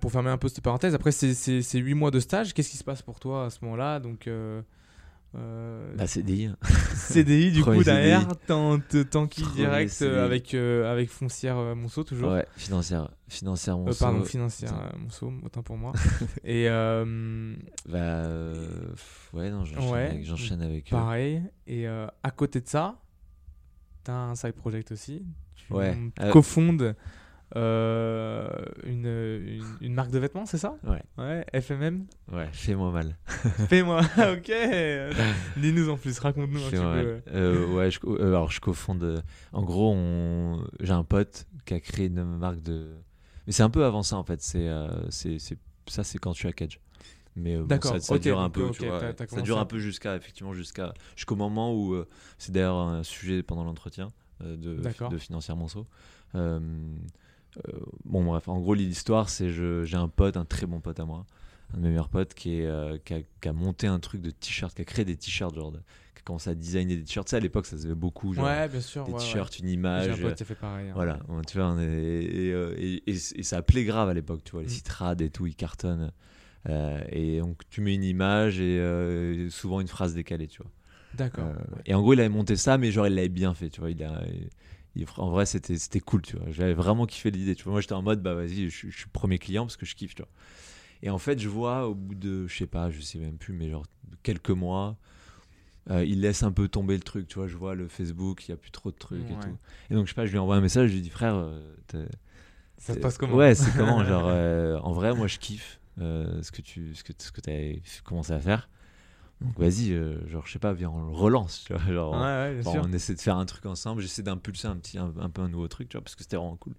pour 0.00 0.10
fermer 0.12 0.30
un 0.30 0.38
peu 0.38 0.48
cette 0.48 0.60
parenthèse, 0.62 0.94
après, 0.94 1.12
c'est, 1.12 1.34
c'est, 1.34 1.62
c'est 1.62 1.78
8 1.78 1.94
mois 1.94 2.10
de 2.10 2.20
stage. 2.20 2.52
Qu'est-ce 2.54 2.70
qui 2.70 2.76
se 2.76 2.84
passe 2.84 3.02
pour 3.02 3.20
toi 3.20 3.46
à 3.46 3.50
ce 3.50 3.58
moment-là? 3.64 4.00
Donc, 4.00 4.26
euh, 4.26 4.62
euh, 5.36 5.94
Bah, 5.96 6.06
CDI. 6.06 6.50
CDI, 6.94 7.52
du 7.52 7.62
coup, 7.64 7.82
derrière, 7.82 8.26
Premier 8.46 9.56
direct 9.56 9.90
CDI. 9.90 10.10
euh, 10.12 10.24
avec, 10.24 10.54
euh, 10.54 10.92
avec 10.92 11.10
Foncière 11.10 11.56
euh, 11.58 11.74
Monceau, 11.74 12.04
toujours. 12.04 12.32
Ouais, 12.32 12.46
financière. 12.56 13.10
Financière, 13.28 13.78
mon 13.78 13.88
Euh, 13.88 13.94
pardon, 13.98 14.22
financière 14.24 14.92
Monceau, 14.98 15.32
autant 15.44 15.62
pour 15.62 15.76
moi. 15.76 15.92
Et 16.44 16.68
Bah, 17.88 18.28
ouais, 19.32 19.50
non, 19.50 19.64
j'enchaîne 19.64 19.90
Ouais. 19.92 20.04
avec. 20.06 20.62
Avec 20.62 20.90
pareil. 20.90 21.42
Et 21.66 21.86
à 21.86 22.30
côté 22.36 22.60
de 22.60 22.68
ça, 22.68 23.00
t'as 24.04 24.12
un 24.14 24.34
side 24.34 24.52
project 24.52 24.92
aussi. 24.92 25.22
Tu 25.56 25.72
Ouais. 25.72 25.96
cofondes 26.32 26.94
euh, 27.56 28.48
une, 28.84 29.06
une, 29.06 29.64
une 29.80 29.94
marque 29.94 30.10
de 30.10 30.18
vêtements, 30.18 30.46
c'est 30.46 30.58
ça 30.58 30.76
Ouais, 30.84 31.02
Ouais, 31.18 31.44
FMM. 31.52 32.06
ouais, 32.32 32.48
fais-moi 32.52 32.90
mal. 32.90 33.16
Fais-moi, 33.68 34.00
ok. 34.18 34.52
Dis-nous 35.56 35.88
en 35.90 35.96
plus, 35.96 36.18
raconte-nous 36.18 36.64
un 36.64 36.70
petit 36.70 36.76
peu. 36.76 37.20
Euh, 37.32 37.66
ouais, 37.74 37.90
je, 37.90 38.00
euh, 38.06 38.28
alors 38.28 38.50
je 38.50 38.60
cofonde. 38.60 39.02
euh, 39.04 39.20
En 39.52 39.62
gros, 39.62 39.92
on... 39.94 40.64
j'ai 40.80 40.92
un 40.92 41.04
pote 41.04 41.46
qui 41.64 41.74
a 41.74 41.80
créé 41.80 42.06
une 42.06 42.24
marque 42.24 42.62
de. 42.62 42.90
Mais 43.46 43.52
c'est 43.52 43.62
un 43.62 43.70
peu 43.70 43.84
avant 43.84 44.02
ça 44.02 44.16
en 44.16 44.24
fait. 44.24 44.40
C'est, 44.42 44.68
euh, 44.68 44.88
c'est, 45.10 45.38
ça, 45.86 46.02
c'est 46.02 46.18
quand 46.18 46.32
tu 46.32 46.46
as 46.46 46.52
Cage. 46.52 46.80
Mais 47.36 47.56
bon, 47.58 47.66
D'accord, 47.66 47.92
ça, 47.92 48.00
ça 48.00 48.18
dure 48.18 48.40
un 48.40 48.50
peu. 48.50 48.70
tu 48.70 48.86
vois, 48.86 49.00
ça 49.28 49.40
dure 49.42 49.58
un 49.58 49.66
peu 49.66 49.78
jusqu'à 49.78 50.16
effectivement 50.16 50.54
jusqu'à 50.54 50.94
jusqu'au 51.16 51.36
moment 51.36 51.74
où 51.74 51.96
c'est 52.38 52.52
d'ailleurs 52.52 52.76
un 52.78 53.02
sujet 53.02 53.42
pendant 53.42 53.64
l'entretien 53.64 54.08
de, 54.40 54.80
de 55.10 55.18
financière 55.18 55.56
Monceau. 55.56 55.86
Euh, 56.36 56.58
bon 58.04 58.24
bref, 58.24 58.48
en 58.48 58.58
gros 58.60 58.74
l'histoire 58.74 59.28
c'est 59.28 59.50
je 59.50 59.84
j'ai 59.84 59.96
un 59.96 60.08
pote, 60.08 60.36
un 60.36 60.44
très 60.44 60.66
bon 60.66 60.80
pote 60.80 60.98
à 61.00 61.04
moi, 61.04 61.24
un 61.72 61.76
de 61.78 61.82
mes 61.82 61.88
meilleurs 61.90 62.08
potes 62.08 62.34
qui 62.34 62.60
est 62.60 62.66
euh, 62.66 62.98
qui, 63.04 63.14
a, 63.14 63.20
qui 63.40 63.48
a 63.48 63.52
monté 63.52 63.86
un 63.86 63.98
truc 64.00 64.20
de 64.20 64.30
t-shirt, 64.30 64.74
qui 64.74 64.82
a 64.82 64.84
créé 64.84 65.04
des 65.04 65.16
t-shirts 65.16 65.54
genre, 65.54 65.72
de- 65.72 65.78
qui 66.14 66.20
a 66.20 66.22
commencé 66.24 66.50
à 66.50 66.54
designer 66.54 66.96
des 66.96 67.04
t-shirts. 67.04 67.26
Tu 67.26 67.30
sais 67.30 67.36
à 67.36 67.40
l'époque 67.40 67.66
ça 67.66 67.76
se 67.76 67.82
faisait 67.82 67.94
beaucoup 67.94 68.34
genre 68.34 68.44
Ouais, 68.44 68.68
bien 68.68 68.80
sûr. 68.80 69.04
des 69.04 69.12
ouais, 69.12 69.18
ouais. 69.18 69.24
t-shirts, 69.24 69.58
une 69.58 69.66
J'ai 69.68 69.72
image. 69.74 70.10
un 70.10 70.16
pote 70.22 70.34
qui 70.36 70.42
a 70.42 70.46
fait 70.46 70.54
pareil. 70.54 70.88
hein. 70.88 70.92
Voilà, 70.94 71.14
bon, 71.28 71.40
tu 71.42 71.58
vois, 71.58 71.68
on 71.68 71.78
est- 71.78 71.84
et, 72.24 72.52
euh, 72.52 72.74
et, 72.78 73.02
et- 73.06 73.12
et 73.12 73.42
ça 73.42 73.58
appelait 73.58 73.84
grave 73.84 74.08
à 74.08 74.14
l'époque, 74.14 74.42
tu 74.44 74.52
vois, 74.52 74.62
les 74.62 74.66
Mm. 74.68 74.70
sites 74.70 74.88
rad 74.88 75.20
et 75.22 75.30
tout, 75.30 75.46
ils 75.46 75.54
cartonnent. 75.56 76.12
Euh, 76.68 77.00
et 77.10 77.40
donc 77.40 77.60
tu 77.68 77.82
mets 77.82 77.94
une 77.94 78.04
image 78.04 78.58
et 78.58 78.78
euh, 78.80 79.50
souvent 79.50 79.80
une 79.80 79.88
phrase 79.88 80.14
décalée, 80.14 80.46
tu 80.48 80.62
vois. 80.62 80.70
D'accord. 81.12 81.44
Euh, 81.46 81.54
et 81.86 81.94
en 81.94 82.00
gros, 82.00 82.14
il 82.14 82.20
avait 82.20 82.28
monté 82.30 82.56
ça, 82.56 82.78
mais 82.78 82.90
genre 82.90 83.06
il 83.06 83.14
l'avait 83.14 83.28
bien 83.28 83.52
fait, 83.54 83.68
tu 83.68 83.80
vois. 83.80 83.90
Il 83.90 84.02
a, 84.02 84.22
il- 84.26 84.48
en 85.18 85.30
vrai, 85.30 85.46
c'était 85.46 85.76
c'était 85.78 86.00
cool, 86.00 86.22
tu 86.22 86.36
vois. 86.36 86.50
J'avais 86.50 86.74
vraiment 86.74 87.06
kiffé 87.06 87.30
l'idée, 87.30 87.54
tu 87.54 87.64
vois. 87.64 87.72
Moi, 87.72 87.80
j'étais 87.80 87.94
en 87.94 88.02
mode, 88.02 88.22
bah 88.22 88.34
vas-y, 88.34 88.64
je, 88.70 88.76
suis- 88.76 88.90
je 88.90 88.96
suis 88.98 89.08
premier 89.08 89.38
client 89.38 89.64
parce 89.64 89.76
que 89.76 89.86
je 89.86 89.94
kiffe, 89.94 90.14
tu 90.14 90.22
vois. 90.22 90.30
Et 91.02 91.10
en 91.10 91.18
fait, 91.18 91.38
je 91.40 91.48
vois 91.48 91.88
au 91.88 91.94
bout 91.94 92.14
de, 92.14 92.46
je 92.48 92.56
sais 92.56 92.66
pas, 92.66 92.90
je 92.90 93.00
sais 93.00 93.18
même 93.18 93.38
plus, 93.38 93.54
mais 93.54 93.70
genre 93.70 93.86
quelques 94.22 94.50
mois, 94.50 94.96
euh, 95.90 96.04
il 96.04 96.20
laisse 96.22 96.42
un 96.42 96.52
peu 96.52 96.68
tomber 96.68 96.94
le 96.94 97.02
truc, 97.02 97.28
tu 97.28 97.36
vois. 97.36 97.48
Je 97.48 97.56
vois 97.56 97.74
le 97.74 97.88
Facebook, 97.88 98.48
il 98.48 98.52
y 98.52 98.54
a 98.54 98.56
plus 98.56 98.70
trop 98.70 98.90
de 98.90 98.96
trucs 98.96 99.30
et 99.30 99.36
tout. 99.36 99.58
Et 99.90 99.94
donc, 99.94 100.06
je 100.06 100.10
sais 100.12 100.14
pas, 100.14 100.26
je 100.26 100.32
lui 100.32 100.38
envoie 100.38 100.56
un 100.56 100.60
message, 100.62 100.90
je 100.90 100.94
lui 100.94 101.02
dis, 101.02 101.10
frère, 101.10 101.34
euh, 101.36 101.60
t'es- 101.88 102.06
Ça 102.78 102.94
se 102.94 102.98
passe 102.98 103.18
comment? 103.18 103.36
Ouais, 103.36 103.54
c'est 103.54 103.72
comment? 103.72 104.04
Genre, 104.04 104.26
euh, 104.28 104.78
en 104.78 104.92
vrai, 104.92 105.14
moi, 105.14 105.26
je 105.26 105.38
kiffe 105.38 105.80
euh, 106.00 106.42
ce 106.42 106.50
que 106.52 106.62
tu 106.62 106.94
ce 106.94 107.04
que, 107.04 107.12
ce 107.18 107.32
que 107.32 107.40
as 107.50 108.00
commencé 108.04 108.32
à 108.32 108.40
faire. 108.40 108.68
Donc 109.40 109.58
vas-y, 109.58 109.92
euh, 109.92 110.26
genre, 110.28 110.46
je 110.46 110.52
sais 110.52 110.58
pas, 110.58 110.72
viens, 110.72 110.90
on 110.90 111.04
le 111.06 111.12
relance. 111.12 111.64
Tu 111.66 111.74
vois, 111.74 111.82
genre, 111.92 112.12
Ouais, 112.14 112.60
ouais, 112.64 112.78
on 112.80 112.92
essaie 112.92 113.14
de 113.14 113.20
faire 113.20 113.36
un 113.36 113.44
truc 113.46 113.66
ensemble. 113.66 114.00
J'essaie 114.00 114.22
d'impulser 114.22 114.68
un 114.68 114.76
petit, 114.76 114.98
un, 114.98 115.12
un 115.20 115.28
peu 115.30 115.42
un 115.42 115.48
nouveau 115.48 115.68
truc, 115.68 115.88
tu 115.88 115.96
vois, 115.96 116.02
parce 116.02 116.14
que 116.14 116.22
c'était 116.22 116.36
vraiment 116.36 116.56
cool. 116.56 116.74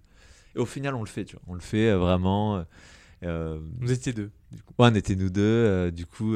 Et 0.54 0.58
au 0.58 0.66
final, 0.66 0.94
on 0.94 1.00
le 1.00 1.06
fait, 1.08 1.24
tu 1.24 1.36
vois. 1.36 1.42
On 1.46 1.54
le 1.54 1.60
fait 1.60 1.90
euh, 1.90 1.98
vraiment. 1.98 2.64
euh, 3.22 3.58
Vous 3.80 3.92
étiez 3.92 4.12
deux, 4.12 4.30
du 4.52 4.62
coup. 4.62 4.74
ouais, 4.78 4.88
on 4.90 4.94
était 4.94 5.14
nous 5.16 5.30
deux. 5.30 5.90
du 5.92 6.06
coup, 6.06 6.34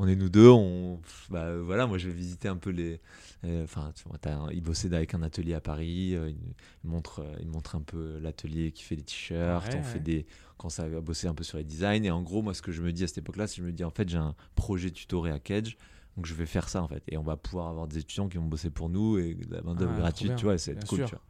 on 0.00 0.08
est 0.08 0.16
nous 0.16 0.30
deux. 0.30 0.48
On, 0.48 0.98
bah, 1.28 1.56
voilà, 1.58 1.86
moi, 1.86 1.98
je 1.98 2.08
vais 2.08 2.14
visiter 2.14 2.48
un 2.48 2.56
peu 2.56 2.70
les. 2.70 3.00
euh, 3.44 3.64
Enfin, 3.64 3.92
tu 3.94 4.04
vois, 4.08 4.18
il 4.52 4.62
bossait 4.62 4.92
avec 4.94 5.12
un 5.14 5.22
atelier 5.22 5.54
à 5.54 5.60
Paris. 5.60 6.14
euh, 6.16 6.30
il, 6.30 6.38
il 6.84 6.90
montre, 6.90 7.20
euh, 7.20 7.36
il 7.40 7.46
montre 7.48 7.76
un 7.76 7.82
peu 7.82 8.18
l'atelier 8.18 8.72
qui 8.72 8.82
fait 8.82 8.96
des 8.96 9.02
t-shirts. 9.02 9.72
Ouais, 9.74 9.78
on 9.78 9.82
fait 9.82 9.94
ouais. 9.98 10.00
des. 10.00 10.26
Quand 10.56 10.70
ça 10.70 10.88
va 10.88 11.00
bosser 11.00 11.26
un 11.26 11.34
peu 11.34 11.44
sur 11.44 11.58
les 11.58 11.64
designs. 11.64 12.04
Et 12.04 12.10
en 12.10 12.22
gros, 12.22 12.42
moi, 12.42 12.54
ce 12.54 12.62
que 12.62 12.72
je 12.72 12.82
me 12.82 12.92
dis 12.92 13.04
à 13.04 13.06
cette 13.08 13.18
époque-là, 13.18 13.46
c'est 13.46 13.56
que 13.56 13.62
je 13.62 13.66
me 13.66 13.72
dis, 13.72 13.84
en 13.84 13.90
fait, 13.90 14.08
j'ai 14.08 14.18
un 14.18 14.34
projet 14.56 14.90
tutoré 14.90 15.30
à 15.30 15.38
Cage. 15.38 15.76
Donc 16.16 16.26
je 16.26 16.34
vais 16.34 16.44
faire 16.46 16.68
ça 16.68 16.82
en 16.82 16.88
fait. 16.88 17.02
Et 17.08 17.16
on 17.16 17.22
va 17.22 17.36
pouvoir 17.36 17.68
avoir 17.68 17.86
des 17.86 17.98
étudiants 17.98 18.28
qui 18.28 18.36
vont 18.36 18.44
bosser 18.44 18.68
pour 18.68 18.88
nous 18.88 19.16
et 19.18 19.34
de 19.34 19.54
la 19.54 19.62
main-d'œuvre 19.62 19.92
Ah, 19.94 20.00
gratuite, 20.00 20.34
tu 20.36 20.44
vois, 20.44 20.54
et 20.54 20.58
c'est 20.58 20.74
cool, 20.86 20.98
sûr. 20.98 21.06
tu 21.08 21.14
vois. 21.14 21.22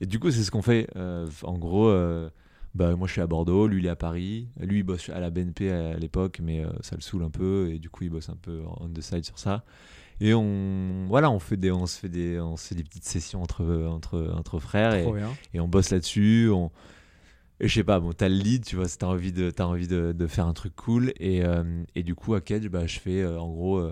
Et 0.00 0.06
du 0.06 0.18
coup, 0.18 0.30
c'est 0.30 0.42
ce 0.42 0.50
qu'on 0.50 0.62
fait. 0.62 0.88
Euh, 0.96 1.28
en 1.42 1.58
gros, 1.58 1.88
euh, 1.88 2.30
bah, 2.74 2.94
moi 2.96 3.06
je 3.06 3.12
suis 3.12 3.20
à 3.20 3.26
Bordeaux, 3.26 3.66
lui 3.66 3.80
il 3.80 3.86
est 3.86 3.90
à 3.90 3.96
Paris. 3.96 4.48
Lui 4.58 4.78
il 4.78 4.82
bosse 4.82 5.08
à 5.08 5.20
la 5.20 5.30
BNP 5.30 5.70
à, 5.70 5.96
l'époque, 5.98 6.40
mais 6.42 6.64
euh, 6.64 6.70
ça 6.80 6.96
le 6.96 7.02
saoule 7.02 7.24
un 7.24 7.30
peu 7.30 7.70
et 7.72 7.78
du 7.78 7.90
coup 7.90 8.04
il 8.04 8.10
bosse 8.10 8.28
un 8.28 8.36
peu 8.36 8.62
on 8.78 8.88
the 8.88 9.00
side 9.00 9.24
sur 9.24 9.38
ça. 9.38 9.64
Et 10.20 10.34
on, 10.34 11.06
voilà, 11.08 11.30
on 11.30 11.38
fait 11.38 11.56
des, 11.56 11.70
on 11.72 11.86
se 11.86 11.98
fait 11.98 12.10
des, 12.10 12.38
on 12.38 12.56
se 12.56 12.68
fait 12.68 12.74
des 12.74 12.84
petites 12.84 13.06
sessions 13.06 13.42
entre, 13.42 13.86
entre, 13.86 14.32
entre 14.36 14.58
frères 14.58 14.94
et, 14.94 15.58
on 15.58 15.68
bosse 15.68 15.90
là-dessus. 15.90 16.50
On... 16.52 16.70
Et 17.58 17.68
je 17.68 17.74
sais 17.74 17.84
pas, 17.84 18.00
bon, 18.00 18.12
t'as 18.12 18.28
le 18.28 18.34
lead, 18.34 18.64
tu 18.64 18.76
vois, 18.76 18.86
si 18.86 18.98
t'as 18.98 19.06
envie, 19.06 19.32
de, 19.32 19.50
t'as 19.50 19.64
envie 19.64 19.88
de, 19.88 20.12
de 20.12 20.26
faire 20.26 20.46
un 20.46 20.52
truc 20.52 20.76
cool. 20.76 21.12
Et, 21.18 21.42
euh, 21.42 21.84
et 21.94 22.02
du 22.02 22.14
coup, 22.14 22.34
à 22.34 22.42
Cage, 22.42 22.68
bah, 22.68 22.86
je 22.86 23.00
fais 23.00 23.22
euh, 23.22 23.40
en 23.40 23.48
gros, 23.48 23.82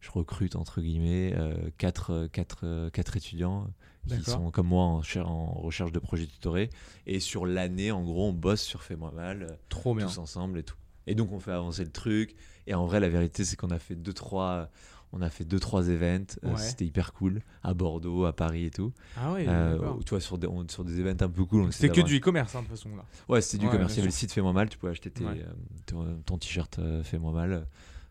je 0.00 0.10
recrute 0.10 0.56
entre 0.56 0.80
guillemets 0.80 1.34
4 1.78 2.28
quatre, 2.28 2.60
euh, 2.64 2.90
quatre 2.90 3.16
étudiants 3.16 3.68
qui 4.06 4.30
sont 4.30 4.50
comme 4.50 4.68
moi 4.68 4.84
en, 4.84 5.02
cher- 5.02 5.28
en 5.28 5.52
recherche 5.52 5.92
de 5.92 5.98
projets 5.98 6.26
tutorés. 6.26 6.70
Et 7.06 7.20
sur 7.20 7.46
l'année, 7.46 7.90
en 7.92 8.02
gros, 8.04 8.28
on 8.28 8.32
bosse 8.32 8.62
sur 8.62 8.82
Fais-moi 8.82 9.10
mal, 9.12 9.42
euh, 9.42 9.54
Trop 9.68 9.94
bien. 9.94 10.06
tous 10.06 10.18
ensemble 10.18 10.58
et 10.58 10.62
tout. 10.62 10.76
Et 11.06 11.14
donc, 11.14 11.32
on 11.32 11.38
fait 11.40 11.52
avancer 11.52 11.84
le 11.84 11.90
truc. 11.92 12.34
Et 12.66 12.74
en 12.74 12.86
vrai, 12.86 12.98
la 13.00 13.08
vérité, 13.08 13.44
c'est 13.44 13.56
qu'on 13.56 13.70
a 13.70 13.78
fait 13.78 13.94
2-3. 13.94 14.68
On 15.12 15.22
a 15.22 15.30
fait 15.30 15.44
deux 15.44 15.60
trois 15.60 15.88
events, 15.88 16.34
euh, 16.44 16.56
c'était 16.56 16.84
hyper 16.84 17.12
cool 17.12 17.40
à 17.62 17.74
Bordeaux, 17.74 18.24
à 18.24 18.34
Paris 18.34 18.64
et 18.64 18.70
tout. 18.70 18.92
Ah 19.16 19.32
ouais, 19.32 19.46
Euh, 19.48 19.78
tu 20.04 20.10
vois 20.10 20.20
sur 20.20 20.36
des, 20.36 20.48
on- 20.48 20.66
sur 20.68 20.84
des 20.84 20.98
events 21.00 21.22
un 21.24 21.28
peu 21.28 21.44
cool. 21.44 21.72
C'était 21.72 21.88
que 21.90 22.00
du 22.04 22.16
e-commerce, 22.18 22.54
hein, 22.56 22.62
de 22.62 22.66
toute 22.66 22.76
façon, 22.76 22.94
là. 22.96 23.04
Ouais, 23.28 23.40
c'était 23.40 23.58
du 23.58 23.66
Ouais, 23.66 23.70
commerce. 23.70 23.92
bien 23.92 23.94
Il 23.94 23.98
y 23.98 24.00
avait 24.00 24.08
le 24.08 24.12
site 24.12 24.32
Fais-moi 24.32 24.52
mal, 24.52 24.68
tu 24.68 24.76
pouvais 24.76 24.90
acheter 24.90 25.10
tes, 25.12 25.24
Ouais. 25.24 25.40
euh, 25.46 25.52
ton, 25.86 26.18
ton 26.26 26.38
t-shirt 26.38 26.80
Fais-moi 27.04 27.32
mal 27.32 27.66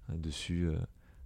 dessus. 0.09 0.69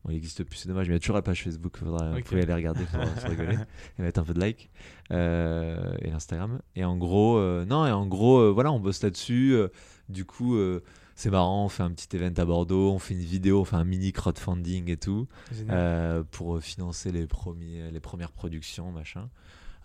Bon, 0.03 0.11
il 0.11 0.15
existe 0.15 0.43
plus, 0.43 0.57
c'est 0.57 0.67
dommage, 0.67 0.87
mais 0.87 0.93
il 0.93 0.95
y 0.95 0.97
a 0.97 0.99
toujours 0.99 1.15
la 1.15 1.21
page 1.21 1.43
Facebook, 1.43 1.77
faudra, 1.77 2.11
vous 2.11 2.21
pouvez 2.21 2.43
aller 2.43 2.53
regarder, 2.53 2.85
se 2.85 3.27
rigoler 3.27 3.57
et 3.99 4.01
mettre 4.01 4.19
un 4.19 4.23
peu 4.23 4.33
de 4.33 4.39
like. 4.39 4.69
Euh, 5.11 5.95
et 6.01 6.11
Instagram. 6.11 6.59
Et 6.75 6.85
en 6.85 6.95
gros, 6.95 7.37
euh, 7.37 7.65
non, 7.65 7.85
et 7.85 7.91
en 7.91 8.05
gros, 8.05 8.37
euh, 8.39 8.51
voilà, 8.51 8.71
on 8.71 8.79
bosse 8.79 9.01
là-dessus. 9.03 9.57
du 10.07 10.25
coup, 10.25 10.57
c'est 11.15 11.29
marrant, 11.29 11.65
on 11.65 11.69
fait 11.69 11.83
un 11.83 11.91
petit 11.91 12.15
event 12.15 12.33
à 12.37 12.45
Bordeaux, 12.45 12.91
on 12.93 12.99
fait 12.99 13.13
une 13.13 13.21
vidéo, 13.21 13.61
on 13.61 13.65
fait 13.65 13.75
un 13.75 13.83
mini 13.83 14.13
crowdfunding 14.13 14.89
et 14.89 14.97
tout 14.97 15.27
pour 16.31 16.61
financer 16.61 17.11
les, 17.11 17.27
premiers, 17.27 17.91
les 17.91 17.99
premières 17.99 18.31
productions, 18.31 18.91
machin. 18.91 19.29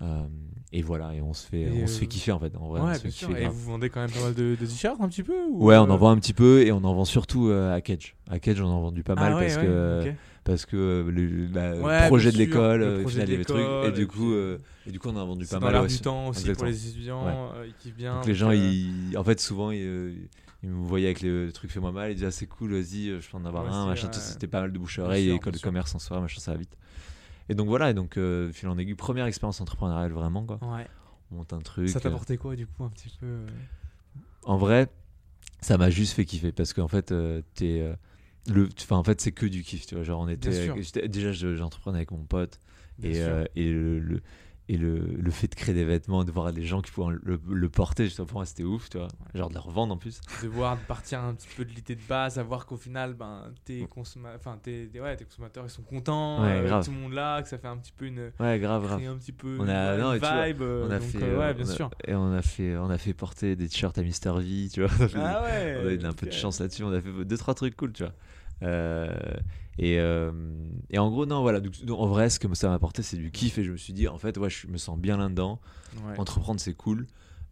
Euh, 0.02 0.26
et 0.72 0.82
voilà, 0.82 1.14
et 1.14 1.22
on 1.22 1.32
se 1.32 1.46
fait, 1.46 1.62
Et, 1.62 1.82
on 1.84 1.86
se 1.86 1.98
fait 2.00 2.04
euh, 2.04 2.08
kiffer 2.08 2.32
en 2.32 2.40
fait. 2.40 2.54
En 2.56 2.68
vrai, 2.68 2.80
ouais, 2.80 2.98
bien 2.98 3.10
sûr. 3.10 3.36
Et 3.36 3.46
vous 3.46 3.60
vendez 3.64 3.90
quand 3.90 4.00
même 4.00 4.10
pas 4.10 4.20
mal 4.20 4.34
de, 4.34 4.56
de 4.60 4.66
t-shirts 4.66 5.00
un 5.00 5.08
petit 5.08 5.22
peu 5.22 5.34
ou, 5.50 5.64
Ouais, 5.66 5.76
on 5.76 5.84
euh, 5.88 5.92
en 5.92 5.96
vend 5.96 6.10
un 6.10 6.18
petit 6.18 6.32
peu 6.32 6.62
et 6.62 6.72
on 6.72 6.78
en 6.78 6.94
vend 6.94 7.04
surtout 7.04 7.48
euh, 7.48 7.72
à 7.74 7.80
Cage. 7.80 8.16
À 8.28 8.38
Cage, 8.40 8.60
on 8.60 8.66
en 8.66 8.78
a 8.78 8.80
vendu 8.80 9.02
pas 9.04 9.14
mal 9.14 9.32
Ah 9.32 9.36
ouais, 9.36 9.42
parce, 9.42 9.56
ouais, 9.56 9.62
que, 9.62 9.66
euh, 9.68 10.12
parce 10.42 10.66
que 10.66 10.76
euh, 10.76 11.10
le, 11.10 11.46
la- 11.46 11.74
Ouais, 11.80 12.08
projet 12.08 12.32
de 12.32 12.38
l'école, 12.38 12.80
le 12.80 12.86
euh, 12.86 13.06
final, 13.06 13.26
de 13.26 13.32
il 13.32 13.32
y 13.32 13.34
avait 13.36 13.44
truc. 13.44 13.56
l'école, 13.60 13.84
Et 13.84 13.88
et 13.88 13.92
du, 13.92 14.06
coup, 14.08 14.32
euh, 14.32 14.58
et 14.86 14.90
du 14.90 14.98
coup, 14.98 15.08
on 15.08 15.16
en 15.16 15.20
a 15.20 15.24
vendu 15.24 15.46
pas 15.46 15.60
dans 15.60 15.70
mal 15.70 15.86
du 15.86 15.98
temps 16.00 16.28
aussi 16.28 16.40
Exactement. 16.40 16.54
pour 16.56 16.64
les 16.66 16.88
étudiants, 16.88 17.26
euh, 17.54 17.66
ils 17.66 17.74
kiffent 17.74 17.94
bien. 17.96 18.16
Donc 18.16 18.26
les 18.26 18.34
gens, 18.34 18.50
euh, 18.50 18.56
ils... 18.56 19.16
en 19.16 19.22
fait, 19.22 19.38
souvent, 19.40 19.70
ils, 19.70 19.80
euh, 19.80 20.12
ils 20.64 20.70
me 20.70 20.86
voyaient 20.86 21.06
avec 21.06 21.22
le 21.22 21.52
truc 21.52 21.70
Fais-moi 21.70 21.92
mal, 21.92 22.10
ils 22.10 22.14
disaient 22.14 22.26
ah, 22.26 22.30
c'est 22.32 22.46
cool, 22.46 22.72
vas-y, 22.72 23.10
euh, 23.10 23.20
je 23.20 23.30
peux 23.30 23.36
en 23.36 23.44
avoir 23.44 23.72
un, 23.72 23.86
machin. 23.86 24.10
C'était 24.12 24.48
pas 24.48 24.60
mal 24.62 24.72
de 24.72 24.78
bouche 24.78 24.98
à 24.98 25.04
oreille, 25.04 25.30
école 25.30 25.52
de 25.52 25.58
commerce 25.58 25.94
en 25.94 25.98
soir, 26.00 26.20
machin, 26.20 26.40
ça 26.40 26.50
va 26.52 26.58
vite. 26.58 26.76
Et 27.48 27.54
donc 27.54 27.68
voilà, 27.68 27.90
et 27.90 27.94
donc, 27.94 28.16
euh, 28.16 28.52
fil 28.52 28.68
en 28.68 28.78
aiguille, 28.78 28.94
première 28.94 29.26
expérience 29.26 29.60
entrepreneuriale 29.60 30.12
vraiment, 30.12 30.44
quoi. 30.44 30.58
Ouais. 30.62 30.86
On 31.30 31.36
monte 31.36 31.52
un 31.52 31.60
truc. 31.60 31.88
Ça 31.88 32.00
t'a 32.00 32.08
euh, 32.08 32.12
apporté 32.12 32.36
quoi 32.38 32.54
du 32.56 32.66
coup 32.66 32.84
un 32.84 32.90
petit 32.90 33.10
peu 33.20 33.26
euh, 33.26 33.46
en 34.44 34.56
vrai, 34.58 34.88
ça 35.60 35.78
m'a 35.78 35.90
juste 35.90 36.12
fait 36.14 36.24
kiffer 36.24 36.52
parce 36.52 36.72
qu'en 36.72 36.88
fait, 36.88 37.12
euh, 37.12 37.42
t'es, 37.54 37.80
euh, 37.80 37.94
le, 38.52 38.68
enfin, 38.78 38.96
en 38.96 39.04
fait, 39.04 39.20
c'est 39.20 39.32
que 39.32 39.46
du 39.46 39.62
kiff. 39.62 39.86
Tu 39.86 39.94
vois, 39.94 40.04
genre, 40.04 40.20
on 40.20 40.28
était, 40.28 40.50
déjà, 41.08 41.32
je- 41.32 41.54
j'entreprenais 41.56 41.98
avec 41.98 42.10
mon 42.10 42.24
pote 42.24 42.60
bien 42.98 43.10
et, 43.10 43.14
sûr. 43.14 43.22
euh, 43.26 43.44
et 43.56 43.72
le, 43.72 43.98
le- 44.00 44.22
et 44.68 44.78
le, 44.78 44.96
le 44.98 45.30
fait 45.30 45.46
de 45.46 45.54
créer 45.54 45.74
des 45.74 45.84
vêtements, 45.84 46.24
de 46.24 46.32
voir 46.32 46.50
des 46.50 46.64
gens 46.64 46.80
qui 46.80 46.90
pouvaient 46.90 47.14
le, 47.22 47.38
le 47.46 47.68
porter, 47.68 48.04
justement, 48.04 48.24
pour 48.26 48.38
moi, 48.38 48.46
c'était 48.46 48.62
ouf, 48.62 48.88
tu 48.88 48.96
vois. 48.96 49.08
Genre 49.34 49.48
de 49.50 49.54
les 49.54 49.60
revendre 49.60 49.92
en 49.92 49.98
plus. 49.98 50.20
de 50.42 50.48
voir 50.48 50.76
de 50.78 50.82
partir 50.84 51.20
un 51.20 51.34
petit 51.34 51.48
peu 51.54 51.66
de 51.66 51.70
l'idée 51.70 51.94
de 51.96 52.00
base, 52.08 52.38
à 52.38 52.42
voir 52.42 52.64
qu'au 52.64 52.78
final, 52.78 53.12
ben, 53.12 53.52
tes, 53.66 53.84
consomma- 53.84 54.34
enfin, 54.36 54.58
tes, 54.62 54.88
tes- 54.88 55.00
ouais, 55.02 55.14
tes 55.16 55.26
consommateurs 55.26 55.64
ils 55.66 55.70
sont 55.70 55.82
contents, 55.82 56.42
Ouais, 56.42 56.62
euh, 56.70 56.82
tout 56.82 56.92
le 56.92 56.96
monde 56.96 57.12
là, 57.12 57.42
que 57.42 57.48
ça 57.48 57.58
fait 57.58 57.68
un 57.68 57.76
petit 57.76 57.92
peu 57.92 58.06
une, 58.06 58.32
Ouais, 58.40 58.58
grave, 58.58 58.82
grave. 58.84 59.02
un 59.06 59.16
petit 59.18 59.32
peu 59.32 59.58
On 59.60 59.68
a- 59.68 59.94
une, 59.96 60.00
non, 60.00 60.16
vois, 60.18 60.46
vibe. 60.46 60.62
On 60.62 60.90
a 60.90 60.98
donc, 60.98 61.08
fait, 61.08 61.22
euh, 61.22 61.26
euh, 61.34 61.38
ouais, 61.40 61.54
bien 61.54 61.66
on 61.66 61.68
a- 61.70 61.74
sûr. 61.74 61.90
Et 62.06 62.14
on 62.14 62.32
a 62.32 62.40
fait, 62.42 62.76
on 62.78 62.88
a 62.88 62.96
fait 62.98 63.12
porter 63.12 63.56
des 63.56 63.68
t-shirts 63.68 63.98
à 63.98 64.02
Mister 64.02 64.32
V, 64.38 64.68
tu 64.72 64.82
vois. 64.82 64.90
Ah 65.16 65.42
ouais. 65.42 65.78
on 65.82 65.88
a 65.88 65.92
eu 65.92 66.04
un 66.06 66.12
peu 66.12 66.26
de 66.26 66.32
chance 66.32 66.60
là-dessus. 66.60 66.84
On 66.84 66.92
a 66.92 67.00
fait 67.02 67.24
deux 67.24 67.36
trois 67.36 67.52
trucs 67.54 67.76
cool, 67.76 67.92
tu 67.92 68.02
vois. 68.02 68.12
Euh, 68.62 69.12
et, 69.78 69.98
euh, 69.98 70.30
et 70.90 70.98
en 70.98 71.10
gros, 71.10 71.26
non, 71.26 71.42
voilà. 71.42 71.60
donc, 71.60 71.74
en 71.90 72.06
vrai, 72.06 72.30
ce 72.30 72.38
que 72.38 72.52
ça 72.54 72.68
m'a 72.68 72.74
apporté, 72.74 73.02
c'est 73.02 73.16
du 73.16 73.30
kiff. 73.30 73.58
Et 73.58 73.64
je 73.64 73.72
me 73.72 73.76
suis 73.76 73.92
dit, 73.92 74.08
en 74.08 74.18
fait, 74.18 74.36
ouais, 74.38 74.50
je 74.50 74.66
me 74.68 74.76
sens 74.78 74.98
bien 74.98 75.16
là-dedans. 75.16 75.60
Ouais. 76.06 76.18
Entreprendre, 76.18 76.60
c'est 76.60 76.74
cool. 76.74 77.06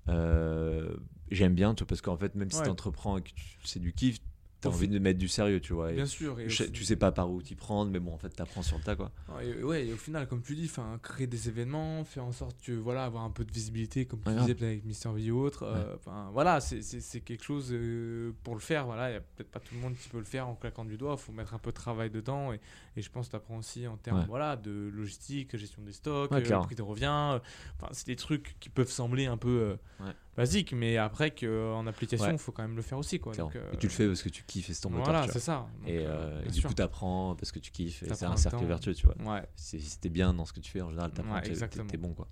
Euh, 0.08 0.94
J'aime 1.30 1.54
bien, 1.54 1.74
tu 1.74 1.82
vois, 1.82 1.88
parce 1.88 2.02
qu'en 2.02 2.16
fait, 2.16 2.34
même 2.34 2.50
si 2.50 2.62
tu 2.62 2.68
entreprends 2.68 3.16
et 3.16 3.22
que 3.22 3.30
c'est 3.64 3.80
du 3.80 3.94
kiff, 3.94 4.18
tu 4.62 4.68
as 4.68 4.70
Au 4.70 4.74
envie 4.74 4.88
de 4.88 4.98
mettre 4.98 5.18
du 5.18 5.28
sérieux, 5.28 5.60
tu 5.60 5.72
vois. 5.74 5.90
et 5.92 5.94
Bien 5.96 6.06
sûr. 6.06 6.38
Et 6.40 6.46
tu 6.46 6.84
sais 6.84 6.96
pas 6.96 7.12
par 7.12 7.30
où 7.30 7.42
t'y 7.42 7.54
prendre, 7.54 7.90
mais 7.90 7.98
bon, 8.00 8.14
en 8.14 8.18
fait, 8.18 8.30
t'apprends 8.30 8.62
sur 8.62 8.78
le 8.78 8.82
tas, 8.84 8.96
quoi. 8.96 9.10
Et, 9.42 9.62
ouais, 9.62 9.86
et 9.88 9.92
au 9.92 9.96
final, 9.96 10.26
comme 10.28 10.40
tu 10.42 10.54
dis, 10.54 10.64
enfin, 10.66 10.98
créer 11.02 11.26
des 11.26 11.48
événements, 11.48 12.04
faire 12.04 12.24
en 12.24 12.32
sorte 12.32 12.56
que 12.64 12.72
voilà, 12.72 13.04
avoir 13.04 13.24
un 13.24 13.30
peu 13.30 13.44
de 13.44 13.52
visibilité, 13.52 14.06
comme 14.06 14.20
tu 14.22 14.30
Ouais, 14.30 14.36
disais 14.40 14.52
avec 14.64 14.84
Mister 14.84 15.10
V 15.12 15.30
ou 15.32 15.40
autre. 15.40 15.64
euh, 15.64 15.96
Enfin, 15.96 16.30
voilà, 16.32 16.60
c'est- 16.60 17.20
quelque 17.24 17.44
chose 17.44 17.68
euh, 17.72 18.32
pour 18.44 18.54
le 18.54 18.60
faire. 18.60 18.86
Voilà, 18.86 19.10
il 19.10 19.14
y 19.14 19.16
a 19.16 19.20
peut-être 19.20 19.50
pas 19.50 19.60
tout 19.60 19.74
le 19.74 19.80
monde 19.80 19.94
qui 19.96 20.08
peut 20.08 20.18
le 20.18 20.24
faire 20.24 20.48
en 20.48 20.54
claquant 20.54 20.84
du 20.84 20.96
doigt. 20.96 21.16
Il 21.18 21.22
faut 21.22 21.32
mettre 21.32 21.54
un 21.54 21.58
peu 21.58 21.70
de 21.70 21.76
travail 21.76 22.10
dedans. 22.10 22.52
Et, 22.52 22.60
et 22.96 23.02
je 23.02 23.10
pense 23.10 23.26
que 23.26 23.30
tu 23.32 23.36
apprends 23.36 23.56
aussi 23.58 23.86
en 23.86 23.96
termes 23.96 24.20
Ouais. 24.20 24.26
voilà, 24.28 24.56
de 24.56 24.90
logistique, 24.94 25.56
gestion 25.56 25.82
des 25.82 25.92
stocks, 25.92 26.30
Ouais, 26.30 26.50
euh, 26.52 26.60
prix 26.60 26.74
de 26.76 26.82
revient. 26.82 27.06
euh, 27.34 27.38
Enfin, 27.80 27.88
c'est 27.92 28.06
des 28.06 28.16
trucs 28.16 28.56
qui 28.60 28.68
peuvent 28.68 28.90
sembler 28.90 29.26
un 29.26 29.36
peu 29.36 29.76
Ouais. 30.00 30.12
basiques, 30.36 30.72
mais 30.72 30.96
après 30.96 31.30
qu'en 31.30 31.86
application, 31.86 32.28
il 32.28 32.32
Ouais. 32.32 32.38
faut 32.38 32.52
quand 32.52 32.62
même 32.62 32.76
le 32.76 32.82
faire 32.82 32.98
aussi. 32.98 33.18
Quoi. 33.20 33.34
Donc, 33.34 33.56
Et 33.56 33.76
tu 33.76 33.86
le 33.86 33.92
fais 33.92 34.06
parce 34.06 34.22
que 34.22 34.28
tu 34.28 34.42
kiffes 34.52 34.70
et 34.70 34.74
c'est 34.74 34.82
ton 34.82 34.90
moteur, 34.90 35.06
Voilà, 35.12 35.32
c'est 35.32 35.40
ça. 35.40 35.66
Donc, 35.80 35.88
Et, 35.88 35.98
euh, 35.98 36.10
euh, 36.10 36.42
et 36.44 36.50
du 36.50 36.60
coup, 36.62 36.74
t'apprends 36.74 37.34
parce 37.36 37.50
que 37.52 37.58
tu 37.58 37.70
kiffes. 37.72 38.02
Et 38.02 38.14
c'est 38.14 38.24
un 38.24 38.30
le 38.32 38.36
cercle 38.36 38.58
temps. 38.58 38.66
vertueux, 38.66 38.94
tu 38.94 39.06
vois. 39.06 39.16
ouais. 39.34 39.42
Si, 39.56 39.80
si 39.80 39.98
t'es 39.98 40.08
bien 40.08 40.32
dans 40.34 40.44
ce 40.44 40.52
que 40.52 40.60
tu 40.60 40.70
fais, 40.70 40.80
en 40.80 40.90
général, 40.90 41.12
t'apprends, 41.12 41.34
Ouais, 41.34 41.42
t'es- 41.42 41.54
t'es 41.86 41.96
bon, 41.96 42.14
quoi. 42.14 42.28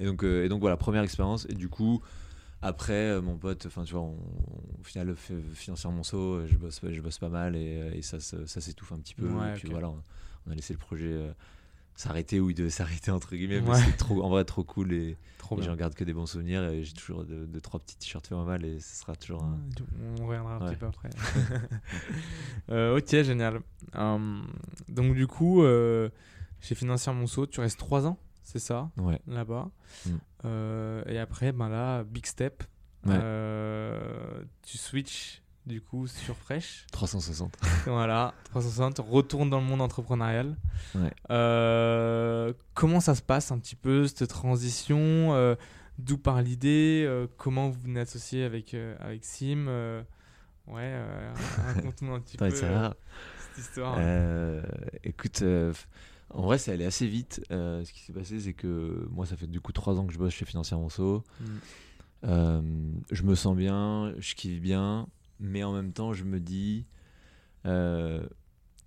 Et 0.00 0.06
donc, 0.06 0.22
euh, 0.24 0.44
et 0.44 0.48
donc 0.48 0.60
voilà, 0.60 0.76
première 0.76 1.02
expérience. 1.02 1.46
Et 1.48 1.54
du 1.54 1.68
coup, 1.68 2.02
après, 2.62 3.20
mon 3.20 3.36
pote, 3.38 3.66
enfin, 3.66 3.84
tu 3.84 3.92
vois, 3.92 4.02
on, 4.02 4.16
au 4.80 4.84
final, 4.84 5.14
financièrement, 5.54 5.98
mon 5.98 6.02
saut, 6.02 6.46
je 6.46 6.56
bosse, 6.56 6.80
je 6.82 7.00
bosse 7.00 7.18
pas 7.18 7.28
mal 7.28 7.54
et, 7.56 7.92
et 7.94 8.02
ça, 8.02 8.18
ça 8.20 8.60
s'étouffe 8.60 8.92
un 8.92 8.98
petit 8.98 9.14
peu. 9.14 9.28
Ouais, 9.28 9.50
et 9.50 9.52
puis 9.52 9.68
voilà, 9.68 9.90
on, 9.90 10.02
on 10.46 10.50
a 10.50 10.54
laissé 10.54 10.72
le 10.72 10.78
projet 10.78 11.12
s'arrêter 11.98 12.40
où 12.40 12.48
il 12.48 12.54
devait 12.54 12.70
s'arrêter, 12.80 13.10
entre 13.10 13.34
guillemets. 13.36 13.60
Ouais. 13.60 13.76
c'est 13.84 13.96
trop, 13.96 14.22
en 14.22 14.28
vrai, 14.30 14.44
trop 14.44 14.62
cool. 14.64 14.92
Et, 14.92 15.16
j'en 15.60 15.76
garde 15.76 15.94
que 15.94 16.04
des 16.04 16.12
bons 16.12 16.26
souvenirs. 16.26 16.62
Et 16.64 16.84
j'ai 16.84 16.92
toujours 16.94 17.24
deux, 17.24 17.46
deux, 17.46 17.60
trois 17.60 17.80
petits 17.80 17.96
t-shirts 17.96 18.26
fait 18.26 18.34
mal 18.34 18.64
et 18.64 18.80
ce 18.80 19.00
sera 19.00 19.16
toujours 19.16 19.42
un. 19.42 19.58
On 20.20 20.26
reviendra 20.26 20.56
un 20.56 20.60
Ouais. 20.60 20.68
petit 20.70 20.76
peu 20.76 20.86
après. 20.86 21.10
Euh, 22.70 22.98
ok, 22.98 23.08
génial. 23.22 23.60
Hum, 23.94 24.46
donc 24.88 25.14
du 25.14 25.26
coup, 25.26 25.62
euh, 25.62 26.10
chez 26.60 26.74
Financière 26.74 27.14
Monceau, 27.14 27.46
tu 27.46 27.60
restes 27.60 27.78
3 27.78 28.06
ans, 28.06 28.18
c'est 28.42 28.58
ça, 28.58 28.90
Ouais. 28.98 29.18
là-bas. 29.26 29.70
Mm. 30.04 30.10
Euh, 30.44 31.02
et 31.06 31.18
après, 31.18 31.52
ben 31.52 31.68
là, 31.70 32.04
big 32.04 32.26
step. 32.26 32.62
Euh, 33.06 34.42
tu 34.62 34.76
switches 34.76 35.42
du 35.68 35.80
coup 35.80 36.06
sur 36.08 36.36
Fresh. 36.36 36.86
360. 36.92 37.56
voilà, 37.86 38.34
360, 38.44 38.98
retourne 38.98 39.50
dans 39.50 39.60
le 39.60 39.66
monde 39.66 39.82
entrepreneurial. 39.82 40.56
Ouais. 40.94 41.12
Euh, 41.30 42.52
comment 42.74 43.00
ça 43.00 43.14
se 43.14 43.22
passe 43.22 43.52
un 43.52 43.58
petit 43.58 43.76
peu 43.76 44.08
cette 44.08 44.28
transition 44.28 44.98
euh, 44.98 45.54
D'où 45.98 46.16
part 46.16 46.42
l'idée 46.42 47.04
euh, 47.06 47.26
Comment 47.36 47.68
vous 47.68 47.80
venez 47.80 48.00
associer 48.00 48.44
avec, 48.44 48.74
avec 49.00 49.24
Sim 49.24 49.66
Ouais, 50.66 51.02
raconte-nous 51.74 52.14
un 52.14 52.20
petit 52.20 52.36
peu 52.36 52.50
ça 52.50 52.96
cette 53.54 53.64
histoire. 53.64 53.98
Écoute, 55.04 55.42
en 56.30 56.42
vrai, 56.42 56.58
c'est 56.58 56.72
allé 56.72 56.84
assez 56.84 57.06
vite. 57.06 57.42
Ce 57.50 57.92
qui 57.92 58.00
s'est 58.00 58.12
passé, 58.12 58.40
c'est 58.40 58.54
que 58.54 59.06
moi, 59.10 59.26
ça 59.26 59.36
fait 59.36 59.46
du 59.46 59.60
coup 59.60 59.72
trois 59.72 59.98
ans 59.98 60.06
que 60.06 60.12
je 60.12 60.18
bosse 60.18 60.34
chez 60.34 60.44
Financière 60.44 60.78
Monceau. 60.78 61.24
Mm. 61.40 63.00
Je 63.10 63.22
me 63.22 63.34
sens 63.34 63.56
bien, 63.56 64.14
je 64.18 64.34
kiffe 64.34 64.60
bien, 64.60 65.08
mais 65.40 65.62
en 65.64 65.72
même 65.72 65.92
temps, 65.92 66.12
je 66.12 66.24
me 66.24 66.40
dis, 66.40 66.86
euh, 67.66 68.26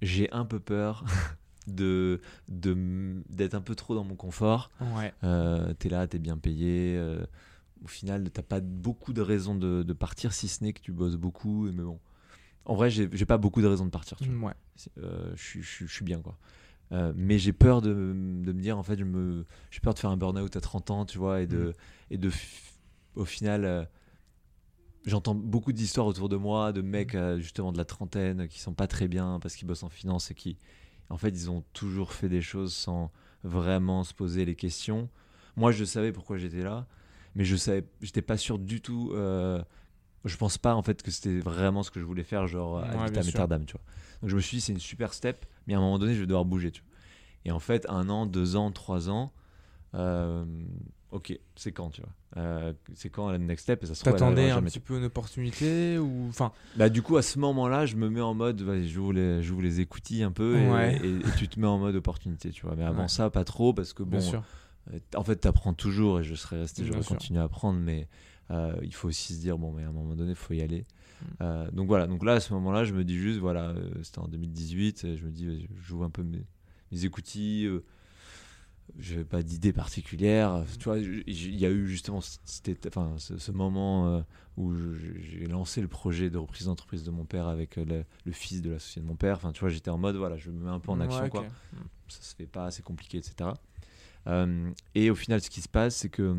j'ai 0.02 0.32
un 0.32 0.45
peu 0.45 0.60
peur 0.60 1.06
de 1.68 2.20
d'être 2.47 3.54
un 3.56 3.62
peu 3.62 3.76
trop 3.76 3.95
dans 3.95 4.04
mon 4.04 4.16
confort. 4.16 4.72
Ouais. 4.97 5.14
Euh, 5.24 5.74
t'es 5.74 5.89
là, 5.89 6.08
t'es 6.08 6.20
bien 6.20 6.38
payé. 6.38 6.95
euh, 6.97 7.24
au 7.84 7.88
final, 7.88 8.30
t'as 8.30 8.43
pas 8.43 8.60
beaucoup 8.60 9.12
de 9.14 9.22
raisons 9.22 9.56
de, 9.56 9.82
de 9.84 9.93
partir, 9.93 10.34
si 10.34 10.47
ce 10.47 10.64
n'est 10.64 10.74
que 10.74 10.82
tu 10.82 10.91
bosses 10.91 11.16
beaucoup. 11.16 11.72
Mais 11.72 11.84
bon, 11.84 11.99
en 12.66 12.76
vrai, 12.76 12.89
j'ai 12.91 13.08
pas 13.26 13.38
beaucoup 13.38 13.62
de 13.62 13.68
raisons 13.68 13.86
de 13.86 13.89
partir. 13.91 14.18
tu 14.18 14.30
vois. 14.30 14.49
Ouais. 14.49 14.56
C'est- 14.76 14.91
je 15.36 15.62
suis- 15.88 16.06
bien, 16.06 16.22
quoi. 16.22 16.38
Euh, 16.91 17.14
mais 17.16 17.39
j'ai 17.39 17.54
peur 17.54 17.82
de, 17.82 17.89
de 17.91 18.52
me 18.52 18.62
dire, 18.62 18.78
en 18.78 18.84
fait, 18.84 18.97
je 18.97 19.04
me, 19.06 19.45
j'ai 19.72 19.80
peur 19.80 19.93
de 19.93 19.99
faire 19.99 20.10
un 20.10 20.18
burn-out 20.18 20.56
à 20.56 20.62
30 20.62 20.91
ans, 20.91 21.06
tu 21.06 21.18
vois, 21.18 21.41
et 21.41 21.47
de, 21.47 21.70
Mm. 21.70 21.74
et 22.12 22.18
de 22.18 22.32
au 23.16 23.26
final, 23.26 23.88
j'entends 25.06 25.36
beaucoup 25.36 25.72
d'histoires 25.74 26.08
autour 26.08 26.30
de 26.30 26.36
moi 26.38 26.72
de 26.74 26.82
mecs, 26.82 27.16
euh, 27.16 27.39
justement, 27.39 27.72
de 27.72 27.78
la 27.78 27.86
trentaine 27.86 28.47
qui 28.47 28.60
sont 28.60 28.74
pas 28.74 28.88
très 28.88 29.08
bien 29.08 29.39
parce 29.41 29.56
qu'ils 29.56 29.68
bossent 29.68 29.84
en 29.84 29.89
finance 29.89 30.32
et 30.32 30.36
qui, 30.36 30.58
en 31.10 31.18
fait, 31.18 31.30
ils 31.30 31.49
ont 31.49 31.64
toujours 31.74 32.14
fait 32.14 32.30
des 32.30 32.41
choses 32.41 32.74
sans 32.74 33.12
vraiment 33.43 34.04
se 34.04 34.14
poser 34.14 34.45
les 34.45 34.56
questions. 34.56 35.10
Moi, 35.56 35.72
je 35.72 35.84
savais 35.84 36.12
pourquoi 36.12 36.38
j'étais 36.38 36.64
là, 36.64 36.88
mais 37.36 37.43
je 37.43 37.56
savais, 37.56 37.86
j'étais 38.02 38.22
pas 38.22 38.38
sûr 38.38 38.60
du 38.60 38.82
tout. 38.82 39.12
euh, 39.14 39.62
je 40.24 40.38
pense 40.38 40.60
pas 40.60 40.76
en 40.76 40.84
fait 40.84 41.02
que 41.02 41.10
c'était 41.10 41.39
vraiment 41.39 41.82
ce 41.82 41.89
que 41.89 41.99
je 41.99 42.06
voulais 42.06 42.24
faire, 42.24 42.45
genre 42.47 42.78
Ouais, 42.78 42.89
à 42.89 43.08
sûr. 43.24 43.41
Amsterdam, 43.41 43.66
tu 43.66 43.74
vois. 43.74 43.82
Donc 44.22 44.30
je 44.30 44.36
me 44.36 44.41
suis 44.41 44.58
dit 44.58 44.62
c'est 44.62 44.72
une 44.74 44.80
super 44.80 45.14
step, 45.16 45.45
mais 45.66 45.74
à 45.74 45.78
un 45.78 45.82
moment 45.82 45.97
donné 45.97 46.14
je 46.14 46.20
vais 46.20 46.28
devoir 46.28 46.45
bouger, 46.45 46.70
tu 46.72 46.82
vois. 46.82 46.89
Et 47.45 47.52
en 47.52 47.60
fait 47.60 47.88
un 47.89 48.08
an, 48.10 48.28
deux 48.28 48.56
ans, 48.56 48.72
trois 48.72 49.10
ans, 49.10 49.34
euh, 49.95 50.45
ok, 51.12 51.38
c'est 51.55 51.72
quand, 51.72 51.89
tu 51.89 52.01
vois. 52.01 52.09
Euh, 52.38 52.74
c'est 52.93 53.09
quand 53.09 53.30
la 53.30 53.38
next 53.38 53.64
step 53.64 53.84
et 53.84 53.88
ça 53.88 53.93
se 53.95 54.03
T'attendais 54.03 54.49
un 54.51 54.62
petit 54.64 54.80
peu 54.80 54.97
une 54.97 55.03
opportunité 55.03 55.97
ou 55.97 56.28
enfin 56.30 56.53
bah, 56.78 56.88
du 56.89 57.01
coup, 57.01 57.18
à 57.18 57.22
ce 57.22 57.38
moment-là, 57.39 57.86
je 57.86 57.97
me 57.97 58.09
mets 58.09 58.22
en 58.22 58.34
mode, 58.34 58.62
vas-y, 58.62 58.88
j'ouvre 58.88 59.14
les, 59.14 59.43
j'ouvre 59.43 59.62
les 59.62 59.82
écoutilles 59.82 60.24
un 60.24 60.32
peu 60.32 60.57
et, 60.57 60.70
Ouais. 60.70 60.97
et- 61.03 61.18
et 61.18 61.32
tu 61.38 61.47
te 61.49 61.59
mets 61.59 61.68
en 61.68 61.78
mode 61.78 61.95
opportunité, 61.95 62.51
tu 62.51 62.66
vois. 62.66 62.76
Mais 62.78 62.84
avant 62.84 63.03
Ouais. 63.03 63.07
ça, 63.09 63.30
pas 63.30 63.43
trop 63.43 63.74
parce 63.74 63.91
que 63.93 64.03
bon, 64.03 64.20
euh, 64.93 64.99
en 65.16 65.24
fait, 65.24 65.41
tu 65.41 65.47
apprends 65.47 65.74
toujours 65.74 66.22
et 66.22 66.24
je 66.24 66.36
serais 66.36 66.59
resté, 66.59 66.86
j'aurais 66.86 67.03
sûr. 67.03 67.18
continué 67.18 67.39
à 67.39 67.43
apprendre, 67.43 67.80
mais 67.80 68.07
euh, 68.49 68.74
il 68.82 68.93
faut 68.93 69.09
aussi 69.09 69.34
se 69.36 69.39
dire, 69.41 69.57
bon, 69.57 69.72
mais 69.74 69.84
à 69.84 69.89
un 69.89 69.91
moment 69.91 70.16
donné, 70.16 70.32
il 70.32 70.36
faut 70.36 70.53
y 70.53 70.62
aller. 70.62 70.86
Mm. 71.41 71.70
Donc 71.74 71.88
voilà, 71.88 72.07
donc 72.07 72.24
là, 72.24 72.34
à 72.34 72.39
ce 72.39 72.53
moment-là, 72.53 72.84
je 72.84 72.93
me 72.93 73.03
dis 73.03 73.18
juste, 73.18 73.39
voilà, 73.39 73.76
c'était 74.03 74.20
en 74.20 74.28
2018, 74.28 75.03
et 75.03 75.18
je 75.18 75.26
me 75.26 75.32
dis, 75.32 75.68
je 75.76 75.82
joue 75.84 76.03
un 76.03 76.09
peu 76.09 76.24
mes, 76.24 76.45
mes 76.91 77.05
écoutilles. 77.05 77.70
Je 79.00 79.14
n'avais 79.14 79.26
pas 79.26 79.42
d'idée 79.44 79.74
particulière. 79.74 80.64
Tu 80.80 80.84
vois, 80.86 80.98
il 81.00 81.56
y 81.60 81.66
a 81.66 81.70
eu 81.70 81.88
justement 81.88 82.20
c'était, 82.46 82.78
enfin, 82.88 83.14
ce, 83.18 83.38
ce 83.38 83.52
moment 83.52 84.08
euh, 84.08 84.22
où 84.58 84.74
j'ai 84.76 85.48
lancé 85.48 85.82
le 85.82 85.88
projet 85.88 86.30
de 86.30 86.38
reprise 86.38 86.66
d'entreprise 86.66 87.04
de 87.04 87.12
mon 87.12 87.26
père 87.26 87.48
avec 87.48 87.78
euh, 87.78 87.86
le, 87.86 88.04
le 88.26 88.32
fils 88.32 88.62
de 88.62 88.70
l'associé 88.72 89.02
de 89.02 89.08
mon 89.08 89.16
père. 89.16 89.38
Enfin, 89.38 89.52
tu 89.52 89.62
vois, 89.62 89.70
j'étais 89.70 89.89
en 89.89 89.98
mode, 89.98 90.16
voilà, 90.18 90.38
je 90.38 90.52
me 90.52 90.64
mets 90.66 90.70
un 90.70 90.80
peu 90.80 90.92
en 90.92 91.00
action, 91.00 91.22
Ouais, 91.24 91.30
quoi 91.30 91.42
ok. 91.42 91.48
ça 92.10 92.22
se 92.22 92.36
fait 92.36 92.46
pas, 92.48 92.70
c'est 92.72 92.84
compliqué, 92.84 93.18
etc. 93.18 93.52
Euh, 94.28 94.70
et 94.94 95.10
au 95.10 95.16
final, 95.16 95.42
ce 95.42 95.50
qui 95.50 95.62
se 95.62 95.70
passe, 95.70 95.96
c'est 95.96 96.10
que 96.10 96.36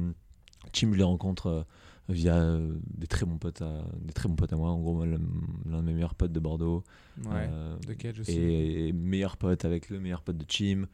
Tim, 0.72 0.92
je 0.92 0.98
les 0.98 1.02
rencontre 1.02 1.46
euh, 1.46 1.62
via 2.08 2.58
des 2.94 3.06
très 3.06 3.26
bons 3.26 3.38
potes 3.38 3.62
à, 3.62 3.82
des 4.00 4.12
très 4.12 4.28
bons 4.28 4.36
potes 4.36 4.52
à 4.52 4.56
moi. 4.56 4.70
En 4.70 4.78
gros, 4.80 5.04
l'un 5.04 5.18
de 5.18 5.82
mes 5.82 5.94
meilleurs 5.94 6.14
potes 6.14 6.32
de 6.32 6.40
Bordeaux. 6.40 6.84
Ouais. 7.24 7.48
De 7.86 7.92
Cage 7.94 8.20
aussi. 8.20 8.32
et, 8.38 8.88
et 8.88 8.92
meilleur 8.92 9.36
pote 9.36 9.64
avec 9.64 9.88
le 9.88 9.98
meilleur 10.00 10.22
pote 10.22 10.36
de 10.36 10.44
Chim. 10.48 10.86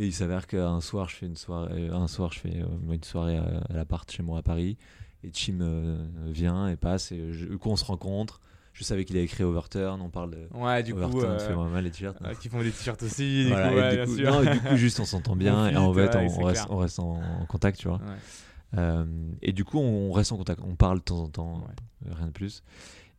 Et 0.00 0.06
il 0.06 0.12
s'avère 0.14 0.46
qu'un 0.46 0.80
soir, 0.80 1.08
je 1.10 1.16
fais 1.16 1.26
une 1.26 1.36
soirée, 1.36 1.88
un 1.88 2.08
soir, 2.08 2.32
je 2.32 2.40
fais 2.40 2.62
euh, 2.62 2.92
une 2.92 3.04
soirée 3.04 3.36
à, 3.36 3.44
à 3.68 3.72
l'appart 3.74 4.10
chez 4.10 4.22
moi 4.22 4.38
à 4.38 4.42
Paris. 4.42 4.78
Et 5.22 5.30
Chim 5.32 5.58
euh, 5.60 6.02
vient 6.26 6.68
et 6.68 6.76
passe. 6.76 7.12
Et 7.12 7.32
je, 7.34 7.44
du 7.46 7.58
coup, 7.58 7.68
on 7.68 7.76
se 7.76 7.84
rencontre. 7.84 8.40
Je 8.72 8.82
savais 8.84 9.04
qu'il 9.04 9.16
avait 9.18 9.26
créé 9.26 9.44
Overturn. 9.44 10.00
On 10.00 10.08
parle 10.08 10.30
de 10.30 10.48
Ouais, 10.54 10.82
du 10.82 10.94
coup. 10.94 11.00
Overturn, 11.00 11.32
euh, 11.32 11.38
fait 11.38 11.52
vraiment 11.52 11.80
les 11.80 11.90
t-shirts. 11.90 12.16
euh, 12.24 12.32
qui 12.34 12.48
font 12.48 12.62
des 12.62 12.70
t-shirts 12.70 13.02
aussi. 13.02 13.42
Du 13.44 13.48
Voilà, 13.50 13.68
coup, 13.68 13.74
ouais, 13.76 13.90
du 13.90 13.96
bien 13.96 14.04
coup- 14.06 14.16
sûr. 14.16 14.30
non, 14.32 14.42
et 14.42 14.50
du 14.54 14.60
coup, 14.60 14.76
juste 14.76 15.00
on 15.00 15.04
s'entend 15.04 15.36
bien 15.36 15.68
et 15.70 15.76
en 15.76 15.92
fait, 15.92 16.16
on, 16.16 16.44
reste, 16.44 16.60
clair. 16.62 16.66
on 16.70 16.76
reste 16.78 16.98
en, 16.98 17.20
en 17.42 17.44
contact, 17.46 17.78
tu 17.78 17.88
vois. 17.88 17.98
Ouais. 17.98 18.78
Euh, 18.78 19.04
et 19.42 19.52
du 19.52 19.64
coup, 19.64 19.78
on 19.80 20.12
reste 20.12 20.32
en 20.32 20.36
contact, 20.38 20.60
on 20.64 20.76
parle 20.76 20.98
de 21.00 21.04
temps 21.04 21.18
en 21.24 21.28
temps, 21.28 21.64
euh, 22.06 22.12
rien 22.14 22.28
de 22.28 22.32
plus. 22.32 22.62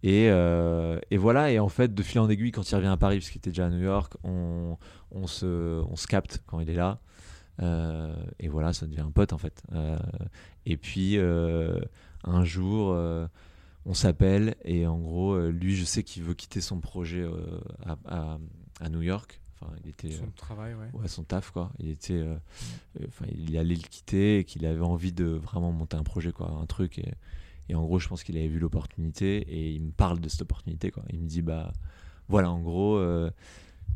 Et, 0.03 0.29
euh, 0.29 0.99
et 1.11 1.17
voilà, 1.17 1.51
et 1.51 1.59
en 1.59 1.69
fait, 1.69 1.93
de 1.93 2.01
fil 2.03 2.19
en 2.19 2.29
aiguille, 2.29 2.51
quand 2.51 2.69
il 2.69 2.75
revient 2.75 2.87
à 2.87 2.97
Paris, 2.97 3.17
puisqu'il 3.17 3.37
était 3.37 3.51
déjà 3.51 3.67
à 3.67 3.69
New 3.69 3.83
York, 3.83 4.13
on, 4.23 4.77
on, 5.11 5.27
se, 5.27 5.81
on 5.87 5.95
se 5.95 6.07
capte 6.07 6.41
quand 6.47 6.59
il 6.59 6.69
est 6.69 6.75
là. 6.75 6.99
Euh, 7.61 8.15
et 8.39 8.47
voilà, 8.47 8.73
ça 8.73 8.87
devient 8.87 9.01
un 9.01 9.11
pote 9.11 9.33
en 9.33 9.37
fait. 9.37 9.61
Euh, 9.73 9.99
et 10.65 10.77
puis, 10.77 11.17
un 11.19 12.43
jour, 12.43 12.95
on 13.85 13.93
s'appelle 13.93 14.55
et 14.63 14.87
en 14.87 14.97
gros, 14.97 15.39
lui, 15.49 15.75
je 15.75 15.85
sais 15.85 16.03
qu'il 16.03 16.23
veut 16.23 16.33
quitter 16.33 16.61
son 16.61 16.79
projet 16.79 17.25
à, 17.85 17.97
à- 18.07 18.37
à 18.79 18.89
New 18.89 19.01
York. 19.03 19.39
Enfin, 19.59 19.71
il 19.83 19.89
était. 19.91 20.09
Son 20.09 20.31
travail, 20.35 20.73
ouais. 20.73 20.99
ouais, 20.99 21.07
son 21.07 21.23
taf 21.23 21.51
quoi. 21.51 21.71
Il 21.77 21.89
était, 21.89 22.25
enfin, 23.07 23.25
il 23.37 23.55
allait 23.57 23.75
le 23.75 23.81
quitter 23.87 24.39
et 24.39 24.43
qu'il 24.43 24.65
avait 24.65 24.81
envie 24.81 25.11
de 25.13 25.25
vraiment 25.25 25.71
monter 25.71 25.97
un 25.97 26.03
projet 26.03 26.31
quoi, 26.31 26.49
un 26.59 26.65
truc. 26.65 26.97
Et, 26.97 27.13
et 27.71 27.75
en 27.75 27.83
gros, 27.85 27.99
je 27.99 28.09
pense 28.09 28.21
qu'il 28.25 28.35
avait 28.35 28.49
vu 28.49 28.59
l'opportunité 28.59 29.37
et 29.37 29.71
il 29.71 29.81
me 29.81 29.91
parle 29.91 30.19
de 30.19 30.27
cette 30.27 30.41
opportunité 30.41 30.91
quoi. 30.91 31.03
Il 31.09 31.19
me 31.21 31.25
dit 31.27 31.41
bah 31.41 31.71
voilà, 32.27 32.51
en 32.51 32.59
gros, 32.59 32.97
euh, 32.97 33.31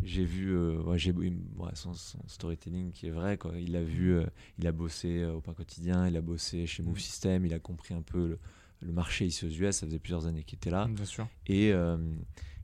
j'ai 0.02 0.24
vu, 0.24 0.50
euh, 0.56 0.82
ouais, 0.84 0.98
j'ai 0.98 1.10
il 1.10 1.32
me- 1.32 1.62
ouais, 1.62 1.72
son, 1.74 1.94
son 1.94 2.20
storytelling 2.28 2.92
qui 2.92 3.08
est 3.08 3.12
vrai 3.12 3.38
quoi. 3.38 3.52
Il 3.60 3.76
a 3.76 3.84
vu, 3.84 4.14
euh, 4.14 4.26
il 4.60 4.66
a 4.66 4.72
bossé 4.72 5.26
au 5.26 5.42
pain 5.42 5.54
quotidien, 5.54 6.08
il 6.08 6.16
a 6.16 6.22
bossé 6.22 6.66
chez 6.66 6.84
Move 6.84 7.00
System, 7.00 7.46
il 7.46 7.54
a 7.54 7.60
compris 7.60 7.94
un 7.94 8.02
peu 8.02 8.28
le, 8.30 8.40
le 8.80 8.94
marché 8.94 9.26
ici 9.26 9.46
aux 9.46 9.50
US. 9.50 9.76
Ça 9.76 9.86
faisait 9.86 10.00
plusieurs 10.00 10.26
années 10.26 10.44
qu'il 10.44 10.56
était 10.56 10.70
là. 10.72 10.88
Bien 10.88 11.04
sûr. 11.06 11.28
Et, 11.48 11.72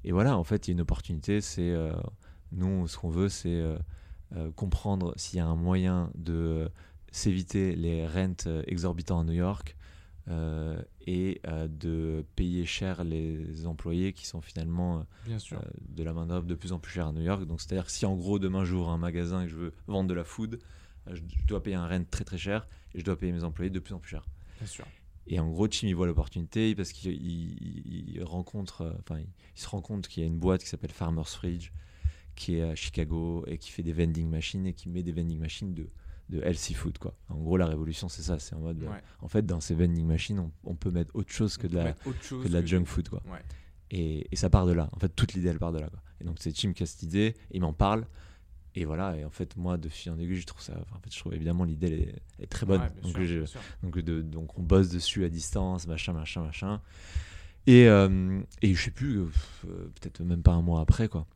et 0.03 0.12
voilà, 0.14 0.38
en 0.38 0.43
fait, 0.45 0.68
il 0.68 0.72
y 0.72 0.74
a 0.74 0.76
une 0.76 0.82
opportunité. 0.82 1.41
C'est 1.41 1.74
nous, 2.53 2.88
ce 2.88 2.97
qu'on 2.97 3.09
veut, 3.09 3.28
c'est 3.30 3.62
comprendre 4.55 5.14
s'il 5.18 5.38
y 5.38 5.39
a 5.41 5.45
un 5.45 5.55
moyen 5.57 6.09
de 6.16 6.70
s'éviter 7.12 7.76
les 7.76 8.07
rentes 8.07 8.47
exorbitants 8.68 9.20
à 9.20 9.24
New 9.26 9.34
York 9.34 9.76
euh, 10.32 10.82
et 11.06 11.42
euh, 11.48 11.68
de 11.68 12.24
payer 12.36 12.66
cher 12.66 13.04
les 13.04 13.66
employés 13.68 14.14
qui 14.14 14.26
sont 14.26 14.42
finalement 14.42 15.00
euh, 15.00 15.04
Bien 15.26 15.40
sûr. 15.40 15.62
de 15.90 16.04
la 16.04 16.14
main 16.14 16.26
d'œuvre 16.28 16.46
de 16.46 16.56
plus 16.56 16.72
en 16.72 16.80
plus 16.80 16.92
chère 16.94 17.08
à 17.08 17.12
New 17.12 17.22
York. 17.22 17.46
Donc, 17.46 17.62
c'est-à-dire 17.62 17.86
que 17.86 17.92
si 17.92 18.06
en 18.06 18.16
gros 18.16 18.40
demain 18.40 18.64
j'ouvre 18.64 18.90
un 18.90 18.98
magasin 18.98 19.42
et 19.42 19.46
que 19.46 19.52
je 19.52 19.58
veux 19.58 19.74
vendre 19.88 20.10
de 20.10 20.14
la 20.14 20.24
food, 20.24 20.60
je, 21.12 21.22
dois 21.48 21.62
payer 21.62 21.76
un 21.76 21.88
rent 21.88 22.04
très 22.10 22.24
très 22.24 22.38
cher 22.38 22.68
et 22.94 23.00
je 23.00 23.04
dois 23.06 23.18
payer 23.18 23.32
mes 23.32 23.44
employés 23.44 23.70
de 23.72 23.80
plus 23.80 23.94
en 23.94 24.00
plus 24.00 24.10
cher. 24.12 24.26
Bien 24.60 24.68
sûr. 24.68 24.86
Et 25.28 25.40
en 25.40 25.50
gros, 25.50 25.68
Chim, 25.68 25.88
il 25.88 25.96
voit 25.96 26.08
l'opportunité 26.08 26.74
parce 26.76 26.92
qu'il 26.92 27.12
il- 27.14 28.16
il 28.16 28.24
rencontre, 28.24 28.96
enfin, 29.02 29.20
il, 29.20 29.28
il 29.56 29.62
se 29.62 29.68
rend 29.68 29.82
compte 29.82 30.08
qu'il 30.08 30.22
y 30.24 30.26
a 30.26 30.28
une 30.28 30.40
boîte 30.40 30.62
qui 30.64 30.70
s'appelle 30.70 30.92
Farmer's 30.92 31.36
Fridge, 31.36 31.72
qui 32.36 32.56
est 32.56 32.64
à 32.64 32.76
Chicago 32.76 33.44
et 33.48 33.58
qui 33.58 33.70
fait 33.72 33.84
des 33.84 33.94
vending 33.94 34.30
machines 34.30 34.66
et 34.66 34.74
qui 34.74 34.90
met 34.90 35.04
des 35.04 35.12
vending 35.12 35.40
machines 35.40 35.74
de, 35.74 35.88
de 36.32 36.42
healthy 36.42 36.74
food, 36.74 36.98
quoi. 36.98 37.14
En 37.30 37.36
gros, 37.38 37.58
la 37.58 37.68
révolution, 37.68 38.10
c'est 38.10 38.24
ça. 38.24 38.40
C'est 38.40 38.56
en 38.56 38.60
mode, 38.60 38.82
Ouais. 38.84 39.02
en 39.22 39.28
fait, 39.28 39.46
dans 39.46 39.60
ces 39.60 39.76
vending 39.76 40.06
machines, 40.08 40.40
on, 40.40 40.52
on 40.64 40.76
peut 40.76 40.90
mettre 40.92 41.16
autre 41.16 41.32
chose 41.32 41.58
que 41.58 41.68
de 41.68 41.76
la, 41.76 41.94
que 41.94 42.48
de 42.48 42.54
la 42.54 42.66
junk 42.66 42.86
food, 42.86 43.10
quoi. 43.10 43.22
Ouais. 43.30 43.42
Et, 43.92 44.28
et 44.32 44.36
ça 44.36 44.50
part 44.50 44.66
de 44.66 44.72
là. 44.72 44.90
En 44.94 45.00
fait, 45.00 45.10
toute 45.10 45.34
l'idée, 45.34 45.50
elle 45.50 45.60
part 45.60 45.74
de 45.74 45.80
là, 45.80 45.90
quoi. 45.90 46.02
Et 46.22 46.24
donc, 46.24 46.38
c'est 46.40 46.56
Chim 46.56 46.72
qui 46.74 46.84
a 46.84 46.86
cette 46.86 47.04
idée, 47.04 47.36
il 47.52 47.62
m'en 47.62 47.74
parle. 47.74 48.06
Et 48.74 48.86
voilà, 48.86 49.18
et 49.18 49.26
en 49.26 49.30
fait, 49.30 49.58
moi, 49.58 49.78
de 49.78 49.90
fil 49.90 50.14
en 50.14 50.18
aiguille, 50.18 50.38
je 50.38 50.46
trouve 50.46 50.62
ça. 50.62 50.74
en 50.96 51.00
fait, 51.02 51.14
je 51.14 51.20
trouve 51.20 51.34
évidemment 51.34 51.66
l'idée, 51.66 51.88
elle 51.88 51.94
est, 51.94 52.16
elle 52.38 52.44
est 52.46 52.48
très 52.48 52.66
bonne. 52.66 52.80
Ouais, 52.80 52.90
donc, 53.04 53.12
sûr, 53.18 53.26
je- 53.26 53.44
donc, 53.84 54.00
de- 54.00 54.22
donc 54.22 54.58
on 54.58 54.62
bosse 54.64 54.88
dessus 54.88 55.26
à 55.26 55.30
distance, 55.30 55.88
machin, 55.88 56.14
machin, 56.14 56.42
machin. 56.44 56.82
Et, 57.68 57.88
euh, 57.90 58.42
et 58.62 58.74
je 58.74 58.82
sais 58.82 58.92
plus, 58.92 59.18
euh, 59.20 59.26
euh, 59.68 59.92
peut-être 60.00 60.22
même 60.22 60.42
pas 60.42 60.54
un 60.54 60.62
mois 60.62 60.80
après, 60.80 61.10
quoi. 61.10 61.28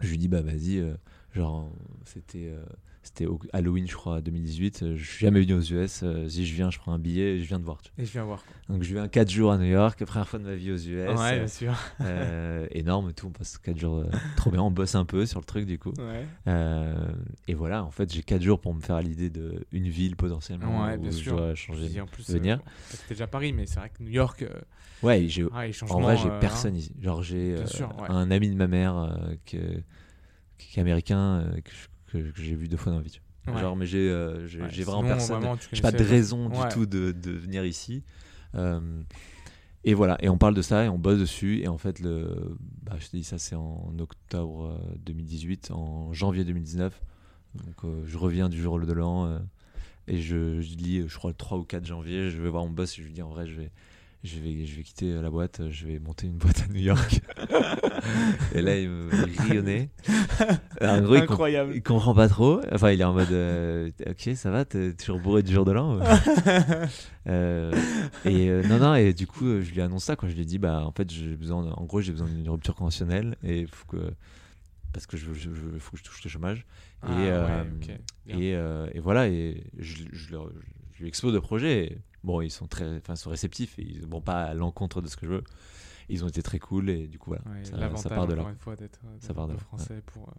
Je 0.00 0.08
lui 0.08 0.16
dis, 0.16 0.26
bah 0.28 0.40
vas-y, 0.40 0.78
euh, 0.78 0.94
genre, 1.34 1.70
c'était 2.06 2.48
euh, 2.48 2.64
c'était 3.04 3.26
Halloween, 3.52 3.86
je 3.86 3.94
crois, 3.94 4.20
2018. 4.20 4.82
euh, 4.82 4.96
je 4.96 5.04
suis 5.04 5.20
jamais 5.24 5.40
venu 5.42 5.54
aux 5.54 5.60
US. 5.62 6.00
euh, 6.02 6.28
si 6.28 6.44
je 6.46 6.54
viens, 6.54 6.70
je 6.70 6.78
prends 6.78 6.92
un 6.92 6.98
billet 6.98 7.36
et 7.36 7.38
je 7.42 7.46
viens 7.46 7.58
te 7.60 7.64
voir. 7.64 7.80
Et 7.98 8.04
je 8.04 8.10
viens 8.12 8.24
voir. 8.24 8.44
quoi. 8.44 8.54
Donc 8.74 8.82
je 8.82 8.94
viens 8.94 9.06
4 9.08 9.30
jours 9.30 9.52
à 9.52 9.58
New 9.58 9.64
York, 9.66 10.02
première 10.04 10.28
fois 10.28 10.38
de 10.38 10.44
ma 10.44 10.54
vie 10.54 10.72
aux 10.72 10.76
US. 10.76 10.86
ouais, 10.86 11.34
euh, 11.34 11.38
bien 11.38 11.46
sûr. 11.48 11.74
euh, 12.00 12.66
énorme 12.70 13.10
et 13.10 13.12
tout, 13.12 13.26
on 13.28 13.30
passe 13.30 13.58
4 13.58 13.78
jours 13.78 13.98
euh, 13.98 14.06
trop 14.36 14.50
bien, 14.50 14.62
on 14.62 14.70
bosse 14.70 14.94
un 14.94 15.04
peu 15.04 15.26
sur 15.26 15.38
le 15.40 15.44
truc 15.44 15.66
du 15.66 15.78
coup. 15.78 15.92
Ouais. 15.98 16.26
Euh, 16.48 16.94
et 17.46 17.54
voilà, 17.54 17.84
en 17.84 17.90
fait, 17.90 18.12
j'ai 18.12 18.22
4 18.22 18.42
jours 18.42 18.60
pour 18.60 18.74
me 18.74 18.80
faire 18.80 19.00
l'idée 19.00 19.30
d'une 19.30 19.88
ville 19.88 20.16
potentiellement 20.16 20.84
Ouais, 20.86 20.96
où 20.96 21.02
bien 21.02 21.10
je 21.10 21.16
sûr. 21.16 21.36
dois 21.36 21.54
changer. 21.54 21.88
Puis 21.88 22.00
en 22.00 22.06
plus, 22.06 22.28
venir. 22.30 22.56
euh, 22.56 22.70
c'était 22.90 23.14
déjà 23.14 23.26
Paris, 23.26 23.52
mais 23.52 23.66
c'est 23.66 23.78
vrai 23.80 23.90
que 23.90 24.02
New 24.02 24.10
York, 24.10 24.42
euh, 24.42 24.48
Ouais, 25.02 25.26
j'ai 25.28 25.44
ah, 25.52 25.64
En 25.90 26.00
vrai, 26.00 26.16
j'ai 26.16 26.28
euh, 26.30 26.40
personne 26.40 26.74
ici. 26.76 26.90
Genre, 27.02 27.22
j'ai 27.22 27.54
euh, 27.56 27.64
ouais. 27.64 28.08
un 28.08 28.30
ami 28.30 28.48
de 28.48 28.54
ma 28.54 28.66
mère 28.66 28.96
euh, 28.96 29.34
que- 29.44 29.82
qui 30.56 30.78
est 30.78 30.80
américain 30.82 31.18
euh, 31.40 31.60
que, 31.60 31.70
je- 31.70 31.88
que- 32.22 32.30
que 32.30 32.42
j'ai 32.42 32.54
vu 32.54 32.68
deux 32.68 32.76
fois 32.76 32.92
dans 32.92 32.98
la 32.98 33.04
vie. 33.04 33.20
Ouais. 33.46 33.60
Genre, 33.60 33.76
mais 33.76 33.86
j'ai 33.86 34.08
euh, 34.08 34.46
j'ai 34.46 34.62
Ouais, 34.62 34.68
j'ai 34.70 34.84
vraiment 34.84 35.18
sinon, 35.18 35.40
personne. 35.40 35.58
J'ai 35.72 35.82
pas 35.82 35.92
de 35.92 36.02
raison 36.02 36.48
Ouais. 36.50 36.62
du 36.68 36.74
tout 36.74 36.86
de, 36.86 37.12
de 37.12 37.30
venir 37.30 37.64
ici. 37.66 38.02
Euh, 38.54 38.80
et 39.84 39.92
voilà, 39.92 40.16
et 40.20 40.30
on 40.30 40.38
parle 40.38 40.54
de 40.54 40.62
ça 40.62 40.84
et 40.84 40.88
on 40.88 40.98
bosse 40.98 41.18
dessus. 41.18 41.60
Et 41.60 41.68
en 41.68 41.76
fait, 41.76 42.00
le, 42.00 42.56
bah, 42.84 42.96
je 42.98 43.06
te 43.08 43.16
dis 43.16 43.24
ça, 43.24 43.36
c'est 43.38 43.54
en 43.54 43.92
octobre 43.98 44.78
euh, 44.80 44.94
2018, 45.04 45.70
en 45.72 46.12
janvier 46.14 46.44
2019. 46.44 46.98
Donc, 47.54 47.74
euh, 47.84 48.02
je 48.06 48.16
reviens 48.16 48.48
du 48.48 48.60
jour 48.62 48.80
de 48.80 48.92
l'an 48.92 49.26
euh, 49.26 49.38
et 50.08 50.16
je, 50.22 50.60
je 50.62 50.74
lis, 50.76 51.04
je 51.06 51.16
crois, 51.18 51.30
le 51.30 51.36
3 51.36 51.58
ou 51.58 51.64
4 51.64 51.84
janvier. 51.86 52.30
Je 52.30 52.40
vais 52.40 52.48
voir 52.48 52.64
mon 52.64 52.70
boss 52.70 52.98
et 52.98 53.02
je 53.02 53.06
lui 53.06 53.12
dis 53.12 53.22
en 53.22 53.28
vrai, 53.28 53.46
je 53.46 53.54
vais, 53.60 53.70
je 54.24 54.38
vais, 54.40 54.64
je 54.66 54.74
vais 54.76 54.82
quitter 54.82 55.12
la 55.20 55.30
boîte, 55.30 55.60
je 55.70 55.86
vais 55.86 55.98
monter 56.00 56.26
une 56.26 56.38
boîte 56.38 56.64
à 56.68 56.72
New 56.72 56.80
York. 56.80 57.20
et 58.54 58.62
là, 58.62 58.78
il 58.78 58.88
me 58.88 59.10
rionnait. 59.48 59.90
En 60.80 61.00
gros, 61.02 61.14
il, 61.14 61.20
com- 61.20 61.32
Incroyable. 61.34 61.72
il 61.76 61.82
comprend 61.82 62.14
pas 62.14 62.28
trop. 62.28 62.60
Enfin, 62.72 62.90
il 62.90 63.00
est 63.00 63.04
en 63.04 63.12
mode 63.14 63.30
euh, 63.30 63.90
Ok, 64.08 64.30
ça 64.34 64.50
va, 64.50 64.64
t'es 64.64 64.92
toujours 64.94 65.20
bourré 65.20 65.42
du 65.44 65.52
jour 65.52 65.64
de 65.64 65.70
l'an 65.72 66.00
Euh, 67.26 67.72
Et 68.24 68.48
euh, 68.50 68.62
non, 68.64 68.78
non, 68.78 68.94
et 68.96 69.12
du 69.14 69.26
coup, 69.26 69.46
euh, 69.46 69.62
je 69.62 69.72
lui 69.72 69.80
annonce 69.80 70.04
ça. 70.04 70.16
Quoi. 70.16 70.28
Je 70.28 70.34
lui 70.34 70.42
ai 70.42 70.44
dit 70.44 70.58
Bah, 70.58 70.82
en 70.84 70.92
fait, 70.92 71.10
j'ai 71.10 71.36
besoin, 71.36 71.70
en 71.72 71.84
gros, 71.84 72.00
j'ai 72.00 72.12
besoin 72.12 72.28
d'une 72.28 72.48
rupture 72.48 72.74
conventionnelle. 72.74 73.36
Et 73.42 73.60
il 73.60 73.68
faut 73.68 73.86
que. 73.86 74.12
Parce 74.92 75.06
que 75.06 75.16
je, 75.16 75.32
je, 75.32 75.50
je- 75.54 75.78
faut 75.78 75.92
que 75.92 75.98
je 75.98 76.04
touche 76.04 76.22
le 76.24 76.28
chômage. 76.30 76.66
Ah, 77.02 77.12
et, 77.12 77.30
euh, 77.30 77.46
ouais, 77.46 77.68
ok. 77.80 77.98
Bien. 78.26 78.38
et, 78.38 78.54
euh, 78.56 78.86
et 78.92 79.00
voilà, 79.00 79.28
et 79.28 79.64
je, 79.78 80.04
je 80.12 80.32
leur- 80.32 80.50
je 80.92 81.02
lui 81.02 81.08
expose 81.08 81.32
le 81.32 81.40
projet. 81.40 81.84
et 81.84 81.98
bon, 82.24 82.40
ils 82.40 82.50
sont 82.50 82.66
très, 82.66 82.96
enfin, 82.96 83.14
sont 83.14 83.30
réceptifs 83.30 83.78
et 83.78 83.82
ils 83.82 84.04
vont 84.06 84.20
pas 84.20 84.42
à 84.44 84.54
l'encontre 84.54 85.00
de 85.00 85.06
ce 85.08 85.16
que 85.16 85.26
je 85.26 85.30
veux. 85.32 85.44
Ils 86.08 86.24
ont 86.24 86.28
été 86.28 86.42
très 86.42 86.58
cool 86.58 86.90
et 86.90 87.06
du 87.06 87.18
coup 87.18 87.30
voilà, 87.30 87.44
Ouais, 87.46 87.64
ça, 87.64 87.96
ça 87.96 88.08
part 88.10 88.26
de 88.26 88.32
encore 88.34 88.46
là. 88.46 88.50
une 88.52 88.58
fois, 88.58 88.74
d'être 88.76 89.00
euh, 89.06 89.56
français 89.58 90.02
pour, 90.04 90.28
euh, 90.28 90.32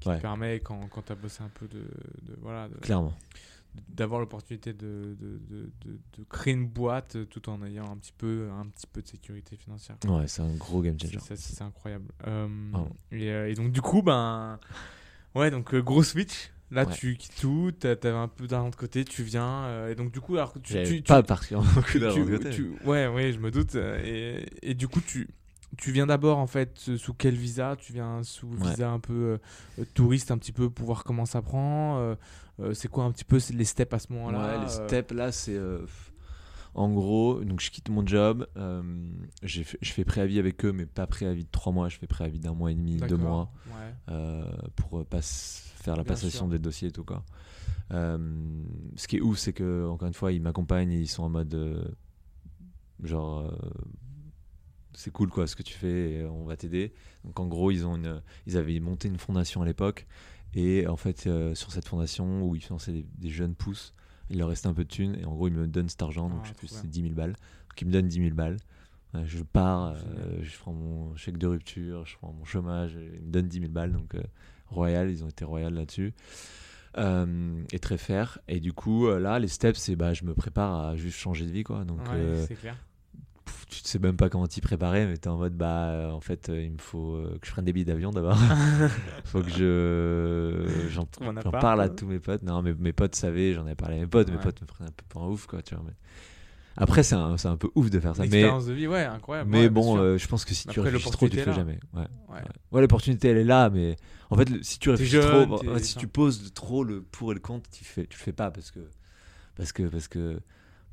qui 0.00 0.08
Ouais. 0.08 0.16
te 0.16 0.20
permet, 0.22 0.60
quand, 0.60 0.88
quand 0.88 1.02
tu 1.02 1.12
as 1.12 1.14
bossé 1.14 1.42
un 1.42 1.48
peu, 1.48 1.66
de, 1.68 1.78
de- 2.22 2.38
voilà, 2.42 2.68
de- 2.68 2.74
Clairement. 2.76 3.14
d'avoir 3.88 4.20
l'opportunité 4.20 4.72
de, 4.74 5.16
de, 5.18 6.24
créer 6.28 6.52
une 6.54 6.66
boîte 6.68 7.16
tout 7.30 7.48
en 7.48 7.62
ayant 7.64 7.90
un 7.90 7.96
petit 7.96 8.12
peu, 8.12 8.50
un 8.50 8.66
petit 8.66 8.86
peu 8.86 9.00
de 9.02 9.06
sécurité 9.08 9.56
financière. 9.56 9.96
Ouais, 10.06 10.26
c'est 10.28 10.42
un 10.42 10.54
gros 10.54 10.82
game 10.82 10.98
changer. 11.00 11.18
c'est 11.36 11.62
incroyable. 11.62 12.06
Euh, 12.26 12.46
Vraiment. 12.72 12.90
et, 13.12 13.30
euh, 13.30 13.50
et 13.50 13.54
donc, 13.54 13.72
du 13.72 13.80
coup, 13.80 14.02
ben. 14.02 14.58
Ouais, 15.34 15.50
donc 15.50 15.72
euh, 15.74 15.80
gros 15.82 16.02
switch. 16.02 16.50
Là, 16.72 16.84
Ouais. 16.84 16.92
tu 16.94 17.16
quittes 17.16 17.36
tout, 17.40 17.70
t'avais 17.78 18.08
un 18.10 18.26
peu 18.28 18.46
d'argent 18.48 18.70
de 18.70 18.74
côté, 18.76 19.04
tu 19.04 19.22
viens. 19.22 19.64
euh, 19.66 19.92
et 19.92 19.94
donc, 19.94 20.10
du 20.12 20.20
coup, 20.20 20.34
alors 20.36 20.52
que 20.52 20.58
tu. 20.58 20.74
Tu, 20.84 21.02
pas 21.02 21.22
tu- 21.22 21.26
particulièrement 21.28 21.70
beaucoup 21.74 21.98
d'argent 21.98 22.24
de 22.24 22.36
côté. 22.38 22.50
tu- 22.50 22.72
ouais, 22.84 23.06
ouais, 23.06 23.32
je 23.32 23.38
me 23.38 23.50
doute. 23.52 23.76
euh, 23.76 24.00
Et, 24.04 24.70
et 24.70 24.74
du 24.74 24.88
coup, 24.88 25.00
tu, 25.00 25.28
tu 25.76 25.92
viens 25.92 26.06
d'abord, 26.06 26.38
en 26.38 26.46
fait, 26.48 26.84
euh, 26.88 26.96
sous 26.98 27.14
quel 27.14 27.34
visa? 27.36 27.76
Tu 27.78 27.92
viens 27.92 28.22
sous 28.24 28.48
Ouais. 28.48 28.70
visa 28.70 28.90
un 28.90 28.98
peu 28.98 29.38
euh, 29.78 29.84
touriste, 29.94 30.32
un 30.32 30.38
petit 30.38 30.50
peu, 30.52 30.68
pour 30.68 30.86
voir 30.86 31.04
comment 31.04 31.24
ça 31.24 31.40
prend 31.40 31.98
euh, 32.00 32.72
C'est 32.74 32.88
quoi 32.88 33.04
un 33.04 33.12
petit 33.12 33.24
peu 33.24 33.38
les 33.52 33.64
steps 33.64 33.92
à 33.94 33.98
ce 34.00 34.12
moment-là 34.12 34.56
Ouais, 34.58 34.64
les 34.64 34.68
steps 34.70 35.12
là, 35.12 35.30
c'est. 35.30 35.56
en 36.74 36.88
gros, 36.90 37.44
donc 37.44 37.60
je 37.60 37.70
quitte 37.70 37.88
mon 37.90 38.04
job, 38.04 38.46
je 39.42 39.62
fais 39.84 40.04
préavis 40.04 40.38
avec 40.40 40.64
eux, 40.64 40.72
mais 40.72 40.86
pas 40.86 41.06
préavis 41.06 41.44
de 41.44 41.50
trois 41.50 41.72
mois, 41.72 41.88
je 41.88 41.96
fais 41.98 42.06
préavis 42.08 42.38
d'un 42.40 42.54
mois 42.54 42.72
et 42.72 42.74
demi, 42.74 42.96
deux 42.96 43.16
mois, 43.16 43.52
Ouais. 43.68 44.14
pour 44.74 45.04
pas 45.06 45.18
s- 45.18 45.62
faire 45.86 45.96
la 45.96 46.02
Bien 46.02 46.14
passation 46.14 46.40
sûr. 46.40 46.48
des 46.48 46.58
dossiers 46.58 46.88
et 46.88 46.92
tout 46.92 47.04
quoi. 47.04 47.24
Euh, 47.92 48.18
ce 48.96 49.06
qui 49.06 49.16
est 49.16 49.20
ouf, 49.20 49.38
c'est 49.38 49.52
que 49.52 49.86
encore 49.86 50.08
une 50.08 50.14
fois, 50.14 50.32
ils 50.32 50.42
m'accompagnent 50.42 50.90
ils 50.90 51.06
sont 51.08 51.22
en 51.22 51.28
mode 51.28 51.54
euh, 51.54 51.84
genre 53.02 53.38
euh, 53.38 53.50
c'est 54.94 55.12
cool 55.12 55.28
quoi 55.30 55.46
ce 55.46 55.54
que 55.54 55.62
tu 55.62 55.74
fais, 55.74 56.14
et 56.14 56.24
on 56.24 56.44
va 56.44 56.56
t'aider. 56.56 56.92
Donc 57.24 57.38
en 57.38 57.46
gros, 57.46 57.70
ils 57.70 57.86
ont 57.86 57.94
une, 57.96 58.20
ils 58.46 58.56
avaient 58.56 58.80
monté 58.80 59.06
une 59.08 59.18
fondation 59.18 59.62
à 59.62 59.64
l'époque 59.64 60.06
et 60.54 60.86
en 60.88 60.96
fait 60.96 61.28
sur 61.54 61.70
cette 61.70 61.86
fondation 61.86 62.42
où 62.42 62.56
ils 62.56 62.62
finançaient 62.62 62.92
des, 62.92 63.06
des 63.18 63.28
jeunes 63.30 63.54
pousses, 63.54 63.94
il 64.30 64.38
leur 64.38 64.48
restait 64.48 64.68
un 64.68 64.74
peu 64.74 64.84
de 64.84 64.88
thunes 64.88 65.16
et 65.20 65.24
en 65.24 65.34
gros 65.34 65.46
ils 65.48 65.54
me 65.54 65.66
donnent 65.68 65.88
cet 65.88 66.02
argent, 66.02 66.28
donc 66.28 66.40
Ah, 66.42 66.44
je 66.44 66.48
sais 66.48 66.54
plus, 66.54 66.68
c'est 66.68 66.88
10 66.88 67.02
000 67.02 67.14
balles. 67.14 67.32
Donc 67.68 67.80
ils 67.80 67.86
me 67.86 67.92
donnent 67.92 68.08
10 68.08 68.22
000 68.22 68.34
balles. 68.34 68.56
Je 69.24 69.42
pars, 69.44 69.94
je 70.42 70.58
prends 70.58 70.72
mon 70.74 71.14
chèque 71.16 71.38
de 71.38 71.46
rupture, 71.46 72.04
je 72.04 72.16
prends 72.16 72.32
mon 72.32 72.44
chômage, 72.44 72.98
ils 73.14 73.22
me 73.22 73.30
donnent 73.30 73.48
10 73.48 73.60
000 73.60 73.70
balles. 73.72 73.92
Donc, 73.92 74.14
royal, 74.68 75.10
ils 75.10 75.24
ont 75.24 75.28
été 75.28 75.44
royal 75.44 75.74
là-dessus. 75.74 76.12
Euh, 76.98 77.62
et 77.72 77.78
très 77.78 77.98
fair. 77.98 78.38
Et 78.48 78.58
du 78.58 78.72
coup, 78.72 79.06
euh, 79.06 79.18
là, 79.18 79.38
les 79.38 79.48
steps, 79.48 79.78
c'est 79.78 79.96
bah, 79.96 80.14
je 80.14 80.24
me 80.24 80.34
prépare 80.34 80.80
à 80.80 80.96
juste 80.96 81.18
changer 81.18 81.44
de 81.44 81.50
vie. 81.50 81.62
Quoi. 81.62 81.84
Donc, 81.84 82.00
Ouais, 82.08 82.14
euh, 82.14 82.46
c'est 82.46 82.54
clair. 82.54 82.74
pff, 83.44 83.66
tu 83.68 83.80
sais 83.84 83.98
même 83.98 84.16
pas 84.16 84.30
comment 84.30 84.46
t'y 84.46 84.62
préparer, 84.62 85.06
mais 85.06 85.18
t'es 85.18 85.28
en 85.28 85.36
mode, 85.36 85.54
bah, 85.54 85.90
euh, 85.90 86.10
en 86.10 86.20
fait, 86.20 86.48
il 86.48 86.70
me 86.72 86.78
faut 86.78 87.22
que 87.40 87.46
je 87.46 87.50
prenne 87.52 87.66
des 87.66 87.74
billets 87.74 87.84
d'avion 87.84 88.12
d'abord. 88.12 88.38
faut 89.26 89.42
que 89.42 89.50
je. 89.50 90.88
J'en 90.88 91.04
parle 91.50 91.82
à 91.82 91.88
quoi. 91.88 91.96
tous 91.96 92.06
mes 92.06 92.18
potes. 92.18 92.42
Non, 92.42 92.62
mais 92.62 92.72
mes 92.72 92.94
potes 92.94 93.14
savaient, 93.14 93.52
j'en 93.52 93.66
avais 93.66 93.74
parlé 93.74 93.96
à 93.96 94.00
mes 94.00 94.06
potes. 94.06 94.30
Mes 94.30 94.38
potes 94.38 94.62
me 94.62 94.66
prenaient 94.66 94.88
un 94.88 94.92
peu 94.92 95.04
pour 95.08 95.22
un 95.22 95.28
ouf, 95.28 95.46
quoi, 95.46 95.60
tu 95.62 95.74
vois. 95.74 95.84
Mais... 95.86 95.92
Après, 96.76 97.02
c'est 97.02 97.14
un, 97.14 97.36
un 97.42 97.56
peu 97.56 97.70
ouf 97.74 97.88
de 97.90 97.98
faire 98.00 98.14
ça. 98.14 98.22
Mais, 98.22 98.28
L'expérience 98.28 98.66
de 98.66 98.72
vie, 98.74 98.86
ouais, 98.86 99.04
incroyable. 99.04 99.50
mais 99.50 99.60
ouais, 99.62 99.68
bon, 99.70 99.96
euh, 99.98 100.18
je 100.18 100.26
pense 100.28 100.44
que 100.44 100.54
si 100.54 100.68
Mais 100.68 100.74
tu 100.74 100.80
après, 100.80 100.90
réfléchis 100.90 101.10
trop, 101.10 101.28
tu 101.28 101.36
le 101.36 101.42
fais 101.42 101.52
jamais. 101.54 101.78
Ouais. 101.94 102.06
Ouais. 102.28 102.80
L'opportunité 102.80 103.28
elle 103.28 103.38
est 103.38 103.44
là, 103.44 103.70
mais 103.70 103.96
en 104.30 104.36
fait, 104.36 104.48
si 104.62 104.78
tu 104.78 104.90
réfléchis 104.90 105.12
jeune, 105.12 105.46
trop, 105.48 105.58
fait, 105.58 105.84
si 105.84 105.92
ça. 105.94 106.00
tu 106.00 106.08
poses 106.08 106.52
trop 106.52 106.84
le 106.84 107.02
pour 107.02 107.30
et 107.32 107.34
le 107.34 107.40
contre, 107.40 107.70
tu 107.70 107.84
fais, 107.84 108.06
tu 108.06 108.18
le 108.18 108.22
fais 108.22 108.32
pas 108.32 108.50
parce 108.50 108.70
que 108.70 108.80
parce 109.56 109.72
que 109.72 109.84
parce 109.84 110.08
que 110.08 110.38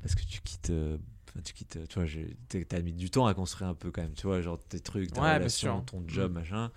parce 0.00 0.14
que 0.14 0.22
tu 0.24 0.40
quittes, 0.40 0.70
euh, 0.70 0.96
tu 1.44 1.52
quittes, 1.52 1.76
euh, 1.76 1.86
tu 1.88 2.00
vois, 2.00 2.64
t'as 2.68 2.80
mis 2.80 2.92
du 2.94 3.10
temps 3.10 3.26
à 3.26 3.34
construire 3.34 3.68
un 3.70 3.74
peu 3.74 3.90
quand 3.90 4.02
même, 4.02 4.14
tu 4.14 4.26
vois, 4.26 4.40
genre 4.40 4.58
tes 4.58 4.80
trucs, 4.80 5.12
ta 5.12 5.20
relation, 5.34 5.80
ton 5.82 6.02
job, 6.06 6.30
Mm. 6.30 6.34
machin, 6.34 6.70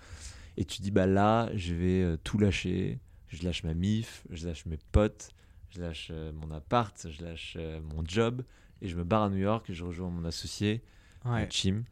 et 0.58 0.64
tu 0.64 0.82
dis 0.82 0.90
bah 0.90 1.06
là, 1.06 1.48
je 1.54 1.72
vais 1.74 2.02
euh, 2.02 2.16
tout 2.22 2.36
lâcher, 2.38 2.98
je 3.28 3.42
lâche 3.44 3.64
ma 3.64 3.72
mif, 3.74 4.24
je 4.30 4.46
lâche 4.46 4.66
mes 4.66 4.78
potes, 4.92 5.30
je 5.70 5.80
lâche 5.80 6.10
mon 6.34 6.50
appart, 6.54 7.06
je 7.10 7.24
lâche 7.24 7.56
mon 7.94 8.02
job 8.04 8.42
et 8.82 8.88
je 8.88 8.96
me 8.96 9.04
barre 9.04 9.24
à 9.24 9.30
New 9.30 9.36
York 9.38 9.68
et 9.70 9.74
je 9.74 9.84
rejoins 9.84 10.10
mon 10.10 10.24
associé 10.24 10.82
Ouais. 11.24 11.46
Chim. 11.50 11.82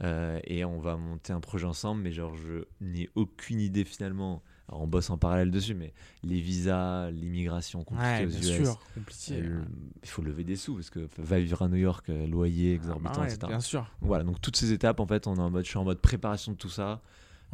euh, 0.00 0.38
et 0.44 0.64
on 0.64 0.78
va 0.78 0.96
monter 0.96 1.32
un 1.32 1.40
projet 1.40 1.66
ensemble, 1.66 2.02
mais 2.02 2.12
genre 2.12 2.34
je 2.36 2.64
n'ai 2.80 3.08
aucune 3.14 3.60
idée 3.60 3.84
finalement. 3.84 4.42
Alors 4.68 4.82
on 4.82 4.86
bosse 4.86 5.10
en 5.10 5.18
parallèle 5.18 5.50
dessus, 5.50 5.74
mais 5.74 5.92
les 6.24 6.40
visas, 6.40 7.10
l'immigration 7.10 7.84
compliquée 7.84 8.20
Ouais, 8.20 8.26
aux 8.26 8.28
bien 8.28 8.38
US, 8.40 8.56
sûr, 8.64 8.80
compliqué. 8.94 9.34
euh, 9.40 9.62
il 10.02 10.08
faut 10.08 10.22
lever 10.22 10.42
des 10.44 10.56
sous 10.56 10.74
parce 10.74 10.90
que 10.90 11.08
va 11.18 11.38
vivre 11.38 11.62
à 11.62 11.68
New 11.68 11.76
York, 11.76 12.08
euh, 12.10 12.26
loyer 12.26 12.72
Ah, 12.72 12.76
exorbitant, 12.76 13.12
bah 13.14 13.20
ouais, 13.22 13.26
etc. 13.32 13.46
Bien 13.48 13.60
sûr. 13.60 13.86
Voilà, 14.00 14.24
donc 14.24 14.40
toutes 14.40 14.56
ces 14.56 14.72
étapes 14.72 14.98
en 15.00 15.06
fait, 15.06 15.26
on 15.26 15.36
est 15.36 15.40
en 15.40 15.50
mode, 15.50 15.64
je 15.64 15.70
suis 15.70 15.78
en 15.78 15.84
mode 15.84 16.00
préparation 16.00 16.52
de 16.52 16.56
tout 16.56 16.68
ça 16.68 17.00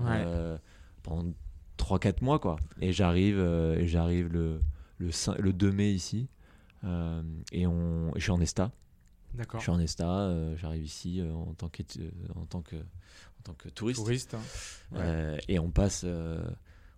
euh, 0.01 0.57
pendant 1.03 1.33
3-4 1.79 2.23
mois 2.25 2.39
quoi. 2.39 2.57
Et 2.81 2.93
j'arrive, 2.93 3.37
euh, 3.39 3.77
et 3.79 3.87
j'arrive 3.87 4.29
le 4.33 4.61
le, 4.99 5.11
5 5.11 5.39
le 5.39 5.53
2 5.53 5.71
mai 5.73 5.91
ici, 5.93 6.29
euh, 6.85 7.23
et 7.53 7.67
on, 7.67 8.09
et 8.11 8.19
je 8.19 8.23
suis 8.23 8.31
en 8.31 8.41
Esta. 8.41 8.71
D'accord. 9.35 9.61
Je 9.61 9.65
suis 9.65 9.71
en 9.73 9.79
Esta, 9.81 10.09
euh, 10.11 10.57
j'arrive 10.57 10.85
ici 10.85 11.21
euh, 11.21 11.33
en, 11.33 11.55
tant 11.55 11.69
qu'étu- 11.69 12.01
euh, 12.03 12.11
en, 12.37 12.45
tant 12.45 12.61
que, 12.63 12.77
en 12.77 13.43
tant 13.45 13.55
que 13.55 13.69
touriste. 13.71 14.01
Touriste. 14.01 14.35
hein. 14.35 14.41
Ouais. 14.93 15.39
Et 15.49 15.59
on 15.59 15.71
passe. 15.71 16.05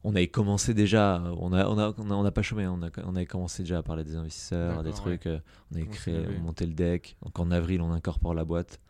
on 0.02 0.10
avait 0.14 0.28
commencé 0.28 0.74
déjà, 0.74 1.22
on 1.38 1.52
a, 1.52 1.66
on 1.66 1.78
a, 1.78 1.94
on 1.96 2.10
a, 2.10 2.14
on 2.14 2.24
a 2.24 2.30
pas 2.32 2.42
chômé, 2.42 2.66
on, 2.66 2.82
a, 2.82 2.90
on 3.04 3.14
avait 3.16 3.26
commencé 3.26 3.62
déjà 3.62 3.78
à 3.78 3.82
parler 3.82 4.04
des 4.04 4.16
investisseurs, 4.16 4.82
des 4.82 4.90
trucs. 4.92 5.26
on 5.26 5.76
avait 5.76 5.86
créé, 5.86 6.16
on 6.38 6.42
montait 6.42 6.66
le 6.66 6.74
deck. 6.74 7.16
Donc 7.22 7.38
en 7.38 7.50
avril, 7.50 7.80
on 7.80 7.92
incorpore 7.92 8.34
la 8.34 8.44
boîte. 8.44 8.80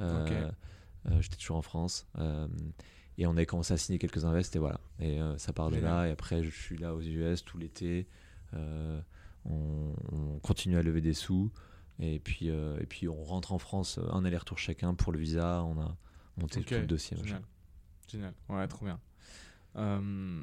Euh, 0.00 0.50
euh, 1.10 1.20
J'étais 1.20 1.36
toujours 1.36 1.56
en 1.58 1.62
France. 1.62 2.06
euh, 2.18 2.46
et 3.18 3.26
on 3.26 3.32
avait 3.32 3.44
commencé 3.46 3.74
à 3.74 3.76
signer 3.76 3.98
quelques 3.98 4.24
invests 4.24 4.56
et 4.56 4.58
voilà. 4.58 4.80
Et 5.00 5.18
ça 5.36 5.52
part 5.52 5.70
de 5.70 5.76
là. 5.82 6.06
Et 6.08 6.12
après, 6.12 6.42
je 6.42 6.50
suis 6.50 6.78
là 6.78 6.94
aux 6.94 7.02
US 7.02 7.44
tout 7.44 7.58
l'été. 7.58 8.06
On 9.44 10.38
continue 10.42 10.78
à 10.78 10.82
lever 10.82 11.00
des 11.00 11.14
sous. 11.14 11.50
Et 12.04 12.18
puis, 12.18 12.50
euh, 12.50 12.76
et 12.80 12.86
puis 12.86 13.08
on 13.08 13.22
rentre 13.22 13.52
en 13.52 13.58
France, 13.58 13.98
euh, 13.98 14.10
un 14.12 14.24
aller-retour 14.24 14.58
chacun 14.58 14.92
pour 14.94 15.12
le 15.12 15.18
visa. 15.20 15.62
On 15.62 15.80
a 15.80 15.96
monté 16.36 16.60
tout 16.62 16.74
le 16.74 16.86
dossier. 16.86 17.16
machin. 17.16 17.26
Génial. 17.28 17.42
Génial. 18.08 18.34
Ouais, 18.48 18.66
trop 18.68 18.84
bien. 18.84 18.98
Euh, 19.76 20.42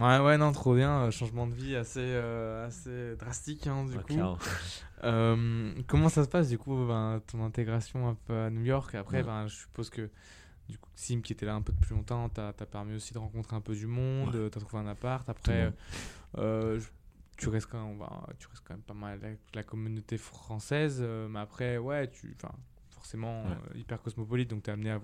ouais, 0.00 0.18
ouais, 0.18 0.38
non, 0.38 0.50
trop 0.52 0.74
bien. 0.74 1.10
Changement 1.10 1.46
de 1.46 1.54
vie 1.54 1.76
assez, 1.76 2.00
euh, 2.00 2.66
assez 2.66 3.14
drastique, 3.16 3.66
hein, 3.66 3.84
du 3.84 3.98
coup. 3.98 4.14
Euh, 5.02 5.74
comment 5.86 6.08
ça 6.08 6.24
se 6.24 6.28
passe, 6.30 6.48
du 6.48 6.56
coup, 6.56 6.86
ben, 6.86 7.20
ton 7.26 7.44
intégration 7.44 8.08
un 8.08 8.14
peu 8.14 8.34
à 8.38 8.48
New 8.48 8.62
York? 8.64 8.94
Après, 8.94 9.18
Ouais. 9.18 9.22
ben, 9.22 9.46
je 9.48 9.54
suppose 9.56 9.90
que, 9.90 10.08
du 10.66 10.78
coup, 10.78 10.88
Sim, 10.94 11.20
qui 11.20 11.34
était 11.34 11.44
là 11.44 11.54
un 11.54 11.60
peu 11.60 11.74
depuis 11.74 11.94
longtemps, 11.94 12.30
t'as 12.30 12.48
as 12.48 12.52
permis 12.66 12.94
aussi 12.94 13.12
de 13.12 13.18
rencontrer 13.18 13.54
un 13.54 13.60
peu 13.60 13.74
du 13.74 13.86
monde, 13.86 14.34
Ouais. 14.34 14.48
t'as 14.48 14.60
trouvé 14.60 14.82
un 14.82 14.86
appart. 14.86 15.28
Après, 15.28 15.70
je- 16.34 16.88
tu 17.36 17.48
restes 17.48 17.66
quand 17.70 17.86
même, 17.86 17.98
ben, 17.98 18.26
tu 18.38 18.46
restes 18.48 18.62
quand 18.66 18.74
même 18.74 18.82
pas 18.82 18.94
mal 18.94 19.18
avec 19.22 19.38
la 19.54 19.62
communauté 19.62 20.18
française, 20.18 20.98
euh, 21.00 21.28
mais 21.28 21.40
après, 21.40 21.78
ouais, 21.78 22.08
tu, 22.10 22.34
enfin, 22.42 22.54
forcément 22.90 23.44
Ouais. 23.44 23.56
euh, 23.74 23.78
hyper 23.78 24.00
cosmopolite, 24.00 24.48
donc 24.50 24.62
t'es 24.62 24.70
amené 24.70 24.90
à, 24.90 25.00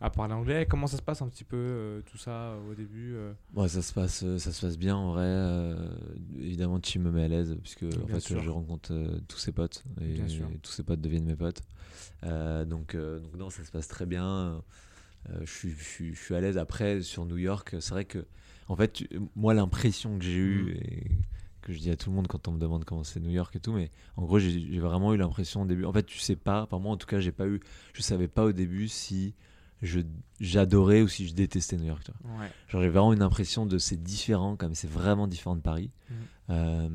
à 0.00 0.10
parler 0.10 0.34
anglais. 0.34 0.66
Comment 0.68 0.86
ça 0.86 0.96
se 0.96 1.02
passe 1.02 1.22
un 1.22 1.28
petit 1.28 1.44
peu 1.44 1.56
euh, 1.56 2.00
tout 2.02 2.18
ça 2.18 2.56
au 2.68 2.74
début 2.74 3.16
Ouais, 3.54 3.68
ça 3.68 3.80
se 3.82 3.92
passe, 3.92 4.24
ça 4.38 4.52
se 4.52 4.60
passe 4.60 4.76
bien 4.78 4.96
en 4.96 5.12
vrai. 5.12 5.76
évidemment, 6.38 6.80
Chim 6.82 7.00
me 7.00 7.10
met 7.12 7.24
à 7.24 7.28
l'aise 7.28 7.56
puisque 7.62 7.84
en 7.84 8.08
fait, 8.08 8.40
je 8.40 8.48
rencontre 8.50 9.20
tous 9.28 9.38
ses 9.38 9.52
potes 9.52 9.84
et, 10.00 10.16
tous 10.62 10.72
ses 10.72 10.82
potes 10.82 11.00
deviennent 11.00 11.26
mes 11.26 11.36
potes. 11.36 11.62
Donc, 12.22 12.96
donc 12.96 13.34
non, 13.36 13.50
ça 13.50 13.64
se 13.64 13.70
passe 13.70 13.88
très 13.88 14.06
bien. 14.06 14.62
Je 15.40 15.50
suis, 15.50 15.70
je 15.70 15.84
suis, 15.84 16.14
je 16.14 16.20
suis 16.22 16.34
à 16.34 16.40
l'aise. 16.40 16.58
Après, 16.58 17.00
sur 17.02 17.24
New 17.24 17.38
York, 17.38 17.76
c'est 17.80 17.90
vrai 17.92 18.04
que, 18.04 18.26
en 18.68 18.76
fait, 18.76 18.92
tu- 18.92 19.08
moi, 19.36 19.54
l'impression 19.54 20.18
que 20.18 20.24
j'ai 20.24 20.34
eue 20.36 20.70
et 20.82 21.10
que 21.64 21.72
je 21.72 21.78
dis 21.78 21.90
à 21.90 21.96
tout 21.96 22.10
le 22.10 22.16
monde 22.16 22.26
quand 22.28 22.46
on 22.48 22.52
me 22.52 22.58
demande 22.58 22.84
comment 22.84 23.04
c'est 23.04 23.20
New 23.20 23.30
York 23.30 23.54
et 23.56 23.60
tout, 23.60 23.72
mais 23.72 23.90
en 24.16 24.24
gros, 24.24 24.38
j'ai 24.38 24.78
vraiment 24.78 25.14
eu 25.14 25.16
l'impression 25.16 25.62
au 25.62 25.66
début. 25.66 25.84
En 25.84 25.92
fait, 25.92 26.04
tu 26.04 26.18
sais 26.18 26.36
pas. 26.36 26.62
Enfin, 26.62 26.78
moi, 26.78 26.92
en 26.92 26.96
tout 26.96 27.06
cas, 27.06 27.20
j'ai 27.20 27.32
pas 27.32 27.46
eu. 27.46 27.60
Je 27.92 28.02
savais 28.02 28.28
pas 28.28 28.44
au 28.44 28.52
début 28.52 28.88
si 28.88 29.34
j'adorais 30.40 31.02
ou 31.02 31.08
si 31.08 31.26
je 31.28 31.34
détestais 31.34 31.76
New 31.76 31.86
York. 31.86 32.02
tu 32.04 32.12
vois. 32.22 32.40
Ouais. 32.40 32.50
Genre 32.68 32.82
j'ai 32.82 32.88
vraiment 32.88 33.12
une 33.12 33.22
impression 33.22 33.66
de 33.66 33.78
c'est 33.78 34.02
différent, 34.02 34.56
comme 34.56 34.74
c'est 34.74 34.90
vraiment 34.90 35.26
différent 35.26 35.56
de 35.56 35.60
Paris. 35.60 35.90
Mhm. 36.10 36.16
Euh, 36.50 36.88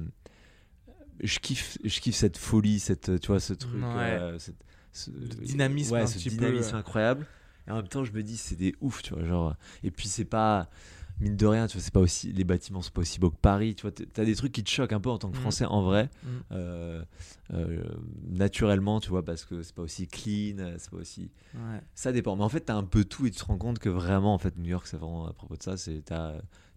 je 1.21 1.39
kiffe, 1.39 1.77
je 1.83 1.99
kiffe 1.99 2.15
cette 2.15 2.37
folie, 2.37 2.79
cette, 2.79 3.19
tu 3.19 3.27
vois, 3.27 3.39
ce 3.39 3.53
truc, 3.53 3.75
Ouais. 3.75 4.17
euh, 4.19 4.39
cette, 4.39 4.63
ce 4.93 5.11
dynamisme 5.11 5.93
ouais, 5.95 6.07
ce 6.07 6.23
peu, 6.23 6.29
dynamisme 6.29 6.75
euh. 6.75 6.79
incroyable. 6.79 7.27
Et 7.67 7.71
en 7.71 7.75
même 7.75 7.87
temps, 7.87 8.03
je 8.05 8.11
me 8.11 8.23
dis, 8.23 8.37
c'est 8.37 8.55
des 8.55 8.73
ouf, 8.81 9.03
tu 9.03 9.13
vois. 9.13 9.23
Genre, 9.25 9.55
et 9.83 9.91
puis, 9.91 10.07
c'est 10.07 10.25
pas. 10.25 10.69
Mine 11.19 11.35
de 11.35 11.45
rien, 11.45 11.67
tu 11.67 11.77
vois, 11.77 11.83
c'est 11.83 11.93
pas 11.93 11.99
aussi. 11.99 12.31
Les 12.31 12.43
bâtiments 12.45 12.81
sont 12.81 12.91
pas 12.91 13.01
aussi 13.01 13.19
beaux 13.19 13.29
que 13.29 13.35
Paris, 13.41 13.75
tu 13.75 13.81
vois. 13.81 13.91
T'as 13.91 14.23
des 14.23 14.35
trucs 14.35 14.51
qui 14.53 14.63
te 14.63 14.69
choquent 14.69 14.93
un 14.93 14.99
peu 15.01 15.09
en 15.09 15.17
tant 15.17 15.29
que 15.29 15.37
Mm. 15.37 15.41
Français, 15.41 15.65
en 15.65 15.81
vrai. 15.81 16.09
Mm. 16.23 16.27
euh, 16.53 17.03
euh, 17.53 17.83
naturellement, 18.29 18.99
tu 18.99 19.09
vois, 19.09 19.23
parce 19.25 19.43
que 19.45 19.61
c'est 19.63 19.75
pas 19.75 19.81
aussi 19.81 20.07
clean, 20.07 20.73
c'est 20.77 20.89
pas 20.89 20.97
aussi. 20.97 21.29
Ouais. 21.55 21.81
Ça 21.95 22.11
dépend. 22.11 22.35
Mais 22.35 22.43
en 22.43 22.49
fait, 22.49 22.61
t'as 22.61 22.75
un 22.75 22.83
peu 22.83 23.03
tout 23.03 23.25
et 23.25 23.31
tu 23.31 23.39
te 23.39 23.45
rends 23.45 23.57
compte 23.57 23.79
que 23.79 23.89
vraiment, 23.89 24.33
en 24.33 24.37
fait, 24.37 24.57
New 24.57 24.69
York, 24.69 24.87
c'est 24.87 24.97
vraiment 24.97 25.27
à 25.27 25.33
propos 25.33 25.55
de 25.57 25.63
ça. 25.63 25.75
C'est 25.77 26.03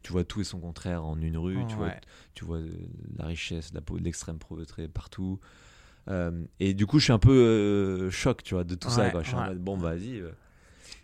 tu 0.03 0.11
vois 0.13 0.25
tout 0.25 0.41
et 0.41 0.45
son 0.45 0.59
contraire 0.59 1.05
en 1.05 1.21
une 1.21 1.37
rue. 1.39 1.65
tu 1.69 1.77
vois, 1.77 1.87
Ouais. 1.87 2.01
tu 2.35 2.45
vois 2.45 2.57
euh, 2.59 2.69
la 3.19 3.27
richesse, 3.27 3.73
la 3.73 3.81
l'extrême 4.01 4.39
pauvreté 4.39 4.89
partout. 4.89 5.39
Euh, 6.09 6.45
et 6.59 6.75
du 6.75 6.87
coup, 6.87 6.99
je 6.99 7.05
suis 7.05 7.13
un 7.13 7.21
peu 7.21 8.09
choc, 8.11 8.43
tu 8.43 8.55
vois, 8.55 8.65
de 8.65 8.75
tout 8.75 8.91
ça. 8.91 9.11
Quoi. 9.11 9.23
Je 9.23 9.29
suis 9.29 9.37
en 9.37 9.47
mode, 9.47 9.59
bon, 9.63 9.77
vas-y. 9.77 10.21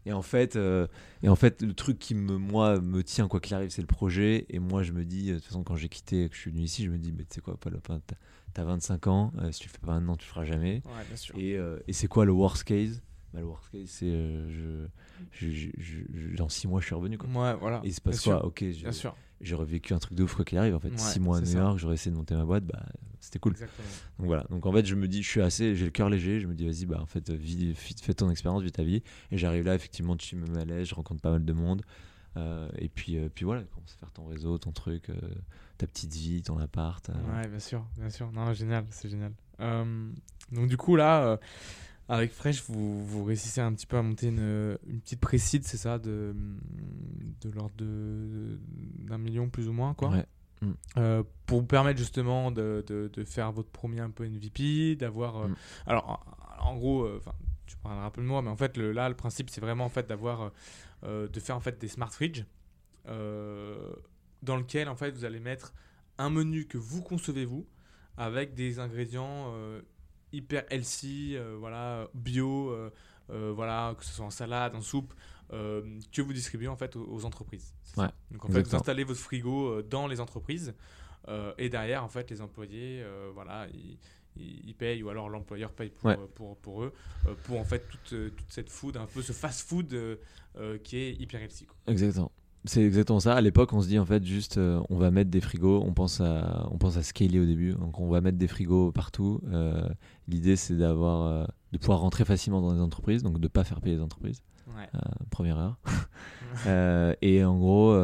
Euh. 0.07 0.11
Et 0.11 0.12
en 0.12 0.22
fait, 0.22 0.57
euh, 0.57 0.86
et 1.22 1.28
en 1.28 1.36
fait, 1.36 1.62
le 1.62 1.74
truc 1.74 1.99
qui 1.99 2.14
me, 2.14 2.36
moi, 2.39 2.80
me 2.80 3.03
tient 3.03 3.28
quoi 3.28 3.41
qu'il 3.41 3.55
arrive, 3.55 3.70
c'est 3.70 3.82
le 3.82 3.86
projet. 3.86 4.47
Et 4.51 4.59
moi, 4.59 4.82
je 4.82 4.93
me 4.93 5.05
dis, 5.05 5.30
euh, 5.30 5.34
de 5.34 5.39
toute 5.39 5.47
façon, 5.49 5.62
quand 5.64 5.76
j'ai 5.76 5.89
quitté, 5.89 6.24
et 6.24 6.28
que 6.28 6.34
je 6.34 6.41
suis 6.41 6.51
venu 6.51 6.62
ici, 6.62 6.84
je 6.84 6.91
me 6.91 6.99
dis, 6.99 7.12
mais 7.12 7.24
tu 7.24 7.34
sais 7.34 7.41
quoi, 7.41 7.57
Paul, 7.59 7.76
enfin, 7.76 8.01
t'as- 8.07 8.16
t'as 8.55 8.64
25 8.64 9.07
ans, 9.07 9.32
euh, 9.39 9.53
si 9.53 9.61
tu 9.61 9.68
le 9.68 9.72
fais 9.72 9.78
pas 9.86 9.93
maintenant, 9.95 10.16
tu 10.16 10.26
le 10.26 10.30
feras 10.30 10.45
jamais. 10.45 10.82
Ouais, 10.86 11.05
bien 11.07 11.16
sûr. 11.16 11.34
Et, 11.36 11.57
euh, 11.57 11.78
et 11.86 11.93
c'est 11.93 12.09
quoi 12.09 12.24
le 12.24 12.32
worst 12.32 12.64
case? 12.64 13.03
Bah, 13.33 13.41
Le 13.41 13.47
worst 13.47 13.68
case, 13.70 13.89
c'est 13.89 14.07
euh, 14.11 14.49
je, 14.51 14.87
je, 15.33 15.51
je- 15.51 15.70
je- 15.79 16.03
je- 16.31 16.37
dans 16.37 16.49
6 16.49 16.66
mois, 16.68 16.81
je 16.81 16.87
suis 16.87 16.95
revenu. 16.95 17.18
Quoi. 17.18 17.29
Ouais, 17.31 17.57
voilà. 17.61 17.81
Et 17.85 17.89
il 17.89 17.95
se 17.95 18.01
passe 18.01 18.22
Bien 18.24 18.33
quoi 18.33 18.41
sûr, 18.41 18.49
Ok, 18.49 18.64
Bien 18.64 18.93
sûr. 18.93 19.16
j'ai 19.41 19.55
revécu 19.55 19.93
un 19.95 19.99
truc 19.99 20.14
de 20.16 20.22
ouf 20.22 20.35
quoi 20.35 20.45
qu'il 20.45 20.59
arrive. 20.59 20.74
En 20.74 20.81
fait, 20.81 20.89
Ouais, 20.91 20.97
6 20.99 21.20
mois 21.20 21.39
à 21.39 21.41
New. 21.41 21.51
York, 21.51 21.79
j'aurais 21.79 21.95
essayé 21.95 22.11
de 22.12 22.16
monter 22.16 22.35
ma 22.35 22.45
boîte, 22.45 22.64
bah, 22.64 22.85
c'était 23.20 23.39
cool. 23.39 23.53
Exactement. 23.53 23.89
Donc 24.18 24.26
voilà. 24.29 24.45
Donc 24.51 24.64
en 24.66 24.72
fait, 24.72 24.87
je 24.87 24.95
me 24.95 25.07
dis, 25.09 25.22
je 25.22 25.29
suis 25.29 25.43
assez, 25.43 25.74
j'ai 25.74 25.85
le 25.87 25.91
cœur 25.91 26.09
léger. 26.09 26.41
Je 26.41 26.47
me 26.47 26.55
dis, 26.55 26.64
vas-y, 26.66 26.87
bah 26.87 27.01
en 27.03 27.07
fait, 27.07 27.31
vis- 27.31 27.74
fais 27.74 28.14
ton 28.14 28.31
expérience, 28.31 28.62
vis 28.62 28.72
ta 28.72 28.83
vie. 28.85 29.03
Et 29.31 29.39
j'arrive 29.39 29.64
là, 29.64 29.74
effectivement, 29.74 30.16
tu 30.16 30.37
me 30.37 30.47
mets 30.47 30.61
à 30.61 30.64
l'aise, 30.64 30.89
je 30.89 30.95
rencontre 30.95 31.20
pas 31.20 31.31
mal 31.33 31.45
de 31.45 31.53
monde. 31.53 31.83
Euh, 32.37 32.68
et 32.79 32.89
puis, 32.89 33.16
euh, 33.16 33.29
puis 33.35 33.45
voilà, 33.45 33.62
commence 33.64 33.95
à 33.95 33.99
faire 33.99 34.12
ton 34.12 34.26
réseau, 34.26 34.59
ton 34.59 34.70
truc, 34.70 35.11
euh, 35.11 35.14
ta 35.76 35.87
petite 35.89 36.14
vie, 36.14 36.41
ton 36.43 36.59
appart. 36.59 37.09
Ouais, 37.09 37.49
bien 37.49 37.59
sûr, 37.59 37.85
bien 37.99 38.11
sûr. 38.11 38.31
Non, 38.33 38.53
génial, 38.53 38.85
c'est 38.91 39.09
génial. 39.09 39.33
Donc 40.53 40.68
du 40.68 40.76
coup 40.76 40.95
là, 40.97 41.39
avec 42.09 42.32
Fresh, 42.32 42.62
vous, 42.68 43.04
vous 43.06 43.24
réussissez 43.24 43.61
un 43.61 43.72
petit 43.72 43.86
peu 43.86 43.96
à 43.98 44.02
monter 44.02 44.28
une, 44.28 44.78
une 44.86 45.00
petite 45.00 45.20
précide, 45.20 45.64
c'est 45.64 45.76
ça, 45.76 45.98
de, 45.98 46.34
de 47.42 47.50
l'ordre 47.50 47.74
de 47.76 48.59
d'un 49.00 49.18
million 49.18 49.48
plus 49.48 49.68
ou 49.68 49.72
moins, 49.72 49.94
quoi. 49.94 50.11
Ouais. 50.11 50.26
Euh, 50.96 51.22
pour 51.46 51.61
vous 51.61 51.66
permettre 51.66 51.98
justement 51.98 52.50
de, 52.50 52.84
de, 52.86 53.09
de 53.12 53.24
faire 53.24 53.52
votre 53.52 53.70
premier 53.70 54.00
un 54.00 54.11
peu 54.11 54.28
MVP, 54.28 54.96
d'avoir. 54.96 55.36
euh, 55.36 55.48
Mm. 55.48 55.54
Alors, 55.86 56.24
en, 56.61 56.70
en 56.70 56.76
gros, 56.76 57.04
euh, 57.04 57.20
tu 57.66 57.76
parleras 57.76 58.06
un 58.06 58.11
peu 58.11 58.22
de 58.22 58.26
moi, 58.26 58.42
mais 58.42 58.50
en 58.50 58.56
fait, 58.56 58.76
le, 58.76 58.92
là, 58.92 59.09
le 59.09 59.14
principe, 59.14 59.50
c'est 59.50 59.61
vraiment 59.61 59.84
en 59.84 59.88
fait 59.90 60.09
d'avoir, 60.09 60.50
de 61.04 61.40
faire 61.40 61.56
en 61.56 61.61
fait 61.61 61.78
des 61.78 61.88
smart 61.88 62.11
fridges, 62.11 62.44
dans 63.06 64.56
lequel 64.56 64.88
en 64.88 64.96
fait 64.96 65.11
vous 65.12 65.24
allez 65.24 65.40
mettre 65.40 65.72
un 66.18 66.30
menu 66.30 66.66
que 66.66 66.78
vous 66.78 67.02
concevez 67.02 67.44
vous, 67.44 67.66
avec 68.16 68.54
des 68.54 68.80
ingrédients 68.80 69.52
hyper 70.33 70.64
healthy, 70.70 71.37
euh, 71.37 71.57
voilà, 71.59 72.09
bio, 72.14 72.70
euh, 72.70 72.91
euh, 73.31 73.53
voilà, 73.55 73.95
que 73.99 74.05
ce 74.05 74.12
soit 74.12 74.26
en 74.26 74.31
salade, 74.31 74.74
en 74.74 74.81
soupe, 74.81 75.14
que 75.51 76.20
vous 76.20 76.33
distribuez 76.33 76.68
en 76.68 76.76
fait 76.76 76.95
aux, 76.95 77.07
aux 77.11 77.24
entreprises. 77.24 77.74
Ouais, 77.97 78.09
Donc 78.31 78.45
en 78.45 78.49
fait, 78.49 78.62
vous 78.62 78.74
installez 78.74 79.05
votre 79.05 79.20
frigo 79.20 79.83
dans 79.83 80.07
les 80.07 80.20
entreprises 80.20 80.74
et 81.59 81.68
derrière, 81.68 82.05
en 82.05 82.09
fait, 82.09 82.31
les 82.31 82.41
employés, 82.41 83.05
voilà, 83.33 83.66
ils, 84.37 84.74
payent 84.74 85.03
ou 85.03 85.09
alors 85.09 85.29
l'employeur 85.29 85.72
paye 85.72 85.91
pour, 85.91 86.07
Ouais. 86.09 86.16
pour, 86.35 86.57
pour 86.59 86.85
eux, 86.85 86.93
pour 87.45 87.59
en 87.59 87.64
fait 87.64 87.89
toute, 87.89 88.37
toute 88.37 88.53
cette 88.53 88.70
food, 88.70 88.97
un 88.97 89.07
peu 89.07 89.22
ce 89.22 89.33
fast-food 89.33 89.93
euh, 89.93 90.16
euh, 90.57 90.79
qui 90.79 90.97
est 90.97 91.12
hyper 91.14 91.41
healthy. 91.41 91.66
Exactement. 91.87 92.33
C'est 92.69 92.85
exactement 92.85 93.19
ça. 93.19 93.35
À 93.35 93.41
l'époque, 93.41 93.73
on 93.73 93.81
se 93.81 93.89
dit 93.89 93.99
en 93.99 94.05
fait 94.05 94.25
juste, 94.25 94.59
euh, 94.59 94.81
on 94.91 94.97
va 94.97 95.11
mettre 95.11 95.31
des 95.31 95.41
frigos. 95.41 95.83
On 95.85 95.95
pense 95.95 96.21
à, 96.21 96.69
on 96.71 96.77
pense 96.77 96.97
à 96.99 97.03
scaler 97.03 97.41
au 97.41 97.47
début. 97.47 97.73
Donc, 97.73 97.99
on 97.99 98.09
va 98.09 98.21
mettre 98.21 98.37
des 98.37 98.47
frigos 98.47 98.93
partout. 98.93 99.41
Euh, 99.51 99.89
L'idée, 100.29 100.57
c'est 100.57 100.77
d'avoir, 100.77 101.23
euh, 101.23 101.45
de 101.73 101.79
pouvoir 101.79 102.01
rentrer 102.01 102.25
facilement 102.27 102.61
dans 102.61 102.75
les 102.75 102.81
entreprises, 102.81 103.23
donc 103.23 103.41
de 103.41 103.49
pas 103.49 103.64
faire 103.64 103.81
payer 103.81 103.97
les 103.97 104.03
entreprises. 104.03 104.43
Ouais. 104.69 104.89
Première 105.31 105.59
heure. 105.59 105.79
Et 107.23 107.43
en 107.43 107.57
gros, 107.57 107.97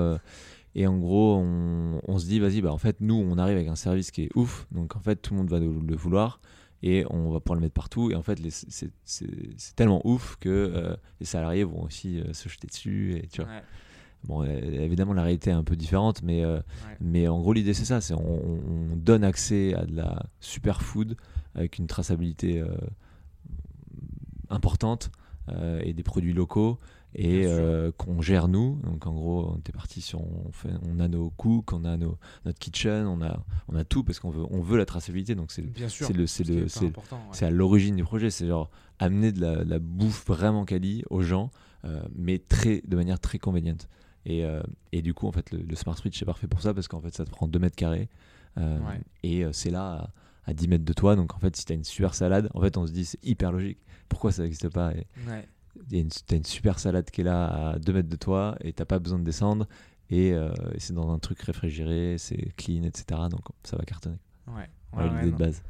et 0.74 0.86
en 0.86 0.98
gros, 0.98 1.36
on, 1.36 2.00
on 2.08 2.18
se 2.18 2.26
dit, 2.26 2.40
vas-y, 2.40 2.60
bah 2.60 2.72
en 2.72 2.78
fait, 2.78 2.96
nous, 3.00 3.14
on 3.14 3.38
arrive 3.38 3.56
avec 3.56 3.68
un 3.68 3.76
service 3.76 4.10
qui 4.10 4.22
est 4.22 4.30
ouf. 4.34 4.66
Donc 4.72 4.96
en 4.96 5.00
fait, 5.00 5.16
tout 5.16 5.34
le 5.34 5.38
monde 5.40 5.50
va 5.50 5.60
le, 5.60 5.66
le 5.66 5.94
vouloir 5.96 6.40
et 6.82 7.06
on 7.08 7.30
va 7.30 7.40
pouvoir 7.40 7.54
le 7.54 7.62
mettre 7.62 7.74
partout. 7.74 8.10
Et 8.10 8.14
en 8.14 8.22
fait, 8.22 8.38
c'est 9.04 9.76
tellement 9.76 10.02
ouf 10.04 10.36
que 10.38 10.48
euh, 10.48 10.94
les 11.18 11.26
salariés 11.26 11.64
vont 11.64 11.82
aussi 11.82 12.20
euh, 12.20 12.32
se 12.34 12.48
jeter 12.50 12.66
dessus. 12.66 13.16
Et 13.16 13.26
tu 13.26 13.40
vois. 13.40 13.50
Ouais. 13.50 13.62
Bon, 14.26 14.42
euh, 14.42 14.46
évidemment, 14.46 15.12
la 15.12 15.22
réalité 15.22 15.50
est 15.50 15.54
un 15.54 15.64
peu 15.64 15.76
différente, 15.76 16.22
mais, 16.22 16.44
euh, 16.44 16.56
Ouais. 16.56 16.96
mais 17.00 17.28
en 17.28 17.38
gros, 17.40 17.52
l'idée, 17.52 17.74
c'est 17.74 17.84
ça. 17.84 18.00
C'est 18.00 18.14
on, 18.14 18.40
on 18.92 18.96
donne 18.96 19.22
accès 19.24 19.74
à 19.74 19.84
de 19.84 19.94
la 19.94 20.24
superfood 20.40 21.16
avec 21.54 21.78
une 21.78 21.86
traçabilité 21.86 22.60
euh, 22.60 22.68
importante 24.50 25.10
euh, 25.50 25.80
et 25.84 25.92
des 25.92 26.02
produits 26.02 26.32
locaux 26.32 26.78
et 27.16 27.46
qu'on 27.96 28.22
gère 28.22 28.48
nous. 28.48 28.80
Donc, 28.82 29.06
en 29.06 29.12
gros, 29.12 29.52
on 29.54 29.58
était 29.58 29.70
parti 29.70 30.00
sur. 30.00 30.20
On, 30.20 30.50
fait, 30.50 30.70
on 30.82 30.98
a 30.98 31.06
nos 31.06 31.30
cooks, 31.30 31.72
on 31.72 31.84
a 31.84 31.96
nos, 31.96 32.18
notre 32.44 32.58
kitchen, 32.58 33.06
on 33.06 33.22
a, 33.22 33.44
on 33.68 33.76
a 33.76 33.84
tout 33.84 34.02
parce 34.02 34.18
qu'on 34.18 34.30
veut, 34.30 34.44
on 34.50 34.62
veut 34.62 34.76
la 34.76 34.84
traçabilité. 34.84 35.36
Donc, 35.36 35.52
c'est 35.52 35.62
ouais. 35.62 37.44
à 37.44 37.50
l'origine 37.50 37.94
du 37.94 38.02
projet. 38.02 38.30
C'est 38.30 38.48
genre 38.48 38.68
amener 38.98 39.30
de 39.30 39.40
la, 39.40 39.64
de 39.64 39.70
la 39.70 39.78
bouffe 39.78 40.26
vraiment 40.26 40.64
quali 40.64 41.04
aux 41.08 41.22
gens, 41.22 41.52
mais 42.16 42.38
très, 42.40 42.82
de 42.84 42.96
manière 42.96 43.20
très 43.20 43.38
conveniente. 43.38 43.88
Et, 44.26 44.44
euh, 44.44 44.62
et 44.92 45.02
du 45.02 45.12
coup, 45.14 45.26
en 45.28 45.32
fait, 45.32 45.50
le, 45.50 45.58
le 45.58 45.76
Smart 45.76 45.96
Switch 45.98 46.18
c'est 46.18 46.24
parfait 46.24 46.46
pour 46.46 46.62
ça 46.62 46.72
parce 46.74 46.88
qu'en 46.88 47.00
fait, 47.00 47.14
ça 47.14 47.24
te 47.24 47.30
prend 47.30 47.46
2 47.46 47.58
mètres 47.58 47.76
carrés 47.76 48.08
euh, 48.58 48.78
Ouais. 48.80 49.00
et 49.22 49.44
euh, 49.44 49.52
c'est 49.52 49.70
là 49.70 50.10
à, 50.46 50.50
à 50.50 50.54
10 50.54 50.68
mètres 50.68 50.84
de 50.84 50.92
toi. 50.92 51.16
Donc, 51.16 51.34
en 51.34 51.38
fait, 51.38 51.54
si 51.56 51.64
tu 51.64 51.72
as 51.72 51.74
une 51.76 51.84
super 51.84 52.14
salade, 52.14 52.48
en 52.54 52.60
fait, 52.60 52.76
on 52.76 52.86
se 52.86 52.92
dit 52.92 53.04
c'est 53.04 53.22
hyper 53.24 53.52
logique. 53.52 53.78
Pourquoi 54.08 54.32
ça 54.32 54.42
n'existe 54.42 54.68
pas 54.70 54.92
Et 54.94 55.06
Ouais. 55.28 55.46
une, 55.92 56.08
t'as 56.26 56.36
une 56.36 56.44
super 56.44 56.78
salade 56.78 57.10
qui 57.10 57.20
est 57.20 57.24
là 57.24 57.70
à 57.72 57.78
2 57.78 57.92
mètres 57.92 58.08
de 58.08 58.16
toi 58.16 58.56
et 58.60 58.72
t'as 58.72 58.84
pas 58.84 58.98
besoin 58.98 59.18
de 59.18 59.24
descendre. 59.24 59.66
Et, 60.10 60.32
euh, 60.32 60.52
et 60.74 60.80
c'est 60.80 60.92
dans 60.92 61.10
un 61.12 61.18
truc 61.18 61.40
réfrigéré, 61.40 62.16
c'est 62.18 62.52
clean, 62.56 62.82
etc. 62.84 63.20
Donc, 63.30 63.40
ça 63.62 63.76
va 63.76 63.84
cartonner. 63.84 64.18
Ouais. 64.46 64.68
Voilà 64.92 65.12
l'idée 65.20 65.32
de 65.32 65.36
base. 65.36 65.62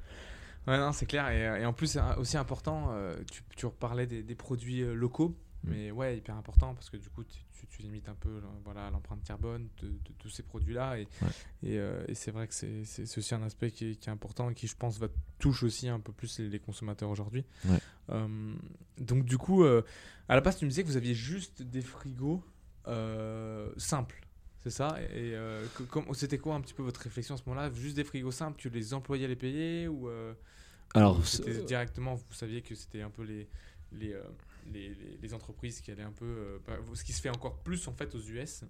Ouais, 0.66 0.78
non, 0.78 0.92
c'est 0.92 1.06
clair. 1.06 1.28
Et, 1.30 1.62
et 1.62 1.66
en 1.66 1.72
plus, 1.72 1.98
aussi 2.18 2.36
important, 2.36 2.90
tu, 3.30 3.42
tu 3.56 3.66
reparlais 3.66 4.06
des, 4.06 4.22
des 4.22 4.34
produits 4.34 4.82
locaux. 4.94 5.36
Mais 5.66 5.90
ouais, 5.90 6.18
hyper 6.18 6.36
important 6.36 6.74
parce 6.74 6.90
que 6.90 6.96
du 6.96 7.08
coup, 7.10 7.24
tu, 7.24 7.38
tu- 7.52 7.66
tu 7.66 7.82
limites 7.82 8.08
un 8.08 8.14
peu 8.14 8.40
voilà, 8.64 8.90
l'empreinte 8.90 9.22
carbone 9.24 9.68
de, 9.82 9.88
de 9.88 10.12
tous 10.18 10.28
ces 10.30 10.42
produits-là. 10.42 10.98
Et, 10.98 11.08
Ouais. 11.22 11.28
et, 11.62 11.78
euh, 11.78 12.04
et 12.08 12.14
c'est 12.14 12.30
vrai 12.30 12.46
que 12.46 12.54
c'est 12.54 13.18
aussi 13.18 13.34
un 13.34 13.42
aspect 13.42 13.70
qui 13.70 13.90
est, 13.90 13.94
qui 13.96 14.08
est 14.08 14.12
important 14.12 14.50
et 14.50 14.54
qui, 14.54 14.66
je 14.66 14.76
pense, 14.76 14.98
va 14.98 15.08
touche 15.38 15.62
aussi 15.62 15.88
un 15.88 16.00
peu 16.00 16.12
plus 16.12 16.38
les, 16.38 16.48
les 16.48 16.58
consommateurs 16.58 17.10
aujourd'hui. 17.10 17.44
Ouais. 17.64 17.78
Euh, 18.10 18.54
donc, 18.98 19.24
du 19.24 19.38
coup, 19.38 19.64
euh, 19.64 19.82
à 20.28 20.34
la 20.34 20.40
base, 20.40 20.58
tu 20.58 20.64
me 20.64 20.70
disais 20.70 20.82
que 20.82 20.88
vous 20.88 20.96
aviez 20.96 21.14
juste 21.14 21.62
des 21.62 21.82
frigos 21.82 22.42
simples. 23.76 24.20
C'est 24.58 24.70
ça? 24.70 24.96
Et 25.14 25.34
c'était 26.14 26.38
quoi 26.38 26.54
un 26.54 26.60
petit 26.60 26.74
peu 26.74 26.82
votre 26.82 27.00
réflexion 27.00 27.34
à 27.34 27.38
ce 27.38 27.42
moment-là? 27.46 27.70
Juste 27.72 27.96
des 27.96 28.04
frigos 28.04 28.30
simples 28.30 28.60
que 28.60 28.68
les 28.68 28.94
employés 28.94 29.24
allaient 29.26 29.36
payer 29.36 29.88
ou 29.88 30.08
Alors, 30.94 31.18
ou 31.18 31.64
directement, 31.66 32.14
vous 32.14 32.24
saviez 32.32 32.62
que 32.62 32.74
c'était 32.74 33.02
un 33.02 33.10
peu 33.10 33.22
les, 33.22 33.48
les, 33.92 34.14
les, 34.72 34.94
les- 34.94 35.16
les 35.20 35.34
entreprises 35.34 35.80
qui 35.80 35.90
allaient 35.90 36.02
un 36.02 36.12
peu. 36.12 36.24
euh, 36.26 36.58
bah, 36.66 36.76
ce 36.94 37.04
qui 37.04 37.12
se 37.12 37.20
fait 37.20 37.30
encore 37.30 37.58
plus 37.62 37.86
en 37.88 37.92
fait 37.92 38.14
aux 38.14 38.20
US. 38.20 38.64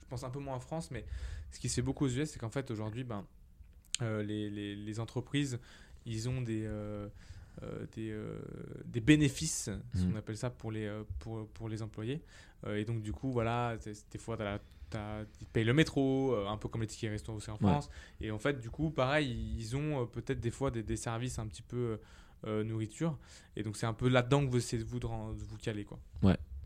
Je 0.00 0.06
pense 0.08 0.24
un 0.24 0.30
peu 0.30 0.38
moins 0.38 0.56
en 0.56 0.60
France, 0.60 0.90
mais 0.90 1.04
ce 1.50 1.58
qui 1.58 1.68
se 1.68 1.76
fait 1.76 1.82
beaucoup 1.82 2.04
aux 2.04 2.08
US, 2.10 2.30
c'est 2.30 2.38
qu'en 2.38 2.50
fait 2.50 2.70
aujourd'hui, 2.70 3.04
ben, 3.04 3.26
euh, 4.02 4.22
les, 4.22 4.50
les- 4.50 4.76
entreprises, 5.00 5.58
ils 6.06 6.28
ont 6.28 6.40
des. 6.42 6.64
euh, 6.66 7.08
des, 7.92 8.10
euh, 8.10 8.40
des 8.84 9.00
bénéfices, 9.00 9.70
ce 9.94 10.02
Mhm. 10.02 10.10
qu'on 10.10 10.16
appelle 10.18 10.36
ça 10.36 10.50
pour 10.50 10.72
les, 10.72 10.86
euh, 10.86 11.04
pour, 11.20 11.46
pour 11.50 11.68
les 11.68 11.82
employés. 11.82 12.20
Et 12.68 12.84
donc, 12.84 13.00
du 13.02 13.12
coup, 13.12 13.30
voilà, 13.30 13.76
des 14.10 14.18
fois, 14.18 14.36
te 14.90 15.44
payent 15.52 15.64
le 15.64 15.72
métro, 15.72 16.34
un 16.48 16.56
peu 16.56 16.68
comme 16.68 16.80
les 16.80 16.86
tickets 16.88 17.10
restaurants 17.10 17.38
aussi 17.38 17.50
en 17.50 17.54
Ouais. 17.54 17.58
France. 17.60 17.88
Et 18.20 18.30
en 18.32 18.38
fait, 18.38 18.58
du 18.58 18.70
coup, 18.70 18.90
pareil, 18.90 19.54
ils 19.56 19.76
ont 19.76 20.04
peut-être 20.06 20.40
des 20.40 20.50
fois 20.50 20.70
des, 20.72 20.82
des 20.82 20.96
services 20.96 21.38
un 21.38 21.46
petit 21.46 21.62
peu 21.62 22.00
nourriture. 22.64 23.16
Et 23.56 23.62
donc, 23.62 23.76
c'est 23.76 23.86
un 23.86 23.92
peu 23.94 24.08
là-dedans 24.08 24.44
que 24.44 24.50
vous 24.50 24.56
essayez 24.58 24.82
de 24.82 24.88
vous, 24.88 24.98
de 25.00 25.06
caler. 25.62 25.84
Quoi. 25.84 25.98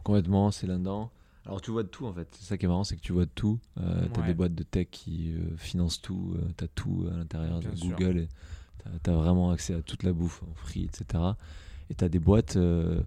Complètement, 0.05 0.51
c'est 0.51 0.67
là-dedans. 0.67 1.11
Alors 1.45 1.61
tu 1.63 1.71
vois 1.71 1.83
de 1.83 1.89
tout 1.89 2.05
en 2.07 2.13
fait. 2.13 2.29
C'est 2.33 2.45
ça 2.45 2.59
qui 2.59 2.67
est 2.67 2.69
marrant, 2.69 2.85
c'est 2.85 2.97
que 2.97 3.01
tu 3.01 3.13
vois 3.13 3.25
de 3.25 3.31
tout. 3.35 3.59
Euh, 3.81 4.07
t'as 4.13 4.21
Ouais. 4.21 4.27
des 4.27 4.35
boîtes 4.35 4.55
de 4.55 4.63
tech 4.65 4.89
qui 4.91 5.33
euh, 5.33 5.57
financent 5.57 6.01
tout, 6.03 6.35
euh, 6.37 6.43
t'as 6.57 6.67
tout 6.69 7.07
à 7.11 7.17
l'intérieur 7.17 7.61
de. 7.61 7.69
Google 7.81 8.19
et 8.19 8.29
t'as 9.03 9.13
as 9.13 9.17
vraiment 9.17 9.51
accès 9.51 9.73
à 9.75 9.81
toute 9.81 10.03
la 10.03 10.13
bouffe 10.13 10.43
en 10.43 10.55
free, 10.55 10.85
etc. 10.85 11.23
Et 11.89 11.95
t'as 11.95 12.09
des 12.11 12.19
boîtes, 12.19 12.57
euh, 12.57 13.01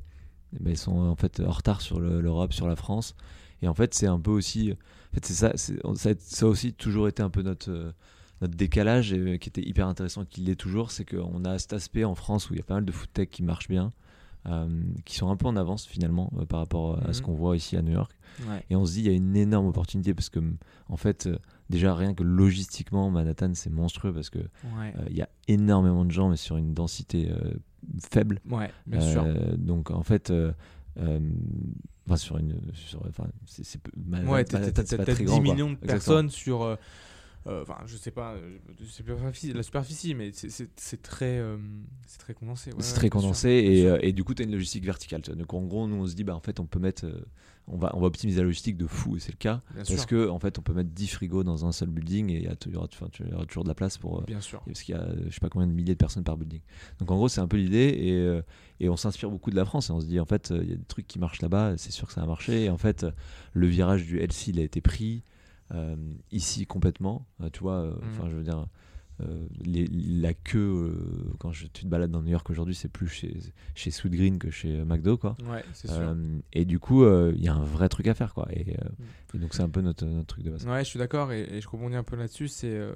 ben, 0.59 0.71
elles 0.71 0.77
sont 0.77 0.97
en 0.97 1.15
fait 1.15 1.39
en 1.39 1.51
retard 1.51 1.81
sur 1.81 1.99
le- 1.99 2.19
l'Europe, 2.19 2.51
sur 2.51 2.67
la 2.67 2.75
France. 2.75 3.15
Et 3.61 3.67
en 3.67 3.75
fait, 3.75 3.93
c'est 3.93 4.07
un 4.07 4.19
peu 4.19 4.31
aussi, 4.31 4.71
en 4.71 5.13
fait, 5.15 5.25
c'est 5.25 5.33
ça, 5.33 5.55
ça, 5.55 5.73
a- 6.09 6.13
ça 6.17 6.45
a 6.45 6.49
aussi 6.49 6.73
toujours 6.73 7.07
été 7.07 7.21
un 7.21 7.29
peu 7.29 7.43
notre 7.43 7.69
euh, 7.69 7.91
notre 8.41 8.55
décalage 8.55 9.13
euh, 9.13 9.37
qui 9.37 9.49
était 9.49 9.61
hyper 9.61 9.87
intéressant, 9.87 10.25
qui 10.25 10.41
l'est 10.41 10.55
toujours, 10.55 10.91
c'est 10.91 11.05
qu'on 11.05 11.45
a 11.45 11.59
cet 11.59 11.73
aspect 11.73 12.03
en 12.03 12.15
France 12.15 12.49
où 12.49 12.53
il 12.53 12.57
y 12.57 12.61
a 12.61 12.63
pas 12.63 12.73
mal 12.75 12.85
de 12.85 12.91
food 12.91 13.09
tech 13.13 13.29
qui 13.29 13.43
marchent 13.43 13.67
bien, 13.67 13.91
euh, 14.47 14.67
qui 15.05 15.15
sont 15.15 15.29
un 15.29 15.35
peu 15.35 15.45
en 15.45 15.55
avance 15.55 15.85
finalement 15.85 16.31
euh, 16.39 16.45
par 16.45 16.59
rapport 16.59 16.97
à 17.07 17.13
ce 17.13 17.19
Mhm. 17.19 17.25
qu'on 17.27 17.33
voit 17.35 17.55
ici 17.55 17.77
à 17.77 17.81
New 17.83 17.91
York. 17.93 18.11
Ouais. 18.49 18.65
Et 18.71 18.75
on 18.75 18.85
se 18.85 18.93
dit, 18.93 19.01
il 19.01 19.05
y 19.05 19.09
a 19.09 19.13
une 19.13 19.35
énorme 19.35 19.67
opportunité 19.67 20.13
parce 20.15 20.29
que, 20.29 20.39
en 20.89 20.97
fait, 20.97 21.27
euh, 21.27 21.37
déjà 21.69 21.93
rien 21.93 22.15
que 22.15 22.23
logistiquement, 22.23 23.11
Manhattan, 23.11 23.51
c'est 23.53 23.69
monstrueux 23.69 24.13
parce 24.13 24.31
que 24.31 24.39
Ouais. 24.39 24.93
il 25.11 25.15
y 25.15 25.21
a 25.21 25.29
énormément 25.47 26.03
de 26.05 26.11
gens, 26.11 26.29
mais 26.29 26.37
sur 26.37 26.57
une 26.57 26.73
densité 26.73 27.31
faible. 28.11 28.39
Ouais, 28.49 28.71
bien 28.87 29.01
sûr. 29.01 29.25
Donc, 29.57 29.91
en 29.91 30.01
fait, 30.03 30.33
enfin, 30.97 32.15
sur 32.17 32.37
une. 32.37 32.55
sur- 32.73 33.05
Enfin, 33.07 33.27
c'est, 33.45 33.79
pas 33.81 35.03
très 35.05 35.15
10 35.15 35.23
grand, 35.25 35.35
quoi. 35.41 35.43
millions 35.43 35.67
de 35.67 35.73
Exactement. 35.73 35.87
personnes 35.87 36.29
sur. 36.29 36.77
Euh, 37.47 37.61
Enfin, 37.63 37.77
je 37.85 37.97
sais 37.97 38.11
pas, 38.11 38.33
euh, 38.33 38.57
superficie- 38.85 39.53
la 39.53 39.63
superficie, 39.63 40.13
mais 40.15 40.31
c'est- 40.33 41.01
très, 41.01 41.37
euh, 41.39 41.57
c'est 42.05 42.19
très 42.19 42.33
condensé. 42.33 42.71
ouais, 42.71 42.77
c'est 42.81 42.93
très 42.93 43.09
condensé 43.09 43.49
et, 44.01 44.11
du 44.13 44.23
coup 44.23 44.33
tu 44.33 44.41
as 44.43 44.45
une 44.45 44.51
logistique 44.51 44.85
verticale 44.85 45.21
donc 45.21 45.53
en 45.53 45.61
gros 45.63 45.87
nous 45.87 45.95
on 45.95 46.05
se 46.07 46.15
dit 46.15 46.23
bah 46.23 46.35
en 46.35 46.39
fait 46.39 46.59
on 46.59 46.65
peut 46.65 46.79
mettre 46.79 47.05
on 47.67 47.77
va 47.77 47.91
on 47.95 47.99
va 48.01 48.07
optimiser 48.07 48.39
la 48.39 48.45
logistique 48.45 48.77
de 48.77 48.85
fou 48.87 49.15
et 49.15 49.19
c'est 49.19 49.31
le 49.31 49.37
cas 49.37 49.61
Bien 49.73 49.83
parce 49.83 49.89
sûr. 49.89 50.05
que 50.07 50.29
en 50.29 50.39
fait 50.39 50.59
on 50.59 50.61
peut 50.61 50.73
mettre 50.73 50.89
10 50.89 51.07
frigos 51.07 51.43
dans 51.43 51.65
un 51.65 51.71
seul 51.71 51.89
building 51.89 52.29
et 52.31 52.37
il 52.37 52.71
y, 52.73 52.75
aura, 52.75 52.87
enfin, 52.91 53.07
tu- 53.11 53.23
il 53.23 53.29
y 53.31 53.33
aura 53.33 53.45
toujours 53.45 53.63
de 53.63 53.69
la 53.69 53.75
place 53.75 53.97
pour 53.97 54.21
Bien 54.23 54.41
sûr. 54.41 54.61
parce 54.65 54.81
qu'il 54.83 54.95
y 54.95 54.97
a 54.97 55.07
je 55.27 55.33
sais 55.33 55.39
pas 55.39 55.49
combien 55.49 55.67
de 55.67 55.73
milliers 55.73 55.93
de 55.93 55.97
personnes 55.99 56.23
par 56.23 56.37
building 56.37 56.61
donc 56.99 57.09
en 57.11 57.15
gros 57.15 57.29
c'est 57.29 57.41
un 57.41 57.47
peu 57.47 57.57
l'idée 57.57 57.89
et, 58.79 58.85
et 58.85 58.89
on 58.89 58.97
s'inspire 58.97 59.29
beaucoup 59.31 59.51
de 59.51 59.55
la 59.55 59.65
France 59.65 59.89
et 59.89 59.93
on 59.93 60.01
se 60.01 60.05
dit 60.05 60.19
en 60.19 60.25
fait 60.25 60.51
il 60.55 60.69
y 60.69 60.73
a 60.73 60.75
des 60.75 60.85
trucs 60.85 61.07
qui 61.07 61.17
marchent 61.19 61.41
là-bas 61.41 61.77
c'est 61.77 61.91
sûr 61.91 62.07
que 62.07 62.13
ça 62.13 62.21
a 62.21 62.25
marché 62.25 62.65
et 62.65 62.69
en 62.69 62.77
fait 62.77 63.05
le 63.53 63.67
virage 63.67 64.03
du 64.05 64.19
LC 64.19 64.47
il 64.49 64.59
a 64.59 64.63
été 64.63 64.81
pris 64.81 65.23
ici 66.31 66.65
complètement 66.65 67.25
euh, 67.41 67.49
tu 67.51 67.59
vois 67.61 67.81
euh, 67.81 67.95
enfin 68.09 68.29
je 68.29 68.35
veux 68.35 68.43
dire 68.43 68.67
euh, 69.21 69.47
les- 69.63 69.87
la 69.87 70.33
queue 70.33 70.59
euh, 70.59 71.33
quand 71.39 71.51
je, 71.51 71.67
tu 71.67 71.83
te 71.83 71.87
balades 71.87 72.11
dans 72.11 72.21
New 72.21 72.31
York 72.31 72.49
aujourd'hui 72.49 72.73
c'est 72.75 72.89
plus 72.89 73.07
chez 73.07 73.37
chez 73.75 73.91
Sweet 73.91 74.13
Green 74.13 74.37
que 74.39 74.49
chez 74.49 74.79
euh, 74.79 74.85
McDo 74.85 75.17
quoi 75.17 75.37
Ouais, 75.47 75.63
c'est 75.73 75.87
sûr. 75.87 75.97
Euh, 75.99 76.39
et 76.53 76.65
du 76.65 76.79
coup 76.79 77.03
euh, 77.03 77.31
il 77.37 77.43
y 77.43 77.47
a 77.47 77.53
un 77.53 77.63
vrai 77.63 77.87
truc 77.87 78.07
à 78.07 78.13
faire 78.15 78.33
quoi 78.33 78.47
et, 78.51 78.75
euh, 78.79 78.89
Mm. 78.99 79.35
et 79.35 79.39
donc 79.39 79.53
c'est 79.53 79.63
un 79.63 79.69
peu 79.69 79.81
notre, 79.81 80.05
notre 80.05 80.27
truc 80.27 80.43
de 80.43 80.51
base 80.51 80.65
Ouais, 80.67 80.83
je 80.83 80.89
suis 80.89 80.99
d'accord 80.99 81.31
et, 81.31 81.41
et 81.43 81.61
je 81.61 81.69
rebondis 81.69 81.95
un 81.95 82.03
peu 82.03 82.15
là-dessus. 82.15 82.47
C'est 82.47 82.73
euh, 82.73 82.93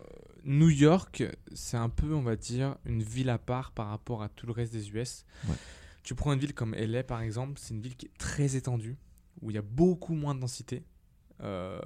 euh, 0.00 0.04
New 0.44 0.68
York, 0.70 1.22
c'est 1.54 1.76
un 1.76 1.88
peu, 1.88 2.12
on 2.14 2.22
va 2.22 2.36
dire, 2.36 2.76
une 2.84 3.02
ville 3.02 3.30
à 3.30 3.38
part 3.38 3.72
par 3.72 3.88
rapport 3.88 4.22
à 4.22 4.28
tout 4.28 4.46
le 4.46 4.52
reste 4.52 4.72
des 4.72 4.90
US. 4.90 5.24
Ouais. 5.48 5.54
Tu 6.02 6.14
prends 6.14 6.32
une 6.34 6.38
ville 6.40 6.54
comme 6.54 6.74
LA 6.74 7.02
par 7.04 7.20
exemple, 7.22 7.54
c'est 7.56 7.72
une 7.74 7.80
ville 7.80 7.96
qui 7.96 8.06
est 8.06 8.18
très 8.18 8.56
étendue, 8.56 8.96
où 9.40 9.50
il 9.50 9.54
y 9.54 9.58
a 9.58 9.62
beaucoup 9.62 10.14
moins 10.14 10.34
de 10.34 10.40
densité. 10.40 10.82
Euh, 11.42 11.80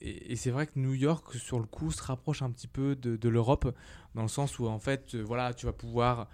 et 0.00 0.36
c'est 0.36 0.50
vrai 0.50 0.66
que 0.66 0.78
New 0.78 0.92
York, 0.92 1.34
sur 1.34 1.58
le 1.58 1.66
coup, 1.66 1.90
se 1.90 2.02
rapproche 2.02 2.42
un 2.42 2.50
petit 2.50 2.68
peu 2.68 2.94
de, 2.94 3.16
de 3.16 3.28
l'Europe, 3.28 3.74
dans 4.14 4.22
le 4.22 4.28
sens 4.28 4.58
où 4.58 4.66
en 4.66 4.78
fait, 4.78 5.14
euh, 5.14 5.22
voilà, 5.22 5.54
tu 5.54 5.66
vas 5.66 5.72
pouvoir 5.72 6.28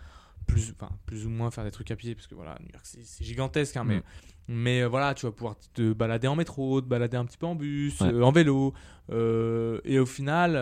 plus, 0.47 0.73
enfin, 0.79 0.91
plus 1.07 1.27
ou 1.27 1.31
moins 1.31 1.51
faire 1.51 1.65
des 1.65 1.71
trucs 1.71 1.91
à 1.91 1.97
pied, 1.97 2.15
parce 2.15 2.27
que 2.27 2.35
voilà, 2.35 2.57
New 2.61 2.69
York, 2.73 2.85
c'est 2.85 3.25
gigantesque, 3.25 3.77
hein, 3.77 3.85
mais 3.85 3.97
Mm. 3.99 4.03
mais 4.49 4.83
euh, 4.83 4.89
voilà, 4.89 5.15
tu 5.15 5.27
vas 5.27 5.33
pouvoir 5.33 5.55
te 5.75 5.93
balader 5.93 6.27
en 6.27 6.35
métro, 6.35 6.81
te 6.81 6.87
balader 6.87 7.17
un 7.17 7.25
petit 7.25 7.37
peu 7.39 7.47
en 7.47 7.55
bus, 7.55 8.01
Ouais. 8.01 8.12
euh, 8.12 8.23
en 8.23 8.33
vélo. 8.33 8.75
euh, 9.12 9.81
et 9.85 9.99
au 9.99 10.07
final, 10.07 10.57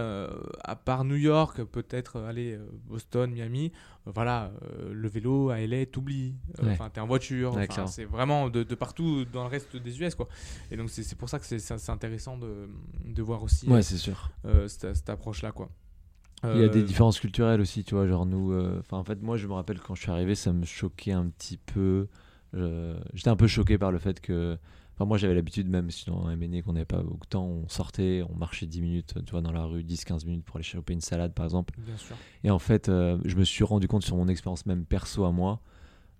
à 0.65 0.75
part 0.77 1.05
New 1.05 1.17
York, 1.17 1.63
peut-être 1.65 2.21
aller 2.21 2.59
Boston, 2.87 3.31
Miami, 3.31 3.73
voilà, 4.07 4.51
le 4.91 5.07
vélo 5.09 5.51
à 5.51 5.61
LA, 5.61 5.85
t'oublies. 5.87 6.35
Ouais. 6.63 6.71
Enfin, 6.73 6.89
t'es 6.91 7.01
en 7.01 7.07
voiture. 7.07 7.55
Ouais, 7.55 7.69
c'est 7.87 8.05
vraiment 8.07 8.49
de, 8.49 8.63
de 8.63 8.75
partout 8.75 9.25
dans 9.27 9.43
le 9.43 9.51
reste 9.51 9.77
des 9.77 10.01
US, 10.01 10.15
quoi. 10.15 10.29
Et 10.71 10.77
donc, 10.79 10.89
c'est 10.91 11.17
pour 11.19 11.29
ça 11.29 11.39
que 11.39 11.45
c'est- 11.47 11.91
intéressant 11.91 12.39
de, 12.39 12.69
de 13.05 13.23
voir 13.23 13.43
aussi 13.43 13.67
cette 14.69 15.09
approche-là, 15.11 15.53
quoi. 15.53 15.69
Il 16.45 16.61
y 16.61 16.63
a 16.65 16.69
des 16.69 16.81
Euh, 16.81 16.85
différences 16.85 17.19
culturelles 17.19 17.61
aussi, 17.61 17.83
tu 17.85 17.95
vois, 17.95 18.07
genre 18.07 18.25
nous, 18.27 18.53
euh, 18.53 18.81
en 18.91 19.03
fait 19.05 19.21
moi 19.23 19.37
je 19.37 19.47
me 19.49 19.55
rappelle 19.55 19.81
quand 19.81 19.95
je 19.95 20.03
suis 20.03 20.11
arrivé, 20.11 20.35
ça 20.35 20.53
me 20.53 20.65
choquait 20.65 21.13
un 21.13 21.27
petit 21.29 21.57
peu, 21.57 22.07
j'étais 23.15 23.29
un 23.29 23.37
peu 23.37 23.47
choqué 23.47 23.77
par 23.79 23.91
le 23.93 23.99
fait 23.99 24.21
que, 24.21 24.57
enfin 24.95 25.05
moi 25.05 25.19
j'avais 25.19 25.35
l'habitude 25.35 25.69
même 25.69 25.91
si 25.91 26.07
dans 26.07 26.25
MNE 26.29 26.63
qu'on 26.63 26.73
n'avait 26.75 26.85
pas 26.85 27.03
beaucoup 27.03 27.25
de 27.27 27.31
temps, 27.31 27.45
on 27.45 27.69
sortait, 27.69 28.23
on 28.29 28.35
marchait 28.37 28.67
10 28.67 28.81
minutes, 28.83 29.15
tu 29.27 29.31
vois, 29.33 29.41
dans 29.43 29.53
la 29.53 29.65
rue, 29.65 29.83
10-15 29.83 30.25
minutes 30.27 30.45
pour 30.45 30.57
aller 30.57 30.63
choper 30.65 30.93
une 30.93 31.01
salade 31.01 31.35
par 31.35 31.45
exemple, 31.45 31.75
Bien 31.79 31.97
sûr. 31.97 32.17
et 32.45 32.51
en 32.51 32.59
fait 32.59 32.89
euh, 32.89 33.19
je 33.25 33.37
me 33.37 33.45
suis 33.45 33.65
rendu 33.65 33.89
compte 33.89 34.05
sur 34.05 34.17
mon 34.17 34.29
expérience 34.29 34.65
même 34.67 34.85
perso 34.85 35.25
à 35.25 35.33
moi, 35.33 35.61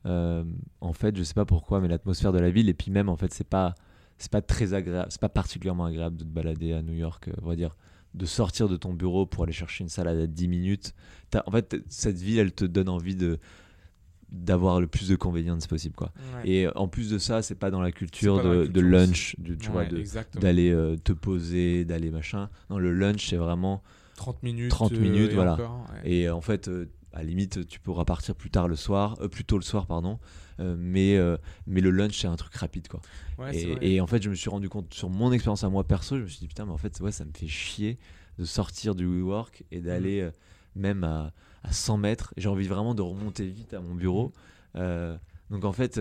euh, 0.07 0.45
en 0.81 0.93
fait 0.93 1.17
je 1.17 1.23
sais 1.23 1.35
pas 1.35 1.45
pourquoi, 1.45 1.81
mais 1.81 1.89
l'atmosphère 1.89 2.33
de 2.33 2.39
la 2.41 2.51
ville, 2.51 2.69
et 2.69 2.75
puis 2.75 2.91
même 2.91 3.09
en 3.09 3.17
fait 3.17 3.33
c'est 3.33 3.49
pas, 3.49 3.75
c'est 4.19 4.31
pas 4.33 4.43
très 4.43 4.75
agréable, 4.75 5.07
c'est 5.11 5.21
pas 5.21 5.29
particulièrement 5.29 5.85
agréable 5.85 6.17
de 6.17 6.25
te 6.25 6.29
balader 6.29 6.73
à 6.73 6.83
New 6.83 6.95
York, 6.95 7.31
on 7.43 7.47
va 7.47 7.55
dire 7.57 7.77
de 8.15 8.27
sortir 8.27 8.69
de 8.69 8.77
ton 8.77 8.93
bureau 8.93 9.27
pour 9.27 9.45
aller 9.45 9.53
chercher 9.53 9.85
une 9.85 9.91
salade 9.91 10.19
à 10.19 10.27
10 10.27 10.49
minutes. 10.49 10.95
En 11.47 11.51
fait, 11.51 11.77
cette 11.89 12.19
ville, 12.19 12.39
elle 12.39 12.53
te 12.53 12.65
donne 12.65 12.89
envie 12.89 13.17
de 13.17 13.39
d'avoir 14.31 14.79
le 14.79 14.87
plus 14.87 15.09
de 15.09 15.17
convenience 15.17 15.67
possible 15.67 15.95
quoi. 15.95 16.13
Ouais. 16.37 16.51
Et 16.51 16.67
euh, 16.67 16.73
en 16.75 16.87
plus 16.87 17.09
de 17.11 17.17
ça, 17.17 17.41
c'est 17.41 17.55
pas 17.55 17.71
dans 17.71 17.81
la 17.81 17.93
culture 17.93 18.37
pas 18.37 18.43
dans 18.43 18.51
la 18.51 18.57
de, 18.57 18.65
culture 18.65 18.83
de 18.83 18.87
lunch, 18.87 19.37
tu 19.59 19.71
Ouais, 19.71 19.89
de- 19.89 20.05
d'aller 20.39 20.71
euh, 20.71 20.97
te 20.97 21.13
poser, 21.13 21.87
d'aller 21.87 22.11
machin. 22.11 22.51
Non, 22.69 22.79
le 22.79 22.93
lunch 22.93 23.31
c'est 23.31 23.37
vraiment 23.37 23.83
30 24.17 24.43
minutes. 24.43 24.71
30 24.71 24.93
euh, 24.93 24.99
minutes, 25.01 25.31
et 25.31 25.35
voilà. 25.35 25.55
encore, 25.55 25.87
ouais. 26.05 26.11
et 26.11 26.29
euh, 26.29 26.35
en 26.35 26.43
fait 26.43 26.69
euh, 26.69 26.91
à 27.13 27.19
la 27.19 27.25
limite 27.25 27.67
tu 27.67 27.81
pourras 27.81 28.05
partir 28.05 28.35
plus 28.35 28.51
tard 28.51 28.69
le 28.69 28.77
soir, 28.77 29.17
euh, 29.21 29.29
plus 29.29 29.45
tôt 29.45 29.57
le 29.57 29.65
soir 29.65 29.87
pardon. 29.87 30.19
Euh, 30.61 30.75
mais 30.79 31.17
euh, 31.17 31.37
mais 31.67 31.81
le 31.81 31.91
lunch 31.91 32.21
c'est 32.21 32.27
un 32.27 32.37
truc 32.37 32.55
rapide 32.55 32.89
quoi. 32.89 33.01
Ouais, 33.39 33.57
Et, 33.81 34.01
en 34.01 34.07
fait, 34.07 34.23
je 34.23 34.31
me 34.31 34.35
suis 34.35 34.51
rendu 34.51 34.69
compte 34.69 34.93
sur 34.93 35.09
mon 35.09 35.31
expérience 35.33 35.63
à 35.63 35.69
moi 35.69 35.85
perso, 35.85 36.17
je 36.19 36.23
me 36.23 36.29
suis 36.29 36.41
dit 36.41 36.49
putain, 36.49 36.67
mais 36.67 36.73
en 36.73 36.79
fait, 36.79 36.99
ouais, 37.01 37.13
ça 37.13 37.25
me 37.25 37.31
fait 37.33 37.47
chier 37.47 37.99
de 38.39 38.45
sortir 38.45 38.95
du 38.95 39.07
WeWork 39.07 39.65
et 39.71 39.81
d'aller 39.81 40.21
euh, 40.21 40.31
même 40.75 41.05
à, 41.05 41.33
à 41.63 41.73
100 41.73 41.99
mètres. 41.99 42.35
J'ai 42.37 42.49
envie 42.49 42.67
vraiment 42.67 42.95
de 42.95 43.03
remonter 43.03 43.47
vite 43.47 43.75
à 43.75 43.81
mon 43.81 43.95
bureau. 43.95 44.33
Euh, 44.77 45.17
donc 45.51 45.65
en 45.65 45.73
fait, 45.73 46.01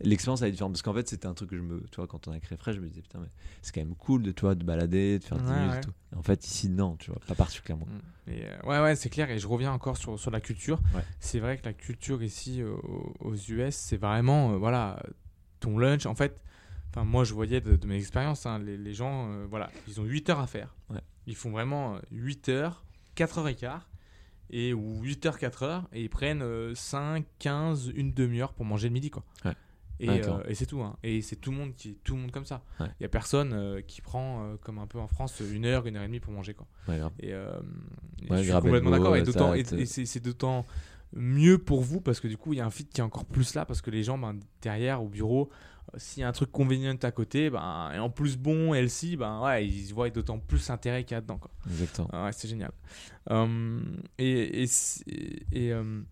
l'expérience 0.00 0.42
elle 0.42 0.48
est 0.48 0.52
différente 0.52 0.72
parce 0.72 0.82
qu'en 0.82 0.94
fait, 0.94 1.08
c'était 1.08 1.26
un 1.26 1.34
truc 1.34 1.50
que 1.50 1.56
je 1.56 1.62
me, 1.62 1.80
tu 1.90 1.96
vois, 1.96 2.06
quand 2.06 2.28
on 2.28 2.32
a 2.32 2.40
créé 2.40 2.56
Fresh, 2.56 2.76
je 2.76 2.80
me 2.80 2.88
disais 2.88 3.02
putain, 3.02 3.18
mais 3.20 3.28
c'est 3.62 3.74
quand 3.74 3.80
même 3.80 3.94
cool 3.94 4.22
de, 4.22 4.32
tu 4.32 4.42
vois, 4.42 4.54
de 4.54 4.64
balader, 4.64 5.18
de 5.18 5.24
faire 5.24 5.38
10 5.38 5.44
Ouais, 5.44 5.56
minutes 5.58 5.70
ouais. 5.72 5.78
et 5.78 5.80
tout. 5.82 5.92
Et 6.12 6.16
en 6.16 6.22
fait, 6.22 6.46
ici, 6.46 6.68
non, 6.68 6.96
tu 6.96 7.10
vois, 7.10 7.20
pas 7.26 7.34
particulièrement. 7.34 7.86
Mm. 7.86 8.30
Et, 8.30 8.44
euh, 8.44 8.60
ouais, 8.64 8.80
ouais, 8.80 8.96
c'est 8.96 9.10
clair. 9.10 9.30
Et 9.30 9.38
je 9.38 9.46
reviens 9.46 9.72
encore 9.72 9.96
sur, 9.96 10.18
sur 10.18 10.30
la 10.30 10.40
culture. 10.40 10.80
Ouais. 10.94 11.02
C'est 11.20 11.40
vrai 11.40 11.58
que 11.58 11.64
la 11.64 11.72
culture 11.72 12.22
ici 12.22 12.60
euh, 12.62 12.74
aux, 13.20 13.34
US, 13.34 13.74
c'est 13.74 13.96
vraiment, 13.96 14.52
euh, 14.52 14.56
voilà, 14.56 15.02
ton 15.60 15.78
lunch. 15.78 16.06
En 16.06 16.14
fait, 16.14 16.40
enfin, 16.90 17.04
moi, 17.04 17.24
je 17.24 17.34
voyais 17.34 17.60
de, 17.60 17.76
de 17.76 17.86
mes 17.86 17.96
expériences, 17.98 18.46
hein, 18.46 18.58
les, 18.58 18.76
les 18.76 18.94
gens, 18.94 19.46
voilà, 19.48 19.70
ils 19.88 20.00
ont 20.00 20.04
8 20.04 20.30
heures 20.30 20.40
à 20.40 20.46
faire. 20.46 20.74
Ils 21.26 21.34
font 21.34 21.50
vraiment 21.50 21.96
euh, 21.96 22.00
8 22.12 22.48
heures, 22.50 22.84
4 23.16 23.38
heures 23.38 23.48
et 23.48 23.56
quart, 23.56 23.88
et, 24.50 24.72
ou 24.72 25.02
8 25.02 25.26
heures, 25.26 25.38
4 25.38 25.62
heures, 25.64 25.88
et 25.92 26.02
ils 26.02 26.10
prennent 26.10 26.42
euh, 26.42 26.74
5, 26.74 27.24
15, 27.40 27.90
une 27.94 28.12
demi-heure 28.14 28.52
pour 28.52 28.64
manger 28.64 28.88
le 28.88 28.94
midi, 28.94 29.10
quoi. 29.10 29.24
Ouais. 29.44 29.54
Et, 29.98 30.08
Ouais, 30.08 30.28
euh, 30.28 30.42
et 30.48 30.54
c'est 30.54 30.66
tout. 30.66 30.82
hein. 30.82 30.96
Et 31.02 31.22
c'est 31.22 31.36
tout 31.36 31.50
le 31.50 31.56
monde 31.56 31.74
qui 31.74 31.94
tout 32.04 32.14
le 32.14 32.20
monde 32.22 32.30
comme 32.30 32.44
ça. 32.44 32.62
Il 32.78 32.82
Ouais. 32.84 32.88
y 33.00 33.04
a 33.04 33.08
personne 33.08 33.52
euh, 33.54 33.80
qui 33.80 34.00
prend, 34.02 34.44
euh, 34.44 34.56
comme 34.60 34.78
un 34.78 34.86
peu 34.86 34.98
en 34.98 35.08
France, 35.08 35.40
une 35.52 35.64
heure, 35.64 35.86
une 35.86 35.96
heure 35.96 36.02
et 36.02 36.06
demie 36.06 36.20
pour 36.20 36.32
manger, 36.32 36.54
quoi. 36.54 36.66
Ouais. 36.88 37.00
Et, 37.20 37.30
je 37.30 38.42
suis 38.42 38.52
complètement 38.52 38.90
d'accord. 38.90 39.16
Et, 39.16 39.22
d'autant- 39.22 39.54
et- 39.54 39.64
c'est 39.86 40.20
d'autant 40.20 40.66
mieux 41.14 41.56
pour 41.58 41.80
vous 41.82 42.00
parce 42.00 42.20
que 42.20 42.28
du 42.28 42.36
coup, 42.36 42.52
il 42.52 42.56
y 42.56 42.60
a 42.60 42.66
un 42.66 42.70
fit 42.70 42.84
qui 42.84 43.00
est 43.00 43.04
encore 43.04 43.24
plus 43.24 43.54
là 43.54 43.64
parce 43.64 43.80
que 43.80 43.90
les 43.90 44.02
gens, 44.02 44.18
ben, 44.18 44.36
derrière, 44.60 45.02
au 45.02 45.08
bureau, 45.08 45.50
s'il 45.96 46.20
y 46.20 46.24
a 46.24 46.28
un 46.28 46.32
truc 46.32 46.50
convenient 46.50 46.96
à 47.02 47.10
côté, 47.12 47.48
ben, 47.48 47.92
et 47.94 47.98
en 47.98 48.10
plus 48.10 48.36
bon, 48.36 48.74
healthy, 48.74 49.16
ben, 49.16 49.40
ouais, 49.40 49.66
ils 49.66 49.94
voient 49.94 50.10
d'autant 50.10 50.38
plus 50.38 50.68
intérêt 50.68 51.04
qu'il 51.04 51.14
y 51.14 51.18
a 51.18 51.20
dedans. 51.20 51.38
Quoi. 51.38 51.50
Exactement. 51.70 52.24
Ouais, 52.24 52.32
c'est 52.32 52.48
génial. 52.48 52.72
Euh, 53.30 53.80
et 54.18 54.62
et, 54.62 54.66
c'est- 54.66 55.04
et, 55.52 55.72
euh, 55.72 56.02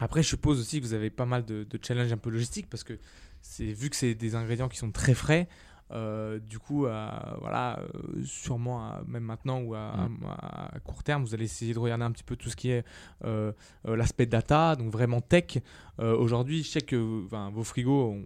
après, 0.00 0.22
je 0.22 0.28
suppose 0.28 0.60
aussi 0.60 0.80
que 0.80 0.86
vous 0.86 0.94
avez 0.94 1.10
pas 1.10 1.26
mal 1.26 1.44
de, 1.44 1.64
de 1.64 1.78
challenges 1.82 2.12
un 2.12 2.16
peu 2.18 2.30
logistiques 2.30 2.68
parce 2.68 2.84
que 2.84 2.98
c'est 3.40 3.72
vu 3.72 3.88
que 3.90 3.96
c'est 3.96 4.14
des 4.14 4.34
ingrédients 4.34 4.68
qui 4.68 4.78
sont 4.78 4.90
très 4.92 5.14
frais. 5.14 5.48
euh, 5.92 6.40
du 6.40 6.58
coup, 6.58 6.86
à- 6.86 7.36
voilà, 7.40 7.78
euh, 7.78 8.24
sûrement 8.24 8.80
à- 8.80 9.02
même 9.06 9.22
maintenant 9.22 9.60
ou 9.60 9.76
à, 9.76 10.08
Mm. 10.08 10.18
à- 10.26 10.74
à 10.74 10.80
court 10.80 11.04
terme, 11.04 11.22
vous 11.24 11.32
allez 11.32 11.44
essayer 11.44 11.74
de 11.74 11.78
regarder 11.78 12.02
un 12.02 12.10
petit 12.10 12.24
peu 12.24 12.34
tout 12.34 12.50
ce 12.50 12.56
qui 12.56 12.70
est 12.70 12.84
euh, 13.24 13.52
euh, 13.86 13.94
l'aspect 13.94 14.26
data, 14.26 14.74
donc 14.74 14.90
vraiment 14.90 15.20
tech. 15.20 15.58
Euh, 16.00 16.16
Aujourd'hui, 16.16 16.64
je 16.64 16.70
sais 16.70 16.80
que 16.80 16.96
vos 16.96 17.62
frigos, 17.62 18.14
on- 18.16 18.24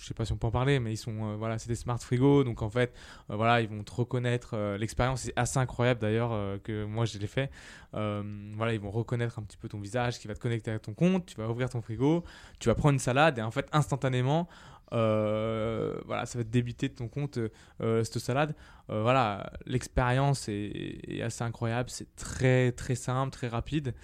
je 0.00 0.06
sais 0.06 0.14
pas 0.14 0.24
si 0.24 0.32
on 0.32 0.36
peut 0.38 0.46
en 0.46 0.50
parler, 0.50 0.80
mais 0.80 0.92
ils 0.92 0.96
sont, 0.96 1.32
euh, 1.32 1.36
voilà, 1.36 1.58
c'est 1.58 1.68
des 1.68 1.74
smart 1.74 1.98
frigos, 1.98 2.42
donc 2.42 2.62
en 2.62 2.70
fait, 2.70 2.94
euh, 3.28 3.36
voilà, 3.36 3.60
ils 3.60 3.68
vont 3.68 3.82
te 3.82 3.92
reconnaître. 3.92 4.52
euh, 4.54 4.78
L'expérience 4.78 5.26
est 5.26 5.32
assez 5.36 5.58
incroyable 5.58 6.00
d'ailleurs 6.00 6.30
que 6.62 6.84
moi 6.84 7.04
je 7.04 7.18
l'ai 7.18 7.26
fait. 7.26 7.50
Voilà, 7.92 8.72
ils 8.72 8.80
vont 8.80 8.90
reconnaître 8.90 9.38
un 9.38 9.42
petit 9.42 9.58
peu 9.58 9.68
ton 9.68 9.78
visage, 9.78 10.18
qui 10.18 10.26
va 10.26 10.34
te 10.34 10.40
connecter 10.40 10.70
à 10.70 10.78
ton 10.78 10.94
compte. 10.94 11.26
Tu 11.26 11.36
vas 11.36 11.48
ouvrir 11.48 11.68
ton 11.68 11.82
frigo, 11.82 12.24
tu 12.58 12.68
vas 12.68 12.74
prendre 12.74 12.94
une 12.94 12.98
salade 12.98 13.38
et 13.38 13.42
en 13.42 13.50
fait 13.50 13.68
instantanément, 13.72 14.48
voilà, 14.90 16.24
ça 16.24 16.38
va 16.38 16.44
te 16.44 16.50
débiter 16.50 16.88
de 16.88 16.94
ton 16.94 17.08
compte 17.08 17.38
cette 17.80 18.18
salade. 18.18 18.54
Voilà, 18.88 19.52
l'expérience 19.66 20.48
est, 20.48 21.00
est 21.08 21.22
assez 21.22 21.44
incroyable. 21.44 21.90
C'est 21.90 22.14
très 22.16 22.72
très 22.72 22.94
simple, 22.94 23.32
très 23.32 23.48
rapide. 23.48 23.94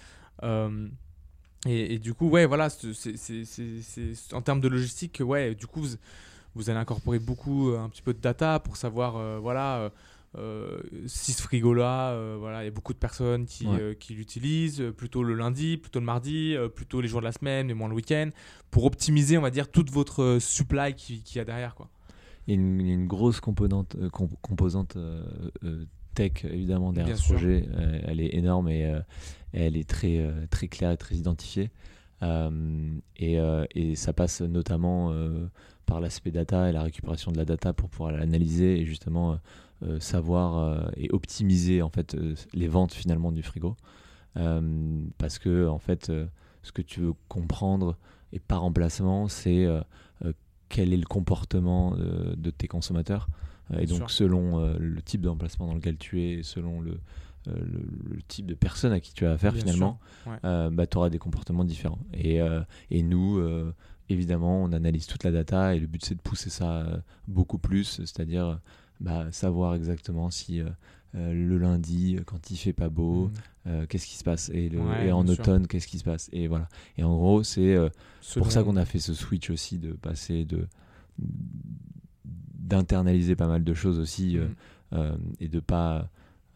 Et, 1.65 1.95
et 1.95 1.99
du 1.99 2.15
coup, 2.15 2.29
ouais, 2.29 2.47
voilà, 2.47 2.69
c'est- 2.71 4.33
en 4.35 4.43
termes 4.43 4.61
de 4.61 4.69
logistique, 4.69 5.21
ouais, 5.25 5.55
du 5.55 5.67
coup, 5.67 5.81
vous, 5.83 5.97
vous 6.55 6.71
allez 6.71 6.79
incorporer 6.79 7.19
beaucoup, 7.19 7.71
euh, 7.71 7.79
un 7.81 7.89
petit 7.89 8.03
peu 8.03 8.13
de 8.15 8.21
data 8.21 8.61
pour 8.61 8.77
savoir, 8.77 9.17
euh, 9.17 9.39
voilà, 9.41 9.91
euh, 10.39 10.79
si 11.07 11.33
ce 11.33 11.43
frigo-là, 11.43 12.11
euh, 12.11 12.37
voilà, 12.39 12.63
il 12.63 12.67
y 12.67 12.69
a 12.69 12.71
beaucoup 12.71 12.93
de 12.93 12.99
personnes 12.99 13.47
qui, 13.47 13.67
Ouais. 13.67 13.97
qui 13.99 14.15
l'utilisent, 14.15 14.83
plutôt 14.97 15.23
le 15.23 15.35
lundi, 15.35 15.77
plutôt 15.77 15.99
le 15.99 16.05
mardi, 16.07 16.55
plutôt 16.75 17.01
les 17.01 17.09
jours 17.09 17.21
de 17.21 17.25
la 17.27 17.33
semaine, 17.33 17.67
mais 17.69 17.75
moins 17.75 17.89
le 17.89 17.95
week-end, 17.95 18.29
pour 18.71 18.85
optimiser, 18.85 19.37
on 19.39 19.43
va 19.43 19.51
dire, 19.51 19.71
toute 19.71 19.91
votre 19.91 20.39
supply 20.41 20.95
qui- 20.95 21.23
qu'il 21.23 21.39
y 21.39 21.41
a 21.41 21.45
derrière. 21.45 21.75
Quoi. 21.75 21.89
Il 22.47 22.55
y 22.55 22.57
a 22.57 22.61
une, 22.61 23.07
grosse 23.07 23.41
composante, 23.41 23.97
comp- 24.13 24.37
composante 24.41 24.97
tech 26.15 26.45
évidemment 26.45 26.93
derrière 26.93 27.15
Bien 27.15 27.17
ce 27.23 27.27
sûr. 27.29 27.35
projet. 27.37 27.65
Elle 28.07 28.21
est 28.21 28.35
énorme 28.37 28.69
et 28.69 28.91
elle 29.57 29.77
est 29.77 29.89
très, 29.89 30.19
euh, 30.19 30.47
très 30.51 30.69
claire 30.69 30.93
et 30.93 30.97
très 30.97 31.17
identifiée. 31.17 31.71
Euh, 32.23 32.99
et, 33.17 33.39
euh, 33.39 33.65
et 33.75 33.95
ça 33.95 34.13
passe 34.13 34.41
notamment 34.41 35.13
par 35.85 36.01
l'aspect 36.01 36.31
data 36.31 36.69
et 36.69 36.73
la 36.73 36.83
récupération 36.83 37.33
de 37.33 37.37
la 37.37 37.45
data 37.45 37.73
pour 37.73 37.89
pouvoir 37.89 38.13
l'analyser 38.13 38.81
et 38.81 38.85
justement 38.85 39.39
savoir 40.01 40.91
et 40.97 41.11
optimiser 41.11 41.83
en 41.83 41.91
fait 41.91 42.17
les 42.55 42.67
ventes 42.67 42.95
finalement 42.95 43.33
du 43.33 43.43
frigo. 43.43 43.77
Parce 44.35 45.39
que 45.39 45.69
en 45.69 45.79
fait, 45.79 46.11
ce 46.63 46.73
que 46.73 46.83
tu 46.83 47.01
veux 47.01 47.13
comprendre 47.29 47.97
et 48.33 48.41
par 48.41 48.63
remplacement, 48.63 49.29
c'est 49.29 49.67
quel 50.71 50.95
est 50.95 50.99
le 50.99 51.07
comportement 51.07 51.95
de 51.95 52.51
tes 52.51 52.67
consommateurs. 52.67 53.29
Et 53.79 53.85
donc, 53.87 54.11
selon 54.11 54.75
le 54.79 55.03
type 55.03 55.21
d'emplacement 55.21 55.67
dans 55.67 55.75
lequel 55.75 55.99
tu 55.99 56.23
es, 56.23 56.43
selon 56.43 56.81
le, 56.81 56.99
euh, 57.49 57.53
le, 57.59 58.15
le 58.17 58.23
type 58.23 58.47
de 58.47 58.55
personne 58.55 58.93
à 58.93 59.01
qui 59.01 59.13
tu 59.15 59.25
as 59.27 59.33
affaire 59.33 59.53
Bien 59.53 59.63
finalement, 59.63 60.01
ouais. 60.27 60.37
euh, 60.45 60.71
bah, 60.71 60.87
tu 60.87 60.97
auras 60.99 61.11
des 61.11 61.19
comportements 61.19 61.65
différents. 61.65 61.99
Et, 62.15 62.41
euh, 62.41 62.61
et 62.91 63.03
nous, 63.03 63.41
évidemment, 64.09 64.63
on 64.63 64.73
analyse 64.73 65.07
toute 65.07 65.25
la 65.25 65.31
data 65.33 65.75
et 65.75 65.81
le 65.81 65.87
but 65.87 66.05
c'est 66.05 66.15
de 66.15 66.21
pousser 66.21 66.51
ça 66.51 66.87
beaucoup 67.29 67.59
plus, 67.59 67.85
c'est-à-dire 68.05 68.61
bah, 69.01 69.27
savoir 69.33 69.75
exactement 69.75 70.31
si 70.31 70.61
le 71.15 71.57
lundi, 71.57 72.19
quand 72.27 72.51
il 72.51 72.57
fait 72.59 72.75
pas 72.75 72.91
beau, 72.91 73.31
euh, 73.67 73.87
qu'est-ce 73.87 74.07
qui 74.07 74.17
se 74.17 74.25
passe 74.25 74.51
et, 74.51 74.69
le- 74.69 74.81
Ouais, 74.81 75.07
et 75.09 75.13
en 75.13 75.27
automne, 75.29 75.67
qu'est-ce 75.67 75.87
qui 75.87 75.99
se 75.99 76.05
passe. 76.05 76.29
Et 76.33 76.47
voilà. 76.47 76.69
Et 76.99 77.05
en 77.05 77.17
gros, 77.17 77.43
c'est 77.43 77.75
pour 78.35 78.53
ça 78.53 78.63
qu'on 78.63 78.77
a 78.77 78.85
fait 78.85 78.99
ce 78.99 79.15
switch 79.15 79.49
aussi 79.51 79.79
de 79.79 79.93
passer 79.93 80.45
de 80.45 80.67
d'internaliser 82.59 83.37
pas 83.37 83.47
mal 83.47 83.65
de 83.65 83.75
choses 83.75 83.99
aussi 83.99 84.39
euh, 84.93 85.17
et 85.41 85.49
de 85.49 85.61
pas 85.61 86.09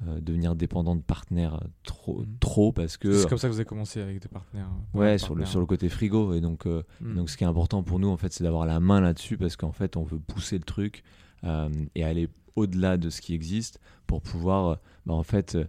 euh, 0.06 0.20
devenir 0.20 0.54
dépendant 0.56 0.96
de 0.96 1.02
partenaires 1.02 1.60
trop 1.82 2.22
Mm. 2.22 2.26
trop 2.40 2.72
parce 2.72 2.96
que 2.96 3.12
C'est 3.12 3.28
comme 3.28 3.38
ça 3.38 3.48
que 3.48 3.52
vous 3.52 3.58
avez 3.60 3.66
commencé 3.68 4.00
avec 4.00 4.20
des 4.20 4.28
partenaires. 4.28 4.68
euh, 4.94 4.98
ouais 4.98 5.12
des 5.12 5.18
sur 5.18 5.34
le 5.34 5.44
sur 5.44 5.60
le 5.60 5.66
côté 5.66 5.88
frigo 5.88 6.32
et 6.34 6.40
donc 6.40 6.66
euh, 6.66 6.82
Mm. 7.00 7.16
donc 7.16 7.30
ce 7.30 7.36
qui 7.36 7.44
est 7.44 7.46
important 7.46 7.82
pour 7.82 7.98
nous 7.98 8.08
en 8.08 8.16
fait 8.16 8.32
c'est 8.32 8.44
d'avoir 8.44 8.64
la 8.66 8.80
main 8.80 9.00
là-dessus 9.00 9.36
parce 9.36 9.56
qu'en 9.56 9.72
fait 9.72 9.96
on 9.96 10.02
veut 10.04 10.18
pousser 10.18 10.56
le 10.56 10.64
truc 10.64 11.02
euh, 11.44 11.68
et 11.94 12.02
aller 12.04 12.28
au-delà 12.56 12.96
de 12.96 13.10
ce 13.10 13.20
qui 13.20 13.34
existe 13.34 13.78
pour 14.06 14.22
pouvoir 14.22 14.66
euh, 14.68 14.74
bah, 15.06 15.14
en 15.14 15.22
fait 15.22 15.54
euh, 15.54 15.64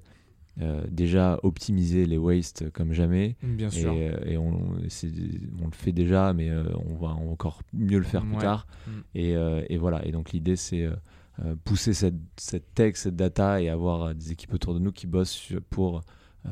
euh, 0.61 0.83
déjà 0.89 1.39
optimiser 1.43 2.05
les 2.05 2.17
wastes 2.17 2.69
comme 2.71 2.91
jamais 2.93 3.37
Bien 3.41 3.67
et, 3.69 3.71
sûr. 3.71 3.93
euh, 3.95 4.17
et 4.25 4.37
on, 4.37 4.73
le 4.81 4.89
fait 5.71 5.93
déjà, 5.93 6.33
mais 6.33 6.49
euh, 6.49 6.63
on 6.89 6.95
va 6.95 7.09
encore 7.13 7.61
mieux 7.73 7.97
le 7.97 8.03
faire 8.03 8.25
plus 8.25 8.35
tard. 8.37 8.67
Mm. 8.85 8.91
Et, 9.15 9.35
euh, 9.37 9.63
et 9.69 9.77
voilà. 9.77 10.05
Et 10.05 10.11
donc 10.11 10.31
l'idée, 10.33 10.57
c'est 10.57 10.83
euh, 10.83 10.91
euh, 10.91 10.95
pousser 11.65 11.93
cette, 11.93 12.15
cette 12.37 12.73
tech, 12.73 12.95
cette 12.95 13.15
data, 13.15 13.61
et 13.61 13.69
avoir 13.69 14.01
euh, 14.03 14.13
des 14.13 14.31
équipes 14.31 14.53
autour 14.53 14.73
de 14.73 14.79
nous 14.79 14.91
qui 14.91 15.07
bossent 15.07 15.53
pour 15.69 16.01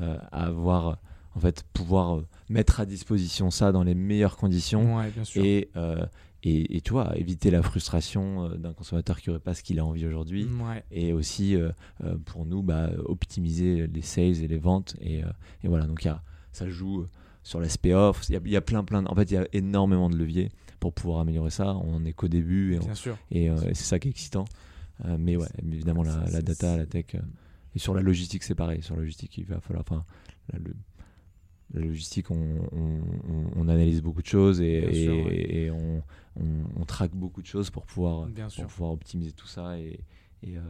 euh, 0.02 0.18
avoir, 0.32 0.88
euh, 0.88 0.94
en 1.36 1.40
fait, 1.40 1.64
pouvoir 1.74 2.18
euh, 2.18 2.28
mettre 2.50 2.80
à 2.80 2.86
disposition 2.86 3.52
ça 3.52 3.72
dans 3.72 3.84
les 3.84 3.96
meilleures 3.96 4.38
conditions. 4.38 4.98
Ouais, 4.98 5.10
bien 5.12 5.24
sûr. 5.24 5.44
Et, 5.44 5.70
euh, 5.76 6.06
et, 6.44 6.78
et 6.78 6.82
tu 6.82 6.92
vois, 6.94 7.18
éviter 7.18 7.52
la 7.52 7.62
frustration 7.62 8.46
euh, 8.46 8.56
d'un 8.56 8.72
consommateur 8.74 9.20
qui 9.20 9.30
n'aurait 9.30 9.42
pas 9.42 9.54
ce 9.54 9.62
qu'il 9.62 9.78
a 9.80 9.86
envie 9.86 10.06
aujourd'hui 10.06 10.46
Ouais. 10.66 10.84
et 10.92 11.12
aussi 11.12 11.56
euh, 11.56 11.72
euh, 12.04 12.18
pour 12.26 12.46
nous 12.46 12.64
bah, 12.64 12.90
optimiser 13.06 13.88
les 13.88 14.02
sales 14.02 14.42
et 14.42 14.48
les 14.48 14.58
ventes 14.58 14.96
et, 15.02 15.22
euh, 15.24 15.28
et 15.64 15.68
voilà 15.68 15.86
donc 15.86 16.06
y 16.06 16.08
a, 16.08 16.24
ça 16.54 16.70
joue 16.70 17.06
sur 17.44 17.60
l'aspect 17.60 17.94
off 17.94 18.22
il 18.30 18.34
y 18.34 18.36
a, 18.38 18.40
il 18.46 18.52
y 18.52 18.56
a 18.56 18.62
plein 18.62 18.86
plein 18.86 19.04
de- 19.04 19.10
en 19.10 19.16
fait 19.16 19.30
il 19.32 19.34
y 19.34 19.38
a 19.38 19.46
énormément 19.52 20.10
de 20.10 20.16
leviers 20.16 20.50
pour 20.80 20.94
pouvoir 20.94 21.20
améliorer 21.20 21.50
ça 21.50 21.76
on 21.76 22.00
n'est 22.00 22.14
qu'au 22.14 22.30
début 22.30 22.76
et, 22.76 22.80
on- 22.80 22.86
Bien 22.86 22.96
sûr. 22.96 23.18
et, 23.32 23.50
euh, 23.50 23.58
et 23.70 23.74
c'est 23.76 23.84
ça 23.84 24.00
qui 24.00 24.08
est 24.08 24.12
excitant 24.12 24.46
Euh, 25.06 25.18
mais 25.20 25.38
ouais 25.38 25.48
évidemment 25.60 26.04
la, 26.04 26.26
la 26.30 26.42
data 26.42 26.76
la 26.76 26.86
tech 26.86 27.16
euh, 27.16 27.20
et 27.74 27.80
sur 27.80 27.94
la 27.94 28.02
logistique 28.02 28.44
c'est 28.44 28.56
pareil 28.56 28.82
sur 28.82 28.96
la 28.96 29.02
logistique 29.02 29.38
il 29.38 29.46
va 29.46 29.62
falloir 29.62 29.86
enfin 29.88 30.04
la, 30.52 30.60
le- 30.60 30.76
la 31.74 31.82
logistique 31.82 32.32
on, 32.32 32.60
on- 32.74 33.62
analyse 33.70 34.02
beaucoup 34.02 34.22
de 34.22 34.28
choses 34.28 34.60
et, 34.60 34.82
Bien 34.82 34.90
et, 34.90 35.06
sûr, 35.06 35.14
ouais. 35.26 35.56
et 35.56 35.72
on, 35.72 36.04
on, 36.36 36.86
traque 36.86 37.16
beaucoup 37.16 37.42
de 37.42 37.48
choses 37.48 37.70
pour 37.70 37.86
pouvoir 37.86 38.28
pour 38.56 38.66
pouvoir 38.68 38.92
optimiser 38.92 39.32
tout 39.32 39.48
ça 39.48 39.78
et, 39.80 40.00
et, 40.42 40.58
euh, 40.58 40.62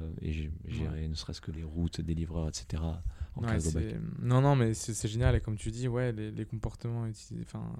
gérer 0.68 1.08
ne 1.08 1.16
serait-ce 1.16 1.40
que 1.42 1.52
les 1.52 1.64
routes 1.64 2.02
des 2.02 2.14
livreurs, 2.14 2.50
etc. 2.50 2.84
En 3.36 3.44
Ouais, 3.44 3.58
non, 4.22 4.42
non, 4.42 4.56
mais 4.56 4.74
c'est 4.74 5.08
génial. 5.08 5.36
Et 5.36 5.40
comme 5.40 5.56
tu 5.56 5.72
dis, 5.72 5.88
ouais, 5.88 6.12
les, 6.12 6.32
les 6.32 6.46
comportements 6.46 7.06
utilisés, 7.08 7.46
enfin, 7.46 7.72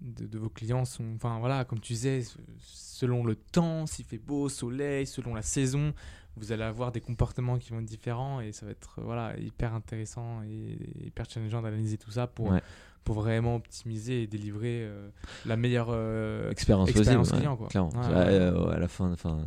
de, 0.00 0.26
de 0.26 0.38
vos 0.38 0.48
clients 0.48 0.84
sont, 0.84 1.04
enfin, 1.16 1.38
voilà, 1.40 1.64
comme 1.64 1.80
tu 1.80 1.92
disais, 1.92 2.22
selon 2.58 3.24
le 3.24 3.34
temps, 3.36 3.86
s'il 3.86 4.04
fait 4.04 4.18
beau, 4.18 4.48
soleil, 4.48 5.06
selon 5.06 5.34
la 5.34 5.42
saison, 5.42 5.92
vous 6.36 6.52
allez 6.52 6.62
avoir 6.62 6.92
des 6.92 7.00
comportements 7.00 7.58
qui 7.58 7.70
vont 7.70 7.80
être 7.80 7.84
différents 7.86 8.40
et 8.40 8.52
ça 8.52 8.64
va 8.66 8.72
être, 8.72 8.98
euh, 8.98 9.02
voilà, 9.04 9.36
hyper 9.38 9.74
intéressant 9.74 10.42
et 10.42 10.78
hyper 11.06 11.28
challengeant 11.28 11.60
d'analyser 11.60 11.98
tout 11.98 12.10
ça 12.12 12.26
pour, 12.26 12.46
Ouais. 12.50 12.62
pour 13.04 13.16
vraiment 13.16 13.56
optimiser 13.56 14.22
et 14.22 14.26
délivrer 14.26 14.84
euh, 14.84 15.08
la 15.44 15.56
meilleure 15.56 15.88
euh, 15.90 16.50
expérience, 16.50 16.88
expérience 16.90 17.30
possible, 17.30 17.36
ouais, 17.36 17.40
client, 17.40 17.56
quoi. 17.56 17.68
clairement. 17.68 17.90
Ouais, 17.90 18.72
À- 18.74 18.78
la 18.78 18.88
fin, 18.88 19.12
enfin, 19.12 19.44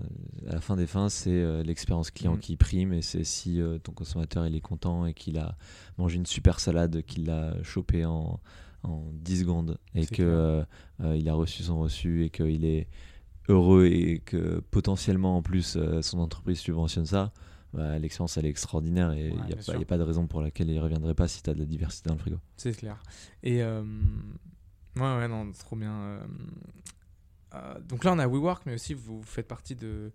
à 0.48 0.54
la 0.56 0.62
fin 0.62 0.76
des 0.76 0.86
fins, 0.88 1.10
c'est 1.10 1.32
euh, 1.32 1.64
l'expérience 1.64 2.12
client 2.12 2.36
Mm. 2.36 2.40
qui 2.40 2.58
prime 2.58 2.94
et 2.94 3.02
c'est 3.02 3.24
si 3.24 3.60
ton 3.84 3.92
consommateur 3.94 4.46
il 4.46 4.56
est 4.56 4.62
content 4.62 5.06
et 5.06 5.14
qu'il 5.14 5.38
a 5.40 5.56
mangé 5.98 6.18
une 6.18 6.26
super 6.26 6.60
salade, 6.60 7.02
qu'il 7.04 7.26
l'a 7.26 7.56
chopé 7.64 8.06
en, 8.06 8.40
en 8.84 9.10
10 9.14 9.40
secondes 9.42 9.78
et 9.96 10.06
que 10.06 10.22
euh, 10.24 10.64
euh, 11.02 11.16
il 11.18 11.28
a 11.30 11.34
reçu 11.34 11.64
son 11.64 11.80
reçu 11.80 12.24
et 12.26 12.30
qu'il 12.30 12.66
est 12.66 12.88
heureux 13.50 13.86
et 13.86 14.20
que 14.20 14.60
potentiellement 14.72 15.38
en 15.38 15.42
plus 15.42 15.76
euh, 15.78 16.02
son 16.02 16.20
entreprise 16.20 16.60
subventionne 16.60 17.06
ça. 17.06 17.32
bah, 17.74 17.98
L'expérience 18.00 18.38
elle 18.38 18.46
est 18.46 18.50
extraordinaire 18.50 19.12
et 19.12 19.28
il 19.30 19.34
Ouais, 19.40 19.48
n'y 19.48 19.54
a, 19.54 19.56
pas- 19.58 19.78
y 19.78 19.82
a 19.82 19.86
pas 19.86 19.98
de 19.98 20.04
raison 20.04 20.28
pour 20.28 20.42
laquelle 20.42 20.70
il 20.70 20.76
ne 20.76 20.82
reviendrait 20.82 21.16
pas 21.16 21.28
si 21.28 21.42
tu 21.44 21.50
as 21.50 21.54
de 21.54 21.60
la 21.60 21.66
diversité 21.66 22.08
dans 22.10 22.16
le 22.16 22.20
frigo. 22.22 22.38
C'est 22.58 22.72
clair. 22.76 23.02
Et 23.42 23.62
euh, 23.64 23.84
ouais, 24.96 25.02
ouais, 25.02 25.28
non, 25.28 25.52
trop 25.52 25.76
bien. 25.76 25.94
euh, 27.54 27.80
donc 27.88 28.04
là, 28.04 28.14
on 28.14 28.20
a 28.20 28.28
WeWork, 28.28 28.66
mais 28.66 28.74
aussi 28.76 28.94
vous 28.94 29.22
faites 29.24 29.48
partie 29.48 29.76
de, 29.76 30.12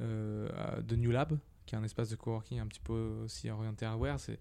euh, 0.00 0.48
de 0.82 0.96
New 0.96 1.10
Lab, 1.10 1.38
qui 1.66 1.74
est 1.74 1.78
un 1.78 1.84
espace 1.84 2.08
de 2.08 2.16
coworking 2.16 2.60
un 2.60 2.66
petit 2.66 2.80
peu 2.80 3.10
aussi 3.24 3.50
orienté 3.50 3.84
hardware. 3.84 4.18
C'est 4.18 4.38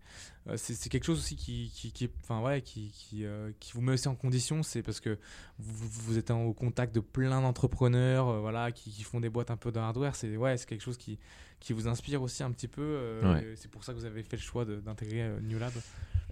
euh, 0.48 0.56
c'est 0.58 0.90
quelque 0.90 1.04
chose 1.06 1.18
aussi 1.20 1.36
qui, 1.36 1.72
qui, 1.74 2.10
enfin, 2.22 2.42
ouais, 2.42 2.62
qui, 2.62 2.92
qui, 2.92 3.26
euh, 3.26 3.52
qui 3.60 3.74
vous 3.74 3.82
met 3.82 3.94
aussi 3.94 4.08
en 4.08 4.16
condition. 4.16 4.62
C'est 4.64 4.84
parce 4.84 5.00
que 5.00 5.18
vous, 5.58 5.88
vous 5.90 6.18
êtes 6.18 6.30
en- 6.32 6.44
au 6.44 6.54
contact 6.54 6.94
de 6.94 7.00
plein 7.02 7.42
d'entrepreneurs 7.42 8.30
euh, 8.30 8.40
voilà, 8.40 8.72
qui, 8.72 8.92
qui 8.92 9.04
font 9.04 9.20
des 9.20 9.30
boîtes 9.30 9.50
un 9.52 9.58
peu 9.58 9.72
de 9.72 9.80
hardware. 9.80 10.16
C'est 10.16 10.38
ouais, 10.38 10.56
quelque 10.68 10.82
chose 10.82 10.98
qui, 10.98 11.18
qui 11.60 11.74
vous 11.74 11.88
inspire 11.88 12.22
aussi 12.22 12.44
un 12.44 12.52
petit 12.52 12.68
peu. 12.68 13.20
Ouais. 13.24 13.54
C'est 13.56 13.70
pour 13.72 13.84
ça 13.84 13.94
que 13.94 13.98
vous 13.98 14.06
avez 14.06 14.22
fait 14.24 14.38
le 14.38 14.42
choix 14.44 14.64
d'intégrer 14.66 15.30
New 15.42 15.58
Lab. 15.58 15.74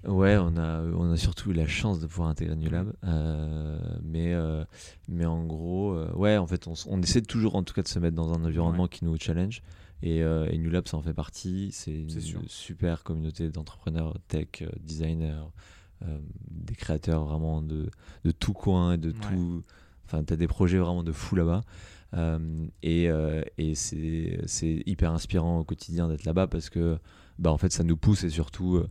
Ouais, 0.06 0.36
on 0.38 0.58
a, 0.58 0.82
on 0.82 1.12
a 1.14 1.18
surtout 1.18 1.52
eu 1.52 1.54
la 1.54 1.66
chance 1.66 2.00
de 2.02 2.08
pouvoir 2.08 2.28
intégrer 2.28 2.56
New 2.58 2.70
Lab. 2.70 2.94
euh, 3.06 3.80
mais, 4.04 4.36
mais 5.08 5.26
en 5.26 5.44
gros, 5.46 5.98
ouais, 6.14 6.38
en 6.38 6.46
fait, 6.46 6.68
on, 6.68 6.74
on 6.88 7.02
essaie 7.02 7.22
toujours 7.22 7.56
en 7.56 7.64
tout 7.64 7.74
cas 7.74 7.82
de 7.82 7.88
se 7.88 7.98
mettre 8.00 8.16
dans 8.16 8.34
un 8.34 8.44
environnement 8.44 8.88
qui 8.88 9.06
nous 9.06 9.18
challenge. 9.18 9.64
Et, 10.06 10.22
euh, 10.22 10.46
et 10.52 10.58
New 10.58 10.70
en 10.94 11.02
fait 11.02 11.14
partie. 11.14 11.70
C'est 11.72 11.94
une 12.02 12.10
sûr. 12.20 12.42
super 12.48 13.04
communauté 13.04 13.50
d'entrepreneurs, 13.50 14.18
tech, 14.28 14.48
euh, 14.62 14.68
designers, 14.82 15.46
euh, 16.06 16.20
des 16.52 16.76
créateurs 16.76 17.24
vraiment 17.24 17.62
de, 17.62 17.90
de 18.26 18.32
tout 18.32 18.52
coin 18.54 18.94
et 18.94 18.98
de 18.98 19.12
Ouais. 19.12 19.16
tout. 19.32 19.64
Enfin, 20.06 20.24
tu 20.26 20.34
as 20.34 20.36
des 20.38 20.48
projets 20.48 20.78
vraiment 20.78 21.04
de 21.04 21.14
fou 21.14 21.36
là-bas. 21.38 21.62
Euh, 22.16 22.68
et 22.84 23.10
et 23.58 23.76
c'est 23.76 24.84
hyper 24.86 25.12
inspirant 25.12 25.60
au 25.60 25.64
quotidien 25.64 26.08
d'être 26.10 26.26
là-bas 26.26 26.48
parce 26.48 26.70
que 26.70 27.00
bah, 27.40 27.52
en 27.52 27.58
fait, 27.58 27.72
ça 27.72 27.84
nous 27.84 27.98
pousse 27.98 28.24
et 28.26 28.30
surtout, 28.30 28.76
euh, 28.76 28.88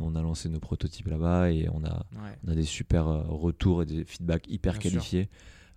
on 0.00 0.14
a 0.14 0.22
lancé 0.22 0.48
nos 0.48 0.60
prototypes 0.60 1.08
là-bas 1.08 1.50
et 1.50 1.68
on 1.68 1.84
a, 1.84 2.06
Ouais. 2.12 2.38
on 2.46 2.52
a 2.52 2.54
des 2.54 2.62
super 2.64 3.08
euh, 3.08 3.22
retours 3.26 3.82
et 3.82 3.86
des 3.86 4.04
feedbacks 4.04 4.46
hyper 4.48 4.78
Bien 4.78 4.82
sûr. 4.82 5.00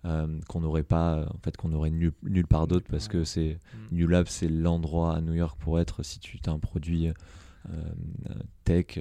Euh, 0.04 0.26
qu'on 0.48 0.60
n'aurait 0.60 0.82
pas, 0.84 1.16
euh, 1.16 1.26
en 1.26 1.38
fait, 1.42 1.56
qu'on 1.56 1.72
aurait 1.72 1.90
nulle, 1.90 2.12
nulle 2.22 2.46
part 2.46 2.66
d'autre 2.66 2.86
parce 2.90 3.08
que 3.08 3.24
c'est 3.24 3.58
Mm. 3.90 3.96
New 3.96 4.06
Lab, 4.08 4.26
c'est 4.28 4.48
l'endroit 4.48 5.14
à 5.16 5.20
New 5.20 5.34
York 5.34 5.58
pour 5.60 5.80
être 5.80 6.02
si 6.02 6.18
tu 6.20 6.38
as 6.46 6.50
un 6.50 6.58
produit 6.58 7.08
euh, 7.08 7.12
tech, 8.64 8.98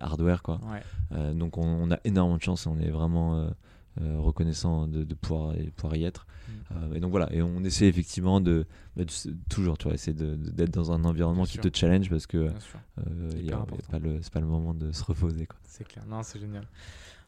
hardware, 0.00 0.42
quoi. 0.42 0.60
Ouais. 0.70 1.34
Donc 1.34 1.56
on, 1.58 1.64
on 1.66 1.90
a 1.90 1.98
énormément 2.04 2.36
de 2.36 2.42
chance 2.42 2.66
et 2.66 2.68
on 2.68 2.78
est 2.78 2.90
vraiment 2.90 3.50
reconnaissant 3.98 4.86
de, 4.86 5.04
de 5.04 5.14
pouvoir, 5.14 5.52
de 5.54 5.70
pouvoir 5.70 5.96
y 5.96 6.04
être. 6.04 6.26
Mm. 6.70 6.94
Et 6.96 7.00
donc 7.00 7.10
voilà, 7.10 7.32
et 7.32 7.42
on 7.42 7.62
essaie 7.64 7.86
effectivement 7.86 8.40
de, 8.40 8.66
bah, 8.96 9.04
de- 9.04 9.34
toujours, 9.48 9.78
tu 9.78 9.84
vois, 9.84 9.94
essayer 9.94 10.14
d'être 10.16 10.70
dans 10.72 10.90
un 10.92 11.04
environnement 11.04 11.42
Bien 11.42 11.46
qui 11.52 11.58
sûr. 11.60 11.62
te 11.70 11.76
challenge 11.76 12.08
parce 12.10 12.26
que 12.26 12.50
important. 13.52 13.76
pas 13.90 13.98
le- 13.98 14.20
c'est 14.22 14.32
pas 14.32 14.40
le 14.40 14.46
moment 14.46 14.74
de 14.74 14.90
se 14.92 15.04
reposer. 15.04 15.46
Quoi. 15.46 15.58
C'est 15.64 15.86
clair, 15.86 16.04
non, 16.06 16.22
c'est 16.22 16.38
génial. 16.40 16.66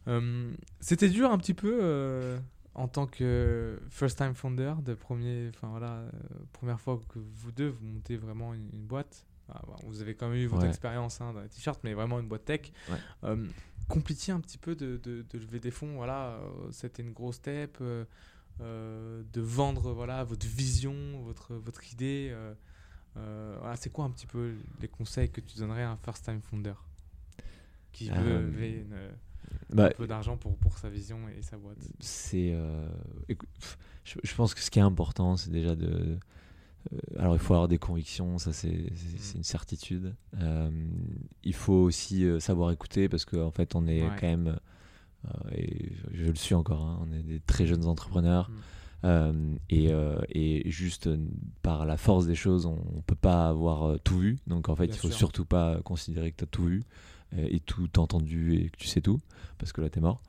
Euh, 0.08 0.50
C'était 0.80 1.08
dur 1.08 1.30
un 1.30 1.38
petit 1.38 1.54
peu 1.54 1.78
euh, 1.82 2.38
en 2.74 2.88
tant 2.88 3.06
que 3.06 3.80
first 3.90 4.16
time 4.18 4.34
founder, 4.34 4.74
de 4.82 4.94
premier, 4.94 5.50
enfin 5.54 5.68
voilà, 5.68 5.92
euh, 5.98 6.10
première 6.52 6.80
fois 6.80 6.98
que 7.08 7.18
vous 7.18 7.52
deux 7.52 7.68
vous 7.68 7.84
montez 7.86 8.16
vraiment 8.16 8.54
une, 8.54 8.68
une 8.72 8.86
boîte. 8.86 9.26
ah, 9.48 9.60
vous 9.86 10.00
avez 10.00 10.14
quand 10.14 10.28
même 10.28 10.38
eu 10.38 10.46
votre 10.46 10.62
Ouais. 10.62 10.68
expérience 10.68 11.20
hein, 11.20 11.32
dans 11.34 11.40
les 11.42 11.48
t-shirts, 11.48 11.80
mais 11.84 11.92
vraiment 11.94 12.18
une 12.20 12.28
boîte 12.28 12.44
tech. 12.46 12.72
Ouais. 12.90 12.96
Euh, 13.24 13.46
compliqué 13.88 14.32
un 14.32 14.40
petit 14.40 14.56
peu 14.58 14.74
de, 14.74 14.96
de- 15.02 15.24
de 15.28 15.38
lever 15.38 15.60
des 15.60 15.70
fonds. 15.70 15.96
Voilà, 15.96 16.36
euh, 16.36 16.70
c'était 16.70 17.02
une 17.02 17.12
grosse 17.12 17.36
step. 17.36 17.78
euh, 17.80 18.04
de 19.32 19.40
vendre 19.40 19.92
voilà 19.92 20.22
votre 20.24 20.46
vision, 20.46 20.94
votre 21.22 21.54
votre 21.54 21.90
idée. 21.92 22.34
voilà, 23.14 23.76
c'est 23.76 23.90
quoi 23.90 24.04
un 24.04 24.10
petit 24.10 24.26
peu 24.26 24.54
les 24.80 24.88
conseils 24.88 25.30
que 25.30 25.40
tu 25.40 25.58
donnerais 25.58 25.82
à 25.82 25.90
un 25.90 25.96
first 25.96 26.24
time 26.24 26.40
founder 26.40 26.74
qui 27.92 28.08
veut 28.10 28.40
lever 28.42 28.70
une- 28.82 29.10
Bah, 29.72 29.86
un 29.86 29.90
peu 29.90 30.06
d'argent 30.06 30.36
pour, 30.36 30.56
pour 30.56 30.78
sa 30.78 30.88
vision 30.88 31.18
et 31.36 31.42
sa 31.42 31.56
boîte 31.56 31.78
c'est 32.00 32.50
euh, 32.52 32.88
je, 34.04 34.14
je 34.22 34.34
pense 34.34 34.54
que 34.54 34.60
ce 34.60 34.70
qui 34.70 34.78
est 34.78 34.82
important 34.82 35.36
c'est 35.36 35.50
déjà 35.50 35.74
de 35.76 36.18
euh, 36.92 36.96
alors 37.18 37.34
il 37.34 37.38
faut 37.38 37.54
avoir 37.54 37.68
des 37.68 37.78
convictions 37.78 38.38
ça 38.38 38.52
c'est 38.52 38.90
c'est- 38.94 39.18
c'est 39.18 39.36
une 39.38 39.44
certitude 39.44 40.14
Euh, 40.40 40.70
il 41.44 41.54
faut 41.54 41.72
aussi 41.74 42.26
savoir 42.40 42.70
écouter 42.72 43.08
parce 43.08 43.24
qu'en 43.24 43.50
fait 43.50 43.74
on 43.74 43.86
est 43.86 44.02
Ouais. 44.02 44.16
quand 44.18 44.26
même 44.26 44.58
euh, 45.26 45.30
et 45.54 45.92
je 46.12 46.24
le 46.30 46.34
suis 46.34 46.54
encore 46.54 46.84
hein, 46.84 46.98
on 47.06 47.12
est 47.12 47.22
des 47.22 47.40
très 47.40 47.66
jeunes 47.66 47.86
entrepreneurs 47.86 48.50
Mm. 48.50 48.54
Euh, 49.04 49.56
et, 49.68 49.90
et 50.28 50.70
juste 50.70 51.08
par 51.62 51.86
la 51.86 51.96
force 51.96 52.24
des 52.24 52.36
choses 52.36 52.66
on, 52.66 52.78
on 52.96 53.00
peut 53.00 53.16
pas 53.16 53.48
avoir 53.48 53.98
tout 54.04 54.16
vu 54.18 54.38
donc 54.46 54.68
en 54.68 54.76
fait 54.76 54.86
Bien 54.86 54.94
il 54.94 54.98
faut 54.98 55.08
sûr. 55.08 55.16
surtout 55.16 55.44
pas 55.44 55.80
considérer 55.82 56.30
que 56.30 56.36
tu 56.36 56.44
as 56.44 56.46
tout 56.46 56.64
vu 56.66 56.82
et 57.36 57.60
tout 57.60 57.98
entendu 57.98 58.54
et 58.56 58.68
que 58.70 58.76
tu 58.76 58.86
sais 58.86 59.00
tout 59.00 59.20
parce 59.58 59.72
que 59.72 59.80
là 59.80 59.88
t'es 59.88 60.00
mort 60.00 60.20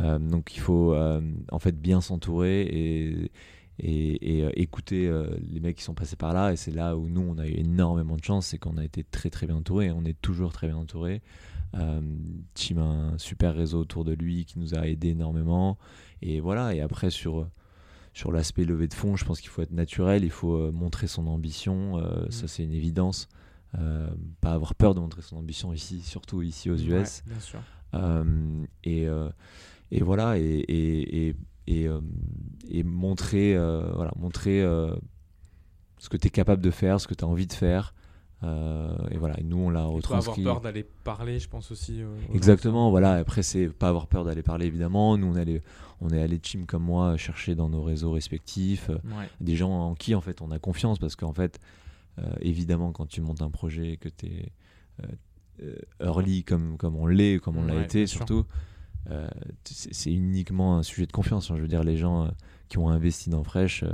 euh, 0.00 0.18
donc 0.18 0.56
il 0.56 0.60
faut 0.60 0.92
euh, 0.92 1.20
en 1.52 1.58
fait 1.58 1.80
bien 1.80 2.00
s'entourer 2.00 2.62
et, 2.62 3.30
et, 3.78 4.38
et, 4.38 4.44
euh, 4.44 4.50
écouter 4.54 5.10
les 5.50 5.60
mecs 5.60 5.76
qui 5.76 5.82
sont 5.82 5.94
passés 5.94 6.16
par 6.16 6.32
là. 6.32 6.52
Et 6.52 6.56
c'est 6.56 6.70
là 6.70 6.96
où 6.96 7.08
nous, 7.08 7.22
on 7.22 7.38
a 7.38 7.46
eu 7.46 7.52
énormément 7.52 8.16
de 8.16 8.24
chance, 8.24 8.46
c'est 8.46 8.58
qu'on 8.58 8.76
a 8.76 8.84
été 8.84 9.04
très 9.04 9.30
très 9.30 9.46
bien 9.46 9.56
entouré. 9.56 9.90
On 9.90 10.04
est 10.04 10.20
toujours 10.20 10.52
très 10.52 10.66
bien 10.66 10.76
entouré. 10.76 11.22
Tim 11.72 12.78
a 12.78 12.82
un 12.82 13.18
super 13.18 13.54
réseau 13.54 13.80
autour 13.80 14.04
de 14.04 14.12
lui 14.12 14.44
qui 14.44 14.60
nous 14.60 14.74
a 14.74 14.86
aidé 14.86 15.08
énormément. 15.08 15.76
Et 16.22 16.40
voilà. 16.40 16.74
Et 16.74 16.80
après 16.80 17.10
sur 17.10 17.48
sur 18.12 18.30
l'aspect 18.30 18.64
levée 18.64 18.86
de 18.86 18.94
fonds, 18.94 19.16
je 19.16 19.24
pense 19.24 19.40
qu'il 19.40 19.50
faut 19.50 19.62
être 19.62 19.72
naturel, 19.72 20.22
il 20.22 20.30
faut 20.30 20.70
montrer 20.70 21.08
son 21.08 21.26
ambition. 21.26 21.98
euh, 21.98 22.26
Mm. 22.26 22.30
Ça 22.30 22.48
c'est 22.48 22.62
une 22.62 22.72
évidence. 22.72 23.28
Euh, 23.78 24.08
pas 24.40 24.52
avoir 24.52 24.74
peur 24.74 24.94
de 24.94 25.00
montrer 25.00 25.22
son 25.22 25.36
ambition 25.36 25.72
ici, 25.72 26.00
surtout 26.00 26.42
ici 26.42 26.70
aux 26.70 26.76
Ouais, 26.76 27.00
US. 27.02 27.22
bien 27.26 27.40
sûr. 27.40 27.60
Euh, 27.94 28.64
et, 28.84 29.06
euh, 29.08 29.28
et 29.90 30.02
voilà, 30.02 30.38
et, 30.38 30.64
et, 30.68 31.34
et, 31.66 32.82
montrer, 32.84 33.54
voilà, 33.94 34.12
montrer 34.16 34.60
ce 35.98 36.08
que 36.08 36.16
tu 36.16 36.26
es 36.28 36.30
capable 36.30 36.62
de 36.62 36.70
faire, 36.70 37.00
ce 37.00 37.06
que 37.08 37.14
tu 37.14 37.24
as 37.24 37.28
envie 37.28 37.46
de 37.46 37.52
faire. 37.52 37.94
Euh, 38.42 38.94
et 39.10 39.16
voilà, 39.16 39.40
et 39.40 39.42
nous, 39.42 39.56
on 39.56 39.70
l'a 39.70 39.80
Il 39.80 39.84
faut 39.84 40.12
avoir 40.12 40.18
retranscrit. 40.18 40.42
peur 40.44 40.60
d'aller 40.60 40.82
parler, 40.82 41.38
je 41.38 41.48
pense 41.48 41.70
aussi. 41.70 42.02
euh. 42.02 42.14
Exactement, 42.34 42.90
voilà. 42.90 43.14
Après, 43.14 43.42
c'est 43.42 43.68
pas 43.68 43.88
avoir 43.88 44.06
peur 44.06 44.24
d'aller 44.24 44.42
parler, 44.42 44.66
évidemment. 44.66 45.16
Nous, 45.16 45.26
on, 45.28 45.36
est 45.36 45.40
allé, 45.40 45.62
on 46.02 46.10
est 46.10 46.20
allé, 46.20 46.38
Chim 46.42 46.64
comme 46.66 46.82
moi, 46.82 47.16
chercher 47.16 47.54
dans 47.54 47.70
nos 47.70 47.82
réseaux 47.82 48.12
respectifs 48.12 48.90
euh, 48.90 48.98
des 49.40 49.56
gens 49.56 49.70
en 49.70 49.94
qui, 49.94 50.14
en 50.14 50.20
fait, 50.20 50.42
on 50.42 50.50
a 50.50 50.58
confiance. 50.58 50.98
Parce 50.98 51.16
qu'en 51.16 51.32
fait, 51.32 51.58
évidemment, 52.40 52.92
quand 52.92 53.06
tu 53.06 53.20
montes 53.20 53.42
un 53.42 53.50
projet 53.50 53.92
et 53.92 53.96
que 53.96 54.08
tu 54.08 54.26
es 54.26 54.52
early 56.00 56.44
comme, 56.44 56.76
comme 56.76 56.96
on 56.96 57.06
l'est, 57.06 57.38
comme 57.40 57.56
on 57.56 57.64
l'a 57.66 57.74
été, 57.84 58.06
surtout, 58.06 58.44
euh, 59.10 59.28
c'est 59.64 60.12
uniquement 60.12 60.76
un 60.78 60.82
sujet 60.82 61.06
de 61.06 61.12
confiance. 61.12 61.50
hein. 61.50 61.54
Je 61.56 61.62
veux 61.62 61.68
dire, 61.68 61.84
les 61.84 61.96
gens 61.96 62.24
euh, 62.26 62.28
qui 62.68 62.78
ont 62.78 62.88
investi 62.88 63.30
dans 63.30 63.44
Fresh, 63.44 63.82
euh, 63.82 63.90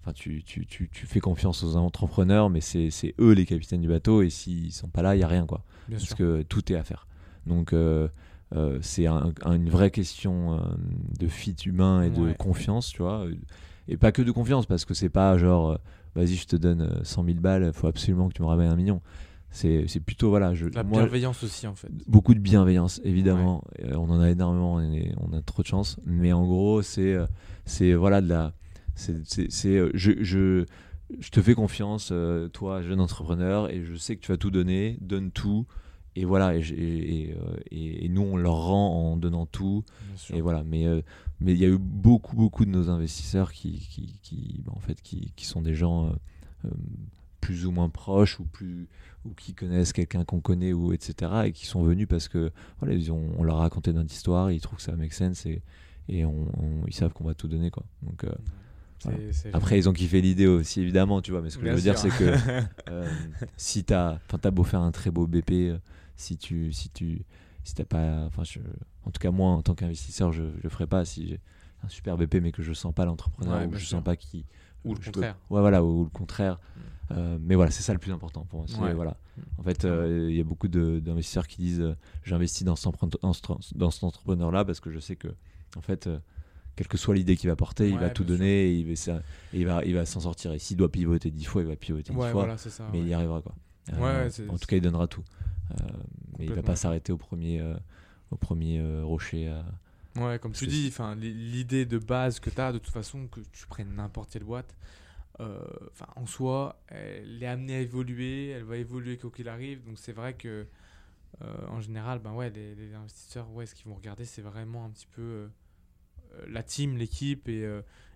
enfin, 0.00 0.12
tu, 0.12 0.42
tu, 0.42 0.66
tu, 0.66 0.88
tu 0.90 1.06
fais 1.06 1.20
confiance 1.20 1.62
aux 1.62 1.76
entrepreneurs, 1.76 2.50
mais 2.50 2.60
c'est 2.60 2.90
eux 3.20 3.32
les 3.32 3.46
capitaines 3.46 3.80
du 3.80 3.88
bateau. 3.88 4.22
Et 4.22 4.30
s'ils 4.30 4.72
sont 4.72 4.88
pas 4.88 5.02
là, 5.02 5.14
il 5.14 5.18
n'y 5.18 5.24
a 5.24 5.28
rien, 5.28 5.46
quoi 5.46 5.64
Bien 5.88 5.96
parce 5.98 6.08
sûr. 6.08 6.16
que 6.16 6.42
tout 6.42 6.72
est 6.72 6.76
à 6.76 6.84
faire. 6.84 7.06
Donc 7.46 7.72
euh, 7.72 8.08
euh, 8.54 8.78
c'est 8.82 9.06
un- 9.06 9.32
un- 9.44 9.54
une 9.54 9.68
vraie 9.70 9.90
question 9.90 10.54
euh, 10.54 10.58
de 11.18 11.26
fit 11.28 11.56
humain 11.64 12.02
et 12.02 12.10
de 12.10 12.32
confiance, 12.34 12.88
tu 12.88 13.02
vois. 13.02 13.26
Et 13.88 13.96
pas 13.96 14.12
que 14.12 14.22
de 14.22 14.30
confiance, 14.30 14.66
parce 14.66 14.84
que 14.84 14.94
c'est 14.94 15.08
pas 15.08 15.36
genre, 15.38 15.70
euh, 15.72 15.76
vas-y, 16.14 16.34
je 16.36 16.46
te 16.46 16.56
donne 16.56 16.82
euh, 16.82 17.04
100 17.04 17.24
000 17.24 17.38
balles, 17.38 17.64
il 17.66 17.72
faut 17.72 17.86
absolument 17.86 18.28
que 18.28 18.34
tu 18.34 18.42
me 18.42 18.46
ramènes 18.46 18.70
un 18.70 18.76
million. 18.76 19.00
C'est 19.50 20.00
plutôt, 20.04 20.30
voilà, 20.30 20.54
je, 20.54 20.66
La 20.68 20.82
moi, 20.82 21.02
bienveillance 21.02 21.44
aussi, 21.44 21.66
en 21.66 21.74
fait. 21.74 21.90
beaucoup 22.06 22.32
de 22.34 22.38
bienveillance, 22.40 23.02
évidemment. 23.04 23.62
Euh, 23.84 23.94
on 23.96 24.08
en 24.08 24.18
a 24.20 24.30
énormément, 24.30 24.74
on, 24.74 24.92
est- 24.92 25.14
on 25.20 25.32
a 25.36 25.42
trop 25.42 25.60
de 25.62 25.66
chance. 25.66 25.98
Mais 26.06 26.32
en 26.32 26.46
gros, 26.46 26.80
c'est 26.80 27.12
euh, 27.12 27.26
c'est 27.66 27.92
voilà 27.92 28.22
de 28.22 28.28
la, 28.28 28.54
c'est 28.94 29.66
euh, 29.66 29.90
je, 29.94 30.12
je 30.22 30.64
je 31.20 31.28
te 31.30 31.42
fais 31.42 31.54
confiance, 31.54 32.08
euh, 32.12 32.48
toi 32.48 32.80
jeune 32.80 32.98
entrepreneur, 33.00 33.70
et 33.70 33.82
je 33.84 33.94
sais 33.96 34.16
que 34.16 34.22
tu 34.22 34.32
vas 34.32 34.38
tout 34.38 34.50
donner, 34.50 34.96
donne 35.02 35.30
tout. 35.30 35.66
Et 36.16 36.24
voilà, 36.24 36.54
et, 36.56 36.60
et, 36.60 37.30
et, 37.30 37.34
euh, 37.34 38.08
nous 38.08 38.22
on 38.22 38.36
leur 38.38 38.54
rend 38.54 39.12
en 39.12 39.16
donnant 39.18 39.44
tout. 39.44 39.84
Et 40.32 40.40
voilà, 40.40 40.62
mais 40.64 40.86
euh, 40.86 41.02
mais 41.42 41.52
il 41.54 41.58
y 41.60 41.64
a 41.64 41.68
eu 41.68 41.78
beaucoup 41.78 42.36
beaucoup 42.36 42.64
de 42.64 42.70
nos 42.70 42.90
investisseurs 42.90 43.52
qui 43.52 43.78
qui, 43.80 44.18
qui, 44.22 44.62
en 44.68 44.80
fait 44.80 45.00
qui, 45.02 45.32
qui 45.36 45.46
sont 45.46 45.62
des 45.62 45.74
gens 45.74 46.06
euh, 46.08 46.12
euh, 46.66 46.70
plus 47.40 47.66
ou 47.66 47.72
moins 47.72 47.88
proches 47.88 48.38
ou 48.40 48.44
plus 48.44 48.88
ou 49.24 49.30
qui 49.34 49.54
connaissent 49.54 49.92
quelqu'un 49.92 50.24
qu'on 50.24 50.40
connaît 50.40 50.72
ou 50.72 50.92
etc 50.92 51.32
et 51.46 51.52
qui 51.52 51.66
sont 51.66 51.82
venus 51.82 52.06
parce 52.08 52.28
que 52.28 52.52
voilà 52.80 52.94
ils 52.94 53.10
ont 53.12 53.30
on 53.38 53.42
leur 53.44 53.56
a 53.56 53.60
raconté 53.60 53.92
notre 53.92 54.12
histoire, 54.12 54.50
ils 54.52 54.60
trouvent 54.60 54.78
que 54.78 54.82
ça 54.84 54.96
make 54.96 55.12
sense 55.12 55.46
et 55.46 55.62
et 56.08 56.24
on, 56.24 56.46
on- 56.58 56.86
ils 56.86 56.94
savent 56.94 57.12
qu'on 57.12 57.24
va 57.24 57.34
tout 57.34 57.48
donner 57.48 57.70
quoi. 57.70 57.84
Donc 58.02 58.24
euh, 58.24 58.32
voilà. 59.04 59.18
après 59.52 59.78
ils 59.78 59.88
ont 59.88 59.92
kiffé 59.92 60.20
l'idée 60.20 60.46
aussi 60.46 60.80
évidemment, 60.80 61.20
tu 61.22 61.32
vois, 61.32 61.42
mais 61.42 61.50
ce 61.50 61.58
que 61.58 61.62
Bien 61.62 61.72
je 61.72 61.76
veux 61.76 61.82
dire 61.82 61.98
c'est 61.98 62.12
que 62.12 62.36
euh, 62.88 63.14
si 63.56 63.84
t'as 63.84 64.14
enfin 64.28 64.38
t'as 64.38 64.50
beau 64.50 64.64
faire 64.64 64.80
un 64.80 64.92
très 64.92 65.10
beau 65.10 65.26
BP 65.26 65.78
si 66.16 66.36
tu 66.36 66.72
si 66.72 66.90
tu 66.90 67.24
si 67.64 67.74
t'as 67.74 67.84
pas 67.84 68.24
enfin 68.26 68.44
je- 68.44 68.60
en 69.04 69.10
tout 69.10 69.18
cas 69.20 69.30
moi 69.30 69.50
en 69.50 69.62
tant 69.62 69.74
qu'investisseur 69.74 70.32
je 70.32 70.42
je 70.58 70.62
le 70.62 70.68
ferai 70.68 70.86
pas 70.86 71.04
si 71.04 71.28
j'ai 71.28 71.40
un 71.84 71.88
super 71.88 72.16
BP 72.16 72.36
mais 72.42 72.52
que 72.52 72.62
je 72.62 72.72
sens 72.72 72.94
pas 72.94 73.04
l'entrepreneur 73.04 73.60
Ouais, 73.60 73.66
ou 73.66 73.74
je 73.74 73.84
sens 73.84 74.02
pas 74.04 74.16
qui 74.16 74.44
Ou 74.84 74.94
le 74.94 75.00
peux- 75.00 75.06
contraire. 75.06 75.36
ouais 75.50 75.60
voilà 75.60 75.82
ou, 75.84 76.04
le 76.04 76.10
contraire 76.10 76.58
Mm. 76.76 76.80
Euh, 77.10 77.36
mais 77.42 77.56
voilà 77.56 77.70
c'est 77.70 77.82
ça 77.82 77.92
le 77.92 77.98
plus 77.98 78.12
important 78.12 78.44
pour 78.48 78.60
moi 78.60 78.68
c'est- 78.68 78.78
Ouais. 78.78 78.94
voilà 78.94 79.16
Mm. 79.36 79.40
en 79.58 79.62
fait 79.64 79.84
euh, 79.84 80.28
il 80.30 80.36
y 80.36 80.40
a 80.40 80.44
beaucoup 80.44 80.68
d'investisseurs 80.68 81.46
qui 81.46 81.58
disent 81.60 81.80
euh, 81.80 81.94
j'investis 82.22 82.62
dans, 82.64 82.76
cet 82.76 82.86
empre- 82.94 83.20
dans 83.20 83.32
ce- 83.34 83.74
dans 83.76 83.90
cet 83.90 84.04
entrepreneur 84.04 84.50
là 84.50 84.64
parce 84.64 84.80
que 84.80 84.90
je 84.90 84.98
sais 84.98 85.16
que 85.16 85.28
en 85.76 85.80
fait 85.82 86.08
quelle 86.76 86.88
que 86.88 86.96
soit 86.96 87.14
l'idée 87.14 87.36
qu'il 87.36 87.50
va 87.50 87.56
porter 87.56 87.88
il 87.90 87.98
va 87.98 88.08
tout 88.08 88.24
donner 88.24 88.66
et 88.70 88.74
il 88.78 88.88
va, 88.88 88.96
ça- 88.96 89.20
et 89.52 89.60
il 89.60 89.66
va, 89.66 89.84
il 89.84 89.94
va 89.94 90.06
s'en 90.06 90.20
sortir 90.20 90.52
et 90.52 90.58
s'il 90.58 90.76
doit 90.78 90.90
pivoter 90.90 91.30
dix 91.30 91.44
fois 91.44 91.60
il 91.62 91.68
va 91.68 91.76
pivoter 91.76 92.12
dix 92.12 92.18
Ouais, 92.18 92.30
fois 92.30 92.44
voilà, 92.44 92.56
c'est 92.56 92.70
ça. 92.70 92.88
mais 92.92 93.00
il 93.00 93.08
y 93.08 93.12
arrivera 93.14 93.42
quoi. 93.42 93.54
En 93.92 94.56
tout 94.58 94.66
cas, 94.68 94.76
il 94.76 94.80
donnera 94.80 95.06
tout. 95.08 95.24
Mais 95.70 95.76
il 95.76 95.82
va 95.82 96.36
Complètement. 96.38 96.62
pas 96.62 96.76
s'arrêter 96.76 97.12
au 97.12 97.16
premier, 97.18 97.60
au 98.32 98.36
premier 98.36 98.80
euh, 98.80 99.04
rocher. 99.04 99.48
euh. 99.48 99.62
Ouais, 100.16 100.38
comme 100.38 100.52
Parce 100.52 100.60
tu 100.60 100.66
dis, 100.66 100.86
enfin, 100.88 101.14
l'i- 101.14 101.32
l'idée 101.32 101.86
de 101.86 101.98
base 101.98 102.38
que 102.40 102.50
tu 102.50 102.60
as, 102.60 102.72
de 102.72 102.78
toute 102.78 102.92
façon, 102.92 103.28
que 103.28 103.40
tu 103.52 103.66
prennes 103.66 103.94
n'importe 103.94 104.30
quelle 104.30 104.44
boîte, 104.44 104.76
euh, 105.40 105.58
enfin, 105.92 106.06
en 106.16 106.26
soi, 106.26 106.82
elle 106.88 107.42
est 107.42 107.46
amenée 107.46 107.76
à 107.76 107.80
évoluer, 107.80 108.48
elle 108.50 108.64
va 108.64 108.76
évoluer 108.76 109.16
quoi 109.16 109.30
qu'il 109.30 109.48
arrive. 109.48 109.82
Donc 109.84 109.98
c'est 109.98 110.12
vrai 110.12 110.34
que, 110.34 110.66
euh, 111.42 111.66
en 111.68 111.80
général, 111.80 112.18
ben 112.18 112.32
ouais, 112.34 112.50
les, 112.50 112.74
les 112.74 112.92
investisseurs, 112.94 113.50
ouais, 113.52 113.64
ce 113.66 113.74
qu'ils 113.74 113.86
vont 113.88 113.94
regarder, 113.94 114.24
c'est 114.26 114.42
vraiment 114.42 114.84
un 114.84 114.90
petit 114.90 115.08
peu 115.10 115.48
la 116.46 116.62
team, 116.62 116.96
l'équipe 116.96 117.48
et, 117.48 117.66